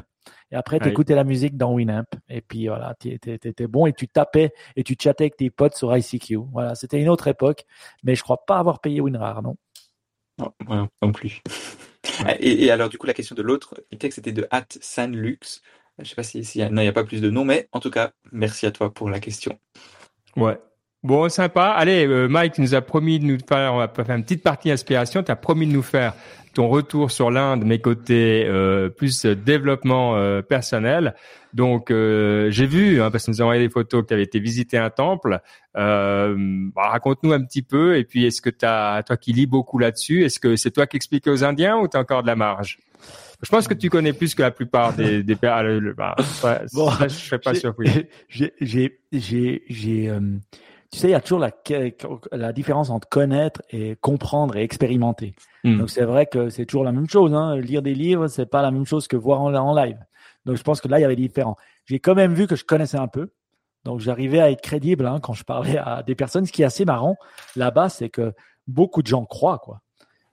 Et 0.51 0.55
après, 0.55 0.79
tu 0.79 0.89
écoutais 0.89 1.15
la 1.15 1.23
musique 1.23 1.55
dans 1.55 1.73
Winamp. 1.73 2.05
Et 2.27 2.41
puis 2.41 2.67
voilà, 2.67 2.93
tu 2.99 3.09
étais 3.09 3.67
bon 3.67 3.85
et 3.85 3.93
tu 3.93 4.07
tapais 4.07 4.51
et 4.75 4.83
tu 4.83 4.95
chattais 4.99 5.23
avec 5.23 5.37
tes 5.37 5.49
potes 5.49 5.75
sur 5.75 5.95
ICQ. 5.95 6.35
Voilà, 6.51 6.75
c'était 6.75 7.01
une 7.01 7.09
autre 7.09 7.27
époque. 7.29 7.65
Mais 8.03 8.15
je 8.15 8.23
crois 8.23 8.45
pas 8.45 8.57
avoir 8.57 8.79
payé 8.79 8.99
WinRAR, 8.99 9.41
non. 9.41 9.55
Non, 10.39 10.89
non 11.01 11.11
plus. 11.11 11.41
Ah, 12.25 12.35
et, 12.39 12.71
alors, 12.71 12.89
du 12.89 12.97
coup, 12.97 13.07
la 13.07 13.13
question 13.13 13.35
de 13.35 13.41
l'autre 13.41 13.75
texte 13.97 14.17
c'était 14.17 14.31
de 14.31 14.47
At 14.51 14.65
Sanlux. 14.81 15.61
Je 15.99 16.07
sais 16.07 16.15
pas 16.15 16.23
si, 16.23 16.45
si 16.45 16.59
non, 16.59 16.81
il 16.81 16.85
n'y 16.85 16.87
a 16.87 16.93
pas 16.93 17.03
plus 17.03 17.21
de 17.21 17.29
noms, 17.29 17.45
mais 17.45 17.67
en 17.73 17.79
tout 17.79 17.91
cas, 17.91 18.13
merci 18.31 18.65
à 18.65 18.71
toi 18.71 18.93
pour 18.93 19.09
la 19.09 19.19
question. 19.19 19.59
Ouais. 20.37 20.57
Bon, 21.01 21.29
sympa. 21.29 21.67
Allez, 21.77 22.05
euh, 22.05 22.27
Mike, 22.27 22.53
tu 22.53 22.61
nous 22.61 22.75
as 22.75 22.81
promis 22.81 23.19
de 23.19 23.25
nous 23.25 23.37
faire, 23.47 23.73
on 23.73 23.77
va 23.77 23.87
faire 23.87 24.15
une 24.15 24.23
petite 24.23 24.43
partie 24.43 24.69
inspiration. 24.69 25.23
Tu 25.23 25.31
as 25.31 25.37
promis 25.37 25.65
de 25.65 25.71
nous 25.71 25.81
faire 25.81 26.13
ton 26.53 26.67
retour 26.67 27.11
sur 27.11 27.31
l'Inde, 27.31 27.63
mes 27.63 27.79
côtés 27.79 28.45
euh, 28.45 28.89
plus 28.89 29.25
développement 29.25 30.17
euh, 30.17 30.41
personnel. 30.41 31.15
Donc 31.53 31.89
euh, 31.89 32.51
j'ai 32.51 32.65
vu, 32.65 33.01
hein, 33.01 33.11
parce 33.11 33.25
que 33.25 33.31
nous 33.31 33.41
avons 33.41 33.49
envoyé 33.49 33.65
des 33.65 33.71
photos, 33.71 34.03
que 34.03 34.07
tu 34.07 34.13
avais 34.13 34.23
été 34.23 34.39
visiter 34.39 34.77
un 34.77 34.89
temple. 34.89 35.39
Euh, 35.77 36.35
bah, 36.75 36.89
raconte-nous 36.89 37.31
un 37.31 37.43
petit 37.43 37.61
peu. 37.61 37.97
Et 37.97 38.03
puis 38.03 38.25
est-ce 38.25 38.41
que 38.41 38.49
as, 38.63 39.03
toi 39.03 39.15
qui 39.15 39.31
lis 39.31 39.47
beaucoup 39.47 39.79
là-dessus, 39.79 40.23
est-ce 40.25 40.39
que 40.39 40.55
c'est 40.55 40.71
toi 40.71 40.85
qui 40.85 40.97
expliques 40.97 41.27
aux 41.27 41.43
Indiens 41.43 41.77
ou 41.77 41.87
tu 41.87 41.97
as 41.97 42.01
encore 42.01 42.23
de 42.23 42.27
la 42.27 42.35
marge? 42.35 42.79
Je 43.41 43.49
pense 43.49 43.69
que 43.69 43.73
tu 43.73 43.89
connais 43.89 44.11
plus 44.11 44.35
que 44.35 44.41
la 44.41 44.51
plupart 44.51 44.93
des, 44.93 45.23
des 45.23 45.35
bah, 45.35 45.63
bon, 46.73 46.91
je 47.03 47.07
serais 47.07 47.39
pas 47.39 47.55
surpris. 47.55 48.07
J'ai, 48.27 48.53
j'ai, 48.59 48.99
j'ai, 49.69 50.11
tu 50.91 50.97
sais, 50.97 51.07
il 51.07 51.11
y 51.11 51.15
a 51.15 51.21
toujours 51.21 51.39
la, 51.39 51.51
la 52.31 52.51
différence 52.51 52.89
entre 52.89 53.07
connaître 53.07 53.61
et 53.69 53.95
comprendre 53.97 54.55
et 54.55 54.63
expérimenter. 54.63 55.35
Hmm. 55.63 55.77
Donc 55.79 55.89
c'est 55.89 56.03
vrai 56.03 56.25
que 56.25 56.49
c'est 56.49 56.65
toujours 56.65 56.83
la 56.83 56.91
même 56.91 57.07
chose. 57.07 57.33
Hein. 57.33 57.57
Lire 57.57 57.81
des 57.81 57.93
livres, 57.93 58.27
c'est 58.27 58.47
pas 58.47 58.61
la 58.61 58.71
même 58.71 58.85
chose 58.85 59.07
que 59.07 59.15
voir 59.15 59.41
en, 59.41 59.53
en 59.53 59.75
live. 59.75 59.97
Donc 60.45 60.57
je 60.57 60.63
pense 60.63 60.81
que 60.81 60.87
là, 60.87 60.97
il 60.99 61.03
y 61.03 61.05
avait 61.05 61.15
différents. 61.15 61.57
J'ai 61.85 61.99
quand 61.99 62.15
même 62.15 62.33
vu 62.33 62.47
que 62.47 62.55
je 62.55 62.65
connaissais 62.65 62.97
un 62.97 63.07
peu. 63.07 63.31
Donc 63.85 63.99
j'arrivais 63.99 64.39
à 64.39 64.49
être 64.49 64.61
crédible 64.61 65.05
hein, 65.05 65.19
quand 65.21 65.33
je 65.33 65.43
parlais 65.43 65.77
à 65.77 66.01
des 66.01 66.15
personnes. 66.15 66.45
Ce 66.45 66.51
qui 66.51 66.63
est 66.63 66.65
assez 66.65 66.85
marrant 66.85 67.17
là-bas, 67.55 67.89
c'est 67.89 68.09
que 68.09 68.33
beaucoup 68.67 69.03
de 69.03 69.07
gens 69.07 69.25
croient. 69.25 69.59
quoi. 69.59 69.81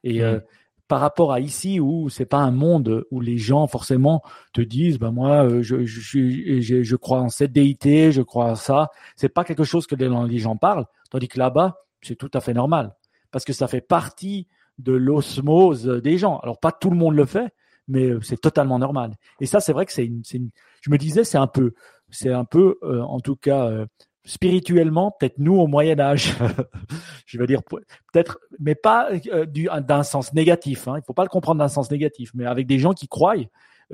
Et 0.05 0.21
hmm. 0.21 0.25
euh, 0.25 0.41
par 0.89 1.01
rapport 1.01 1.33
à 1.33 1.41
ici 1.41 1.81
où 1.81 2.09
c'est 2.09 2.27
pas 2.27 2.39
un 2.39 2.51
monde 2.51 3.05
où 3.11 3.21
les 3.21 3.39
gens 3.39 3.67
forcément 3.67 4.23
te 4.53 4.61
disent 4.61 4.99
ben 4.99 5.11
moi 5.11 5.45
euh, 5.45 5.63
je, 5.63 5.85
je, 5.85 6.61
je, 6.61 6.83
je 6.83 6.97
crois 6.97 7.21
en 7.21 7.29
cette 7.29 7.53
déité 7.53 8.13
je 8.13 8.23
crois 8.23 8.47
en 8.47 8.55
ça. 8.55 8.91
C'est 9.17 9.29
pas 9.29 9.45
quelque 9.45 9.65
chose 9.65 9.87
que 9.87 9.95
les 9.95 10.39
gens 10.39 10.57
parlent 10.57 10.87
tandis 11.11 11.29
que 11.29 11.39
là-bas 11.39 11.79
c'est 12.03 12.17
tout 12.17 12.31
à 12.35 12.41
fait 12.41 12.55
normal. 12.55 12.95
Parce 13.31 13.45
que 13.45 13.53
ça 13.53 13.67
fait 13.67 13.81
partie 13.81 14.47
de 14.79 14.93
l'osmose 14.93 15.87
des 15.87 16.19
gens. 16.19 16.39
Alors 16.39 16.61
pas 16.61 16.73
tout 16.73 16.91
le 16.91 16.97
monde 16.97 17.17
le 17.17 17.25
fait 17.25 17.53
mais 17.89 18.05
euh, 18.05 18.21
c'est 18.21 18.41
totalement 18.41 18.79
normal. 18.79 19.17
Et 19.41 19.47
ça 19.47 19.61
c'est 19.61 19.73
vrai 19.73 19.87
que 19.87 19.93
c'est 19.93 20.07
une, 20.07 20.23
une, 20.33 20.51
je 20.83 20.91
me 20.91 20.99
disais 20.99 21.25
c'est 21.25 21.39
un 21.39 21.47
peu 21.47 21.75
c'est 22.11 22.33
un 22.33 22.45
peu 22.45 22.79
euh, 22.83 23.03
en 23.03 23.21
tout 23.21 23.37
cas 23.37 23.87
spirituellement, 24.27 25.13
peut-être 25.19 25.39
nous 25.39 25.55
au 25.55 25.67
Moyen 25.67 25.99
Âge, 25.99 26.35
je 27.27 27.39
veux 27.39 27.47
dire 27.47 27.63
peut-être, 27.63 28.39
mais 28.59 28.75
pas 28.75 29.09
euh, 29.33 29.47
d'un 29.81 30.03
sens 30.03 30.35
négatif. 30.35 30.89
Hein. 30.89 30.97
Il 30.99 31.03
faut 31.07 31.15
pas 31.15 31.23
le 31.23 31.29
comprendre 31.29 31.61
d'un 31.61 31.69
sens 31.69 31.91
négatif, 31.91 32.33
mais 32.35 32.45
avec 32.45 32.67
des 32.67 32.79
gens 32.79 32.93
qui 32.93 33.09
croient 33.09 33.37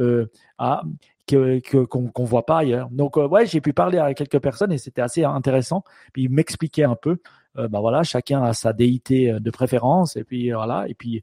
euh, 0.01 0.27
à 0.59 0.83
que 1.27 1.61
qu'on 1.85 2.25
voit 2.25 2.45
pas 2.45 2.59
ailleurs. 2.59 2.89
Donc 2.91 3.17
euh, 3.17 3.29
ouais, 3.29 3.47
j'ai 3.47 3.61
pu 3.61 3.73
parler 3.73 3.99
avec 3.99 4.19
quelques 4.19 4.41
personnes 4.41 4.73
et 4.73 4.79
c'était 4.79 5.03
assez 5.03 5.25
intéressant. 5.25 5.85
Puis 6.13 6.25
ils 6.25 6.31
m'expliquaient 6.31 6.85
un 6.85 6.97
peu. 6.97 7.19
Euh, 7.59 7.69
bah 7.69 7.81
voilà, 7.81 8.03
chacun 8.03 8.43
a 8.43 8.55
sa 8.55 8.73
déité 8.73 9.39
de 9.39 9.51
préférence 9.51 10.17
et 10.17 10.25
puis 10.25 10.51
voilà 10.51 10.87
et 10.89 10.95
puis 10.95 11.23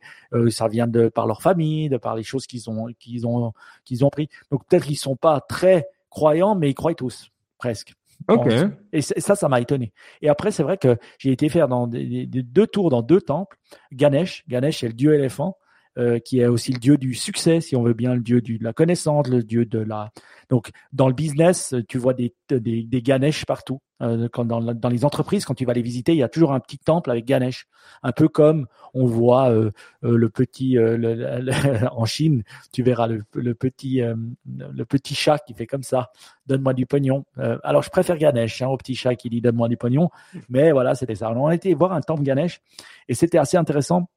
ça 0.49 0.67
vient 0.67 0.87
de 0.87 1.09
par 1.09 1.27
leur 1.27 1.41
famille, 1.41 1.89
de 1.89 1.97
par 1.97 2.15
les 2.15 2.23
choses 2.23 2.47
qu'ils 2.47 2.69
ont 2.69 2.87
qu'ils 2.99 3.27
ont 3.27 3.53
qu'ils 3.85 4.05
ont 4.05 4.09
pris. 4.09 4.29
Donc 4.51 4.65
peut-être 4.67 4.85
qu'ils 4.85 4.97
sont 4.97 5.15
pas 5.15 5.41
très 5.41 5.87
croyants, 6.09 6.55
mais 6.55 6.69
ils 6.69 6.75
croient 6.75 6.93
tous 6.95 7.31
presque. 7.57 7.95
Ok. 8.27 8.47
Et 8.91 9.01
ça, 9.01 9.35
ça 9.35 9.47
m'a 9.49 9.61
étonné. 9.61 9.93
Et 10.21 10.29
après, 10.29 10.51
c'est 10.51 10.63
vrai 10.63 10.77
que 10.77 10.97
j'ai 11.17 11.31
été 11.31 11.49
faire 11.49 11.67
dans 11.67 11.87
des, 11.87 12.25
deux 12.27 12.67
tours 12.67 12.89
dans 12.89 13.01
deux 13.01 13.21
temples. 13.21 13.57
Ganesh, 13.91 14.43
Ganesh 14.47 14.83
est 14.83 14.87
le 14.87 14.93
dieu 14.93 15.13
éléphant, 15.13 15.57
euh, 15.97 16.19
qui 16.19 16.39
est 16.39 16.45
aussi 16.45 16.71
le 16.71 16.79
dieu 16.79 16.97
du 16.97 17.15
succès, 17.15 17.61
si 17.61 17.75
on 17.75 17.81
veut 17.81 17.95
bien, 17.95 18.13
le 18.13 18.21
dieu 18.21 18.41
de 18.41 18.57
la 18.61 18.73
connaissance, 18.73 19.27
le 19.27 19.43
dieu 19.43 19.65
de 19.65 19.79
la. 19.79 20.11
Donc, 20.49 20.69
dans 20.93 21.07
le 21.07 21.15
business, 21.15 21.73
tu 21.87 21.97
vois 21.97 22.13
des, 22.13 22.33
des, 22.47 23.01
Ganesh 23.01 23.43
partout. 23.45 23.81
Euh, 24.01 24.29
dans, 24.45 24.61
dans, 24.61 24.89
les 24.89 25.03
entreprises, 25.03 25.45
quand 25.45 25.55
tu 25.55 25.65
vas 25.65 25.73
les 25.73 25.81
visiter, 25.81 26.13
il 26.13 26.19
y 26.19 26.23
a 26.23 26.29
toujours 26.29 26.53
un 26.53 26.59
petit 26.59 26.77
temple 26.77 27.09
avec 27.09 27.25
Ganesh, 27.25 27.67
un 28.03 28.11
peu 28.11 28.29
comme 28.29 28.67
on 28.93 29.07
voit 29.07 29.49
euh, 29.49 29.71
le 30.01 30.29
petit 30.29 30.77
en 31.91 32.05
Chine, 32.05 32.43
tu 32.71 32.83
verras 32.83 33.07
le, 33.07 33.23
le 33.33 33.55
petit 33.55 34.01
le 34.45 34.85
petit 34.85 35.15
chat 35.15 35.39
qui 35.39 35.53
fait 35.53 35.67
comme 35.67 35.83
ça, 35.83 36.11
donne-moi 36.45 36.73
du 36.73 36.85
pognon. 36.85 37.25
alors 37.63 37.81
je 37.81 37.89
préfère 37.89 38.17
Ganesh 38.17 38.61
hein, 38.61 38.67
au 38.67 38.77
petit 38.77 38.95
chat 38.95 39.15
qui 39.15 39.29
dit 39.29 39.41
donne-moi 39.41 39.67
du 39.67 39.75
pognon, 39.75 40.09
mais 40.47 40.71
voilà 40.71 40.95
c'était 40.95 41.15
ça. 41.15 41.31
on 41.31 41.47
a 41.47 41.55
été 41.55 41.73
voir 41.73 41.91
un 41.91 42.01
temple 42.01 42.23
Ganesh 42.23 42.61
et 43.09 43.15
c'était 43.15 43.37
assez 43.37 43.57
intéressant 43.57 44.07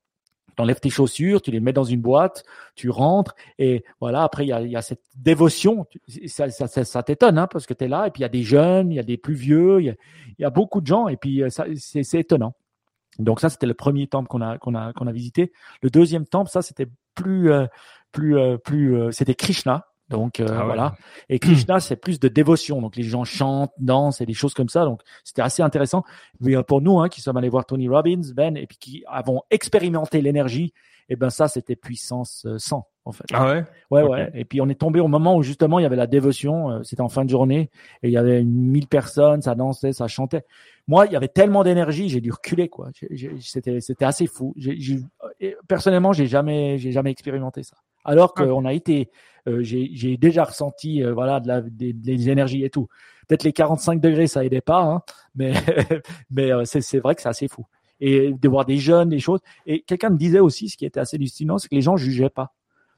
enlèves 0.59 0.81
tes 0.81 0.91
chaussures, 0.91 1.43
tu 1.43 1.51
les 1.51 1.61
mets 1.61 1.73
dans 1.73 1.85
une 1.85 2.01
boîte, 2.01 2.45
tu 2.75 2.91
rentres 2.91 3.35
et 3.59 3.85
voilà. 4.01 4.23
Après, 4.23 4.45
il 4.45 4.49
y 4.49 4.53
a, 4.53 4.61
y 4.63 4.77
a, 4.77 4.83
cette 4.83 5.03
dévotion. 5.17 5.87
Ça, 6.27 6.51
ça, 6.51 6.67
ça, 6.67 6.85
ça 6.85 7.03
t'étonne 7.03 7.39
hein, 7.39 7.47
parce 7.47 7.67
que 7.67 7.75
tu 7.75 7.85
es 7.85 7.89
là 7.89 8.07
et 8.07 8.11
puis 8.11 8.21
il 8.21 8.23
y 8.23 8.27
a 8.27 8.31
des 8.31 8.43
jeunes, 8.43 8.91
il 8.91 8.97
y 8.97 9.01
a 9.01 9.05
des 9.05 9.17
plus 9.17 9.35
vieux, 9.35 9.81
il 9.81 9.87
y 9.87 9.91
a, 9.91 9.95
y 10.39 10.45
a, 10.45 10.51
beaucoup 10.51 10.81
de 10.81 10.87
gens 10.87 11.09
et 11.09 11.17
puis 11.17 11.43
euh, 11.43 11.49
c'est 11.51 12.21
étonnant. 12.21 12.55
Donc 13.19 13.41
ça, 13.41 13.51
c'était 13.51 13.67
le 13.67 13.75
premier 13.75 14.07
temple 14.07 14.29
qu'on 14.29 14.41
a 14.41 14.59
qu'on 14.59 14.75
a 14.75 14.93
qu'on 14.93 15.07
a 15.07 15.13
visité. 15.13 15.53
Le 15.83 15.91
deuxième 15.91 16.27
temple, 16.27 16.51
ça 16.51 16.63
c'était 16.63 16.89
plus 17.15 17.53
euh, 17.53 17.67
plus 18.11 18.39
euh, 18.39 18.57
plus 18.57 19.13
c'était 19.13 19.35
Krishna 19.35 19.92
donc 20.13 20.41
euh, 20.41 20.47
ah 20.51 20.65
voilà. 20.65 20.95
Et 21.29 21.39
Krishna, 21.39 21.81
c'est 21.81 21.97
plus 21.97 22.21
de 22.21 22.29
dévotion. 22.29 22.81
Donc 22.81 22.97
les 22.97 23.03
gens 23.03 23.25
chantent, 23.25 23.73
dansent 23.79 24.21
et 24.21 24.27
des 24.27 24.35
choses 24.35 24.55
comme 24.55 24.69
ça. 24.69 24.85
Donc 24.85 25.01
c'était 25.25 25.43
assez 25.43 25.63
intéressant. 25.63 26.05
Mais 26.41 26.55
euh, 26.55 26.63
pour 26.63 26.81
nous, 26.81 27.01
hein, 27.01 27.09
qui 27.09 27.21
sommes 27.21 27.37
allés 27.37 27.49
voir 27.49 27.67
Tony 27.67 27.89
Robbins, 27.89 28.21
Ben, 28.35 28.57
et 28.57 28.67
puis 28.67 28.77
qui 28.79 29.05
avons 29.09 29.43
expérimenté 29.51 30.21
l'énergie, 30.21 30.73
et 31.09 31.15
eh 31.15 31.17
ben 31.17 31.31
ça, 31.31 31.49
c'était 31.49 31.75
puissance 31.75 32.47
100 32.57 32.77
euh, 32.77 32.81
en 33.05 33.13
fait. 33.13 33.25
Ah 33.33 33.51
ouais? 33.51 33.65
Ouais 33.91 34.03
ouais. 34.03 34.31
Et 34.35 34.45
puis 34.45 34.61
on 34.61 34.69
est 34.69 34.79
tombé 34.79 35.01
au 35.01 35.09
moment 35.09 35.37
où 35.37 35.43
justement 35.43 35.81
il 35.81 35.83
y 35.83 35.87
avait 35.87 35.97
la 35.97 36.07
dévotion. 36.07 36.83
c'était 36.85 37.03
en 37.03 37.09
fin 37.09 37.25
de 37.25 37.31
journée 37.31 37.71
et 38.03 38.09
il 38.09 38.13
y 38.13 38.17
avait 38.17 38.45
1000 38.45 38.87
personnes, 38.87 39.43
ça 39.43 39.57
dansait, 39.57 39.93
ça 39.93 40.07
chantait. 40.07 40.45
Moi, 40.87 41.07
il 41.07 41.13
y 41.13 41.17
avait 41.17 41.29
tellement 41.29 41.65
d'énergie, 41.65 42.09
j'ai 42.09 42.21
dû 42.21 42.31
reculer 42.31 42.69
quoi. 42.69 42.91
C'était 43.41 43.81
c'était 43.81 44.05
assez 44.05 44.27
fou. 44.29 44.55
personnellement, 45.67 46.13
j'ai 46.13 46.27
jamais 46.27 46.79
j'ai 46.79 46.93
jamais 46.93 47.11
expérimenté 47.11 47.65
ça. 47.65 47.77
Alors 48.05 48.35
qu'on 48.35 48.65
a 48.65 48.73
été 48.73 49.11
euh, 49.49 49.63
j'ai 49.63 50.17
déjà 50.17 50.45
ressenti 50.45 51.03
euh, 51.03 51.13
voilà 51.13 51.41
de 51.41 51.49
la, 51.49 51.61
des, 51.63 52.31
énergies 52.31 52.65
et 52.65 52.71
tout. 52.71 52.89
Peut-être 53.27 53.45
les 53.45 53.53
45 53.53 54.01
degrés 54.01 54.27
ça 54.27 54.45
aidait 54.45 54.61
pas, 54.61 54.83
hein, 54.83 55.03
mais 55.35 55.53
mais 56.31 56.53
euh, 56.53 56.65
c'est 56.65 56.99
vrai 56.99 57.15
que 57.15 57.23
c'est 57.23 57.29
assez 57.29 57.49
fou. 57.49 57.67
Et 58.01 58.33
de 58.33 58.49
voir 58.49 58.65
des 58.65 58.79
jeunes, 58.79 59.09
des 59.09 59.21
choses. 59.21 59.41
Et 59.67 59.83
quelqu'un 59.83 60.11
me 60.11 60.17
disait 60.17 60.41
aussi, 60.41 60.69
ce 60.69 60.77
qui 60.77 60.85
était 60.85 61.01
assez 61.01 61.17
hallucinant, 61.17 61.59
c'est 61.59 61.69
que 61.69 61.75
les 61.75 61.83
gens 61.83 61.97
jugeaient 61.97 62.31
pas. 62.31 62.53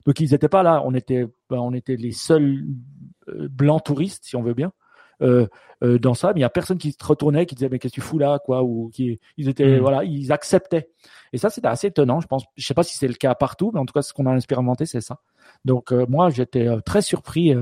Donc 0.07 0.21
ils 0.21 0.33
n'étaient 0.33 0.49
pas 0.49 0.63
là. 0.63 0.83
On 0.85 0.95
était, 0.95 1.27
ben, 1.51 1.59
on 1.59 1.75
était 1.75 1.97
les 1.97 2.13
seuls 2.13 2.65
blanc 3.27 3.81
touriste, 3.81 4.25
si 4.25 4.37
on 4.37 4.43
veut 4.43 4.55
bien. 4.55 4.73
Euh, 5.23 5.47
euh, 5.83 5.99
dans 5.99 6.15
ça, 6.15 6.33
mais 6.33 6.41
il 6.41 6.43
y 6.43 6.47
a 6.47 6.51
personne 6.51 6.79
qui 6.79 6.93
se 6.93 7.05
retournait, 7.05 7.47
qui 7.47 7.55
disait 7.55 7.69
mais 7.69 7.79
qu'est-ce 7.79 7.95
que 7.95 8.01
tu 8.01 8.01
fous 8.01 8.19
là, 8.19 8.39
quoi, 8.45 8.63
ou 8.63 8.91
qui 8.93 9.21
ils 9.37 9.49
étaient, 9.49 9.77
mm. 9.77 9.81
voilà, 9.81 10.05
ils 10.05 10.33
acceptaient. 10.33 10.89
Et 11.33 11.39
ça, 11.39 11.51
c'était 11.51 11.69
assez 11.69 11.89
étonnant. 11.89 12.21
Je 12.21 12.27
pense, 12.27 12.45
je 12.57 12.67
sais 12.67 12.75
pas 12.75 12.83
si 12.83 12.97
c'est 12.97 13.09
le 13.09 13.15
cas 13.15 13.35
partout, 13.35 13.71
mais 13.75 13.81
en 13.81 13.87
tout 13.87 13.93
cas, 13.93 14.03
ce 14.03 14.13
qu'on 14.13 14.27
a 14.27 14.35
expérimenté, 14.35 14.87
c'est 14.87 15.01
ça. 15.01 15.21
Donc 15.65 15.93
moi, 15.93 16.31
j'étais 16.31 16.69
très 16.85 17.03
surpris, 17.03 17.55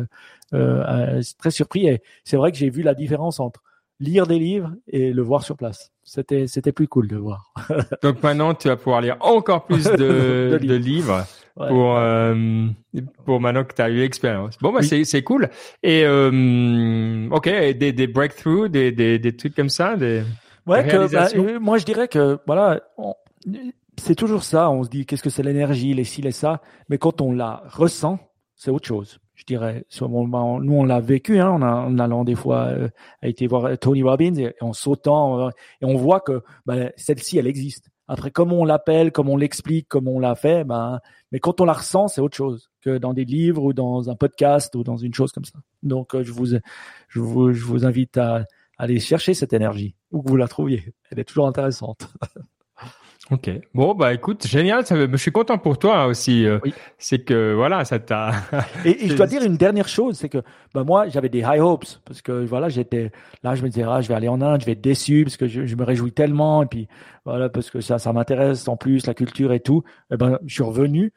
très 0.50 1.50
surpris, 1.50 1.86
et 1.86 2.02
c'est 2.24 2.36
vrai 2.36 2.52
que 2.52 2.58
j'ai 2.58 2.70
vu 2.70 2.82
la 2.82 2.94
différence 2.94 3.40
entre 3.40 3.62
lire 4.00 4.26
des 4.26 4.38
livres 4.38 4.72
et 4.88 5.12
le 5.12 5.22
voir 5.22 5.42
sur 5.42 5.56
place. 5.56 5.92
C'était 6.02 6.46
c'était 6.46 6.72
plus 6.72 6.88
cool 6.88 7.08
de 7.08 7.16
voir. 7.16 7.52
Donc 8.02 8.22
maintenant, 8.22 8.54
tu 8.54 8.68
vas 8.68 8.76
pouvoir 8.76 9.00
lire 9.00 9.16
encore 9.20 9.64
plus 9.66 9.84
de, 9.84 10.58
de 10.62 10.74
livres 10.74 11.24
pour 11.54 11.96
euh, 11.96 12.66
pour 13.24 13.40
maintenant 13.40 13.64
que 13.64 13.74
tu 13.74 13.82
as 13.82 13.90
eu 13.90 13.98
l'expérience. 13.98 14.56
Bon 14.60 14.72
bah 14.72 14.82
c'est 14.82 15.04
c'est 15.04 15.22
cool. 15.22 15.48
Et 15.82 16.02
euh, 16.04 17.28
OK, 17.30 17.48
des 17.48 17.92
des 17.92 18.06
breakthroughs, 18.06 18.68
des 18.68 18.90
des 18.90 19.18
des 19.18 19.36
trucs 19.36 19.54
comme 19.54 19.68
ça, 19.68 19.96
des 19.96 20.22
Ouais, 20.66 20.86
que, 20.86 21.12
bah, 21.12 21.28
euh, 21.34 21.58
moi 21.58 21.78
je 21.78 21.84
dirais 21.84 22.06
que 22.06 22.38
voilà, 22.46 22.80
c'est 24.00 24.14
toujours 24.14 24.44
ça, 24.44 24.70
on 24.70 24.84
se 24.84 24.88
dit 24.88 25.06
qu'est-ce 25.06 25.22
que 25.22 25.30
c'est 25.30 25.42
l'énergie, 25.42 25.92
les 25.92 26.04
ci 26.04 26.22
les 26.22 26.30
ça, 26.30 26.60
mais 26.88 26.98
quand 26.98 27.20
on 27.20 27.32
la 27.32 27.64
ressent, 27.66 28.18
c'est 28.54 28.70
autre 28.70 28.86
chose 28.86 29.18
je 29.42 29.46
dirais. 29.46 29.84
Nous, 30.00 30.72
on 30.72 30.84
l'a 30.84 31.00
vécu, 31.00 31.40
hein, 31.40 31.50
en, 31.50 31.98
allant 31.98 32.24
des 32.24 32.36
fois 32.36 32.66
euh, 32.68 32.88
a 33.22 33.28
été 33.28 33.46
voir 33.46 33.76
Tony 33.78 34.02
Robbins 34.02 34.34
et, 34.34 34.54
en 34.60 34.72
sautant, 34.72 35.40
euh, 35.40 35.50
et 35.80 35.84
on 35.84 35.96
voit 35.96 36.20
que 36.20 36.42
ben, 36.64 36.92
celle-ci, 36.96 37.38
elle 37.38 37.48
existe. 37.48 37.90
Après, 38.06 38.30
comment 38.30 38.60
on 38.60 38.64
l'appelle, 38.64 39.10
comment 39.10 39.32
on 39.32 39.36
l'explique, 39.36 39.88
comment 39.88 40.12
on 40.12 40.18
l'a 40.20 40.34
fait, 40.34 40.64
ben, 40.64 41.00
mais 41.32 41.40
quand 41.40 41.60
on 41.60 41.64
la 41.64 41.72
ressent, 41.72 42.08
c'est 42.08 42.20
autre 42.20 42.36
chose 42.36 42.70
que 42.80 42.98
dans 42.98 43.14
des 43.14 43.24
livres 43.24 43.64
ou 43.64 43.72
dans 43.72 44.10
un 44.10 44.14
podcast 44.14 44.74
ou 44.76 44.84
dans 44.84 44.96
une 44.96 45.14
chose 45.14 45.32
comme 45.32 45.44
ça. 45.44 45.58
Donc, 45.82 46.14
euh, 46.14 46.22
je 46.22 46.32
vous, 46.32 46.46
je 46.46 47.20
vous, 47.20 47.52
je 47.52 47.64
vous 47.64 47.84
invite 47.84 48.16
à 48.18 48.44
aller 48.78 49.00
chercher 49.00 49.34
cette 49.34 49.52
énergie 49.52 49.96
où 50.12 50.22
que 50.22 50.28
vous 50.28 50.36
la 50.36 50.48
trouviez. 50.48 50.94
Elle 51.10 51.18
est 51.18 51.24
toujours 51.24 51.48
intéressante. 51.48 52.08
Ok. 53.32 53.50
Bon, 53.72 53.94
bah 53.94 54.12
écoute, 54.12 54.46
génial. 54.46 54.84
Ça, 54.84 54.94
je 54.94 55.16
suis 55.16 55.32
content 55.32 55.56
pour 55.56 55.78
toi 55.78 56.04
aussi. 56.04 56.44
Euh, 56.44 56.58
c'est 56.98 57.20
que 57.20 57.54
voilà, 57.54 57.82
ça 57.86 57.98
t'a. 57.98 58.32
et, 58.84 59.08
je 59.08 59.14
dois 59.14 59.26
dire 59.26 59.42
une 59.42 59.56
dernière 59.56 59.88
chose, 59.88 60.18
c'est 60.18 60.28
que 60.28 60.42
bah 60.74 60.84
moi, 60.84 61.08
j'avais 61.08 61.30
des 61.30 61.38
high 61.38 61.60
hopes 61.60 61.86
parce 62.04 62.20
que 62.20 62.44
voilà, 62.44 62.68
j'étais 62.68 63.10
là, 63.42 63.54
je 63.54 63.62
me 63.62 63.70
disais, 63.70 63.84
ah, 63.88 64.02
je 64.02 64.08
vais 64.08 64.14
aller 64.14 64.28
en 64.28 64.42
Inde, 64.42 64.60
je 64.60 64.66
vais 64.66 64.72
être 64.72 64.82
déçu 64.82 65.24
parce 65.24 65.38
que 65.38 65.48
je, 65.48 65.64
je 65.64 65.76
me 65.76 65.82
réjouis 65.82 66.12
tellement 66.12 66.62
et 66.62 66.66
puis 66.66 66.88
voilà 67.24 67.48
parce 67.48 67.70
que 67.70 67.80
ça, 67.80 67.98
ça 67.98 68.12
m'intéresse 68.12 68.68
en 68.68 68.76
plus 68.76 69.06
la 69.06 69.14
culture 69.14 69.54
et 69.54 69.60
tout. 69.60 69.82
Et 70.10 70.14
eh 70.14 70.16
ben, 70.18 70.38
je 70.44 70.52
suis 70.52 70.62
revenu. 70.62 71.14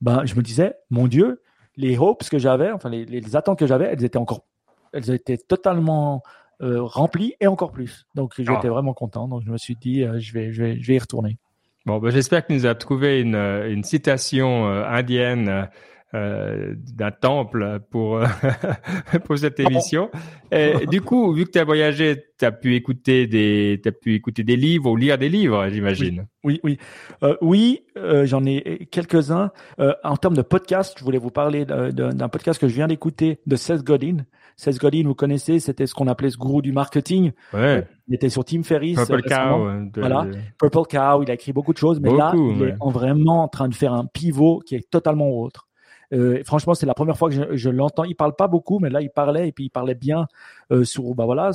Ben, 0.00 0.24
je 0.24 0.34
me 0.34 0.42
disais, 0.42 0.74
mon 0.90 1.06
Dieu, 1.06 1.42
les 1.76 1.96
hopes 1.96 2.28
que 2.28 2.38
j'avais, 2.38 2.72
enfin 2.72 2.90
les, 2.90 3.04
les 3.04 3.36
attentes 3.36 3.60
que 3.60 3.68
j'avais, 3.68 3.84
elles 3.84 4.04
étaient 4.04 4.18
encore, 4.18 4.46
elles 4.92 5.10
étaient 5.12 5.38
totalement 5.38 6.24
euh, 6.62 6.80
remplies 6.82 7.34
et 7.40 7.46
encore 7.46 7.72
plus. 7.72 8.06
Donc 8.14 8.34
j'étais 8.36 8.50
ah. 8.50 8.70
vraiment 8.70 8.94
content. 8.94 9.26
Donc 9.26 9.42
je 9.44 9.50
me 9.50 9.58
suis 9.58 9.74
dit, 9.74 10.02
euh, 10.02 10.18
je 10.20 10.32
vais, 10.32 10.52
je 10.52 10.62
vais, 10.62 10.80
je 10.80 10.86
vais 10.86 10.94
y 10.94 10.98
retourner. 10.98 11.38
Bon, 11.84 11.98
ben, 11.98 12.10
j'espère 12.10 12.46
que 12.46 12.52
nous 12.52 12.64
avons 12.64 12.78
trouvé 12.78 13.20
une, 13.20 13.34
euh, 13.34 13.72
une 13.72 13.82
citation 13.82 14.68
euh, 14.68 14.84
indienne 14.84 15.68
euh, 16.14 16.74
d'un 16.76 17.10
temple 17.10 17.80
pour 17.90 18.22
pour 19.24 19.38
cette 19.38 19.58
émission. 19.58 20.08
Et, 20.52 20.86
du 20.86 21.00
coup, 21.00 21.32
vu 21.32 21.44
que 21.44 21.50
tu 21.50 21.58
as 21.58 21.64
voyagé, 21.64 22.24
tu 22.38 22.44
as 22.44 22.52
pu 22.52 22.76
écouter 22.76 23.26
des 23.26 23.80
as 23.84 23.90
pu 23.90 24.14
écouter 24.14 24.44
des 24.44 24.56
livres 24.56 24.90
ou 24.90 24.96
lire 24.96 25.18
des 25.18 25.28
livres, 25.28 25.68
j'imagine. 25.70 26.26
Oui, 26.44 26.60
oui, 26.62 26.78
oui, 27.22 27.30
oui 27.40 27.86
j'en 28.24 28.44
ai 28.44 28.86
quelques-uns. 28.90 29.50
en 29.78 30.16
termes 30.18 30.36
de 30.36 30.42
podcast, 30.42 30.94
je 30.98 31.04
voulais 31.04 31.18
vous 31.18 31.30
parler 31.30 31.64
d'un 31.64 32.28
podcast 32.28 32.60
que 32.60 32.68
je 32.68 32.74
viens 32.74 32.88
d'écouter 32.88 33.40
de 33.46 33.56
Seth 33.56 33.82
Godin. 33.82 34.18
Seth 34.56 34.78
Godin, 34.78 35.04
vous 35.04 35.14
connaissez, 35.14 35.60
c'était 35.60 35.86
ce 35.86 35.94
qu'on 35.94 36.08
appelait 36.08 36.30
ce 36.30 36.36
gourou 36.36 36.62
du 36.62 36.72
marketing. 36.72 37.32
Ouais. 37.52 37.86
Il 38.08 38.14
était 38.14 38.28
sur 38.28 38.44
Tim 38.44 38.62
Ferriss. 38.62 38.96
Purple 38.96 39.22
Cow. 39.22 39.68
Voilà. 39.96 40.26
Purple 40.58 40.86
Cow, 40.90 41.22
il 41.22 41.30
a 41.30 41.34
écrit 41.34 41.52
beaucoup 41.52 41.72
de 41.72 41.78
choses, 41.78 42.00
mais 42.00 42.14
là, 42.14 42.32
il 42.34 42.62
est 42.62 42.74
en 42.80 42.90
vraiment 42.90 43.42
en 43.42 43.48
train 43.48 43.68
de 43.68 43.74
faire 43.74 43.92
un 43.92 44.06
pivot 44.06 44.60
qui 44.64 44.74
est 44.74 44.88
totalement 44.90 45.30
autre. 45.30 45.68
Euh, 46.12 46.42
franchement, 46.44 46.74
c'est 46.74 46.84
la 46.84 46.92
première 46.92 47.16
fois 47.16 47.30
que 47.30 47.34
je, 47.34 47.56
je 47.56 47.70
l'entends. 47.70 48.04
Il 48.04 48.14
parle 48.14 48.36
pas 48.36 48.46
beaucoup, 48.46 48.78
mais 48.78 48.90
là, 48.90 49.00
il 49.00 49.08
parlait 49.08 49.48
et 49.48 49.52
puis 49.52 49.64
il 49.64 49.70
parlait 49.70 49.94
bien 49.94 50.26
euh, 50.70 50.84
sur, 50.84 51.14
bah 51.14 51.24
voilà, 51.24 51.52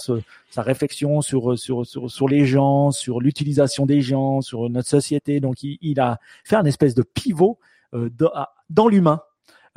sa 0.50 0.62
réflexion 0.64 1.22
sur, 1.22 1.60
sur 1.60 1.86
sur 1.86 2.10
sur 2.10 2.28
les 2.28 2.44
gens, 2.46 2.90
sur 2.90 3.20
l'utilisation 3.20 3.86
des 3.86 4.02
gens, 4.02 4.42
sur 4.42 4.68
notre 4.72 4.90
société. 4.90 5.40
Donc, 5.40 5.62
il, 5.62 5.78
il 5.82 6.00
a 6.00 6.18
fait 6.44 6.56
un 6.56 6.66
espèce 6.66 6.96
de 6.96 7.04
pivot 7.04 7.60
euh, 7.94 8.10
dans 8.72 8.88
l'humain 8.88 9.22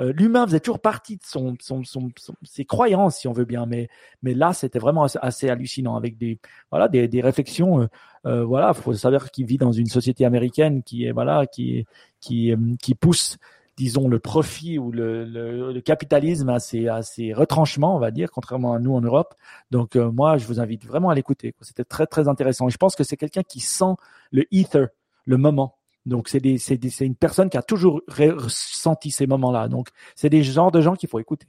euh, 0.01 0.13
l'humain 0.15 0.47
faisait 0.47 0.61
toujours 0.61 0.81
partie 0.81 1.17
de 1.17 1.23
son, 1.25 1.57
son, 1.61 1.83
son, 1.85 2.11
ses 2.43 2.65
croyances, 2.65 3.19
si 3.19 3.29
on 3.29 3.33
veut 3.33 3.45
bien, 3.45 3.67
mais, 3.67 3.89
mais 4.23 4.35
là, 4.35 4.53
c'était 4.53 4.79
vraiment 4.79 5.05
assez, 5.05 5.51
hallucinant 5.51 5.97
avec 5.97 6.17
des, 6.17 6.39
voilà, 6.71 6.89
des, 6.89 7.07
des 7.07 7.21
réflexions. 7.21 7.83
Euh, 7.83 7.87
euh, 8.27 8.45
voilà, 8.45 8.73
faut 8.73 8.95
savoir 8.95 9.31
qu'il 9.31 9.47
vit 9.47 9.59
dans 9.59 9.73
une 9.73 9.87
société 9.87 10.25
américaine 10.25 10.83
qui 10.83 11.05
est, 11.05 11.13
voilà, 11.13 11.47
qui, 11.47 11.87
qui, 12.21 12.55
qui 12.81 12.95
pousse 12.95 13.39
disons 13.77 14.09
le 14.09 14.19
profit 14.19 14.79
ou 14.79 14.93
le, 14.93 15.25
le, 15.25 15.81
capitalisme 15.81 16.51
à 16.51 16.61
ses, 16.61 16.87
à 16.89 17.01
ses, 17.01 17.33
retranchements, 17.33 17.97
on 17.97 17.99
va 17.99 18.11
dire, 18.11 18.31
contrairement 18.31 18.75
à 18.75 18.79
nous 18.79 18.95
en 18.95 19.01
Europe. 19.01 19.35
Donc 19.71 19.97
moi, 19.97 20.37
je 20.37 20.47
vous 20.47 20.61
invite 20.61 20.85
vraiment 20.85 21.09
à 21.09 21.15
l'écouter. 21.15 21.55
C'était 21.63 21.85
très 21.85 22.07
très 22.07 22.29
intéressant. 22.29 22.69
Je 22.69 22.77
pense 22.77 22.95
que 22.95 23.05
c'est 23.05 23.17
quelqu'un 23.17 23.43
qui 23.43 23.61
sent 23.61 23.95
le 24.33 24.45
ether, 24.53 24.89
le 25.25 25.39
moment. 25.39 25.80
Donc 26.11 26.29
c'est 26.29 26.41
des, 26.41 26.59
une 27.01 27.15
personne 27.15 27.49
qui 27.49 27.57
a 27.57 27.63
toujours 27.63 28.03
ressenti 28.09 29.11
ces 29.11 29.27
moments-là. 29.27 29.69
Donc 29.69 29.89
c'est 30.17 30.29
des 30.29 30.43
genres 30.43 30.73
de 30.73 30.81
gens 30.81 30.95
qu'il 30.97 31.09
faut 31.09 31.21
écouter. 31.21 31.47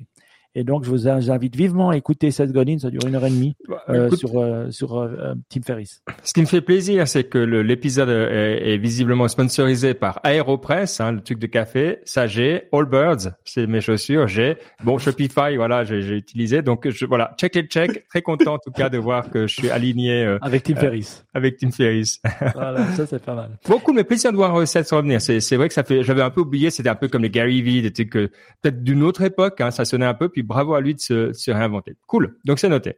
Et 0.53 0.63
donc, 0.65 0.83
je 0.83 0.89
vous 0.89 1.07
invite 1.07 1.55
vivement 1.55 1.91
à 1.91 1.97
écouter 1.97 2.29
Seth 2.29 2.51
Godin. 2.51 2.77
Ça 2.77 2.89
dure 2.89 3.07
une 3.07 3.15
heure 3.15 3.25
et 3.25 3.29
demie 3.29 3.55
bah, 3.69 3.83
euh, 3.89 4.09
sur 4.11 4.37
euh, 4.37 4.69
sur 4.69 4.97
euh, 4.97 5.33
Tim 5.49 5.61
Ferriss. 5.61 6.03
Ce 6.23 6.33
qui 6.33 6.41
me 6.41 6.45
fait 6.45 6.61
plaisir, 6.61 7.07
c'est 7.07 7.23
que 7.23 7.37
l'épisode 7.37 8.09
est, 8.09 8.73
est, 8.73 8.77
visiblement 8.77 9.29
sponsorisé 9.29 9.93
par 9.93 10.19
Aeropress, 10.25 10.99
hein, 10.99 11.13
le 11.13 11.21
truc 11.21 11.39
de 11.39 11.47
café. 11.47 11.99
Ça, 12.03 12.27
j'ai 12.27 12.63
Allbirds, 12.73 13.31
c'est 13.45 13.65
mes 13.65 13.79
chaussures. 13.79 14.27
J'ai 14.27 14.57
bon 14.83 14.97
Shopify, 14.97 15.55
voilà, 15.55 15.85
j'ai 15.85 16.17
utilisé. 16.17 16.61
Donc, 16.61 16.89
je, 16.89 17.05
voilà, 17.05 17.33
check 17.37 17.55
et 17.55 17.63
check. 17.63 18.05
Très 18.09 18.21
content 18.21 18.55
en 18.55 18.59
tout 18.59 18.71
cas 18.71 18.89
de 18.89 18.97
voir 18.97 19.29
que 19.29 19.47
je 19.47 19.53
suis 19.53 19.69
aligné 19.69 20.25
euh, 20.25 20.37
avec 20.41 20.63
Tim 20.63 20.75
Ferriss. 20.75 21.25
avec 21.33 21.57
Tim 21.57 21.71
Ferriss. 21.71 22.21
voilà, 22.53 22.85
ça 22.93 23.05
c'est 23.05 23.23
pas 23.23 23.35
mal. 23.35 23.51
Beaucoup, 23.69 23.93
mais 23.93 24.03
plaisir 24.03 24.31
de 24.31 24.37
voir 24.37 24.67
Seth 24.67 24.89
revenir. 24.91 25.21
C'est 25.21 25.39
c'est 25.39 25.55
vrai 25.55 25.69
que 25.69 25.73
ça 25.73 25.83
fait. 25.83 26.03
J'avais 26.03 26.21
un 26.21 26.29
peu 26.29 26.41
oublié. 26.41 26.71
C'était 26.71 26.89
un 26.89 26.95
peu 26.95 27.07
comme 27.07 27.21
les 27.21 27.29
Gary 27.29 27.61
Vee, 27.61 27.81
des 27.81 27.93
trucs 27.93 28.11
peut-être 28.11 28.83
d'une 28.83 29.03
autre 29.03 29.21
époque. 29.21 29.61
Hein, 29.61 29.71
ça 29.71 29.85
sonnait 29.85 30.05
un 30.05 30.13
peu. 30.13 30.27
Puis 30.27 30.40
bravo 30.43 30.73
à 30.73 30.81
lui 30.81 30.95
de 30.95 30.99
se, 30.99 31.51
réinventer. 31.51 31.95
Cool. 32.07 32.37
Donc 32.45 32.59
c'est 32.59 32.69
noté. 32.69 32.97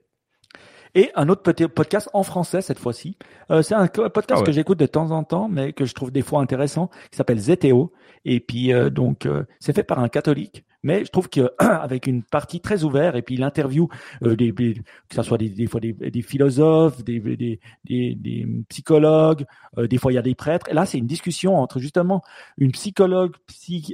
Et 0.95 1.09
un 1.15 1.27
autre 1.29 1.41
petit 1.41 1.67
podcast 1.67 2.09
en 2.13 2.21
français 2.21 2.61
cette 2.61 2.77
fois-ci. 2.77 3.17
Euh, 3.49 3.63
c'est 3.63 3.73
un 3.73 3.87
podcast 3.87 4.41
ah 4.43 4.45
que 4.45 4.51
j'écoute 4.51 4.77
de 4.77 4.85
temps 4.85 5.09
en 5.09 5.23
temps, 5.23 5.49
mais 5.49 5.73
que 5.73 5.85
je 5.85 5.93
trouve 5.95 6.11
des 6.11 6.21
fois 6.21 6.39
intéressant, 6.39 6.89
qui 7.09 7.17
s'appelle 7.17 7.39
ZTO. 7.39 7.91
Et 8.25 8.39
puis 8.39 8.71
euh, 8.71 8.89
donc 8.89 9.25
euh, 9.25 9.43
c'est 9.59 9.73
fait 9.73 9.83
par 9.83 9.99
un 9.99 10.09
catholique, 10.09 10.65
mais 10.83 11.05
je 11.05 11.11
trouve 11.11 11.29
qu'avec 11.29 12.07
une 12.07 12.23
partie 12.23 12.59
très 12.59 12.83
ouverte, 12.83 13.15
et 13.15 13.21
puis 13.21 13.37
l'interview 13.37 13.87
des, 14.21 14.53
que 14.53 15.15
ce 15.15 15.23
soit 15.23 15.37
des, 15.37 15.67
fois 15.67 15.79
des, 15.79 16.21
philosophes, 16.21 17.03
des, 17.03 17.19
des, 17.19 17.59
des, 17.85 18.47
psychologues, 18.69 19.45
des 19.77 19.97
fois 19.97 20.11
il 20.11 20.15
y 20.15 20.19
a 20.19 20.21
des 20.21 20.35
prêtres. 20.35 20.67
Et 20.69 20.73
là 20.73 20.85
c'est 20.85 20.97
une 20.97 21.07
discussion 21.07 21.57
entre 21.57 21.79
justement 21.79 22.21
une 22.57 22.71
psychologue, 22.71 23.35
psy, 23.47 23.93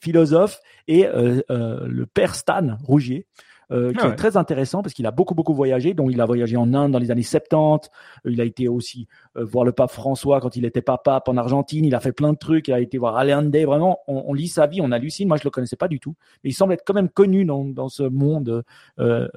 philosophe 0.00 0.60
et 0.88 1.06
le 1.14 2.04
père 2.06 2.34
Stan 2.34 2.78
Rougier. 2.82 3.26
Euh, 3.72 3.92
qui 3.92 3.98
ah 4.00 4.10
est 4.10 4.14
très 4.14 4.36
intéressant 4.36 4.80
parce 4.80 4.94
qu'il 4.94 5.06
a 5.06 5.10
beaucoup 5.10 5.34
beaucoup 5.34 5.52
voyagé. 5.52 5.92
Donc 5.92 6.10
il 6.12 6.20
a 6.20 6.24
voyagé 6.24 6.56
en 6.56 6.72
Inde 6.72 6.92
dans 6.92 7.00
les 7.00 7.10
années 7.10 7.22
70. 7.22 7.90
Euh, 8.24 8.30
il 8.30 8.40
a 8.40 8.44
été 8.44 8.68
aussi 8.68 9.08
euh, 9.36 9.44
voir 9.44 9.64
le 9.64 9.72
pape 9.72 9.90
François 9.90 10.40
quand 10.40 10.54
il 10.54 10.64
était 10.64 10.82
pas 10.82 10.98
pape 10.98 11.28
en 11.28 11.36
Argentine. 11.36 11.84
Il 11.84 11.94
a 11.94 12.00
fait 12.00 12.12
plein 12.12 12.32
de 12.32 12.38
trucs. 12.38 12.68
Il 12.68 12.74
a 12.74 12.80
été 12.80 12.96
voir 12.96 13.16
Allende. 13.16 13.54
Vraiment, 13.56 13.98
on, 14.06 14.24
on, 14.28 14.34
lit 14.34 14.46
sa 14.46 14.68
vie, 14.68 14.80
on 14.80 14.92
hallucine. 14.92 15.26
Moi, 15.26 15.36
je 15.36 15.44
le 15.44 15.50
connaissais 15.50 15.76
pas 15.76 15.88
du 15.88 15.98
tout, 15.98 16.14
mais 16.44 16.50
il 16.50 16.52
semble 16.52 16.74
être 16.74 16.84
quand 16.86 16.94
même 16.94 17.08
connu 17.08 17.44
dans, 17.44 17.64
dans 17.64 17.88
ce 17.88 18.04
monde. 18.04 18.62
Euh, 19.00 19.28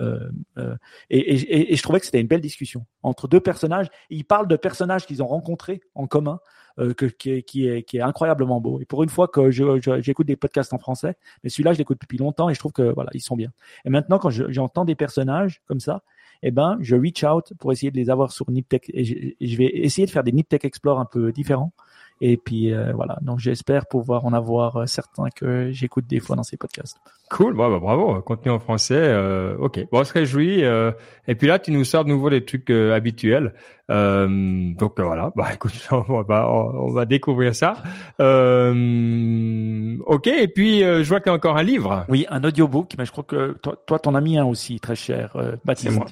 et, 1.10 1.18
et, 1.18 1.74
et, 1.74 1.76
je 1.76 1.82
trouvais 1.82 2.00
que 2.00 2.06
c'était 2.06 2.22
une 2.22 2.28
belle 2.28 2.42
discussion 2.42 2.86
entre 3.02 3.28
deux 3.28 3.40
personnages. 3.40 3.88
il 4.10 4.26
parle 4.26 4.48
de 4.48 4.56
personnages 4.56 5.08
qu'ils 5.08 5.24
ont 5.24 5.28
rencontrés 5.28 5.82
en 5.96 6.06
commun. 6.06 6.40
Euh, 6.80 6.94
que, 6.94 7.06
qui, 7.06 7.32
est, 7.32 7.44
qui, 7.44 7.68
est, 7.68 7.84
qui, 7.84 7.98
est, 7.98 8.02
incroyablement 8.02 8.62
beau. 8.62 8.80
Et 8.80 8.86
pour 8.86 9.04
une 9.04 9.10
fois 9.10 9.28
que 9.28 9.52
j'écoute 9.52 10.28
des 10.28 10.38
podcasts 10.38 10.72
en 10.72 10.78
français, 10.78 11.18
mais 11.44 11.50
celui-là, 11.50 11.74
je 11.74 11.78
l'écoute 11.78 12.00
depuis 12.00 12.18
longtemps 12.18 12.50
et 12.50 12.54
je 12.54 12.60
trouve 12.60 12.72
que 12.72 12.94
voilà, 12.94 13.10
ils 13.14 13.22
sont 13.22 13.36
bien. 13.36 13.52
Et 13.86 13.90
maintenant, 13.90 14.18
quand 14.18 14.30
j'entends 14.30 14.86
des 14.86 14.96
personnages 14.96 15.62
comme 15.68 15.82
ça, 15.82 16.04
eh 16.42 16.52
ben, 16.52 16.78
je 16.80 16.96
reach 16.96 17.24
out 17.26 17.54
pour 17.60 17.74
essayer 17.74 17.92
de 17.92 17.98
les 17.98 18.10
avoir 18.10 18.32
sur 18.32 18.50
Niptech 18.50 18.90
et 18.94 19.04
je, 19.04 19.58
vais 19.58 19.66
essayer 19.66 20.06
de 20.06 20.12
faire 20.12 20.24
des 20.24 20.32
Niptech 20.32 20.64
Explore 20.64 21.00
un 21.00 21.06
peu 21.06 21.34
différents. 21.34 21.74
Et 22.22 22.38
puis 22.38 22.74
euh, 22.74 22.92
voilà, 22.94 23.18
donc 23.22 23.40
j'espère 23.40 23.88
pouvoir 23.88 24.26
en 24.26 24.34
avoir 24.34 24.78
euh, 24.78 24.86
certains 24.86 25.30
que 25.34 25.72
j'écoute 25.72 26.06
des 26.06 26.20
fois 26.20 26.36
dans 26.36 26.44
ces 26.44 26.58
podcasts. 26.58 26.98
Cool, 27.30 27.56
bah, 27.56 27.70
bah, 27.70 27.80
bravo, 27.80 28.22
contenu 28.22 28.52
en 28.52 28.60
français, 28.60 28.98
euh, 28.98 29.56
ok. 29.58 29.88
Bon, 29.92 30.00
on 30.00 30.04
se 30.04 30.12
réjouit. 30.12 30.64
Euh, 30.64 30.92
et 31.28 31.36
puis 31.36 31.48
là, 31.48 31.60
tu 31.60 31.72
nous 31.72 31.84
sors 31.84 32.04
de 32.04 32.10
nouveau 32.10 32.30
des 32.30 32.44
trucs 32.44 32.70
euh, 32.72 32.94
habituels. 32.94 33.54
Euh, 33.92 34.74
donc 34.74 35.00
voilà, 35.00 35.32
bah 35.36 35.48
écoute, 35.54 35.88
on 35.92 36.22
va, 36.24 36.52
on 36.52 36.92
va 36.92 37.06
découvrir 37.06 37.56
ça. 37.56 37.76
ok, 38.20 40.08
Ok, 40.08 40.28
et 40.28 40.48
puis 40.48 40.82
je 40.82 41.08
vois 41.08 41.22
qu'il 41.22 41.30
y 41.30 41.34
a 41.34 41.36
encore 41.36 41.56
un 41.56 41.64
livre. 41.64 42.06
Oui, 42.10 42.26
un 42.30 42.44
audiobook, 42.44 42.96
mais 42.98 43.06
je 43.06 43.12
crois 43.12 43.24
que 43.24 43.54
toi, 43.62 43.78
toi 43.86 44.00
t'en 44.00 44.16
as 44.16 44.22
mis 44.22 44.38
un 44.38 44.46
aussi, 44.46 44.80
très 44.80 44.96
cher, 44.96 45.38
Baptiste. 45.64 45.92
C'est 45.92 45.98
moi. 45.98 46.08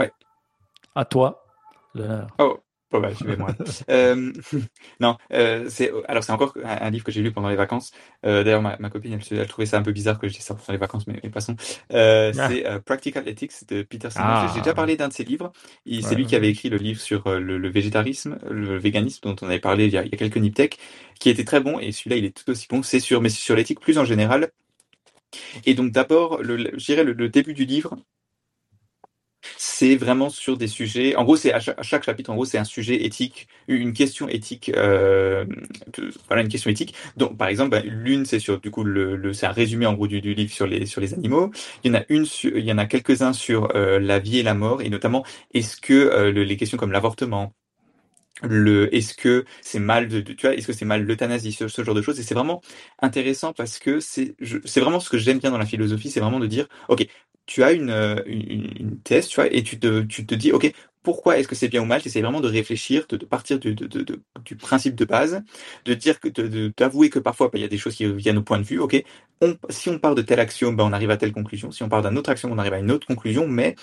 Ouais. 0.00 0.10
À 0.94 1.04
toi. 1.04 1.44
Oh, 2.38 2.56
pas 2.92 3.00
mal, 3.00 3.14
je 3.18 3.24
vais 3.24 3.36
moi. 3.36 3.54
euh, 3.90 4.32
non, 5.00 5.16
euh, 5.32 5.66
c'est 5.68 5.90
alors 6.06 6.22
c'est 6.22 6.32
encore 6.32 6.54
un, 6.62 6.90
livre 6.90 7.04
que 7.04 7.10
j'ai 7.10 7.22
lu 7.22 7.32
pendant 7.32 7.48
les 7.48 7.56
vacances. 7.56 7.90
Euh, 8.24 8.44
D'ailleurs, 8.44 8.62
ma, 8.62 8.76
ma, 8.78 8.90
copine, 8.90 9.14
elle, 9.14 9.38
elle, 9.38 9.46
trouvait 9.48 9.66
ça 9.66 9.78
un 9.78 9.82
peu 9.82 9.92
bizarre 9.92 10.18
que 10.18 10.28
je 10.28 10.34
dise 10.34 10.42
ça 10.42 10.54
pendant 10.54 10.72
les 10.72 10.78
vacances, 10.78 11.06
mais, 11.06 11.18
mais 11.24 11.30
passons. 11.30 11.56
Euh, 11.92 12.32
ah. 12.38 12.48
C'est 12.48 12.84
Practical 12.84 13.26
Ethics 13.28 13.66
de 13.68 13.82
Peter 13.82 14.10
Singer. 14.10 14.26
Ah. 14.28 14.52
J'ai 14.54 14.60
déjà 14.60 14.74
parlé 14.74 14.96
d'un 14.96 15.08
de 15.08 15.12
ses 15.12 15.24
livres. 15.24 15.52
C'est 15.86 16.14
lui 16.14 16.26
qui 16.26 16.36
avait 16.36 16.50
écrit 16.50 16.68
le 16.68 16.76
livre 16.76 17.00
sur 17.00 17.28
le, 17.28 17.58
le, 17.58 17.68
végétarisme, 17.70 18.38
le 18.48 18.76
véganisme, 18.76 19.20
dont 19.22 19.36
on 19.42 19.46
avait 19.46 19.58
parlé 19.58 19.86
il 19.86 19.92
y 19.92 19.96
a, 19.96 20.04
il 20.04 20.12
y 20.12 20.14
a 20.14 20.18
quelques 20.18 20.36
niptech, 20.36 20.78
qui 21.18 21.30
était 21.30 21.44
très 21.44 21.60
bon. 21.60 21.80
Et 21.80 21.90
celui-là, 21.90 22.16
il 22.16 22.24
est 22.24 22.36
tout 22.36 22.48
aussi 22.50 22.66
bon. 22.68 22.82
C'est 22.82 23.00
sur, 23.00 23.20
mais 23.20 23.30
sur 23.30 23.56
l'éthique 23.56 23.80
plus 23.80 23.98
en 23.98 24.04
général. 24.04 24.52
Et 25.64 25.74
donc 25.74 25.92
d'abord, 25.92 26.42
je 26.44 26.84
dirais 26.84 27.04
le, 27.04 27.12
le 27.12 27.28
début 27.30 27.54
du 27.54 27.64
livre, 27.64 27.96
c'est 29.56 29.96
vraiment 29.96 30.28
sur 30.28 30.56
des 30.56 30.68
sujets. 30.68 31.16
En 31.16 31.24
gros, 31.24 31.36
c'est 31.36 31.52
à, 31.52 31.60
chaque, 31.60 32.04
chapitre, 32.04 32.30
en 32.30 32.34
gros, 32.34 32.44
c'est 32.44 32.58
un 32.58 32.64
sujet 32.64 33.04
éthique, 33.04 33.48
une 33.68 33.92
question 33.92 34.28
éthique. 34.28 34.70
Euh, 34.76 35.44
voilà, 36.28 36.42
une 36.42 36.48
question 36.48 36.70
éthique. 36.70 36.94
Donc, 37.16 37.36
par 37.36 37.48
exemple, 37.48 37.70
bah, 37.70 37.82
l'une, 37.84 38.24
c'est 38.24 38.38
sur, 38.38 38.60
du 38.60 38.70
coup, 38.70 38.84
le, 38.84 39.16
le 39.16 39.32
c'est 39.32 39.46
un 39.46 39.52
résumé 39.52 39.86
en 39.86 39.94
gros 39.94 40.06
du, 40.06 40.20
du, 40.20 40.34
livre 40.34 40.52
sur 40.52 40.66
les 40.66 40.86
sur 40.86 41.00
les 41.00 41.14
animaux. 41.14 41.50
Il 41.84 41.92
y 41.92 41.96
en 41.96 42.00
a 42.00 42.04
une, 42.08 42.24
sur, 42.26 42.56
il 42.56 42.64
y 42.64 42.72
en 42.72 42.78
a 42.78 42.86
quelques 42.86 43.22
uns 43.22 43.32
sur 43.32 43.74
euh, 43.76 43.98
la 43.98 44.18
vie 44.18 44.38
et 44.38 44.42
la 44.42 44.54
mort, 44.54 44.82
et 44.82 44.90
notamment, 44.90 45.24
est-ce 45.54 45.76
que 45.80 45.92
euh, 45.92 46.32
le, 46.32 46.44
les 46.44 46.56
questions 46.56 46.78
comme 46.78 46.92
l'avortement, 46.92 47.52
le 48.42 48.94
est-ce 48.94 49.14
que 49.14 49.44
c'est 49.60 49.78
mal 49.78 50.08
de, 50.08 50.20
de, 50.20 50.32
tu 50.32 50.46
vois 50.46 50.54
est-ce 50.56 50.66
que 50.66 50.72
c'est 50.72 50.84
mal 50.84 51.02
l'euthanasie 51.04 51.52
ce, 51.52 51.68
ce, 51.68 51.84
genre 51.84 51.94
de 51.94 52.02
choses 52.02 52.18
et 52.18 52.22
c'est 52.22 52.34
vraiment 52.34 52.60
intéressant 53.00 53.52
parce 53.52 53.78
que 53.78 54.00
c'est 54.00 54.34
c'est 54.64 54.80
vraiment 54.80 55.00
ce 55.00 55.10
que 55.10 55.18
j'aime 55.18 55.38
bien 55.38 55.50
dans 55.50 55.58
la 55.58 55.66
philosophie 55.66 56.10
c'est 56.10 56.20
vraiment 56.20 56.40
de 56.40 56.46
dire 56.46 56.66
ok 56.88 57.06
tu 57.46 57.62
as 57.62 57.72
une, 57.72 57.90
une, 58.26 58.70
une 58.78 59.00
thèse 59.00 59.28
tu 59.28 59.36
vois 59.36 59.52
et 59.52 59.62
tu 59.62 59.78
te 59.78 60.34
dis 60.34 60.52
ok 60.52 60.72
pourquoi 61.02 61.38
est-ce 61.38 61.48
que 61.48 61.54
c'est 61.54 61.68
bien 61.68 61.82
ou 61.82 61.84
mal? 61.84 62.00
Tu 62.00 62.08
essaies 62.08 62.22
vraiment 62.22 62.40
de 62.40 62.48
réfléchir, 62.48 63.06
de, 63.08 63.16
partir 63.16 63.58
du, 63.58 63.74
principe 64.58 64.94
de 64.94 65.04
base, 65.04 65.42
de 65.84 65.94
dire 65.94 66.20
que 66.20 66.28
d'avouer 66.76 67.10
que 67.10 67.18
parfois 67.18 67.48
bah, 67.48 67.58
il 67.58 67.62
y 67.62 67.64
a 67.64 67.68
des 67.68 67.78
choses 67.78 67.96
qui 67.96 68.10
viennent 68.12 68.38
au 68.38 68.42
point 68.42 68.58
de 68.58 68.64
vue. 68.64 68.78
Ok, 68.78 69.02
si 69.70 69.88
on 69.90 69.98
part 69.98 70.14
de 70.14 70.22
tel 70.22 70.40
axiome, 70.40 70.76
bah, 70.76 70.84
on 70.84 70.92
arrive 70.92 71.10
à 71.10 71.16
telle 71.16 71.32
conclusion. 71.32 71.70
Si 71.70 71.82
on 71.82 71.88
part 71.88 72.02
d'un 72.02 72.16
autre 72.16 72.30
axiome, 72.30 72.52
on 72.52 72.58
arrive 72.58 72.74
à 72.74 72.78
une 72.78 72.90
autre 72.90 73.06
conclusion. 73.06 73.48
Mais 73.48 73.74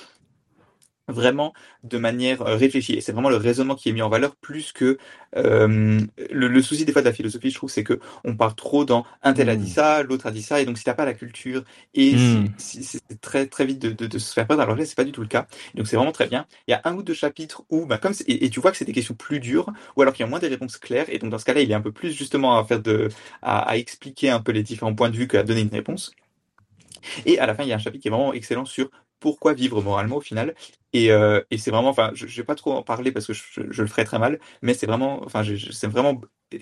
vraiment 1.12 1.54
de 1.84 1.98
manière 1.98 2.42
réfléchie. 2.42 2.94
Et 2.94 3.02
c'est 3.02 3.12
vraiment 3.12 3.30
le 3.30 3.38
raisonnement 3.38 3.76
qui 3.76 3.90
est 3.90 3.92
mis 3.92 4.02
en 4.02 4.10
valeur 4.10 4.36
plus 4.36 4.72
que 4.72 4.98
euh, 5.36 6.00
le, 6.32 6.48
le, 6.48 6.62
souci 6.62 6.86
des 6.86 6.92
fois 6.92 7.02
de 7.02 7.08
la 7.08 7.14
philosophie, 7.14 7.52
je 7.52 7.56
trouve, 7.56 7.70
c'est 7.70 7.84
que 7.84 8.00
on 8.24 8.36
part 8.36 8.56
trop 8.56 8.86
dans 8.86 9.06
un 9.22 9.34
tel 9.34 9.50
a 9.50 9.56
dit 9.56 9.70
ça, 9.70 10.04
l'autre 10.04 10.28
a 10.28 10.32
dit 10.32 10.42
ça, 10.42 10.62
et 10.62 10.66
donc 10.66 10.78
si 10.78 10.84
t'as 10.84 10.94
pas 10.94 11.06
la 11.06 11.14
culture, 11.14 11.64
et 11.94 12.16
mmh. 12.16 12.48
si, 12.58 12.84
si 12.84 13.00
c'est 13.08 13.22
très 13.22 13.46
très 13.48 13.66
vite 13.66 13.80
de, 13.80 13.92
de, 13.92 14.08
de, 14.08 14.20
se 14.20 14.34
faire 14.34 14.48
perdre. 14.48 14.64
Alors 14.64 14.76
là, 14.76 14.86
c'est 14.86 14.96
pas 14.96 15.04
du 15.04 15.12
tout 15.12 15.22
le 15.22 15.28
cas. 15.28 15.48
Donc 15.76 15.88
c'est 15.88 15.96
vraiment 15.96 16.12
très 16.12 16.28
bien. 16.28 16.46
Il 16.68 16.72
y 16.72 16.74
a 16.74 16.82
un 16.86 16.96
ou 16.96 17.04
deux 17.04 17.14
chapitres 17.14 17.64
où, 17.70 17.86
bah, 17.86 17.98
comme 17.98 18.14
et, 18.28 18.46
et, 18.46 18.50
tu 18.50 18.60
vois 18.60 18.72
que 18.72 18.78
c'est 18.78 18.86
des 18.86 18.94
questions 18.94 19.16
plus 19.16 19.40
dures, 19.40 19.72
ou 19.96 20.02
alors 20.02 20.14
qu'il 20.14 20.24
y 20.24 20.28
a 20.28 20.30
moins 20.30 20.40
des 20.40 20.48
réponses 20.48 20.78
claires, 20.78 21.06
et 21.10 21.20
donc 21.20 21.30
dans 21.30 21.38
ce 21.38 21.46
cas-là, 21.46 21.62
il 21.62 21.72
est 21.72 21.76
un 21.76 21.82
peu 21.82 21.92
plus 21.92 22.12
justement 22.12 22.58
à 22.58 22.66
faire 22.66 22.82
de 22.82 23.10
à, 23.42 23.60
à 23.60 23.78
expliquer 23.78 24.30
un 24.30 24.40
peu 24.42 24.52
les 24.52 24.64
différents 24.64 24.96
points 24.96 25.10
de 25.10 25.18
vue 25.18 25.28
qu'à 25.28 25.44
donner 25.44 25.62
une 25.62 25.70
réponse. 25.70 26.12
Et 27.26 27.40
à 27.40 27.46
la 27.46 27.56
fin, 27.56 27.64
il 27.64 27.70
y 27.70 27.74
a 27.74 27.76
un 27.76 27.80
chapitre 27.80 28.02
qui 28.02 28.08
est 28.08 28.12
vraiment 28.12 28.34
excellent 28.34 28.66
sur 28.66 28.90
pourquoi 29.20 29.54
vivre 29.54 29.82
moralement 29.82 30.18
au 30.18 30.22
final. 30.22 30.56
Et, 30.94 31.12
euh, 31.12 31.42
et 31.52 31.58
c'est 31.58 31.72
vraiment, 31.72 31.90
enfin, 31.90 32.12
je, 32.14 32.26
je 32.26 32.38
vais 32.38 32.46
pas 32.46 32.56
trop 32.56 32.74
en 32.74 32.82
parler 32.82 33.12
parce 33.12 33.28
que 33.28 33.34
je, 33.34 33.44
je 33.70 33.82
le 33.82 33.88
ferai 33.88 34.06
très 34.06 34.18
mal, 34.18 34.40
mais 34.62 34.74
c'est 34.74 34.88
vraiment, 34.88 35.22
enfin, 35.24 35.44
c'est 35.72 35.88
vraiment, 35.88 36.20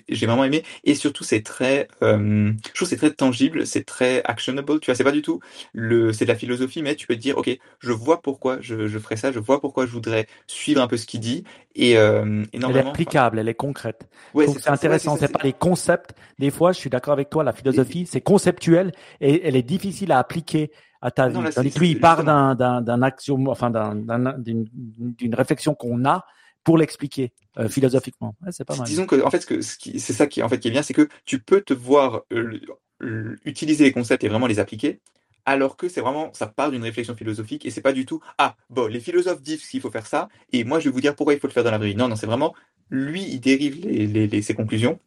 j'ai 0.08 0.26
vraiment 0.26 0.44
aimé. 0.44 0.64
Et 0.84 0.94
surtout, 0.94 1.24
c'est 1.24 1.40
très, 1.42 1.88
euh, 2.02 2.52
je 2.66 2.74
trouve 2.74 2.88
c'est 2.88 2.98
très 2.98 3.10
tangible, 3.10 3.66
c'est 3.66 3.84
très 3.84 4.22
actionable. 4.24 4.80
Tu 4.80 4.86
vois, 4.86 4.94
c'est 4.94 5.04
pas 5.04 5.12
du 5.12 5.22
tout 5.22 5.40
le, 5.72 6.12
c'est 6.12 6.26
de 6.26 6.30
la 6.30 6.36
philosophie, 6.36 6.82
mais 6.82 6.94
tu 6.94 7.06
peux 7.06 7.14
te 7.14 7.20
dire, 7.20 7.38
ok, 7.38 7.58
je 7.78 7.92
vois 7.92 8.20
pourquoi 8.20 8.58
je, 8.60 8.86
je 8.86 8.98
ferai 8.98 9.16
ça, 9.16 9.32
je 9.32 9.38
vois 9.38 9.62
pourquoi 9.62 9.86
je 9.86 9.92
voudrais 9.92 10.26
suivre 10.46 10.82
un 10.82 10.88
peu 10.88 10.98
ce 10.98 11.06
qu'il 11.06 11.20
dit. 11.20 11.44
Et, 11.74 11.96
euh, 11.96 12.44
et 12.52 12.58
elle 12.58 12.76
est 12.76 12.80
applicable, 12.80 13.38
elle 13.38 13.48
est 13.48 13.54
concrète. 13.54 14.08
Ouais, 14.34 14.46
c'est 14.46 14.68
intéressant. 14.68 15.16
C'est 15.16 15.32
pas 15.32 15.40
les 15.42 15.54
concepts. 15.54 16.14
Des 16.38 16.50
fois, 16.50 16.72
je 16.72 16.78
suis 16.78 16.90
d'accord 16.90 17.14
avec 17.14 17.30
toi. 17.30 17.44
La 17.44 17.52
philosophie, 17.52 18.06
c'est 18.06 18.20
conceptuel 18.20 18.92
et 19.22 19.46
elle 19.46 19.56
est 19.56 19.62
difficile 19.62 20.12
à 20.12 20.18
appliquer 20.18 20.70
à 21.00 21.12
ta 21.12 21.28
non, 21.28 21.42
vie. 21.42 21.50
Tandis 21.54 21.70
que 21.70 21.78
lui, 21.78 21.90
il 21.92 22.00
part 22.00 22.24
d'un, 22.24 22.56
d'un, 22.56 22.80
d'un 22.82 23.02
action, 23.02 23.46
enfin, 23.46 23.70
d'un, 23.70 23.94
d'une, 24.38 25.34
réflexion 25.34 25.74
qu'on 25.74 26.04
a 26.04 26.24
pour 26.64 26.78
l'expliquer 26.78 27.32
euh, 27.58 27.68
philosophiquement. 27.68 28.34
Ouais, 28.42 28.52
c'est 28.52 28.64
pas 28.64 28.76
mal. 28.76 28.86
Disons 28.86 29.06
que, 29.06 29.22
en 29.24 29.30
fait, 29.30 29.40
ce 29.40 29.46
que, 29.46 29.60
ce 29.60 29.78
qui, 29.78 30.00
c'est 30.00 30.12
ça 30.12 30.26
qui, 30.26 30.42
en 30.42 30.48
fait, 30.48 30.58
qui 30.58 30.68
est 30.68 30.72
bien, 30.72 30.82
c'est 30.82 30.94
que 30.94 31.08
tu 31.24 31.38
peux 31.38 31.60
te 31.60 31.72
voir 31.72 32.22
euh, 32.32 33.36
utiliser 33.44 33.84
les 33.84 33.92
concepts 33.92 34.24
et 34.24 34.28
vraiment 34.28 34.46
les 34.46 34.58
appliquer, 34.58 35.00
alors 35.46 35.76
que 35.76 35.88
c'est 35.88 36.00
vraiment, 36.00 36.30
ça 36.34 36.46
part 36.46 36.70
d'une 36.70 36.82
réflexion 36.82 37.14
philosophique 37.14 37.64
et 37.64 37.70
c'est 37.70 37.80
pas 37.80 37.92
du 37.92 38.04
tout, 38.04 38.20
ah, 38.36 38.54
bon, 38.68 38.86
les 38.86 39.00
philosophes 39.00 39.40
disent 39.40 39.66
qu'il 39.66 39.80
faut 39.80 39.90
faire 39.90 40.06
ça 40.06 40.28
et 40.52 40.62
moi 40.62 40.78
je 40.78 40.86
vais 40.86 40.90
vous 40.90 41.00
dire 41.00 41.16
pourquoi 41.16 41.32
il 41.32 41.40
faut 41.40 41.46
le 41.46 41.52
faire 41.52 41.64
dans 41.64 41.70
la 41.70 41.78
vraie 41.78 41.88
vie. 41.88 41.96
Non, 41.96 42.08
non, 42.08 42.16
c'est 42.16 42.26
vraiment, 42.26 42.54
lui, 42.90 43.22
il 43.22 43.40
dérive 43.40 43.80
les, 43.80 44.06
les, 44.06 44.26
les, 44.26 44.42
ses 44.42 44.54
conclusions 44.54 45.00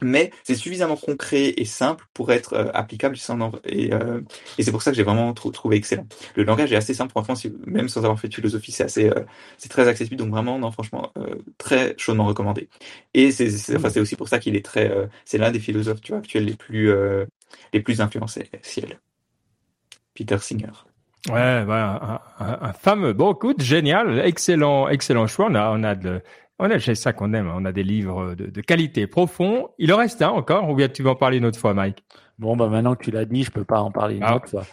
mais 0.00 0.30
c'est 0.42 0.54
suffisamment 0.54 0.96
concret 0.96 1.52
et 1.56 1.64
simple 1.64 2.06
pour 2.14 2.32
être 2.32 2.54
euh, 2.54 2.70
applicable 2.72 3.16
euh, 3.30 4.20
et 4.58 4.62
c'est 4.62 4.70
pour 4.70 4.82
ça 4.82 4.90
que 4.90 4.96
j'ai 4.96 5.02
vraiment 5.02 5.34
trouvé 5.34 5.76
excellent. 5.76 6.06
Le 6.34 6.44
langage 6.44 6.72
est 6.72 6.76
assez 6.76 6.94
simple, 6.94 7.10
franchement, 7.10 7.34
si, 7.34 7.52
même 7.66 7.88
sans 7.88 8.04
avoir 8.04 8.18
fait 8.18 8.28
de 8.28 8.34
philosophie, 8.34 8.72
c'est 8.72 8.84
assez, 8.84 9.08
euh, 9.10 9.24
c'est 9.58 9.68
très 9.68 9.88
accessible, 9.88 10.16
donc 10.16 10.30
vraiment, 10.30 10.58
non, 10.58 10.70
franchement, 10.70 11.12
très 11.58 11.94
chaudement 11.98 12.24
recommandé. 12.24 12.68
Et 13.14 13.30
c'est, 13.30 13.76
enfin, 13.76 13.88
aussi 14.00 14.16
pour 14.16 14.28
ça 14.28 14.38
qu'il 14.38 14.56
est 14.56 14.64
très, 14.64 14.92
c'est 15.24 15.38
l'un 15.38 15.50
des 15.50 15.60
philosophes, 15.60 16.00
actuels 16.10 16.44
les 16.44 16.54
plus, 16.54 16.92
les 17.72 17.80
plus 17.80 18.00
influencés, 18.00 18.50
ciel. 18.62 19.00
Peter 20.14 20.38
Singer. 20.38 20.72
Ouais, 21.30 21.36
un, 21.36 22.20
un, 22.40 22.72
fameux. 22.72 23.12
Bon, 23.12 23.32
écoute, 23.32 23.62
génial, 23.62 24.18
excellent, 24.24 24.88
excellent 24.88 25.28
choix. 25.28 25.46
On 25.48 25.54
a, 25.54 25.70
on 25.70 25.84
a 25.84 25.94
de, 25.94 26.20
a, 26.70 26.78
c'est 26.80 26.94
ça 26.94 27.12
qu'on 27.12 27.32
aime. 27.32 27.50
On 27.54 27.64
a 27.64 27.72
des 27.72 27.82
livres 27.82 28.34
de, 28.34 28.46
de 28.46 28.60
qualité, 28.60 29.06
profond. 29.06 29.68
Il 29.78 29.92
en 29.92 29.96
reste 29.96 30.22
un 30.22 30.28
encore, 30.28 30.68
ou 30.68 30.74
bien 30.74 30.88
tu 30.88 31.02
vas 31.02 31.10
en 31.10 31.16
parler 31.16 31.38
une 31.38 31.46
autre 31.46 31.58
fois, 31.58 31.74
Mike? 31.74 32.04
Bon, 32.42 32.56
bah 32.56 32.66
maintenant 32.66 32.96
que 32.96 33.04
tu 33.04 33.12
l'as 33.12 33.24
dit, 33.24 33.44
je 33.44 33.52
peux 33.52 33.64
pas 33.64 33.80
en 33.80 33.92
parler 33.92 34.16
une 34.16 34.24
ah. 34.24 34.34
autre 34.34 34.48
fois. 34.48 34.64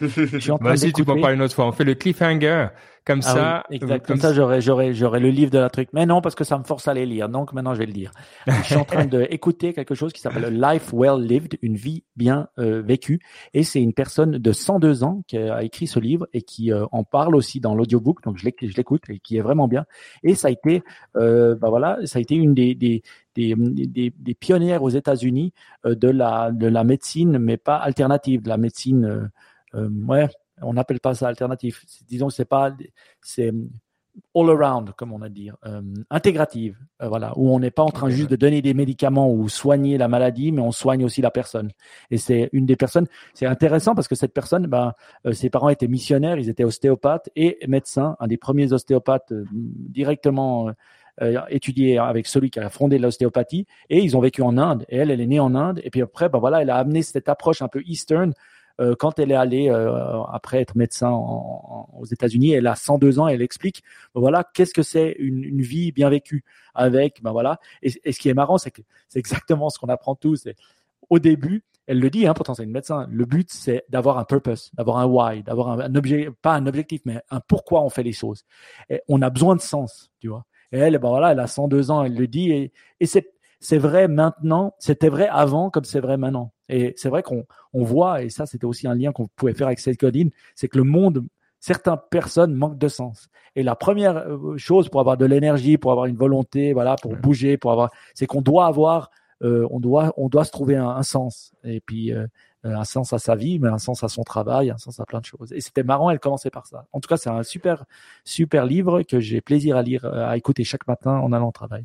Vas-y, 0.60 0.92
tu 0.92 1.04
peux 1.04 1.12
en 1.12 1.20
parler 1.20 1.36
une 1.36 1.42
autre 1.42 1.54
fois. 1.54 1.66
On 1.66 1.72
fait 1.72 1.84
le 1.84 1.94
cliffhanger. 1.94 2.66
Comme 3.06 3.20
ah 3.24 3.34
ça. 3.34 3.64
Oui, 3.70 3.76
exact. 3.76 4.06
Comme, 4.06 4.18
ça, 4.18 4.34
j'aurais, 4.34 4.60
j'aurais, 4.60 4.92
j'aurais 4.92 5.20
le 5.20 5.30
livre 5.30 5.52
de 5.52 5.58
la 5.58 5.70
truc. 5.70 5.88
Mais 5.92 6.04
non, 6.04 6.20
parce 6.20 6.34
que 6.34 6.42
ça 6.42 6.58
me 6.58 6.64
force 6.64 6.88
à 6.88 6.94
les 6.94 7.06
lire. 7.06 7.28
Donc 7.28 7.52
maintenant, 7.52 7.72
je 7.74 7.78
vais 7.78 7.86
le 7.86 7.92
dire. 7.92 8.10
je 8.46 8.62
suis 8.62 8.74
en 8.74 8.84
train 8.84 9.04
d'écouter 9.04 9.72
quelque 9.74 9.94
chose 9.94 10.12
qui 10.12 10.20
s'appelle 10.20 10.60
Life 10.60 10.92
Well 10.92 11.22
Lived, 11.22 11.58
une 11.62 11.76
vie 11.76 12.02
bien 12.16 12.48
euh, 12.58 12.82
vécue. 12.82 13.20
Et 13.54 13.62
c'est 13.62 13.80
une 13.80 13.94
personne 13.94 14.32
de 14.32 14.52
102 14.52 15.04
ans 15.04 15.22
qui 15.28 15.38
a 15.38 15.62
écrit 15.62 15.86
ce 15.86 16.00
livre 16.00 16.26
et 16.32 16.42
qui 16.42 16.72
euh, 16.72 16.84
en 16.90 17.04
parle 17.04 17.36
aussi 17.36 17.60
dans 17.60 17.74
l'audiobook. 17.76 18.22
Donc 18.24 18.36
je 18.36 18.44
l'écoute 18.76 19.02
et 19.08 19.20
qui 19.20 19.36
est 19.36 19.42
vraiment 19.42 19.68
bien. 19.68 19.86
Et 20.22 20.34
ça 20.34 20.48
a 20.48 20.50
été, 20.50 20.82
euh, 21.16 21.54
bah 21.54 21.70
voilà, 21.70 21.98
ça 22.04 22.18
a 22.18 22.22
été 22.22 22.34
une 22.34 22.52
des, 22.52 22.74
des 22.74 23.02
des, 23.48 23.86
des, 23.86 24.12
des, 24.16 24.34
pionnières 24.34 24.82
aux 24.82 24.90
États-Unis 24.90 25.52
euh, 25.86 25.94
de 25.94 26.08
la 26.08 26.50
de 26.52 26.66
la 26.66 26.84
médecine, 26.84 27.38
mais 27.38 27.56
pas 27.56 27.76
alternative, 27.76 28.42
de 28.42 28.48
la 28.48 28.56
médecine, 28.56 29.04
euh, 29.04 29.26
euh 29.74 29.88
ouais, 30.06 30.28
on 30.62 30.74
n'appelle 30.74 31.00
pas 31.00 31.14
ça 31.14 31.28
alternatif. 31.28 31.84
Disons, 32.08 32.30
c'est 32.30 32.44
pas, 32.44 32.72
c'est 33.22 33.52
all 34.34 34.50
around, 34.50 34.92
comme 34.92 35.12
on 35.12 35.22
a 35.22 35.28
dit, 35.28 35.50
euh, 35.66 35.82
intégrative, 36.10 36.76
euh, 37.02 37.08
voilà, 37.08 37.32
où 37.36 37.50
on 37.50 37.58
n'est 37.58 37.70
pas 37.70 37.82
en 37.82 37.90
train 37.90 38.10
juste 38.10 38.30
de 38.30 38.36
donner 38.36 38.62
des 38.62 38.74
médicaments 38.74 39.30
ou 39.32 39.48
soigner 39.48 39.98
la 39.98 40.08
maladie, 40.08 40.52
mais 40.52 40.62
on 40.62 40.72
soigne 40.72 41.04
aussi 41.04 41.20
la 41.20 41.30
personne. 41.30 41.70
Et 42.10 42.18
c'est 42.18 42.48
une 42.52 42.66
des 42.66 42.76
personnes, 42.76 43.06
c'est 43.34 43.46
intéressant 43.46 43.94
parce 43.94 44.08
que 44.08 44.14
cette 44.14 44.32
personne, 44.32 44.66
ben, 44.66 44.92
euh, 45.26 45.32
ses 45.32 45.50
parents 45.50 45.68
étaient 45.68 45.88
missionnaires, 45.88 46.38
ils 46.38 46.48
étaient 46.48 46.64
ostéopathes 46.64 47.30
et 47.36 47.58
médecins, 47.66 48.16
un 48.20 48.26
des 48.26 48.36
premiers 48.36 48.72
ostéopathes 48.72 49.32
directement 49.52 50.70
euh, 51.22 51.40
étudié 51.48 51.98
avec 51.98 52.26
celui 52.26 52.50
qui 52.50 52.60
a 52.60 52.70
fondé 52.70 52.98
l'ostéopathie, 52.98 53.66
et 53.88 54.00
ils 54.00 54.16
ont 54.16 54.20
vécu 54.20 54.42
en 54.42 54.58
Inde. 54.58 54.84
Et 54.88 54.96
elle, 54.96 55.10
elle 55.10 55.20
est 55.20 55.26
née 55.26 55.40
en 55.40 55.54
Inde, 55.54 55.80
et 55.84 55.90
puis 55.90 56.02
après, 56.02 56.28
ben 56.28 56.38
voilà, 56.38 56.62
elle 56.62 56.70
a 56.70 56.76
amené 56.76 57.02
cette 57.02 57.28
approche 57.28 57.62
un 57.62 57.68
peu 57.68 57.82
eastern 57.84 58.32
euh, 58.80 58.94
quand 58.98 59.18
elle 59.18 59.30
est 59.30 59.36
allée 59.36 59.68
euh, 59.68 60.22
après 60.24 60.60
être 60.60 60.74
médecin 60.74 61.10
en, 61.10 61.88
en, 61.92 61.98
aux 61.98 62.06
États-Unis, 62.06 62.52
elle 62.52 62.66
a 62.66 62.76
102 62.76 63.18
ans, 63.18 63.28
elle 63.28 63.42
explique 63.42 63.82
voilà 64.14 64.44
qu'est-ce 64.54 64.72
que 64.72 64.82
c'est 64.82 65.16
une, 65.18 65.44
une, 65.44 65.60
vie 65.60 65.92
bien 65.92 66.08
vécue 66.08 66.44
avec 66.74 67.22
ben 67.22 67.32
voilà. 67.32 67.58
Et, 67.82 67.92
et 68.04 68.12
ce 68.12 68.18
qui 68.18 68.28
est 68.28 68.34
marrant, 68.34 68.58
c'est 68.58 68.70
que 68.70 68.82
c'est 69.08 69.18
exactement 69.18 69.68
ce 69.68 69.78
qu'on 69.78 69.88
apprend 69.88 70.14
tous. 70.14 70.48
Au 71.10 71.18
début, 71.18 71.62
elle 71.86 71.98
le 71.98 72.08
dit, 72.08 72.26
hein, 72.26 72.34
pourtant 72.34 72.54
c'est 72.54 72.64
une 72.64 72.70
médecin. 72.70 73.06
Le 73.10 73.24
but, 73.26 73.50
c'est 73.50 73.84
d'avoir 73.88 74.18
un 74.18 74.24
purpose, 74.24 74.70
d'avoir 74.74 74.98
un 74.98 75.06
why, 75.06 75.42
d'avoir 75.42 75.68
un, 75.70 75.80
un 75.80 75.94
objet, 75.94 76.30
pas 76.40 76.54
un 76.54 76.66
objectif, 76.66 77.02
mais 77.04 77.20
un 77.30 77.40
pourquoi 77.40 77.82
on 77.82 77.90
fait 77.90 78.04
les 78.04 78.12
choses. 78.12 78.44
Et 78.88 79.02
on 79.08 79.20
a 79.20 79.28
besoin 79.28 79.56
de 79.56 79.60
sens, 79.60 80.10
tu 80.20 80.28
vois. 80.28 80.46
Et 80.72 80.78
elle, 80.78 80.98
ben 80.98 81.08
voilà, 81.08 81.32
elle 81.32 81.40
a 81.40 81.46
102 81.46 81.90
ans, 81.90 82.04
elle 82.04 82.14
le 82.14 82.26
dit, 82.26 82.50
et, 82.50 82.72
et 83.00 83.06
c'est 83.06 83.32
c'est 83.60 83.78
vrai 83.78 84.08
maintenant, 84.08 84.74
c'était 84.78 85.10
vrai 85.10 85.28
avant 85.30 85.68
comme 85.70 85.84
c'est 85.84 86.00
vrai 86.00 86.16
maintenant. 86.16 86.52
Et 86.70 86.94
c'est 86.96 87.10
vrai 87.10 87.22
qu'on 87.22 87.44
on 87.74 87.84
voit, 87.84 88.22
et 88.22 88.30
ça 88.30 88.46
c'était 88.46 88.64
aussi 88.64 88.86
un 88.88 88.94
lien 88.94 89.12
qu'on 89.12 89.28
pouvait 89.28 89.52
faire 89.52 89.66
avec 89.66 89.80
cette 89.80 89.98
codine, 89.98 90.30
c'est 90.54 90.68
que 90.68 90.78
le 90.78 90.84
monde, 90.84 91.26
certaines 91.58 91.96
personnes 92.10 92.54
manquent 92.54 92.78
de 92.78 92.88
sens. 92.88 93.28
Et 93.56 93.62
la 93.62 93.76
première 93.76 94.16
euh, 94.16 94.56
chose 94.56 94.88
pour 94.88 95.00
avoir 95.00 95.18
de 95.18 95.26
l'énergie, 95.26 95.76
pour 95.76 95.92
avoir 95.92 96.06
une 96.06 96.16
volonté, 96.16 96.72
voilà, 96.72 96.96
pour 96.96 97.14
bouger, 97.16 97.58
pour 97.58 97.72
avoir, 97.72 97.90
c'est 98.14 98.26
qu'on 98.26 98.42
doit 98.42 98.66
avoir 98.66 99.10
on 99.42 99.80
doit 99.80 100.12
on 100.18 100.28
doit 100.28 100.44
se 100.44 100.50
trouver 100.50 100.76
un, 100.76 101.02
sens 101.02 101.54
et 101.64 101.80
puis 101.80 102.12
un 102.64 102.84
sens 102.84 103.12
à 103.12 103.18
sa 103.18 103.34
vie, 103.34 103.58
mais 103.58 103.68
un 103.68 103.78
sens 103.78 104.04
à 104.04 104.08
son 104.08 104.22
travail, 104.22 104.70
un 104.70 104.78
sens 104.78 105.00
à 105.00 105.06
plein 105.06 105.20
de 105.20 105.24
choses. 105.24 105.52
Et 105.52 105.60
c'était 105.60 105.82
marrant, 105.82 106.10
elle 106.10 106.20
commençait 106.20 106.50
par 106.50 106.66
ça. 106.66 106.86
En 106.92 107.00
tout 107.00 107.08
cas, 107.08 107.16
c'est 107.16 107.30
un 107.30 107.42
super 107.42 107.84
super 108.24 108.66
livre 108.66 109.02
que 109.02 109.20
j'ai 109.20 109.40
plaisir 109.40 109.76
à 109.76 109.82
lire, 109.82 110.04
à 110.04 110.36
écouter 110.36 110.64
chaque 110.64 110.86
matin 110.86 111.12
en 111.12 111.32
allant 111.32 111.48
au 111.48 111.52
travail. 111.52 111.84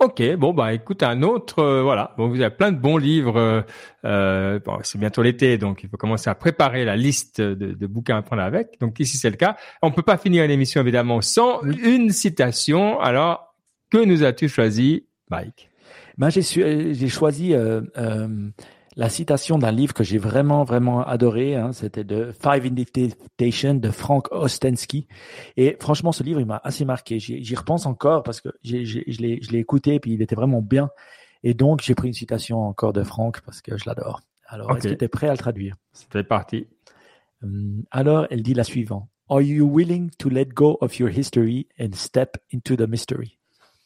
Ok, 0.00 0.22
bon 0.36 0.52
bah 0.52 0.72
écoute 0.74 1.02
un 1.02 1.22
autre, 1.22 1.60
euh, 1.60 1.82
voilà. 1.82 2.14
Bon, 2.16 2.28
vous 2.28 2.40
avez 2.40 2.54
plein 2.54 2.72
de 2.72 2.78
bons 2.78 2.96
livres. 2.96 3.36
Euh, 3.36 3.62
euh, 4.04 4.60
bon, 4.64 4.78
c'est 4.82 4.98
bientôt 4.98 5.22
l'été, 5.22 5.58
donc 5.58 5.82
il 5.82 5.88
faut 5.88 5.96
commencer 5.96 6.30
à 6.30 6.34
préparer 6.34 6.84
la 6.84 6.96
liste 6.96 7.40
de, 7.40 7.72
de, 7.72 7.86
bouquins 7.86 8.16
à 8.16 8.22
prendre 8.22 8.42
avec. 8.42 8.78
Donc 8.80 9.00
ici 9.00 9.16
c'est 9.16 9.30
le 9.30 9.36
cas. 9.36 9.56
On 9.82 9.90
peut 9.90 10.02
pas 10.02 10.18
finir 10.18 10.44
une 10.44 10.50
émission 10.50 10.80
évidemment 10.80 11.20
sans 11.20 11.62
une 11.62 12.10
citation. 12.10 13.00
Alors 13.00 13.54
que 13.90 13.98
nous 13.98 14.24
as-tu 14.24 14.48
choisi, 14.48 15.06
Mike? 15.30 15.70
Ben 16.16 16.30
j'ai 16.30 16.42
j'ai 16.42 17.08
choisi 17.08 17.54
la 18.98 19.08
citation 19.08 19.58
d'un 19.58 19.70
livre 19.70 19.94
que 19.94 20.02
j'ai 20.02 20.18
vraiment 20.18 20.64
vraiment 20.64 21.04
adoré, 21.06 21.54
hein, 21.54 21.72
c'était 21.72 22.02
de 22.02 22.32
Five 22.32 22.66
Invitations 22.66 23.74
de 23.74 23.90
Frank 23.90 24.26
Ostensky. 24.32 25.06
Et 25.56 25.76
franchement, 25.80 26.10
ce 26.10 26.24
livre, 26.24 26.40
il 26.40 26.46
m'a 26.46 26.60
assez 26.64 26.84
marqué. 26.84 27.20
J'y 27.20 27.54
repense 27.54 27.86
encore 27.86 28.24
parce 28.24 28.40
que 28.40 28.48
je 28.64 29.22
l'ai 29.22 29.58
écouté 29.58 29.94
et 29.94 30.00
puis 30.00 30.14
il 30.14 30.20
était 30.20 30.34
vraiment 30.34 30.60
bien. 30.60 30.90
Et 31.44 31.54
donc, 31.54 31.80
j'ai 31.80 31.94
pris 31.94 32.08
une 32.08 32.14
citation 32.14 32.58
encore 32.58 32.92
de 32.92 33.04
Frank 33.04 33.40
parce 33.42 33.62
que 33.62 33.78
je 33.78 33.84
l'adore. 33.86 34.20
Alors, 34.48 34.76
est-ce 34.76 34.88
que 34.88 34.94
tu 34.94 35.04
es 35.04 35.08
prêt 35.08 35.28
à 35.28 35.32
le 35.32 35.38
traduire? 35.38 35.76
C'est 35.92 36.24
parti. 36.24 36.66
Hum, 37.44 37.84
alors, 37.92 38.26
elle 38.30 38.42
dit 38.42 38.54
la 38.54 38.64
suivante. 38.64 39.08
Are 39.28 39.40
you 39.40 39.64
willing 39.72 40.10
to 40.18 40.28
let 40.28 40.46
go 40.46 40.76
of 40.80 40.98
your 40.98 41.08
history 41.08 41.68
and 41.78 41.90
step 41.92 42.36
into 42.52 42.74
the 42.74 42.88
mystery? 42.88 43.38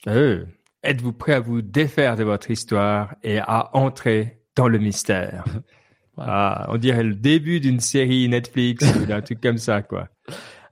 Euh, 0.06 0.46
êtes-vous 0.82 1.12
prêt 1.12 1.34
à 1.34 1.40
vous 1.40 1.60
défaire 1.60 2.16
de 2.16 2.24
votre 2.24 2.50
histoire 2.50 3.14
et 3.22 3.40
à 3.40 3.76
entrer 3.76 4.41
dans 4.56 4.68
le 4.68 4.78
mystère. 4.78 5.44
Ah, 6.18 6.66
on 6.68 6.76
dirait 6.76 7.04
le 7.04 7.14
début 7.14 7.58
d'une 7.58 7.80
série 7.80 8.28
Netflix 8.28 8.84
ou 8.96 9.06
d'un 9.06 9.22
truc 9.22 9.40
comme 9.40 9.56
ça, 9.56 9.80
quoi. 9.80 10.08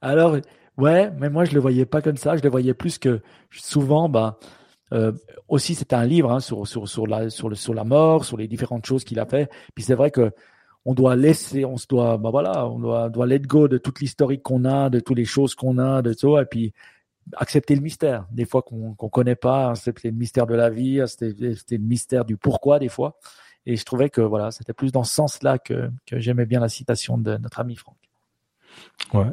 Alors, 0.03 0.37
ouais, 0.77 1.11
mais 1.19 1.31
moi 1.31 1.47
je 1.47 1.55
le 1.55 1.61
voyais 1.61 1.87
pas 1.87 2.03
comme 2.03 2.19
ça. 2.19 2.37
Je 2.37 2.43
le 2.43 2.51
voyais 2.51 2.75
plus 2.75 2.99
que 2.99 3.23
souvent, 3.51 4.11
bah, 4.11 4.39
euh, 4.93 5.13
aussi 5.49 5.75
c'était 5.75 5.97
un 5.97 6.05
livre 6.05 6.31
hein, 6.31 6.41
sur 6.41 6.67
sur 6.67 6.89
sur 6.89 7.07
la 7.07 7.31
sur 7.31 7.49
le 7.49 7.55
sur 7.55 7.75
la 7.75 7.85
mort, 7.85 8.25
sur 8.25 8.37
les 8.37 8.49
différentes 8.49 8.85
choses 8.85 9.05
qu'il 9.05 9.19
a 9.19 9.27
fait. 9.27 9.51
Puis 9.75 9.85
c'est 9.85 9.95
vrai 9.95 10.11
que 10.11 10.31
on 10.85 10.95
doit 10.95 11.17
laisser, 11.17 11.65
on 11.65 11.77
se 11.77 11.87
doit, 11.87 12.17
bah 12.17 12.31
voilà, 12.31 12.67
on 12.67 12.79
doit 12.79 13.11
doit 13.11 13.27
let 13.27 13.41
go 13.41 13.69
de 13.69 13.79
toute 13.79 14.01
l'historique 14.01 14.43
qu'on 14.43 14.65
a, 14.65 14.91
de 14.91 15.01
toutes 15.01 15.17
les 15.19 15.25
choses 15.25 15.55
qu'on 15.55 15.79
a, 15.79 16.03
de 16.03 16.15
tout, 16.15 16.39
et 16.39 16.45
puis 16.47 16.73
accepter 17.37 17.75
le 17.75 17.83
mystère. 17.83 18.27
Des 18.33 18.45
fois 18.45 18.63
qu'on 18.63 18.95
qu'on 18.95 19.09
connaît 19.09 19.37
pas, 19.37 19.69
hein, 19.71 19.75
c'était 19.75 20.11
le 20.11 20.17
mystère 20.17 20.47
de 20.47 20.55
la 20.55 20.71
vie, 20.71 21.03
c'était 21.07 21.55
c'était 21.55 21.77
le 21.77 21.85
mystère 21.85 22.25
du 22.25 22.37
pourquoi 22.37 22.79
des 22.79 22.89
fois. 22.89 23.19
Et 23.67 23.77
je 23.77 23.85
trouvais 23.85 24.11
que 24.11 24.21
voilà, 24.21 24.51
c'était 24.51 24.73
plus 24.73 24.93
dans 24.93 25.05
ce 25.05 25.15
sens-là 25.15 25.59
que, 25.59 25.91
que 26.07 26.19
j'aimais 26.19 26.47
bien 26.47 26.61
la 26.61 26.69
citation 26.69 27.19
de 27.19 27.37
notre 27.37 27.61
ami 27.61 27.77
Franck. 27.77 27.97
Ouais. 29.13 29.33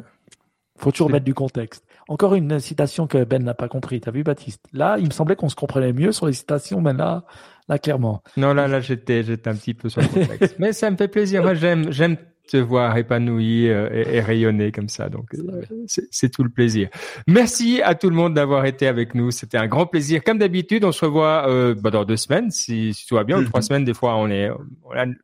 Faut 0.78 0.92
toujours 0.92 1.10
mettre 1.10 1.24
du 1.24 1.34
contexte. 1.34 1.84
Encore 2.08 2.34
une 2.34 2.60
citation 2.60 3.06
que 3.06 3.24
Ben 3.24 3.42
n'a 3.42 3.54
pas 3.54 3.68
compris. 3.68 4.00
T'as 4.00 4.12
vu, 4.12 4.22
Baptiste? 4.22 4.64
Là, 4.72 4.96
il 4.98 5.06
me 5.06 5.10
semblait 5.10 5.34
qu'on 5.34 5.48
se 5.48 5.56
comprenait 5.56 5.92
mieux 5.92 6.12
sur 6.12 6.26
les 6.26 6.32
citations, 6.32 6.80
mais 6.80 6.92
là, 6.92 7.24
là, 7.68 7.78
clairement. 7.78 8.22
Non, 8.36 8.54
là, 8.54 8.68
là, 8.68 8.80
j'étais, 8.80 9.24
j'étais 9.24 9.50
un 9.50 9.56
petit 9.56 9.74
peu 9.74 9.88
sur 9.88 10.00
le 10.00 10.06
contexte. 10.06 10.56
mais 10.58 10.72
ça 10.72 10.90
me 10.90 10.96
fait 10.96 11.08
plaisir. 11.08 11.42
Moi, 11.42 11.54
j'aime, 11.54 11.90
j'aime 11.90 12.16
te 12.48 12.56
voir 12.56 12.96
épanoui 12.96 13.68
euh, 13.68 13.88
et, 13.92 14.20
rayonner 14.20 14.72
comme 14.72 14.88
ça. 14.88 15.08
Donc, 15.08 15.26
euh, 15.34 15.62
c'est 16.10 16.30
tout 16.30 16.42
le 16.42 16.50
plaisir. 16.50 16.88
Merci 17.26 17.80
à 17.82 17.94
tout 17.94 18.10
le 18.10 18.16
monde 18.16 18.34
d'avoir 18.34 18.64
été 18.64 18.86
avec 18.86 19.14
nous. 19.14 19.30
C'était 19.30 19.58
un 19.58 19.68
grand 19.68 19.86
plaisir. 19.86 20.24
Comme 20.24 20.38
d'habitude, 20.38 20.84
on 20.84 20.92
se 20.92 21.04
revoit 21.04 21.48
euh, 21.48 21.74
bah, 21.74 21.90
dans 21.90 22.04
deux 22.04 22.16
semaines, 22.16 22.50
si, 22.50 22.96
tout 23.08 23.14
va 23.14 23.24
bien. 23.24 23.38
Ou 23.38 23.44
trois 23.44 23.62
semaines, 23.62 23.84
des 23.84 23.94
fois, 23.94 24.16
on 24.16 24.30
est 24.30 24.50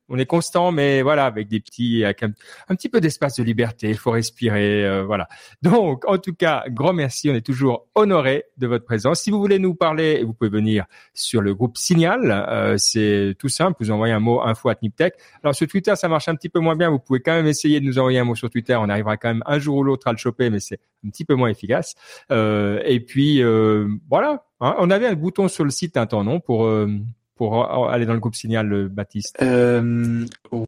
on, 0.08 0.18
est 0.18 0.26
constant, 0.26 0.70
mais 0.70 1.02
voilà, 1.02 1.24
avec 1.24 1.48
des 1.48 1.60
petits, 1.60 2.04
avec 2.04 2.22
un, 2.22 2.30
petit 2.74 2.88
peu 2.88 3.00
d'espace 3.00 3.36
de 3.36 3.42
liberté. 3.42 3.88
Il 3.88 3.96
faut 3.96 4.10
respirer, 4.10 5.02
voilà. 5.04 5.28
Donc, 5.62 6.04
en 6.06 6.18
tout 6.18 6.34
cas, 6.34 6.64
grand 6.68 6.92
merci. 6.92 7.30
On 7.30 7.34
est 7.34 7.44
toujours 7.44 7.88
honoré 7.94 8.44
de 8.58 8.66
votre 8.66 8.84
présence. 8.84 9.20
Si 9.20 9.30
vous 9.30 9.40
voulez 9.40 9.58
nous 9.58 9.74
parler, 9.74 10.22
vous 10.22 10.34
pouvez 10.34 10.50
venir 10.50 10.84
sur 11.14 11.40
le 11.40 11.54
groupe 11.54 11.78
Signal. 11.78 12.74
c'est 12.78 13.34
tout 13.38 13.48
simple. 13.48 13.76
Vous 13.80 13.90
envoyez 13.90 14.12
un 14.12 14.20
mot 14.20 14.42
info 14.42 14.68
at 14.68 14.76
Niptech. 14.82 15.14
Alors 15.42 15.54
sur 15.54 15.66
Twitter, 15.66 15.96
ça 15.96 16.08
marche 16.08 16.28
un 16.28 16.34
petit 16.34 16.48
peu 16.48 16.60
moins 16.60 16.76
bien. 16.76 16.90
Vous 16.90 16.98
pouvez 16.98 17.13
quand 17.20 17.32
même 17.32 17.46
essayer 17.46 17.80
de 17.80 17.86
nous 17.86 17.98
envoyer 17.98 18.18
un 18.18 18.24
mot 18.24 18.34
sur 18.34 18.50
Twitter. 18.50 18.74
On 18.76 18.88
arrivera 18.88 19.16
quand 19.16 19.28
même 19.28 19.42
un 19.46 19.58
jour 19.58 19.76
ou 19.76 19.82
l'autre 19.82 20.08
à 20.08 20.12
le 20.12 20.18
choper, 20.18 20.50
mais 20.50 20.60
c'est 20.60 20.80
un 21.06 21.10
petit 21.10 21.24
peu 21.24 21.34
moins 21.34 21.48
efficace. 21.48 21.94
Euh, 22.30 22.80
et 22.84 23.00
puis 23.00 23.42
euh, 23.42 23.88
voilà. 24.08 24.44
Hein, 24.60 24.76
on 24.78 24.90
avait 24.90 25.06
un 25.06 25.14
bouton 25.14 25.48
sur 25.48 25.64
le 25.64 25.70
site 25.70 25.96
un 25.96 26.06
temps, 26.06 26.24
non, 26.24 26.40
pour 26.40 26.64
euh, 26.64 26.88
pour 27.36 27.88
aller 27.90 28.06
dans 28.06 28.12
le 28.14 28.20
groupe 28.20 28.36
Signal, 28.36 28.88
Baptiste. 28.88 29.36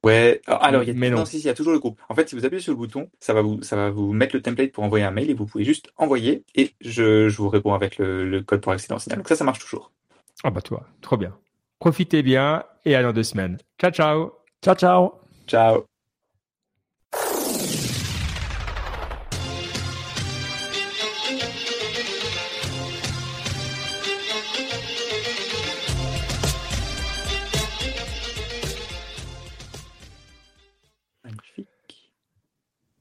ouais. 0.03 0.41
Alors 0.47 0.83
il 0.83 0.89
y 0.89 0.91
a, 0.91 0.95
mais 0.95 1.11
non. 1.11 1.23
il 1.25 1.41
y 1.41 1.49
a 1.49 1.55
toujours 1.55 1.73
le 1.73 1.79
groupe. 1.79 2.01
En 2.09 2.15
fait, 2.15 2.29
si 2.29 2.35
vous 2.35 2.45
appuyez 2.45 2.61
sur 2.61 2.73
le 2.73 2.77
bouton, 2.77 3.09
ça 3.21 3.33
va 3.35 3.43
vous 3.43 3.63
ça 3.63 3.77
va 3.77 3.91
vous 3.91 4.13
mettre 4.13 4.35
le 4.35 4.43
template 4.43 4.73
pour 4.73 4.83
envoyer 4.83 5.05
un 5.05 5.13
mail 5.13 5.31
et 5.31 5.35
vous 5.35 5.47
pouvez 5.47 5.65
juste 5.65 5.91
envoyer 5.97 6.45
et 6.57 6.73
je, 6.81 7.29
je 7.29 7.37
vous 7.37 7.49
réponds 7.49 7.73
avec 7.75 7.99
le, 7.99 8.29
le 8.29 8.43
code 8.43 8.61
pour 8.61 8.73
accéder 8.73 8.95
en 8.95 8.99
Signal. 8.99 9.19
Donc 9.19 9.29
ça, 9.29 9.37
ça 9.37 9.45
marche 9.45 9.61
toujours. 9.61 9.93
Ah 10.43 10.51
bah 10.51 10.61
toi, 10.61 10.87
trop 11.01 11.17
bien. 11.17 11.37
Profitez 11.79 12.23
bien 12.23 12.65
et 12.85 12.95
à 12.95 13.03
dans 13.03 13.13
deux 13.13 13.23
semaines. 13.23 13.59
Ciao 13.81 13.91
ciao. 13.91 14.33
Ciao 14.63 14.75
ciao. 14.75 15.13
Ciao. 15.47 15.96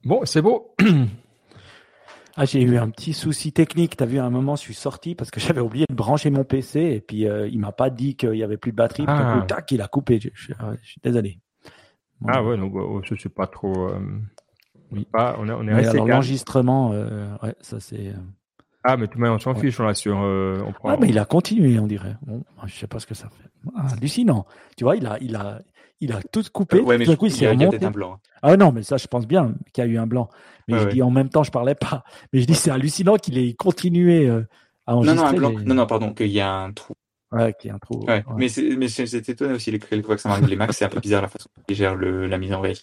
Bon, 0.06 0.22
c'est 0.24 0.44
beau. 0.44 0.76
ah, 2.38 2.46
j'ai 2.46 2.62
eu 2.62 2.78
un 2.78 2.90
petit 2.92 3.12
souci 3.12 3.52
technique. 3.52 3.98
Tu 3.98 4.04
as 4.04 4.06
vu, 4.06 4.20
à 4.20 4.26
un 4.26 4.30
moment, 4.30 4.56
je 4.56 4.62
suis 4.62 4.76
sorti 4.76 5.16
parce 5.16 5.32
que 5.32 5.40
j'avais 5.42 5.62
oublié 5.62 5.86
de 5.90 5.96
brancher 5.96 6.30
mon 6.30 6.44
PC 6.44 6.80
et 6.80 7.02
puis 7.02 7.28
euh, 7.28 7.48
il 7.48 7.60
m'a 7.60 7.72
pas 7.72 7.90
dit 7.90 8.16
qu'il 8.16 8.36
y 8.36 8.44
avait 8.44 8.58
plus 8.58 8.72
de 8.72 8.78
batterie. 8.78 9.06
Ah. 9.08 9.44
tac, 9.48 9.72
il 9.72 9.82
a 9.82 9.88
coupé. 9.88 10.20
Je, 10.22 10.30
suis 10.84 11.02
désolé. 11.04 11.40
ah 12.28 12.44
ouais, 12.44 12.56
donc 12.56 12.74
oh, 12.76 13.02
je 13.04 13.16
sais 13.16 13.30
pas 13.30 13.48
trop. 13.48 13.90
Euh, 13.90 14.00
oui. 14.92 15.08
Pas, 15.12 15.36
on, 15.40 15.50
est, 15.50 15.52
on 15.52 15.68
est 15.68 15.94
l'enregistrement, 15.94 16.92
euh, 16.94 17.36
ouais, 17.42 17.56
ça 17.62 17.80
c'est. 17.80 18.14
Ah, 18.88 18.98
mais 18.98 19.08
tout 19.08 19.18
le 19.18 19.26
monde, 19.26 19.38
on 19.38 19.40
s'en 19.40 19.56
fiche, 19.56 19.80
on 19.80 19.84
l'assure. 19.84 20.18
on 20.18 20.72
prend... 20.74 20.90
Ah, 20.90 20.98
mais 21.00 21.10
il 21.10 21.18
a 21.18 21.26
continué, 21.26 21.80
on 21.80 21.88
dirait. 21.88 22.16
Bon, 22.22 22.44
je 22.66 22.74
sais 22.74 22.88
pas 22.88 23.00
ce 23.00 23.08
que 23.08 23.16
ça 23.16 23.30
fait. 23.30 23.50
Ah, 23.76 23.88
hallucinant. 23.94 24.46
Tu 24.78 24.84
vois, 24.84 24.96
il 24.96 25.06
a, 25.08 25.18
il 25.22 25.36
a, 25.36 25.60
il 26.02 26.12
a 26.12 26.22
tout 26.32 26.44
coupé. 26.52 26.80
ouais, 26.82 26.98
mais 26.98 27.06
coup, 27.16 27.28
il, 27.28 27.42
y 27.42 27.46
a, 27.46 27.52
un 27.52 27.92
blanc. 27.92 28.20
Ah 28.42 28.58
non, 28.58 28.72
mais 28.72 28.84
ça, 28.84 28.98
je 28.98 29.08
pense 29.08 29.28
bien 29.28 29.54
qu'il 29.74 29.84
y 29.84 29.88
a 29.88 29.90
eu 29.90 29.98
un 29.98 30.08
blanc. 30.08 30.30
Mais 30.68 30.80
je 30.80 30.88
dis 30.90 31.02
en 31.02 31.12
même 31.12 31.30
temps, 31.30 31.44
je 31.44 31.52
parlais 31.52 31.76
pas. 31.76 32.04
Mais 32.32 32.42
je 32.42 32.46
dis, 32.46 32.56
c'est 32.56 32.72
hallucinant 32.72 33.16
qu'il 33.18 33.38
ait 33.38 33.54
continué 33.54 34.28
euh, 34.28 34.48
à 34.86 34.96
enregistrer. 34.96 35.38
Non, 35.38 35.52
non, 35.52 35.60
non, 35.60 35.76
non, 35.76 35.88
pardon, 35.88 36.14
qu'il 36.14 36.28
y 36.28 36.40
a 36.40 36.52
un 36.52 36.72
trou. 36.72 36.94
Ouais, 37.32 37.54
qu'il 37.60 37.70
y 37.70 37.72
a 37.72 37.76
un 37.76 37.80
trou. 37.80 38.06
Ouais. 38.06 38.24
Mais 38.38 38.48
c'est 38.48 39.30
étonnant 39.30 39.56
aussi, 39.56 39.72
les, 39.72 39.80
fois 39.80 40.16
que 40.16 40.22
ça 40.22 40.30
m'arrive 40.30 40.48
les 40.48 40.56
Macs, 40.56 40.74
c'est 40.74 40.86
un 40.86 40.90
peu 40.90 41.00
bizarre 41.00 41.24
la 41.24 41.28
façon 41.28 41.50
dont 41.56 41.64
ils 41.70 41.76
gèrent 41.76 41.96
le, 41.96 42.28
la 42.28 42.38
mise 42.38 42.54
en 42.54 42.62
veille. 42.62 42.80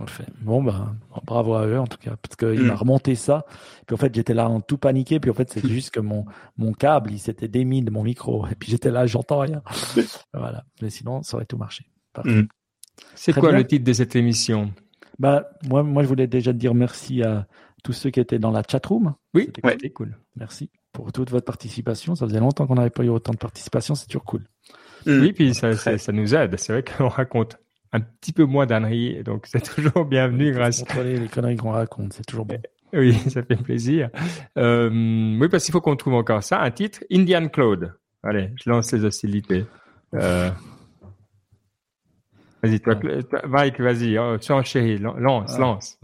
On 0.00 0.04
le 0.04 0.10
fait. 0.10 0.26
Bon, 0.40 0.62
bah, 0.62 0.94
bravo 1.24 1.54
à 1.54 1.66
eux, 1.66 1.78
en 1.78 1.86
tout 1.86 1.98
cas, 1.98 2.16
parce 2.22 2.34
qu'il 2.36 2.62
m'a 2.64 2.72
mm. 2.72 2.76
remonté 2.76 3.14
ça. 3.14 3.44
Puis 3.86 3.94
en 3.94 3.98
fait, 3.98 4.14
j'étais 4.14 4.32
là 4.32 4.48
en 4.48 4.60
tout 4.60 4.78
paniqué. 4.78 5.20
Puis 5.20 5.30
en 5.30 5.34
fait, 5.34 5.50
c'est 5.50 5.66
juste 5.68 5.90
que 5.90 6.00
mon, 6.00 6.24
mon 6.56 6.72
câble, 6.72 7.12
il 7.12 7.18
s'était 7.18 7.48
démis 7.48 7.82
de 7.82 7.90
mon 7.90 8.02
micro. 8.02 8.46
Et 8.46 8.54
puis 8.54 8.70
j'étais 8.70 8.90
là, 8.90 9.06
j'entends 9.06 9.40
rien. 9.40 9.62
voilà. 10.32 10.64
Mais 10.80 10.88
sinon, 10.88 11.22
ça 11.22 11.36
aurait 11.36 11.44
tout 11.44 11.58
marché. 11.58 11.84
Mm. 12.24 12.42
C'est 13.14 13.34
quoi 13.34 13.52
le 13.52 13.66
titre 13.66 13.84
de 13.84 13.92
cette 13.92 14.16
émission? 14.16 14.72
Bah, 15.18 15.50
moi, 15.68 15.82
moi, 15.82 16.02
je 16.02 16.08
voulais 16.08 16.26
déjà 16.26 16.54
dire 16.54 16.74
merci 16.74 17.22
à 17.22 17.46
tous 17.84 17.92
ceux 17.92 18.08
qui 18.10 18.20
étaient 18.20 18.38
dans 18.38 18.50
la 18.50 18.62
chatroom. 18.66 19.14
Oui, 19.34 19.50
c'était 19.62 19.90
cool. 19.90 20.16
Merci 20.36 20.70
pour 20.92 21.12
toute 21.12 21.30
votre 21.30 21.44
participation. 21.44 22.14
Ça 22.14 22.26
faisait 22.26 22.40
longtemps 22.40 22.66
qu'on 22.66 22.74
n'avait 22.74 22.90
pas 22.90 23.04
eu 23.04 23.10
autant 23.10 23.32
de 23.32 23.38
participation. 23.38 23.94
C'est 23.94 24.06
toujours 24.06 24.24
cool. 24.24 24.46
Mm. 25.04 25.20
Oui, 25.20 25.32
puis 25.32 25.54
ça, 25.54 25.74
ça, 25.76 26.12
nous 26.12 26.34
aide. 26.34 26.58
C'est 26.58 26.72
vrai 26.72 26.82
qu'on 26.82 27.08
raconte 27.08 27.58
un 27.92 28.00
petit 28.00 28.32
peu 28.32 28.44
moins 28.44 28.66
d'âneries, 28.66 29.22
donc 29.22 29.46
c'est 29.46 29.60
toujours 29.74 30.04
bienvenu. 30.04 30.52
Grâce 30.52 30.80
contrôler 30.80 31.18
les 31.18 31.28
conneries 31.28 31.56
qu'on 31.56 31.72
raconte, 31.72 32.12
c'est 32.12 32.26
toujours 32.26 32.46
bon. 32.46 32.60
Oui, 32.92 33.14
ça 33.14 33.44
fait 33.44 33.54
plaisir. 33.54 34.10
Euh, 34.58 34.90
oui, 35.40 35.48
parce 35.48 35.64
qu'il 35.64 35.70
faut 35.70 35.80
qu'on 35.80 35.94
trouve 35.94 36.14
encore 36.14 36.42
ça. 36.42 36.60
Un 36.60 36.72
titre, 36.72 37.04
Indian 37.12 37.46
Claude. 37.46 37.94
Allez, 38.24 38.50
je 38.56 38.68
lance 38.68 38.90
les 38.90 39.04
hostilités. 39.04 39.64
Euh, 40.12 40.50
Vas-y, 42.62 42.80
toi, 42.80 42.94
Mike, 43.46 43.80
vas-y, 43.80 44.18
oh, 44.18 44.36
tu 44.38 44.52
chérie, 44.64 44.98
lance, 44.98 45.58
lance. 45.58 45.98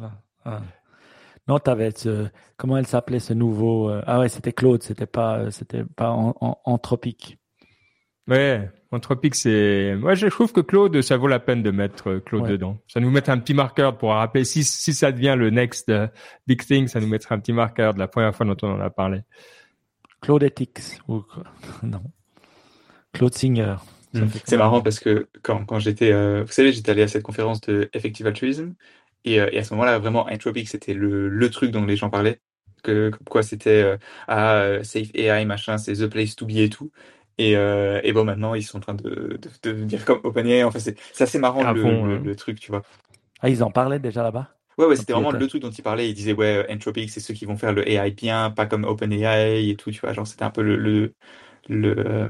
Non, 1.49 1.59
t'avais 1.59 1.93
ce, 1.93 2.29
comment 2.57 2.77
elle 2.77 2.87
s'appelait 2.87 3.21
ce 3.21 3.33
nouveau, 3.33 3.89
euh, 3.89 4.03
ah 4.07 4.19
ouais, 4.19 4.29
c'était 4.29 4.53
Claude, 4.53 4.83
c'était 4.83 5.07
pas, 5.07 5.51
c'était 5.53 5.85
pas 5.85 6.11
en, 6.11 6.35
en, 6.41 6.59
anthropique. 6.65 7.39
Ouais, 8.27 8.69
anthropique, 8.93 9.35
c'est, 9.35 9.95
moi, 9.97 10.15
je 10.15 10.27
trouve 10.29 10.53
que 10.53 10.61
Claude, 10.61 11.01
ça 11.03 11.17
vaut 11.17 11.29
la 11.29 11.41
peine 11.41 11.63
de 11.63 11.71
mettre 11.71 12.11
euh, 12.11 12.21
Claude 12.21 12.49
dedans. 12.49 12.79
Ça 12.89 13.01
nous 13.01 13.11
met 13.11 13.29
un 13.29 13.39
petit 13.39 13.55
marqueur 13.55 13.99
pour 13.99 14.11
rappeler 14.11 14.45
si, 14.45 14.65
si 14.65 14.95
ça 14.95 15.13
devient 15.13 15.35
le 15.37 15.51
next 15.51 15.93
big 16.47 16.65
thing, 16.65 16.89
ça 16.89 17.01
nous 17.01 17.09
mettra 17.09 17.35
un 17.35 17.39
petit 17.39 17.53
marqueur 17.53 17.95
de 17.95 17.99
la 17.99 18.09
première 18.09 18.35
fois 18.35 18.47
dont 18.47 18.57
on 18.63 18.73
en 18.73 18.81
a 18.81 18.91
parlé. 18.91 19.23
Claude 20.21 20.43
Ethics, 20.43 20.99
ou, 21.09 21.23
non. 21.83 22.03
Claude 23.13 23.35
Singer. 23.35 23.77
Mm. 24.13 24.27
C'est 24.45 24.57
marrant 24.57 24.81
parce 24.81 25.01
que 25.01 25.29
quand, 25.43 25.65
quand 25.65 25.79
j'étais, 25.79 26.13
euh, 26.13 26.45
vous 26.45 26.53
savez, 26.53 26.73
j'étais 26.73 26.91
allé 26.91 27.03
à 27.03 27.09
cette 27.09 27.23
conférence 27.23 27.61
de 27.63 27.89
Effective 27.93 28.27
Altruism 28.27 28.75
et, 29.25 29.41
euh, 29.41 29.49
et 29.53 29.59
à 29.59 29.65
ce 29.65 29.73
moment-là, 29.75 29.99
vraiment, 29.99 30.27
Entropic, 30.31 30.69
c'était 30.69 30.95
le, 30.95 31.29
le 31.29 31.51
truc 31.51 31.71
dont 31.71 31.85
les 31.85 31.97
gens 31.97 32.11
parlaient. 32.11 32.41
Que, 32.83 33.11
quoi, 33.29 33.43
c'était 33.43 33.83
euh, 33.83 33.97
ah, 34.29 34.79
Safe 34.83 35.09
AI, 35.15 35.45
machin, 35.45 35.79
c'est 35.79 35.95
The 35.95 36.07
Place 36.07 36.37
to 36.37 36.47
Be 36.47 36.57
et 36.57 36.69
tout. 36.69 36.91
Et, 37.39 37.53
et 37.53 38.13
bon, 38.13 38.25
maintenant, 38.25 38.55
ils 38.55 38.63
sont 38.63 38.79
en 38.79 38.81
train 38.81 38.95
de, 38.95 39.39
de, 39.63 39.73
de 39.73 39.85
dire 39.85 40.05
comme 40.05 40.21
OpenAI. 40.25 40.65
Enfin, 40.65 40.79
c'est 40.79 40.97
assez 41.21 41.39
marrant 41.39 41.65
Ah 41.65 41.75
le, 41.75 41.83
bon, 41.83 42.05
le, 42.07 42.17
hein. 42.17 42.23
le 42.25 42.37
truc, 42.37 42.61
tu 42.61 42.71
vois. 42.71 42.83
Ah, 43.41 43.49
ils 43.49 43.63
en 43.63 43.71
parlaient 43.71 43.99
déjà 43.99 44.23
là-bas? 44.23 44.49
Ouais, 44.79 44.87
ouais, 44.87 44.97
c'était 44.97 45.13
vraiment 45.15 45.31
le 45.31 45.47
truc 45.47 45.63
dont 45.63 45.71
ils 45.71 45.83
parlaient. 45.83 46.09
Ils 46.11 46.15
disaient, 46.15 46.35
ouais, 46.35 46.67
Entropic, 46.71 47.11
c'est 47.11 47.21
ceux 47.21 47.35
qui 47.35 47.47
vont 47.47 47.57
faire 47.57 47.73
le 47.73 47.89
AI 47.89 48.11
bien, 48.11 48.51
pas 48.51 48.67
comme 48.67 48.85
OpenAI 48.85 49.71
et 49.71 49.77
tout, 49.77 49.91
tu 49.91 50.01
vois. 50.01 50.13
Genre, 50.13 50.27
c'était 50.27 50.45
un 50.45 50.51
peu 50.51 50.63
le, 50.63 50.77
le, 50.77 51.15
le, 51.69 51.99
euh, 51.99 52.29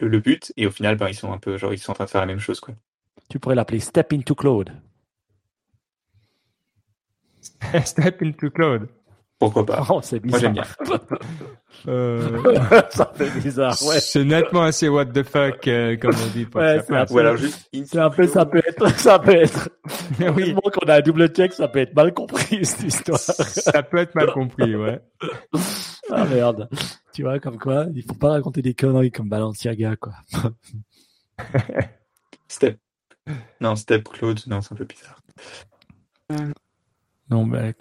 le, 0.00 0.08
le 0.08 0.20
but. 0.20 0.52
Et 0.56 0.66
au 0.66 0.70
final, 0.72 0.96
ben, 0.96 1.08
ils 1.08 1.14
sont 1.14 1.32
un 1.32 1.38
peu, 1.38 1.56
genre, 1.56 1.72
ils 1.72 1.78
sont 1.78 1.92
en 1.92 1.94
train 1.94 2.04
de 2.06 2.10
faire 2.10 2.20
la 2.20 2.26
même 2.26 2.40
chose, 2.40 2.60
quoi. 2.60 2.74
Tu 3.28 3.38
pourrais 3.38 3.54
l'appeler 3.54 3.80
Step 3.80 4.14
into 4.14 4.34
Claude. 4.34 4.72
Step 7.84 8.22
into 8.22 8.50
Claude. 8.50 8.88
Pourquoi 9.38 9.66
pas? 9.66 9.84
Oh, 9.90 10.00
c'est 10.02 10.24
Moi, 10.24 10.38
j'aime 10.38 10.54
bien. 10.54 10.64
Euh, 11.86 12.40
ça 12.90 13.12
fait 13.14 13.28
bizarre, 13.40 13.76
ouais. 13.82 14.00
C'est 14.00 14.24
nettement 14.24 14.62
assez 14.62 14.88
what 14.88 15.06
the 15.06 15.22
fuck, 15.22 15.66
euh, 15.68 15.96
comme 15.98 16.14
on 16.14 16.26
dit. 16.28 16.46
Ouais, 16.54 16.80
c'est 16.86 17.36
juste 17.36 17.96
un 17.96 18.10
peu, 18.10 18.26
ça 18.26 18.46
peut 18.46 18.62
être, 18.66 18.88
ça 18.98 19.18
peut 19.18 19.34
être. 19.34 19.68
oui, 20.18 20.24
Heureusement 20.26 20.62
qu'on 20.72 20.88
a 20.88 20.94
un 20.96 21.00
double 21.00 21.28
check, 21.28 21.52
ça 21.52 21.68
peut 21.68 21.80
être 21.80 21.94
mal 21.94 22.14
compris, 22.14 22.64
cette 22.64 22.84
histoire. 22.84 23.18
ça 23.18 23.82
peut 23.82 23.98
être 23.98 24.14
mal 24.14 24.32
compris, 24.32 24.74
ouais. 24.74 25.00
Ah 26.10 26.24
merde. 26.24 26.70
Tu 27.12 27.22
vois, 27.22 27.38
comme 27.38 27.58
quoi, 27.58 27.86
il 27.94 28.02
faut 28.02 28.14
pas 28.14 28.30
raconter 28.30 28.62
des 28.62 28.72
conneries 28.72 29.10
comme 29.10 29.28
Balenciaga, 29.28 29.96
quoi. 29.96 30.14
Step. 32.48 32.78
Non, 33.60 33.76
Step 33.76 34.08
Claude, 34.08 34.40
non, 34.46 34.62
c'est 34.62 34.72
un 34.72 34.76
peu 34.76 34.86
bizarre. 34.86 35.20
Non, 37.30 37.44
mais 37.44 37.74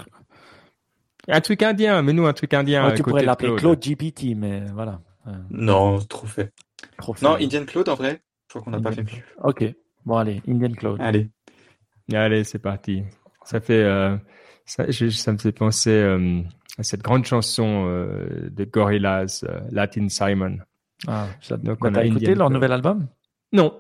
Un 1.28 1.42
truc 1.42 1.62
indien, 1.64 2.02
mais 2.02 2.14
nous 2.14 2.26
un 2.26 2.34
truc 2.34 2.54
indien. 2.54 2.86
ouais, 2.88 2.94
tu 2.96 3.04
côté 3.04 3.10
pourrais 3.12 3.26
l'appeler 3.26 3.56
Claude. 3.56 3.80
GPT, 3.80 4.36
mais 4.36 4.62
voilà. 4.74 5.00
Non, 5.50 6.00
trop 6.00 6.28
fait. 6.28 6.52
trop 6.98 7.16
Non. 7.22 7.36
Indian 7.36 7.64
Claude, 7.66 7.88
en 7.90 7.96
vrai, 7.96 8.22
je 8.48 8.50
crois 8.50 8.62
qu'on 8.62 8.72
n'a 8.72 8.82
pas 8.82 8.92
fait 8.92 9.04
mieux. 9.04 9.24
Ok. 9.44 9.64
Bon, 10.06 10.18
allez, 10.18 10.42
Indian 10.48 10.72
Claude. 10.74 11.00
Allez. 11.02 11.30
Allez, 12.14 12.44
c'est 12.44 12.60
parti. 12.60 13.04
Ça 13.46 13.62
fait, 13.62 13.82
euh, 13.84 14.18
ça, 14.66 14.90
je- 14.90 15.10
ça 15.10 15.32
me 15.32 15.38
fait 15.38 15.54
penser 15.54 15.92
euh, 15.92 16.42
à 16.78 16.84
cette 16.84 17.02
grande 17.02 17.24
chanson 17.26 17.86
euh, 17.88 18.50
de 18.52 18.66
Gorillaz, 18.66 19.46
euh, 19.48 19.62
Latin 19.72 20.10
Simon. 20.10 20.58
Ah, 21.08 21.28
ça- 21.42 21.56
Donc, 21.56 21.80
bah, 21.80 21.88
on 21.90 21.94
t'as 21.94 22.02
a 22.02 22.06
écouté 22.06 22.26
Indian 22.26 22.36
leur 22.38 22.48
Claude. 22.48 22.54
nouvel 22.54 22.72
album? 22.74 23.08
Non. 23.54 23.80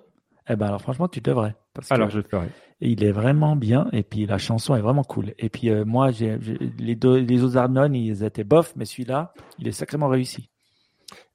Eh 0.50 0.58
ben 0.58 0.66
alors 0.68 0.82
franchement 0.82 1.08
tu 1.08 1.22
devrais 1.22 1.56
parce 1.74 1.88
que 1.88 1.94
Alors 1.94 2.10
je 2.10 2.20
ferai. 2.22 2.50
Il 2.90 3.04
est 3.04 3.12
vraiment 3.12 3.56
bien 3.56 3.88
et 3.94 4.04
puis 4.04 4.26
la 4.26 4.38
chanson 4.38 4.76
est 4.76 4.82
vraiment 4.82 5.04
cool 5.04 5.34
et 5.40 5.50
puis 5.50 5.70
euh, 5.70 5.86
moi 5.86 6.12
j'ai 6.12 6.38
j'ai- 6.42 6.58
les 6.80 6.96
deux 6.96 7.18
les 7.18 7.44
autres 7.44 7.58
albums 7.58 7.94
ils 7.96 8.24
étaient 8.24 8.44
bof 8.44 8.74
mais 8.76 8.86
celui-là 8.86 9.34
il 9.60 9.68
est 9.68 9.72
sacrément 9.72 10.08
réussi. 10.08 10.50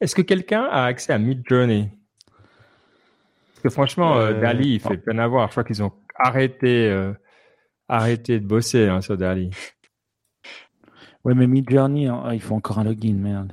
Est-ce 0.00 0.14
que 0.14 0.22
quelqu'un 0.22 0.64
a 0.64 0.84
accès 0.84 1.12
à 1.12 1.18
Mid 1.18 1.42
Journey 1.48 1.90
Parce 3.52 3.60
que 3.62 3.68
franchement, 3.70 4.16
euh, 4.18 4.32
Euh, 4.34 4.40
Dali, 4.40 4.74
il 4.74 4.80
fait 4.80 4.96
peine 4.98 5.20
à 5.20 5.26
voir. 5.28 5.46
Je 5.48 5.52
crois 5.52 5.64
qu'ils 5.64 5.82
ont 5.82 5.92
arrêté, 6.16 6.88
euh, 6.90 7.12
arrêté 7.88 8.40
de 8.40 8.46
bosser 8.46 8.86
hein, 8.88 9.00
sur 9.00 9.16
Dali. 9.16 9.50
Ouais 11.24 11.34
mais 11.34 11.46
Mid 11.46 11.68
Journey 11.68 12.06
hein, 12.06 12.30
il 12.32 12.40
faut 12.40 12.54
encore 12.54 12.78
un 12.78 12.84
login 12.84 13.14
merde. 13.14 13.52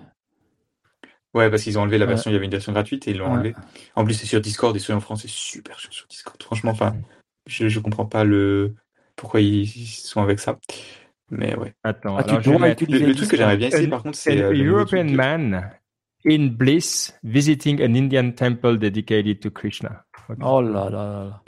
Ouais, 1.33 1.49
parce 1.49 1.63
qu'ils 1.63 1.77
ont 1.77 1.81
enlevé 1.81 1.97
la 1.97 2.05
Ouais. 2.05 2.11
version, 2.13 2.31
il 2.31 2.33
y 2.33 2.37
avait 2.37 2.45
une 2.45 2.51
version 2.51 2.71
gratuite 2.71 3.07
et 3.07 3.11
ils 3.11 3.17
l'ont 3.17 3.25
Ouais. 3.25 3.31
enlevé. 3.33 3.55
En 3.95 4.05
plus, 4.05 4.13
c'est 4.13 4.25
sur 4.25 4.39
Discord 4.39 4.73
et 4.73 4.79
ceux 4.79 4.93
en 4.93 5.01
France, 5.01 5.23
c'est 5.23 5.29
super 5.29 5.77
sur 5.81 6.07
Discord. 6.07 6.41
Franchement, 6.41 6.71
enfin, 6.71 6.95
je, 7.45 7.67
je 7.69 7.79
comprends 7.79 8.05
pas 8.05 8.23
le 8.23 8.75
pourquoi 9.15 9.41
ils, 9.41 9.63
ils 9.63 9.87
sont 9.87 10.21
avec 10.21 10.39
ça. 10.39 10.59
Mais 11.31 11.55
ouais. 11.57 11.73
Attends, 11.83 12.17
Ah, 12.17 12.23
tu 12.23 12.37
alors 12.37 12.41
je 12.43 12.53
vais 12.55 12.69
Le, 12.87 12.99
utiliser 12.99 13.05
le 13.05 13.15
truc 13.15 13.29
que 13.29 13.37
j'aimerais 13.37 13.57
bien 13.57 13.67
essayer, 13.69 13.87
An- 13.87 13.89
par 13.89 14.01
contre, 14.03 14.17
c'est 14.17 14.37
An 14.37 14.41
euh, 14.41 14.53
le 14.53 14.83
European 14.83 15.05
truc 15.05 15.09
de- 15.11 15.19
man 15.19 15.71
in 16.25 16.49
bliss 16.57 17.13
visiting 17.23 17.81
an 17.81 17.95
Indian 17.95 18.31
temple 18.33 18.77
dedicated 18.77 19.41
to 19.41 19.51
Krishna. 19.51 20.05
Ok. 20.29 20.39
Oh 20.39 20.61
là 20.61 20.89
là 20.89 21.03
là 21.11 21.23
là. 21.25 21.45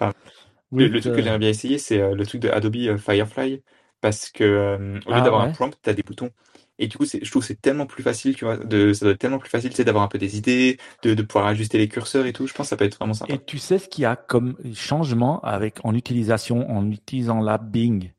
Le, 0.75 0.87
le 0.87 1.01
truc 1.01 1.15
que 1.15 1.21
j'aimerais 1.21 1.39
bien 1.39 1.49
essayer, 1.49 1.77
c'est 1.79 2.01
euh, 2.01 2.15
le 2.15 2.25
truc 2.25 2.41
de 2.41 2.49
Adobe 2.49 2.75
euh, 2.77 2.97
Firefly, 2.97 3.63
parce 4.01 4.29
que 4.31 4.43
euh, 4.43 4.99
au 5.05 5.13
lieu 5.13 5.21
Ah, 5.21 5.23
d'avoir 5.23 5.41
ouais. 5.41 5.43
un 5.43 5.49
prompt, 5.49 5.77
t'as 5.81 5.93
des 5.93 6.03
boutons. 6.03 6.31
Et 6.79 6.87
du 6.87 6.97
coup, 6.97 7.05
je 7.05 7.29
trouve 7.29 7.43
c'est 7.43 7.59
tellement 7.59 7.85
plus 7.85 8.03
facile, 8.03 8.35
tu 8.35 8.45
vois, 8.45 8.57
de, 8.57 8.93
ça 8.93 9.05
doit 9.05 9.13
être 9.13 9.19
tellement 9.19 9.39
plus 9.39 9.49
facile, 9.49 9.71
tu 9.71 9.75
sais, 9.75 9.83
d'avoir 9.83 10.03
un 10.03 10.07
peu 10.07 10.19
des 10.19 10.37
idées, 10.37 10.77
de, 11.03 11.13
de 11.13 11.21
pouvoir 11.23 11.47
ajuster 11.47 11.77
les 11.77 11.87
curseurs 11.87 12.25
et 12.25 12.33
tout. 12.33 12.45
Je 12.45 12.53
pense 12.53 12.67
que 12.67 12.69
ça 12.69 12.77
peut 12.77 12.85
être 12.85 12.97
vraiment 12.97 13.13
sympa. 13.13 13.33
Et 13.33 13.39
tu 13.43 13.57
sais 13.57 13.79
ce 13.79 13.89
qu'il 13.89 14.03
y 14.03 14.05
a 14.05 14.15
comme 14.15 14.55
changement 14.73 15.39
avec 15.41 15.83
en 15.83 15.95
utilisation 15.95 16.69
en 16.69 16.89
utilisant 16.91 17.41
l'app 17.41 17.65
Bing 17.65 18.11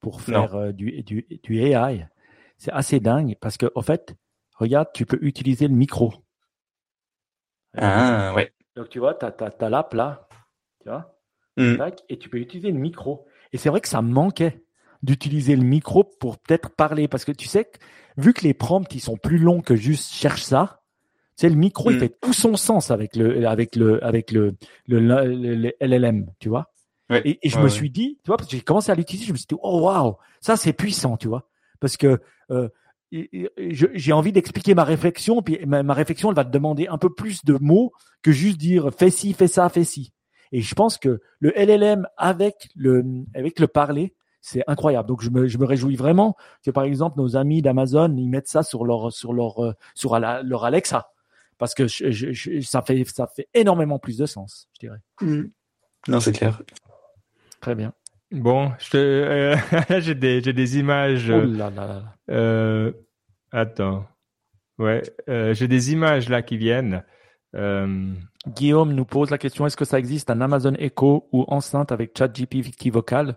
pour 0.00 0.20
faire 0.22 0.54
euh, 0.54 0.72
du, 0.72 1.02
du, 1.02 1.26
du 1.42 1.60
AI 1.60 2.06
C'est 2.56 2.72
assez 2.72 3.00
dingue 3.00 3.36
parce 3.40 3.58
que 3.58 3.70
au 3.74 3.82
fait, 3.82 4.14
regarde, 4.54 4.88
tu 4.94 5.04
peux 5.04 5.18
utiliser 5.20 5.68
le 5.68 5.74
micro. 5.74 6.14
Ah, 7.76 8.32
ouais. 8.34 8.52
Donc 8.76 8.88
tu 8.88 8.98
vois, 8.98 9.14
tu 9.14 9.26
as, 9.26 9.68
l'app 9.68 9.92
là, 9.94 10.28
tu 10.82 10.88
vois, 10.88 11.12
Mm. 11.56 11.76
tac, 11.76 12.02
et 12.10 12.18
tu 12.18 12.28
peux 12.28 12.38
utiliser 12.38 12.70
le 12.70 12.78
micro. 12.78 13.26
Et 13.52 13.58
c'est 13.58 13.70
vrai 13.70 13.80
que 13.80 13.88
ça 13.88 14.02
manquait 14.02 14.62
d'utiliser 15.02 15.56
le 15.56 15.62
micro 15.62 16.04
pour 16.04 16.38
peut-être 16.38 16.70
parler 16.70 17.08
parce 17.08 17.24
que 17.24 17.32
tu 17.32 17.46
sais 17.48 17.64
que 17.64 17.78
vu 18.16 18.32
que 18.32 18.42
les 18.42 18.54
prompts 18.54 18.92
ils 18.94 19.00
sont 19.00 19.16
plus 19.16 19.38
longs 19.38 19.60
que 19.60 19.76
juste 19.76 20.12
cherche 20.12 20.42
ça, 20.42 20.82
tu 21.36 21.42
sais 21.42 21.48
le 21.48 21.54
micro 21.56 21.90
il 21.90 21.96
Mm. 21.96 22.00
fait 22.00 22.18
tout 22.20 22.32
son 22.32 22.56
sens 22.56 22.90
avec 22.90 23.14
le 23.16 23.46
avec 23.46 23.76
le 23.76 24.02
avec 24.04 24.30
le 24.32 24.54
le, 24.86 25.00
le- 25.00 25.54
le 25.54 25.72
LLM, 25.80 26.30
tu 26.38 26.48
vois. 26.48 26.72
Ouais. 27.10 27.22
Et, 27.24 27.38
et 27.42 27.48
je 27.50 27.56
Ouais, 27.56 27.62
me 27.62 27.68
ouais. 27.68 27.72
suis 27.74 27.90
dit, 27.90 28.18
tu 28.24 28.28
vois, 28.28 28.36
parce 28.36 28.48
que 28.50 28.56
j'ai 28.56 28.62
commencé 28.62 28.90
à 28.90 28.94
l'utiliser, 28.96 29.26
je 29.26 29.32
me 29.32 29.36
suis 29.36 29.46
dit, 29.46 29.54
oh 29.62 29.80
waouh, 29.82 30.16
ça 30.40 30.56
c'est 30.56 30.72
puissant, 30.72 31.16
tu 31.16 31.28
vois, 31.28 31.48
parce 31.78 31.96
que 31.96 32.20
euh, 32.50 32.68
j'ai 33.12 34.12
envie 34.12 34.32
d'expliquer 34.32 34.74
ma 34.74 34.84
réflexion, 34.84 35.42
puis 35.42 35.58
ma, 35.66 35.82
ma 35.82 35.94
réflexion, 35.94 36.28
elle 36.30 36.34
va 36.36 36.44
te 36.44 36.50
demander 36.50 36.88
un 36.88 36.98
peu 36.98 37.12
plus 37.12 37.44
de 37.44 37.56
mots 37.60 37.92
que 38.22 38.32
juste 38.32 38.58
dire 38.58 38.90
fais 38.96 39.10
ci, 39.10 39.32
fais 39.32 39.46
ça, 39.48 39.68
fais 39.68 39.84
ci. 39.84 40.12
Et 40.52 40.60
je 40.62 40.74
pense 40.74 40.98
que 40.98 41.20
le 41.40 41.52
LLM 41.56 42.06
avec 42.16 42.68
le 42.76 43.04
avec 43.34 43.58
le 43.60 43.66
parler, 43.68 44.14
c'est 44.48 44.62
incroyable. 44.68 45.08
Donc 45.08 45.22
je 45.22 45.30
me, 45.30 45.48
je 45.48 45.58
me 45.58 45.64
réjouis 45.64 45.96
vraiment 45.96 46.36
que 46.64 46.70
par 46.70 46.84
exemple 46.84 47.18
nos 47.18 47.36
amis 47.36 47.62
d'Amazon 47.62 48.14
ils 48.16 48.28
mettent 48.28 48.46
ça 48.48 48.62
sur 48.62 48.84
leur 48.84 49.12
sur 49.12 49.32
leur 49.32 49.58
euh, 49.64 49.72
sur 49.94 50.14
ala- 50.14 50.42
leur 50.44 50.64
Alexa 50.64 51.10
parce 51.58 51.74
que 51.74 51.88
je- 51.88 52.10
je- 52.12 52.32
je- 52.32 52.60
ça 52.60 52.80
fait 52.82 53.04
ça 53.04 53.26
fait 53.26 53.48
énormément 53.54 53.98
plus 53.98 54.18
de 54.18 54.26
sens, 54.26 54.68
je 54.74 54.86
dirais. 54.86 55.00
Non, 56.06 56.20
c'est 56.20 56.32
clair. 56.32 56.62
Très 57.60 57.74
bien. 57.74 57.92
Bon, 58.30 58.70
euh, 58.94 59.56
j'ai 59.98 60.14
des, 60.14 60.40
j'ai 60.42 60.52
des 60.52 60.78
images. 60.78 61.30
Oh 61.30 61.40
là 61.44 61.70
là. 61.70 62.02
Euh, 62.30 62.92
attends. 63.50 64.06
Ouais, 64.78 65.02
euh, 65.28 65.54
j'ai 65.54 65.66
des 65.68 65.92
images 65.92 66.28
là 66.28 66.42
qui 66.42 66.56
viennent. 66.56 67.02
Euh, 67.54 68.12
Guillaume 68.46 68.92
nous 68.92 69.04
pose 69.06 69.30
la 69.30 69.38
question 69.38 69.66
est-ce 69.66 69.76
que 69.76 69.84
ça 69.86 69.98
existe 69.98 70.28
un 70.30 70.40
Amazon 70.40 70.74
Echo 70.78 71.28
ou 71.32 71.44
enceinte 71.48 71.90
avec 71.90 72.16
ChatGPT 72.16 72.90
vocal? 72.90 73.36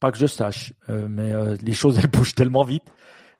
Pas 0.00 0.12
que 0.12 0.18
je 0.18 0.26
sache, 0.26 0.72
euh, 0.90 1.08
mais 1.08 1.32
euh, 1.32 1.56
les 1.62 1.72
choses 1.72 1.98
elles 1.98 2.10
bougent 2.10 2.34
tellement 2.34 2.62
vite. 2.62 2.84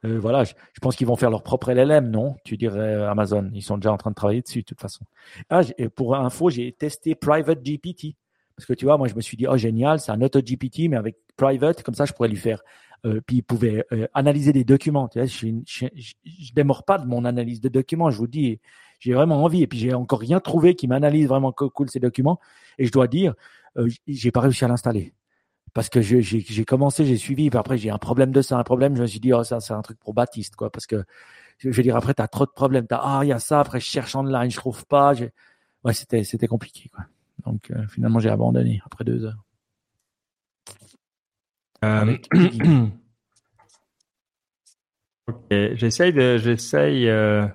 Euh, 0.05 0.19
voilà, 0.19 0.45
je, 0.45 0.55
je 0.75 0.81
pense 0.81 0.97
qu'ils 0.97 1.07
vont 1.07 1.17
faire 1.17 1.31
leur 1.31 1.43
propre 1.43 1.71
LLM, 1.71 2.11
non? 2.11 2.37
Tu 2.45 2.57
dirais 2.57 2.79
euh, 2.79 3.11
Amazon, 3.11 3.51
ils 3.53 3.63
sont 3.63 3.79
déjà 3.79 3.93
en 3.93 3.97
train 3.97 4.11
de 4.11 4.15
travailler 4.15 4.43
dessus 4.43 4.61
de 4.61 4.65
toute 4.65 4.81
façon. 4.81 5.05
Ah, 5.51 5.61
pour 5.95 6.17
info, 6.17 6.51
j'ai 6.51 6.73
testé 6.73 7.15
Private 7.15 7.63
GPT 7.65 8.17
parce 8.57 8.67
que 8.67 8.73
tu 8.73 8.87
vois, 8.87 8.99
moi 8.99 9.07
je 9.07 9.15
me 9.15 9.21
suis 9.21 9.37
dit 9.37 9.47
oh 9.47 9.57
génial, 9.57 10.01
c'est 10.01 10.11
un 10.11 10.21
auto 10.21 10.41
GPT 10.41 10.89
mais 10.89 10.97
avec 10.97 11.17
private, 11.37 11.85
comme 11.85 11.95
ça 11.95 12.05
je 12.07 12.13
pourrais 12.13 12.29
lui 12.29 12.37
faire. 12.37 12.61
Euh, 13.07 13.21
puis 13.25 13.37
il 13.37 13.43
pouvait 13.43 13.85
analyser 14.15 14.53
des 14.53 14.65
documents. 14.65 15.07
Tu 15.07 15.21
vois, 15.21 15.27
je, 15.27 15.47
je, 15.65 15.87
je, 15.95 16.53
démords 16.55 16.85
pas 16.85 16.99
de 16.99 17.07
mon 17.07 17.25
analyse 17.25 17.61
de 17.61 17.69
documents, 17.69 18.11
je 18.11 18.19
vous 18.19 18.27
dis 18.27 18.59
j'ai 18.99 19.13
vraiment 19.13 19.45
envie. 19.45 19.63
Et 19.63 19.69
puis 19.69 19.79
j'ai 19.79 19.95
encore 19.95 20.19
rien 20.19 20.41
trouvé 20.41 20.75
qui 20.75 20.89
m'analyse 20.89 21.29
vraiment 21.29 21.53
co- 21.53 21.71
cool 21.71 21.89
ces 21.89 22.01
documents. 22.01 22.41
Et 22.79 22.87
je 22.87 22.91
dois 22.91 23.07
dire, 23.07 23.35
j'ai 24.09 24.33
pas 24.33 24.41
réussi 24.41 24.65
à 24.65 24.69
l'installer 24.69 25.13
parce 25.75 25.89
que 25.89 26.01
j'ai 26.01 26.65
commencé, 26.65 27.05
j'ai 27.05 27.17
suivi. 27.17 27.51
Puis 27.51 27.59
après 27.59 27.79
j'ai 27.79 27.91
un 27.91 27.99
problème 27.99 28.31
de 28.33 28.43
ça, 28.43 28.59
un 28.59 28.65
problème. 28.65 28.97
Je 28.97 29.03
me 29.03 29.07
suis 29.07 29.21
dit, 29.21 29.33
oh 29.33 29.45
ça 29.45 29.61
c'est 29.61 29.75
un 29.75 29.83
truc 29.83 29.99
pour 29.99 30.15
Baptiste 30.15 30.57
quoi, 30.57 30.71
parce 30.71 30.87
que 30.87 31.05
je, 31.59 31.71
veux 31.71 31.83
dire 31.83 31.97
après 31.97 32.15
t'as 32.15 32.29
trop 32.29 32.47
de 32.47 32.51
problèmes. 32.51 32.87
T'as 32.87 33.01
ah 33.03 33.21
il 33.25 33.29
y 33.29 33.33
a 33.33 33.39
ça. 33.39 33.61
Après 33.61 33.81
je 33.81 33.87
cherche 33.87 34.15
en 34.15 34.27
online, 34.27 34.51
je 34.51 34.57
trouve 34.57 34.85
pas. 34.87 35.15
Ouais 35.85 35.93
c'était 35.95 36.25
c'était 36.25 36.47
compliqué 36.49 36.89
quoi. 36.95 37.05
Donc 37.47 37.71
euh, 37.71 37.87
finalement 37.89 38.19
j'ai 38.21 38.31
abandonné 38.31 38.81
après 38.85 39.05
deux 39.05 39.25
heures. 39.25 39.45
euh, 41.85 42.17
ok, 45.29 45.45
j'essaye 45.75 46.13
de, 46.13 46.39
j'essaye, 46.39 47.09
euh, 47.09 47.47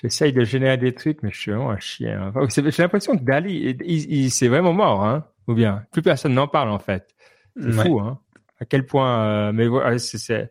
j'essaye 0.00 0.32
de 0.32 0.44
générer 0.44 0.76
des 0.78 0.94
trucs, 0.94 1.22
mais 1.22 1.30
je 1.30 1.38
suis 1.38 1.50
vraiment 1.52 1.70
un 1.70 1.78
chien. 1.78 2.32
C'est- 2.48 2.70
J'ai 2.70 2.82
l'impression 2.82 3.16
que 3.16 3.22
Dali, 3.24 3.76
il, 3.84 4.12
il- 4.12 4.30
c'est 4.30 4.48
vraiment 4.48 4.72
mort, 4.72 5.04
hein, 5.04 5.26
ou 5.46 5.54
bien? 5.54 5.84
Plus 5.92 6.02
personne 6.02 6.34
n'en 6.34 6.48
parle 6.48 6.70
en 6.70 6.78
fait. 6.78 7.08
C'est 7.56 7.66
Ouais. 7.66 7.84
fou, 7.84 8.00
hein. 8.00 8.20
À 8.60 8.64
quel 8.64 8.84
point, 8.86 9.24
euh, 9.24 9.52
mais 9.52 9.66
voilà, 9.68 9.98
c'est, 9.98 10.18
c'est- 10.18 10.50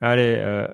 allez, 0.00 0.36
euh, 0.38 0.68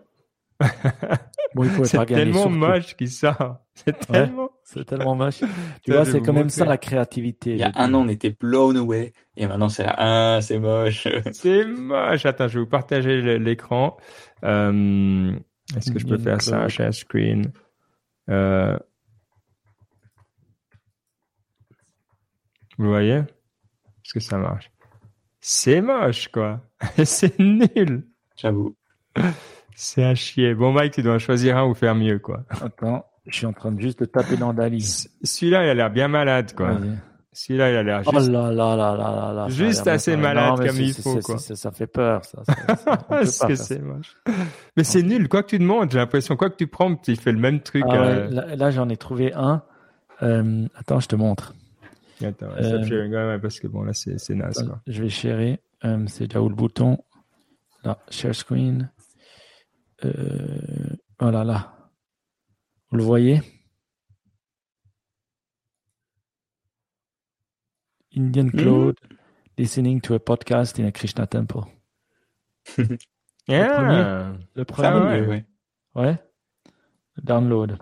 Bon, 1.54 1.64
C'est 1.84 2.06
tellement 2.06 2.34
surtout. 2.42 2.50
moche 2.50 2.96
qui 2.96 3.08
sort. 3.08 3.56
C'est 3.74 3.98
tellement. 4.06 4.50
C'est 4.62 4.84
tellement 4.84 5.16
moche. 5.16 5.40
Tu 5.82 5.90
Ça, 5.90 5.96
vois, 5.96 6.04
c'est 6.04 6.20
quand 6.22 6.32
même 6.32 6.48
ça 6.50 6.64
la 6.64 6.76
créativité. 6.78 7.52
Il 7.52 7.56
y 7.58 7.62
a 7.64 7.72
un 7.74 7.92
an, 7.94 8.04
on 8.04 8.08
était 8.08 8.30
blown 8.38 8.76
away. 8.76 9.12
Et 9.36 9.46
maintenant, 9.48 9.68
c'est 9.68 9.82
là, 9.82 9.94
ah, 9.98 10.38
c'est 10.42 10.58
moche. 10.60 11.08
C'est 11.32 11.64
moche. 11.64 12.24
Attends, 12.26 12.46
je 12.46 12.58
vais 12.58 12.64
vous 12.64 12.70
partager 12.70 13.38
l'écran. 13.38 13.96
Euh, 14.44 15.32
Est-ce 15.76 15.90
que 15.90 15.98
je 15.98 16.06
peux 16.06 16.18
faire 16.18 16.40
ça, 16.40 16.68
share 16.68 16.94
screen? 16.94 17.50
Euh, 18.28 18.78
Vous 22.78 22.86
voyez? 22.88 23.22
Est-ce 24.10 24.14
que 24.14 24.20
ça 24.20 24.38
marche 24.38 24.72
C'est 25.40 25.80
moche, 25.80 26.28
quoi. 26.32 26.60
C'est 27.04 27.38
nul. 27.38 28.04
J'avoue. 28.36 28.74
C'est 29.76 30.02
à 30.02 30.14
chier. 30.16 30.52
Bon, 30.54 30.72
Mike, 30.72 30.94
tu 30.94 31.02
dois 31.02 31.14
en 31.14 31.18
choisir 31.20 31.56
un 31.56 31.64
ou 31.66 31.74
faire 31.74 31.94
mieux, 31.94 32.18
quoi. 32.18 32.40
Attends, 32.60 33.06
je 33.26 33.36
suis 33.36 33.46
en 33.46 33.52
train 33.52 33.70
de 33.70 33.80
juste 33.80 34.00
de 34.00 34.04
taper 34.06 34.36
dans 34.36 34.52
Dali. 34.52 34.80
C- 34.80 35.10
Celui-là, 35.22 35.64
il 35.64 35.70
a 35.70 35.74
l'air 35.74 35.90
bien 35.90 36.08
malade, 36.08 36.52
quoi. 36.56 36.72
Vas-y. 36.72 36.98
Celui-là, 37.32 37.70
il 37.70 37.76
a 37.76 37.82
l'air 37.84 38.02
Oh 38.06 38.10
juste. 38.18 38.30
là 38.32 38.50
là 38.50 38.74
là 38.74 38.96
là 38.96 39.10
là 39.10 39.32
là. 39.32 39.48
Juste 39.48 39.86
assez 39.86 40.16
malade 40.16 40.58
Non, 40.58 40.66
comme 40.66 40.76
il 40.80 40.92
faut, 40.92 41.20
quoi. 41.20 41.38
Ça 41.38 41.70
fait 41.70 41.86
peur, 41.86 42.24
ça. 42.24 42.42
ça- 42.44 43.46
que 43.46 43.54
c'est 43.54 43.78
moche 43.78 44.16
Mais 44.76 44.82
c'est 44.82 45.02
nul. 45.04 45.28
Quoi 45.28 45.44
que 45.44 45.50
tu 45.50 45.58
demandes, 45.60 45.92
j'ai 45.92 45.98
l'impression. 45.98 46.36
Quoi 46.36 46.50
que 46.50 46.56
tu 46.56 46.66
promptes, 46.66 47.06
il 47.06 47.16
fait 47.20 47.30
le 47.32 47.38
même 47.38 47.60
truc. 47.60 47.84
Ah 47.88 47.94
euh, 47.94 48.26
ouais, 48.28 48.34
là, 48.34 48.56
là, 48.56 48.70
j'en 48.72 48.88
ai 48.88 48.96
trouvé 48.96 49.32
un. 49.34 49.62
Euh, 50.22 50.66
attends, 50.74 50.98
je 50.98 51.06
te 51.06 51.14
montre. 51.16 51.54
Attends, 52.22 52.46
Euh, 52.50 52.62
stop 52.62 52.84
sharing, 52.88 53.12
ouais, 53.12 53.26
ouais, 53.26 53.38
parce 53.38 53.58
que 53.60 53.66
bon, 53.66 53.82
là, 53.82 53.92
c'est 53.94 54.18
c'est 54.18 54.34
naze, 54.34 54.62
quoi. 54.66 54.80
Je 54.86 55.02
vais 55.02 55.08
sharer. 55.08 55.60
Euh, 55.84 56.04
c'est 56.06 56.32
là 56.32 56.42
où 56.42 56.48
le 56.48 56.54
bouton. 56.54 56.98
Là, 57.84 57.98
share 58.10 58.34
screen. 58.34 58.90
Euh, 60.04 60.96
voilà, 61.18 61.44
là. 61.44 61.90
Vous 62.90 62.98
le 62.98 63.04
voyez? 63.04 63.40
Indian 68.16 68.48
Cloud 68.50 68.96
listening 69.56 70.00
to 70.00 70.14
a 70.14 70.18
podcast 70.18 70.78
in 70.78 70.86
a 70.86 70.92
Krishna 70.92 71.26
temple. 71.26 71.62
Yeah. 73.48 74.36
Le 74.54 74.64
premier, 74.64 74.86
Ah 74.88 74.92
va 75.00 75.04
ouais. 75.06 75.20
mieux, 75.22 75.28
ouais. 75.28 75.44
ouais. 75.96 76.18
Download. 77.20 77.78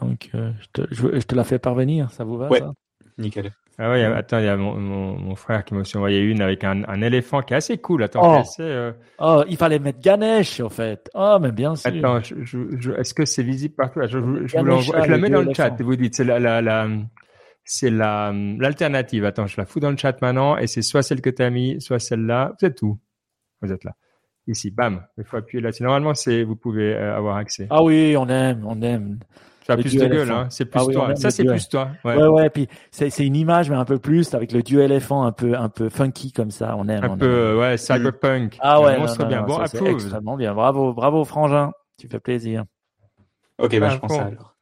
Donc, 0.00 0.30
euh, 0.34 0.52
je, 0.58 0.66
te, 0.72 0.94
je, 0.94 1.20
je 1.20 1.26
te 1.26 1.34
la 1.34 1.44
fais 1.44 1.58
parvenir, 1.58 2.10
ça 2.12 2.24
vous 2.24 2.38
va 2.38 2.48
Ouais. 2.48 2.60
ça? 2.60 2.72
Nickel. 3.18 3.50
Ah 3.78 3.90
ouais, 3.90 4.04
attends, 4.04 4.38
il 4.38 4.44
y 4.44 4.48
a 4.48 4.56
mon, 4.56 4.74
mon, 4.76 5.18
mon 5.18 5.34
frère 5.34 5.64
qui 5.64 5.72
m'a 5.74 5.80
aussi 5.80 5.96
envoyé 5.96 6.20
une 6.20 6.42
avec 6.42 6.62
un, 6.62 6.84
un 6.86 7.00
éléphant 7.02 7.40
qui 7.40 7.54
est 7.54 7.56
assez 7.56 7.78
cool. 7.78 8.02
Attends, 8.02 8.20
Oh. 8.22 8.42
euh, 8.60 8.92
Oh, 9.18 9.42
il 9.48 9.56
fallait 9.56 9.78
mettre 9.78 10.00
Ganesh, 10.00 10.60
en 10.60 10.68
fait. 10.68 11.10
Oh, 11.14 11.38
mais 11.40 11.52
bien 11.52 11.74
sûr. 11.74 11.90
attends, 11.90 12.20
je, 12.22 12.34
je, 12.44 12.58
je- 12.78 12.92
est-ce 12.92 13.14
que 13.14 13.24
c'est 13.24 13.42
visible 13.42 13.74
partout? 13.74 14.00
Je, 14.02 14.08
je, 14.08 14.16
je 14.18 14.20
vous 14.20 14.46
Ganesha, 14.46 14.62
l'envoie, 14.62 15.00
je 15.02 15.10
la 15.10 15.18
mets 15.18 15.30
dans 15.30 15.40
le 15.42 15.54
chat 15.54 15.74
et 15.80 15.82
vous 15.82 15.96
dites, 15.96 16.14
c'est 16.14 16.24
la, 16.24 16.38
la, 16.38 16.60
la, 16.60 16.86
c'est 17.64 17.90
la, 17.90 18.32
l'alternative. 18.58 19.24
Attends, 19.24 19.46
je 19.46 19.56
la 19.56 19.64
fous 19.64 19.80
dans 19.80 19.90
le 19.90 19.96
chat 19.96 20.20
maintenant 20.20 20.58
et 20.58 20.66
c'est 20.66 20.82
soit 20.82 21.02
celle 21.02 21.22
que 21.22 21.30
tu 21.30 21.42
as 21.42 21.50
mis, 21.50 21.80
soit 21.80 21.98
celle-là. 21.98 22.54
Vous 22.60 22.66
êtes 22.66 22.82
où? 22.82 22.98
Vous 23.62 23.72
êtes 23.72 23.84
là. 23.84 23.92
Ici, 24.48 24.70
bam. 24.70 25.06
Il 25.18 25.24
faut 25.24 25.36
appuyer 25.38 25.62
là-dessus. 25.62 25.84
Normalement, 25.84 26.14
c'est, 26.14 26.42
vous 26.42 26.56
pouvez 26.56 26.94
euh, 26.94 27.16
avoir 27.16 27.36
accès. 27.36 27.68
Ah 27.70 27.82
oui, 27.82 28.16
on 28.18 28.28
aime, 28.28 28.64
on 28.66 28.82
aime. 28.82 29.20
Ça 29.66 29.74
a 29.74 29.76
le 29.76 29.82
plus 29.82 29.94
de 29.94 30.00
gueule, 30.00 30.12
éléphant. 30.14 30.34
hein. 30.38 30.46
C'est 30.50 30.64
plus 30.64 30.80
Ah 30.80 30.92
toi. 30.92 31.16
Ça, 31.16 31.30
c'est 31.30 31.44
plus 31.44 31.68
toi. 31.68 31.90
Ouais. 32.04 32.16
Ouais, 32.16 32.26
ouais, 32.26 32.50
puis 32.50 32.68
c'est 32.90 33.10
c'est 33.10 33.24
une 33.26 33.36
image, 33.36 33.70
mais 33.70 33.76
un 33.76 33.84
peu 33.84 33.98
plus, 33.98 34.34
avec 34.34 34.52
le 34.52 34.62
dieu 34.62 34.82
éléphant 34.82 35.24
un 35.24 35.32
peu, 35.32 35.56
un 35.56 35.68
peu 35.68 35.88
funky 35.88 36.32
comme 36.32 36.50
ça, 36.50 36.74
on 36.76 36.88
aime. 36.88 37.04
Un 37.04 37.10
on 37.10 37.16
peu, 37.16 37.52
aime. 37.52 37.58
ouais, 37.58 37.76
cyberpunk. 37.76 38.58
Ah 38.60 38.80
ouais, 38.80 38.98
non, 38.98 39.06
non, 39.06 39.26
bien. 39.26 39.40
non, 39.42 39.46
bon, 39.46 39.66
ça, 39.66 39.78
extrêmement 39.86 40.36
bien. 40.36 40.54
Bravo, 40.54 40.92
bravo, 40.92 41.24
Frangin. 41.24 41.72
Tu 41.98 42.08
fais 42.08 42.20
plaisir. 42.20 42.64
Ok, 43.58 43.78
bah, 43.78 43.90
Ah, 43.92 44.06
je 44.08 44.14
alors. 44.14 44.56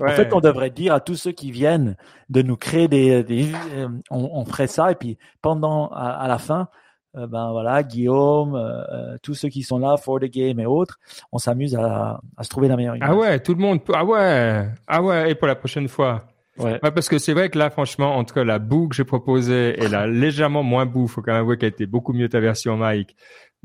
En 0.00 0.08
fait, 0.08 0.32
on 0.32 0.40
devrait 0.40 0.70
dire 0.70 0.92
à 0.92 1.00
tous 1.00 1.14
ceux 1.16 1.32
qui 1.32 1.50
viennent 1.50 1.96
de 2.28 2.42
nous 2.42 2.56
créer 2.56 2.88
des, 2.88 3.22
des 3.24 3.50
euh, 3.76 3.88
on, 4.10 4.28
on 4.32 4.44
ferait 4.44 4.66
ça 4.66 4.90
et 4.90 4.94
puis 4.94 5.16
pendant 5.40 5.88
à, 5.88 6.10
à 6.10 6.28
la 6.28 6.38
fin, 6.38 6.68
euh, 7.16 7.26
ben 7.26 7.50
voilà, 7.52 7.82
Guillaume, 7.82 8.54
euh, 8.54 8.82
euh, 8.92 9.16
tous 9.22 9.34
ceux 9.34 9.48
qui 9.48 9.62
sont 9.62 9.78
là, 9.78 9.96
for 9.96 10.18
the 10.20 10.24
game 10.24 10.58
et 10.60 10.66
autres, 10.66 10.98
on 11.32 11.38
s'amuse 11.38 11.74
à, 11.76 12.20
à 12.36 12.42
se 12.44 12.48
trouver 12.48 12.68
la 12.68 12.76
meilleure 12.76 12.96
image. 12.96 13.08
Ah 13.10 13.14
ouais, 13.16 13.38
tout 13.40 13.54
le 13.54 13.60
monde 13.60 13.82
peut. 13.84 13.92
Ah 13.96 14.04
ouais, 14.04 14.68
ah 14.86 15.02
ouais, 15.02 15.30
et 15.30 15.34
pour 15.34 15.46
la 15.48 15.54
prochaine 15.54 15.88
fois. 15.88 16.24
Ouais. 16.58 16.78
Ouais, 16.84 16.90
parce 16.92 17.08
que 17.08 17.18
c'est 17.18 17.32
vrai 17.32 17.50
que 17.50 17.58
là, 17.58 17.68
franchement, 17.70 18.16
entre 18.16 18.40
la 18.42 18.60
boue 18.60 18.88
que 18.88 18.94
j'ai 18.94 19.02
proposée 19.04 19.74
et 19.82 19.88
la 19.88 20.06
légèrement 20.22 20.62
moins 20.62 20.86
boue, 20.86 21.08
faut 21.08 21.20
quand 21.20 21.32
même 21.32 21.40
avouer 21.40 21.56
qu'elle 21.58 21.70
était 21.70 21.86
beaucoup 21.86 22.12
mieux 22.12 22.28
ta 22.28 22.38
version, 22.40 22.76
Mike. 22.76 23.16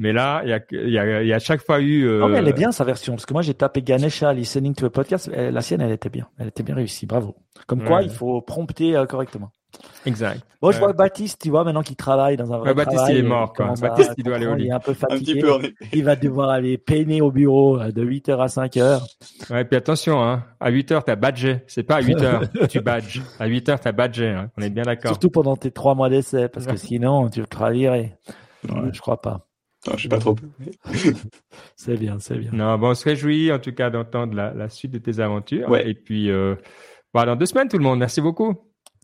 Mais 0.02 0.14
là, 0.14 0.42
il 0.46 0.50
y 0.50 0.54
a, 0.54 0.60
il 0.72 0.90
y 0.90 0.98
a, 0.98 1.22
il 1.22 1.28
y 1.28 1.34
a 1.34 1.40
chaque 1.40 1.62
fois 1.62 1.82
eu. 1.82 2.06
euh, 2.08 2.20
Non, 2.22 2.30
mais 2.30 2.38
elle 2.38 2.48
est 2.48 2.54
bien 2.54 2.72
sa 2.72 2.86
version 2.86 3.14
parce 3.14 3.26
que 3.26 3.34
moi 3.34 3.42
j'ai 3.42 3.54
tapé 3.54 3.82
Ganesha 3.82 4.32
listening 4.34 4.74
to 4.74 4.86
a 4.86 4.90
podcast, 4.90 5.28
la 5.28 5.62
sienne 5.62 5.82
elle 5.82 5.92
était 5.92 6.08
bien, 6.10 6.28
elle 6.38 6.48
était 6.48 6.64
bien 6.64 6.74
réussie, 6.74 7.06
bravo. 7.06 7.36
Comme 7.68 7.84
quoi, 7.84 8.02
il 8.02 8.10
faut 8.10 8.42
prompter 8.42 8.96
euh, 8.96 9.06
correctement. 9.06 9.52
Exact. 10.06 10.42
Bon, 10.62 10.72
je 10.72 10.80
vois 10.80 10.94
Baptiste, 10.94 11.42
tu 11.42 11.50
vois, 11.50 11.64
maintenant 11.64 11.84
qu'il 11.84 11.96
travaille 11.96 12.36
dans 12.38 12.52
un 12.54 12.58
vrai 12.58 12.70
Ouais, 12.70 12.74
Baptiste, 12.74 12.98
travail, 12.98 13.16
il 13.16 13.20
est 13.20 13.28
mort, 13.28 13.54
quoi. 13.54 13.68
à 13.70 13.74
Baptiste, 13.76 14.14
il 14.18 14.24
doit 14.24 14.36
aller 14.36 14.48
au 14.48 14.56
lit. 14.56 14.66
Il 14.66 14.70
est 14.70 14.74
un 14.74 14.80
peu 14.80 14.92
Un 14.92 14.96
fatigué. 14.96 15.40
peu. 15.42 15.60
Il 15.94 16.04
va 16.04 16.16
devoir 16.16 16.50
aller 16.50 16.78
peiner 16.78 17.22
au 17.22 17.32
bureau 17.32 17.80
euh, 17.80 17.92
de 17.92 18.04
8h 18.04 18.38
à 18.40 18.48
5h. 18.48 19.02
Ouais, 19.52 19.64
puis 19.66 19.78
attention, 19.78 20.22
hein. 20.22 20.44
À 20.60 20.70
8 20.70 20.92
heures, 20.92 21.04
t'as 21.04 21.16
badgé. 21.16 21.60
C'est 21.68 21.84
pas 21.84 21.98
à 21.98 22.02
8 22.02 22.22
heures 22.22 22.52
que 22.52 22.66
tu 22.66 22.82
badges. 22.82 23.22
À 23.40 23.46
8 23.48 23.70
heures, 23.70 23.80
t'as 23.80 23.92
badgé. 23.92 24.30
Hein. 24.30 24.52
On 24.58 24.62
est 24.62 24.70
bien 24.70 24.84
d'accord. 24.84 25.12
Surtout 25.12 25.30
pendant 25.30 25.56
tes 25.56 25.72
trois 25.72 25.96
mois 25.96 26.10
d'essai, 26.10 26.50
parce 26.50 26.66
que 26.66 26.76
sinon, 26.78 27.30
tu 27.30 27.42
te 27.44 27.72
virer. 27.72 28.18
Ouais. 28.68 28.90
Je 28.92 29.00
crois 29.00 29.22
pas. 29.22 29.46
Non, 29.88 29.94
je 29.96 30.04
sais 30.04 30.10
pas 30.10 30.18
trop. 30.20 30.36
C'est 31.76 31.96
bien, 31.98 32.18
c'est 32.20 32.38
bien. 32.38 32.50
Non, 32.52 32.78
bon, 32.78 32.90
on 32.90 32.94
se 32.96 33.06
réjouit 33.06 33.52
en 33.52 33.60
tout 33.60 33.72
cas 33.72 33.90
d'entendre 33.90 34.34
la, 34.36 34.54
la 34.54 34.68
suite 34.70 34.92
de 34.92 34.98
tes 34.98 35.20
aventures. 35.22 35.70
Ouais. 35.70 35.90
Et 35.90 35.94
puis, 35.94 36.30
euh, 36.30 36.56
voilà, 37.14 37.32
dans 37.32 37.38
deux 37.38 37.46
semaines, 37.46 37.70
tout 37.70 37.78
le 37.78 37.84
monde. 37.84 38.00
Merci 38.00 38.20
beaucoup. 38.20 38.56